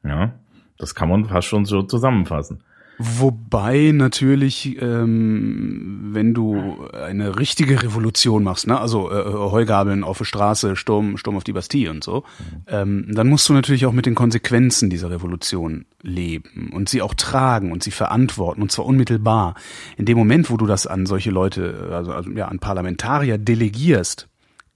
Ja, 0.03 0.33
das 0.79 0.95
kann 0.95 1.09
man 1.09 1.25
fast 1.25 1.47
schon 1.47 1.65
so 1.65 1.83
zusammenfassen. 1.83 2.63
Wobei 2.99 3.91
natürlich, 3.93 4.81
ähm, 4.81 6.09
wenn 6.13 6.33
du 6.33 6.87
eine 6.91 7.37
richtige 7.37 7.83
Revolution 7.83 8.43
machst, 8.43 8.65
ne, 8.65 8.79
also 8.79 9.11
äh, 9.11 9.23
Heugabeln 9.23 10.03
auf 10.03 10.17
der 10.17 10.25
Straße, 10.25 10.75
Sturm, 10.75 11.17
Sturm 11.17 11.37
auf 11.37 11.43
die 11.43 11.53
Bastille 11.53 11.91
und 11.91 12.03
so, 12.03 12.23
ähm, 12.65 13.05
dann 13.09 13.27
musst 13.27 13.47
du 13.49 13.53
natürlich 13.53 13.85
auch 13.85 13.91
mit 13.91 14.07
den 14.07 14.15
Konsequenzen 14.15 14.89
dieser 14.89 15.11
Revolution 15.11 15.85
leben 16.01 16.71
und 16.73 16.89
sie 16.89 17.03
auch 17.03 17.13
tragen 17.13 17.71
und 17.71 17.83
sie 17.83 17.91
verantworten 17.91 18.63
und 18.63 18.71
zwar 18.71 18.87
unmittelbar. 18.87 19.53
In 19.97 20.05
dem 20.05 20.17
Moment, 20.17 20.49
wo 20.49 20.57
du 20.57 20.65
das 20.65 20.87
an 20.87 21.05
solche 21.05 21.29
Leute, 21.29 21.89
also, 21.91 22.13
also 22.13 22.31
ja, 22.31 22.47
an 22.47 22.57
Parlamentarier 22.57 23.37
delegierst, 23.37 24.27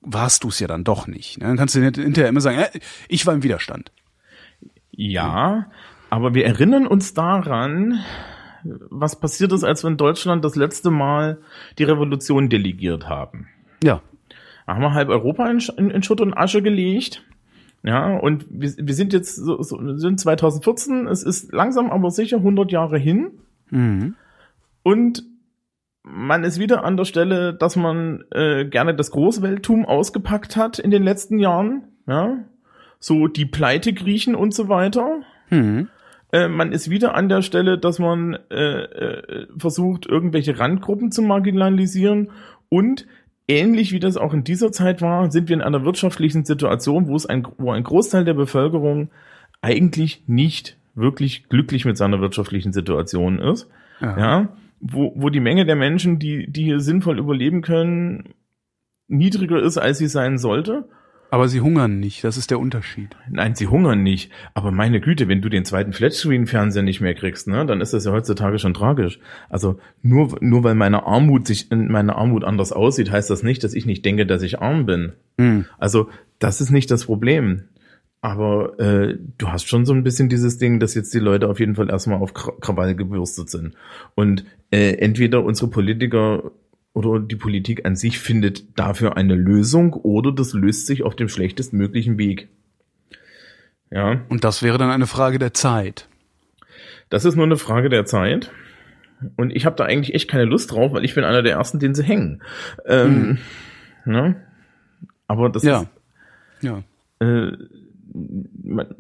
warst 0.02 0.44
du 0.44 0.50
es 0.50 0.60
ja 0.60 0.68
dann 0.68 0.84
doch 0.84 1.08
nicht. 1.08 1.40
Ne? 1.40 1.48
Dann 1.48 1.58
kannst 1.58 1.74
du 1.74 1.82
hinterher 1.82 2.30
immer 2.30 2.42
sagen, 2.42 2.60
äh, 2.60 2.70
ich 3.08 3.26
war 3.26 3.34
im 3.34 3.42
Widerstand. 3.42 3.92
Ja, 4.92 5.68
aber 6.12 6.36
wir 6.36 6.46
erinnern 6.46 6.88
uns 6.88 7.14
daran, 7.14 8.04
was 8.64 9.20
passiert 9.20 9.54
ist, 9.54 9.64
als 9.64 9.84
wir 9.84 9.90
in 9.90 9.98
Deutschland 9.98 10.44
das 10.44 10.58
letzte 10.58 10.92
Mal 10.92 11.40
die 11.80 11.86
Revolution 11.86 12.50
delegiert 12.50 13.08
haben. 13.08 13.48
Ja. 13.82 14.02
Da 14.68 14.76
haben 14.76 14.82
wir 14.82 14.94
halb 14.94 15.08
Europa 15.08 15.50
in, 15.50 15.90
in, 15.90 16.04
Schutt 16.04 16.20
und 16.20 16.34
Asche 16.38 16.62
gelegt. 16.62 17.24
Ja, 17.82 18.18
und 18.18 18.46
wir, 18.50 18.74
wir 18.78 18.94
sind 18.94 19.14
jetzt 19.14 19.38
so, 19.38 19.62
so, 19.64 19.98
sind 19.98 20.20
2014, 20.20 21.08
es 21.08 21.24
ist 21.24 21.54
langsam 21.54 21.90
aber 21.90 22.12
sicher 22.12 22.38
100 22.38 22.74
Jahre 22.74 22.98
hin. 22.98 23.32
Mhm. 23.70 24.16
Und 24.84 25.24
man 26.04 26.44
ist 26.44 26.60
wieder 26.60 26.84
an 26.84 26.98
der 26.98 27.06
Stelle, 27.06 27.54
dass 27.54 27.78
man 27.78 28.26
äh, 28.32 28.66
gerne 28.66 28.96
das 28.96 29.12
Großwelttum 29.12 29.86
ausgepackt 29.86 30.58
hat 30.58 30.78
in 30.78 30.92
den 30.92 31.04
letzten 31.04 31.40
Jahren. 31.40 31.84
Ja, 32.06 32.40
so 33.00 33.28
die 33.28 33.46
Pleite 33.46 33.94
Griechen 33.94 34.36
und 34.36 34.54
so 34.54 34.68
weiter. 34.68 35.22
Mhm. 35.50 35.88
Äh, 36.32 36.48
man 36.48 36.72
ist 36.72 36.90
wieder 36.90 37.16
an 37.16 37.30
der 37.30 37.42
Stelle, 37.42 37.78
dass 37.78 38.00
man 38.00 38.38
äh, 38.50 38.84
äh, 38.84 39.48
versucht, 39.58 40.06
irgendwelche 40.06 40.60
Randgruppen 40.60 41.12
zu 41.12 41.22
marginalisieren 41.22 42.32
und 42.70 43.06
ähnlich 43.48 43.92
wie 43.92 44.00
das 44.00 44.18
auch 44.18 44.34
in 44.34 44.44
dieser 44.44 44.72
Zeit 44.72 45.02
war, 45.02 45.30
sind 45.32 45.50
wir 45.50 45.56
in 45.56 45.62
einer 45.62 45.84
wirtschaftlichen 45.84 46.46
Situation, 46.46 47.08
wo 47.08 47.16
es 47.16 47.26
ein, 47.26 47.46
wo 47.58 47.72
ein 47.72 47.84
Großteil 47.84 48.24
der 48.24 48.34
Bevölkerung 48.34 49.10
eigentlich 49.62 50.24
nicht 50.28 50.78
wirklich 50.96 51.50
glücklich 51.50 51.86
mit 51.86 51.98
seiner 51.98 52.22
wirtschaftlichen 52.22 52.74
Situation 52.74 53.40
ist. 53.40 53.68
Ja. 54.00 54.18
Ja, 54.18 54.50
wo, 54.80 55.14
wo 55.16 55.30
die 55.30 55.40
Menge 55.40 55.66
der 55.66 55.76
Menschen, 55.76 56.18
die, 56.18 56.50
die 56.50 56.64
hier 56.64 56.80
sinnvoll 56.80 57.20
überleben 57.20 57.62
können, 57.62 58.34
niedriger 59.08 59.62
ist, 59.62 59.78
als 59.78 60.00
sie 60.00 60.08
sein 60.08 60.38
sollte. 60.38 60.90
Aber 61.32 61.48
sie 61.48 61.62
hungern 61.62 62.02
nicht, 62.02 62.26
das 62.26 62.36
ist 62.36 62.52
der 62.52 62.60
Unterschied. 62.60 63.16
Nein, 63.30 63.56
sie 63.56 63.68
hungern 63.68 64.04
nicht. 64.04 64.32
Aber 64.54 64.72
meine 64.72 65.00
Güte, 65.00 65.30
wenn 65.30 65.42
du 65.42 65.48
den 65.48 65.64
zweiten 65.64 65.94
Flatscreen-Fernseher 65.94 66.84
nicht 66.84 67.00
mehr 67.00 67.16
kriegst, 67.16 67.48
ne, 67.48 67.66
dann 67.66 67.80
ist 67.80 67.94
das 67.94 68.04
ja 68.04 68.12
heutzutage 68.12 68.60
schon 68.60 68.74
tragisch. 68.74 69.18
Also 69.50 69.80
nur, 70.04 70.38
nur 70.42 70.66
weil 70.66 70.76
meine 70.76 71.06
Armut 71.08 71.48
sich, 71.48 71.70
meine 71.72 72.18
Armut 72.18 72.44
anders 72.44 72.74
aussieht, 72.74 73.12
heißt 73.12 73.30
das 73.30 73.44
nicht, 73.44 73.64
dass 73.64 73.74
ich 73.74 73.86
nicht 73.86 74.04
denke, 74.04 74.26
dass 74.26 74.42
ich 74.44 74.60
arm 74.62 74.86
bin. 74.86 75.14
Mhm. 75.38 75.66
Also 75.78 76.10
das 76.40 76.60
ist 76.60 76.70
nicht 76.70 76.92
das 76.92 77.06
Problem. 77.06 77.64
Aber 78.24 78.78
äh, 78.80 79.18
du 79.38 79.48
hast 79.48 79.68
schon 79.68 79.86
so 79.86 79.94
ein 79.94 80.04
bisschen 80.04 80.30
dieses 80.30 80.58
Ding, 80.60 80.80
dass 80.80 80.94
jetzt 80.94 81.14
die 81.14 81.20
Leute 81.20 81.48
auf 81.48 81.60
jeden 81.60 81.76
Fall 81.76 81.90
erstmal 81.90 82.20
auf 82.20 82.34
Kra- 82.36 82.60
Krawall 82.60 82.94
gebürstet 82.94 83.50
sind. 83.50 83.74
Und 84.14 84.44
äh, 84.70 84.98
entweder 84.98 85.44
unsere 85.44 85.72
Politiker 85.72 86.52
oder 86.94 87.20
die 87.20 87.36
Politik 87.36 87.86
an 87.86 87.96
sich 87.96 88.20
findet 88.20 88.78
dafür 88.78 89.16
eine 89.18 89.36
Lösung 89.36 89.94
oder 89.94 90.32
das 90.32 90.54
löst 90.54 90.88
sich 90.88 91.04
auf 91.04 91.16
dem 91.16 91.30
schlechtestmöglichen 91.30 92.18
Weg. 92.18 92.50
Ja, 93.90 94.22
Und 94.30 94.44
das 94.44 94.64
wäre 94.64 94.78
dann 94.78 94.90
eine 94.90 95.08
Frage 95.08 95.38
der 95.40 95.54
Zeit. 95.54 96.08
das 97.10 97.26
ist 97.26 97.36
nur 97.36 97.46
eine 97.46 97.58
Frage 97.58 97.90
der 97.90 98.06
Zeit. 98.06 98.52
Und 99.36 99.52
ich 99.56 99.66
habe 99.66 99.76
da 99.76 99.84
eigentlich 99.86 100.16
echt 100.16 100.30
keine 100.30 100.46
Lust 100.46 100.72
drauf, 100.72 100.94
weil 100.94 101.06
ich 101.06 101.14
bin 101.14 101.24
einer 101.24 101.44
der 101.44 101.54
Ersten, 101.54 101.78
den 101.80 101.94
sie 101.94 102.04
hängen. 102.04 102.42
Ähm, 102.86 103.38
ne? 104.06 104.36
Aber 105.28 105.50
das 105.50 105.64
Ja. 105.64 105.82
ist, 105.82 105.88
Ja. 106.62 106.84
äh, 107.20 107.52
man- 108.64 108.96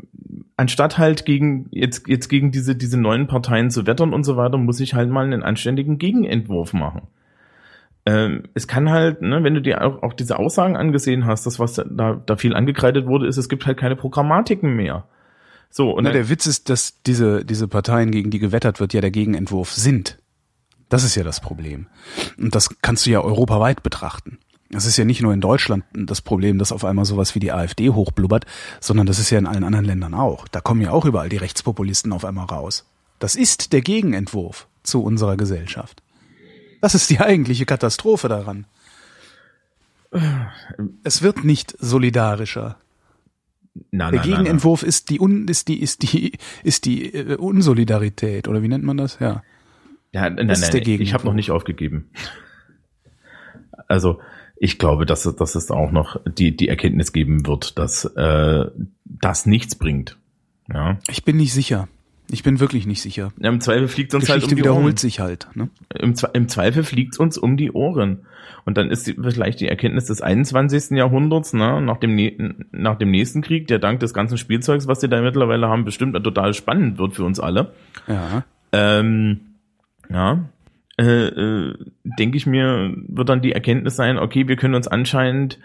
anstatt 0.57 0.97
halt 0.97 1.25
gegen 1.25 1.67
jetzt 1.71 2.07
jetzt 2.07 2.27
gegen 2.29 2.51
diese 2.51 2.75
diese 2.75 2.99
neuen 2.99 3.27
Parteien 3.27 3.71
zu 3.71 3.87
wettern 3.87 4.13
und 4.13 4.23
so 4.23 4.37
weiter, 4.37 4.57
muss 4.57 4.79
ich 4.79 4.93
halt 4.93 5.09
mal 5.09 5.25
einen 5.25 5.41
anständigen 5.43 5.97
Gegenentwurf 5.97 6.73
machen. 6.73 7.01
Ähm, 8.05 8.43
es 8.53 8.67
kann 8.67 8.89
halt, 8.89 9.21
ne, 9.21 9.43
wenn 9.43 9.53
du 9.53 9.61
dir 9.61 9.83
auch, 9.83 10.01
auch 10.01 10.13
diese 10.13 10.39
Aussagen 10.39 10.75
angesehen 10.75 11.25
hast, 11.25 11.45
das 11.45 11.59
was 11.59 11.73
da 11.73 12.21
da 12.25 12.35
viel 12.35 12.55
angekreidet 12.55 13.05
wurde, 13.05 13.27
ist, 13.27 13.37
es 13.37 13.49
gibt 13.49 13.65
halt 13.65 13.77
keine 13.77 13.95
Programmatiken 13.95 14.75
mehr. 14.75 15.05
So 15.69 15.91
und 15.91 16.03
Na, 16.03 16.11
der 16.11 16.29
Witz 16.29 16.47
ist, 16.47 16.69
dass 16.69 17.01
diese, 17.03 17.45
diese 17.45 17.67
Parteien, 17.67 18.11
gegen 18.11 18.31
die 18.31 18.39
gewettert 18.39 18.79
wird, 18.79 18.93
ja 18.93 19.01
der 19.01 19.11
Gegenentwurf 19.11 19.71
sind. 19.71 20.17
Das 20.89 21.03
ist 21.03 21.15
ja 21.15 21.23
das 21.23 21.39
Problem. 21.39 21.87
Und 22.37 22.53
das 22.53 22.81
kannst 22.81 23.05
du 23.05 23.11
ja 23.11 23.21
europaweit 23.21 23.81
betrachten. 23.81 24.39
Das 24.71 24.85
ist 24.85 24.97
ja 24.97 25.05
nicht 25.05 25.21
nur 25.21 25.33
in 25.33 25.41
Deutschland 25.41 25.83
das 25.93 26.21
Problem, 26.21 26.57
dass 26.57 26.71
auf 26.71 26.85
einmal 26.85 27.05
sowas 27.05 27.35
wie 27.35 27.39
die 27.39 27.51
AfD 27.51 27.89
hochblubbert, 27.89 28.45
sondern 28.79 29.05
das 29.05 29.19
ist 29.19 29.29
ja 29.29 29.37
in 29.37 29.47
allen 29.47 29.63
anderen 29.63 29.85
Ländern 29.85 30.13
auch. 30.13 30.47
Da 30.47 30.59
kommen 30.61 30.81
ja 30.81 30.91
auch 30.91 31.05
überall 31.05 31.29
die 31.29 31.37
Rechtspopulisten 31.37 32.11
auf 32.13 32.25
einmal 32.25 32.45
raus. 32.45 32.85
Das 33.19 33.35
ist 33.35 33.73
der 33.73 33.81
Gegenentwurf 33.81 34.67
zu 34.83 35.03
unserer 35.03 35.37
Gesellschaft. 35.37 36.00
Das 36.81 36.95
ist 36.95 37.09
die 37.09 37.19
eigentliche 37.19 37.65
Katastrophe 37.65 38.27
daran. 38.27 38.65
Es 41.03 41.21
wird 41.21 41.43
nicht 41.43 41.75
solidarischer. 41.79 42.77
Na, 43.91 44.11
Der 44.11 44.19
na. 44.19 44.25
Gegenentwurf 44.25 44.83
ist 44.83 45.09
die 45.09 45.21
un, 45.21 45.47
ist 45.47 45.69
die 45.69 45.81
ist 45.81 46.01
die 46.11 46.33
ist 46.63 46.83
die 46.85 47.13
äh, 47.13 47.35
Unsolidarität 47.37 48.49
oder 48.49 48.61
wie 48.61 48.67
nennt 48.67 48.83
man 48.83 48.97
das? 48.97 49.19
Ja. 49.19 49.43
Ja, 50.11 50.29
nein, 50.29 50.49
Das 50.49 50.59
nein, 50.59 50.83
ich 50.85 51.13
habe 51.13 51.23
noch 51.25 51.33
nicht 51.33 51.51
aufgegeben. 51.51 52.09
Also 53.87 54.19
ich 54.57 54.77
glaube, 54.77 55.05
dass, 55.05 55.25
es- 55.25 55.37
dass 55.37 55.55
es 55.55 55.71
auch 55.71 55.91
noch 55.91 56.19
die, 56.25 56.55
die 56.55 56.67
Erkenntnis 56.67 57.13
geben 57.13 57.47
wird, 57.47 57.77
dass 57.79 58.03
äh, 58.03 58.65
das 59.05 59.45
nichts 59.45 59.75
bringt. 59.75 60.17
Ja. 60.71 60.99
Ich 61.09 61.23
bin 61.23 61.37
nicht 61.37 61.53
sicher. 61.53 61.87
Ich 62.31 62.43
bin 62.43 62.59
wirklich 62.59 62.87
nicht 62.87 63.01
sicher. 63.01 63.31
Ja, 63.39 63.49
Im 63.49 63.59
Zweifel 63.61 63.87
fliegt 63.87 64.13
uns 64.15 64.29
halt 64.29 64.37
Geschichte 64.37 64.53
um 64.53 64.57
die 64.57 64.61
wiederholt 64.63 64.85
Ohren. 64.85 64.97
sich 64.97 65.19
halt. 65.19 65.47
Ne? 65.53 65.69
Im, 65.99 66.13
Zwe- 66.13 66.33
Im 66.33 66.47
Zweifel 66.47 66.83
fliegt 66.83 67.19
uns 67.19 67.37
um 67.37 67.57
die 67.57 67.71
Ohren. 67.71 68.19
Und 68.63 68.77
dann 68.77 68.89
ist 68.91 69.07
die, 69.07 69.13
vielleicht 69.15 69.59
die 69.59 69.67
Erkenntnis 69.67 70.05
des 70.05 70.21
21. 70.21 70.91
Jahrhunderts, 70.97 71.53
ne, 71.53 71.81
nach 71.81 71.97
dem, 71.97 72.65
nach 72.71 72.95
dem 72.97 73.09
nächsten 73.11 73.41
Krieg, 73.41 73.67
der 73.67 73.79
dank 73.79 73.99
des 74.01 74.13
ganzen 74.13 74.37
Spielzeugs, 74.37 74.87
was 74.87 74.99
die 74.99 75.09
da 75.09 75.19
mittlerweile 75.21 75.67
haben, 75.67 75.83
bestimmt 75.83 76.13
total 76.23 76.53
spannend 76.53 76.97
wird 76.99 77.15
für 77.15 77.23
uns 77.23 77.39
alle. 77.39 77.73
Ja. 78.07 78.43
Ähm, 78.71 79.39
ja, 80.09 80.45
äh, 80.99 81.03
äh, 81.27 81.73
denke 82.03 82.37
ich 82.37 82.45
mir, 82.45 82.93
wird 83.07 83.29
dann 83.29 83.41
die 83.41 83.51
Erkenntnis 83.53 83.95
sein, 83.95 84.19
okay, 84.19 84.47
wir 84.47 84.55
können 84.57 84.75
uns 84.75 84.87
anscheinend, 84.87 85.57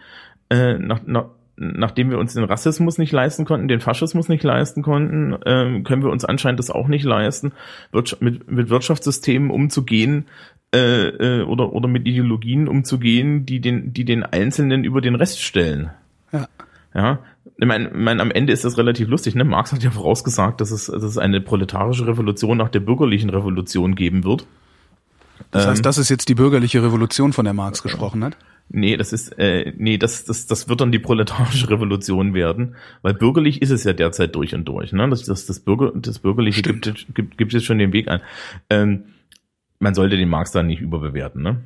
äh, 0.49 0.79
nach, 0.79 1.01
nach, 1.07 1.27
nachdem 1.57 2.11
wir 2.11 2.19
uns 2.19 2.35
den 2.35 2.45
Rassismus 2.45 2.99
nicht 2.99 3.13
leisten 3.13 3.45
konnten, 3.45 3.69
den 3.69 3.81
Faschismus 3.81 4.29
nicht 4.29 4.45
leisten 4.45 4.83
konnten, 4.83 5.37
ähm, 5.47 5.85
können 5.85 6.03
wir 6.03 6.11
uns 6.11 6.25
anscheinend 6.25 6.59
das 6.59 6.71
auch 6.71 6.89
nicht 6.89 7.05
leisten, 7.05 7.53
Wirtschaft, 7.93 8.23
mit, 8.23 8.51
mit 8.51 8.69
Wirtschaftssystemen 8.69 9.51
umzugehen, 9.51 10.27
äh, 10.75 11.09
äh, 11.09 11.43
oder, 11.43 11.73
oder 11.73 11.89
mit 11.89 12.07
Ideologien 12.07 12.69
umzugehen, 12.69 13.47
die 13.47 13.61
den, 13.61 13.93
die 13.93 14.05
den 14.05 14.23
Einzelnen 14.23 14.85
über 14.85 15.01
den 15.01 15.15
Rest 15.15 15.41
stellen. 15.43 15.91
Ja. 16.33 16.49
Ja, 16.95 17.19
ich 17.59 17.67
meine, 17.67 17.89
ich 17.89 17.95
meine, 17.95 18.23
am 18.23 18.31
Ende 18.31 18.53
ist 18.55 18.65
das 18.65 18.79
relativ 18.79 19.09
lustig. 19.09 19.35
Ne? 19.35 19.45
Marx 19.45 19.73
hat 19.73 19.83
ja 19.83 19.91
vorausgesagt, 19.91 20.61
dass 20.61 20.71
es, 20.71 20.87
dass 20.87 21.03
es 21.03 21.19
eine 21.19 21.43
proletarische 21.43 22.07
Revolution 22.07 22.57
nach 22.57 22.71
der 22.71 22.81
bürgerlichen 22.81 23.29
Revolution 23.29 23.95
geben 23.95 24.25
wird. 24.25 24.47
Das 25.51 25.65
Ähm. 25.65 25.71
heißt, 25.71 25.87
das 25.87 25.99
ist 25.99 26.09
jetzt 26.09 26.29
die 26.29 26.35
bürgerliche 26.35 26.83
Revolution, 26.83 27.33
von 27.33 27.45
der 27.45 27.55
Marx 27.55 27.83
gesprochen 27.83 28.25
hat. 28.25 28.37
Nee, 28.69 28.97
das 28.97 29.13
ist, 29.13 29.29
äh, 29.39 29.73
nee, 29.77 29.97
das, 29.97 30.25
das, 30.25 30.47
das 30.47 30.69
wird 30.69 30.81
dann 30.81 30.91
die 30.91 30.99
proletarische 30.99 31.71
Revolution 31.71 32.35
werden, 32.35 32.75
weil 33.03 33.15
bürgerlich 33.15 33.63
ist 33.63 33.71
es 33.71 33.85
ja 33.85 33.93
derzeit 33.93 34.35
durch 34.35 34.55
und 34.55 34.65
durch. 34.65 34.93
Ne? 34.93 35.09
Das, 35.09 35.23
das, 35.23 35.47
das, 35.47 35.61
Bürger, 35.61 35.93
das 35.95 36.19
Bürgerliche 36.19 36.61
Stimmt. 36.61 36.83
gibt, 36.85 37.15
gibt, 37.15 37.39
gibt 37.39 37.53
jetzt 37.53 37.65
schon 37.65 37.79
den 37.79 37.93
Weg 37.93 38.09
an. 38.09 38.21
Ähm, 38.69 39.05
man 39.79 39.95
sollte 39.95 40.17
den 40.17 40.29
Marx 40.29 40.51
dann 40.51 40.67
nicht 40.67 40.81
überbewerten. 40.81 41.43
Ne? 41.43 41.61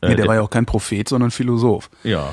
Äh, 0.00 0.10
Nee, 0.10 0.14
der 0.16 0.26
war 0.28 0.36
ja 0.36 0.42
auch 0.42 0.50
kein 0.50 0.66
Prophet, 0.66 1.08
sondern 1.08 1.30
Philosoph. 1.32 1.90
ja, 2.04 2.32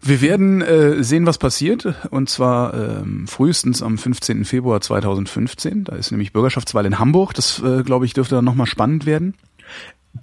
Wir 0.00 0.20
werden 0.20 0.62
äh, 0.62 1.02
sehen, 1.02 1.26
was 1.26 1.38
passiert. 1.38 1.86
Und 2.10 2.28
zwar 2.30 2.74
ähm, 2.74 3.26
frühestens 3.26 3.82
am 3.82 3.98
15. 3.98 4.44
Februar 4.44 4.80
2015. 4.80 5.84
Da 5.84 5.96
ist 5.96 6.10
nämlich 6.10 6.32
Bürgerschaftswahl 6.32 6.86
in 6.86 6.98
Hamburg. 6.98 7.34
Das, 7.34 7.62
äh, 7.62 7.82
glaube 7.82 8.04
ich, 8.06 8.12
dürfte 8.14 8.36
dann 8.36 8.44
nochmal 8.44 8.66
spannend 8.66 9.06
werden. 9.06 9.34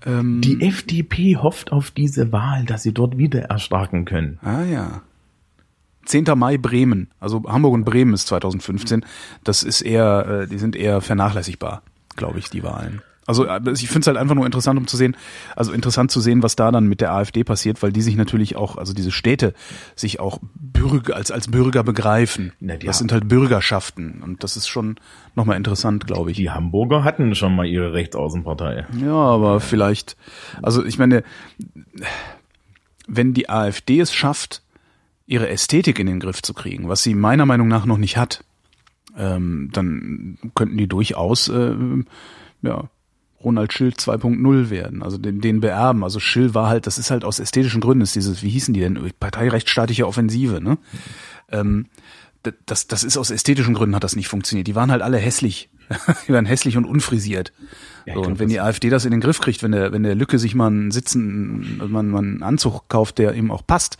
Ähm, 0.06 0.42
die 0.42 0.62
FDP 0.62 1.38
hofft 1.38 1.72
auf 1.72 1.92
diese 1.92 2.32
Wahl, 2.32 2.66
dass 2.66 2.84
sie 2.84 2.94
dort 2.94 3.18
wieder 3.18 3.44
erstarken 3.44 4.06
können. 4.06 4.39
Ah 4.42 4.64
ja. 4.64 5.02
10. 6.06 6.26
Mai 6.36 6.58
Bremen. 6.58 7.10
Also 7.20 7.44
Hamburg 7.48 7.74
und 7.74 7.86
Bremen 7.86 8.14
ist 8.14 8.28
2015. 8.28 9.06
Das 9.44 9.64
ist 9.64 9.82
eher, 9.82 10.44
äh, 10.44 10.48
die 10.48 10.58
sind 10.58 10.76
eher 10.76 11.02
vernachlässigbar, 11.02 11.84
glaube 12.16 12.39
ich, 12.39 12.50
die 12.50 12.64
Wahlen. 12.64 13.02
Also 13.32 13.45
äh, 13.45 13.61
ich 13.73 13.88
finde 13.88 14.01
es 14.01 14.07
halt 14.07 14.17
einfach 14.17 14.36
nur 14.36 14.45
interessant, 14.45 14.77
um 14.77 14.88
zu 14.88 14.97
sehen, 14.97 15.15
also 15.55 15.71
interessant 15.71 16.11
zu 16.11 16.19
sehen, 16.19 16.43
was 16.43 16.55
da 16.57 16.69
dann 16.71 16.86
mit 16.88 16.99
der 16.99 17.13
AfD 17.13 17.43
passiert, 17.45 17.82
weil 17.82 17.91
die 17.93 18.01
sich 18.01 18.15
natürlich 18.17 18.55
auch, 18.57 18.75
also 18.77 18.93
diese 18.93 19.11
Städte 19.11 19.53
sich 19.95 20.19
auch 20.19 20.39
Bürger, 20.53 21.15
als, 21.15 21.32
als 21.32 21.47
Bürger 21.49 21.84
begreifen. 21.84 22.51
Na, 22.59 22.75
das 22.75 22.86
haben- 22.88 22.93
sind 22.95 23.11
halt 23.13 23.27
Bürgerschaften 23.29 24.21
und 24.23 24.43
das 24.43 24.57
ist 24.57 24.67
schon 24.67 24.95
nochmal 25.36 25.55
interessant, 25.57 26.05
glaube 26.07 26.32
ich. 26.32 26.38
Die 26.38 26.49
Hamburger 26.49 27.03
hatten 27.05 27.34
schon 27.36 27.55
mal 27.55 27.65
ihre 27.65 27.93
Rechtsaußenpartei. 27.93 28.86
Ja, 29.01 29.13
aber 29.15 29.59
vielleicht, 29.61 30.17
also 30.61 30.84
ich 30.86 30.99
meine, 30.99 31.23
wenn 33.07 33.34
die 33.34 33.49
AfD 33.49 33.99
es 33.99 34.13
schafft, 34.13 34.61
ihre 35.25 35.49
Ästhetik 35.49 35.99
in 35.99 36.07
den 36.07 36.19
Griff 36.19 36.41
zu 36.41 36.53
kriegen, 36.53 36.89
was 36.89 37.03
sie 37.03 37.13
meiner 37.15 37.45
Meinung 37.45 37.67
nach 37.67 37.86
noch 37.86 37.97
nicht 37.97 38.17
hat, 38.17 38.43
ähm, 39.17 39.69
dann 39.73 40.38
könnten 40.55 40.77
die 40.77 40.88
durchaus, 40.88 41.47
äh, 41.49 41.73
ja, 42.61 42.86
Ronald 43.44 43.74
Schill 43.74 43.89
2.0 43.89 44.70
werden, 44.70 45.04
also 45.04 45.18
den, 45.18 45.42
den 45.42 45.62
beerben. 45.62 46.04
Also 46.04 46.20
Schill 46.20 46.54
war 46.54 46.68
halt, 46.68 46.88
das 46.88 46.98
ist 46.98 47.12
halt 47.12 47.24
aus 47.24 47.39
ästhetischen 47.39 47.82
Gründen, 47.82 48.02
ist 48.02 48.16
dieses, 48.16 48.44
wie 48.44 48.50
hießen 48.50 48.74
die 48.74 48.82
denn, 48.82 49.12
parteirechtsstaatliche 49.20 50.08
Offensive, 50.08 50.62
ne? 50.62 50.78
Ähm, 51.50 51.88
das, 52.66 52.88
das 52.88 53.04
ist 53.04 53.18
aus 53.18 53.30
ästhetischen 53.30 53.76
Gründen 53.76 53.96
hat 53.96 54.04
das 54.04 54.16
nicht 54.16 54.28
funktioniert. 54.28 54.68
Die 54.68 54.74
waren 54.74 54.92
halt 54.92 55.04
alle 55.04 55.18
hässlich. 55.18 55.70
die 56.28 56.34
waren 56.34 56.46
hässlich 56.46 56.76
und 56.78 56.86
unfrisiert. 56.86 57.54
Ja, 58.06 58.16
so, 58.16 58.22
und 58.22 58.39
wenn 58.39 58.50
die 58.50 58.60
AfD 58.60 58.89
das 58.89 59.06
in 59.06 59.12
den 59.12 59.22
Griff 59.22 59.39
kriegt, 59.39 59.62
wenn 59.62 59.74
der, 59.74 59.92
wenn 59.92 60.04
der 60.04 60.16
Lücke 60.16 60.39
sich 60.39 60.56
mal 60.56 60.68
einen 60.68 60.92
Sitzen, 60.92 61.78
man, 61.78 62.10
man 62.10 62.26
einen 62.26 62.44
Anzug 62.44 62.88
kauft, 62.88 63.20
der 63.20 63.36
ihm 63.36 63.52
auch 63.52 63.66
passt, 63.66 63.98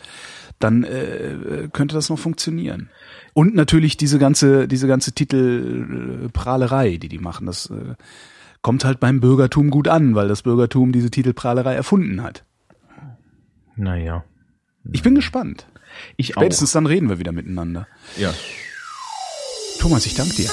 dann 0.60 0.84
äh, 0.84 1.70
könnte 1.72 1.96
das 1.96 2.10
noch 2.10 2.20
funktionieren. 2.20 2.90
Und 3.34 3.56
natürlich 3.56 3.98
diese 3.98 4.20
ganze, 4.20 4.68
diese 4.68 4.88
ganze 4.88 5.14
Titelprahlerei, 5.14 6.98
die 6.98 7.10
die 7.10 7.20
machen, 7.20 7.46
das 7.46 7.70
äh, 7.70 7.96
kommt 8.62 8.86
halt 8.86 9.00
beim 9.00 9.20
Bürgertum 9.20 9.70
gut 9.70 9.88
an, 9.88 10.16
weil 10.16 10.28
das 10.28 10.44
Bürgertum 10.44 10.92
diese 10.92 11.12
Titelprahlerei 11.12 11.76
erfunden 11.76 12.22
hat. 12.22 12.46
Naja. 13.76 14.24
Ich 14.92 15.04
bin 15.04 15.16
gespannt. 15.16 15.68
Ich 16.18 16.38
auch. 16.38 16.42
Spätestens 16.42 16.72
dann 16.72 16.86
reden 16.86 17.10
wir 17.10 17.20
wieder 17.20 17.32
miteinander. 17.32 17.88
Ja. 18.18 18.34
Thomas, 19.80 20.06
ich 20.06 20.16
danke 20.16 20.36
dir. 20.36 20.50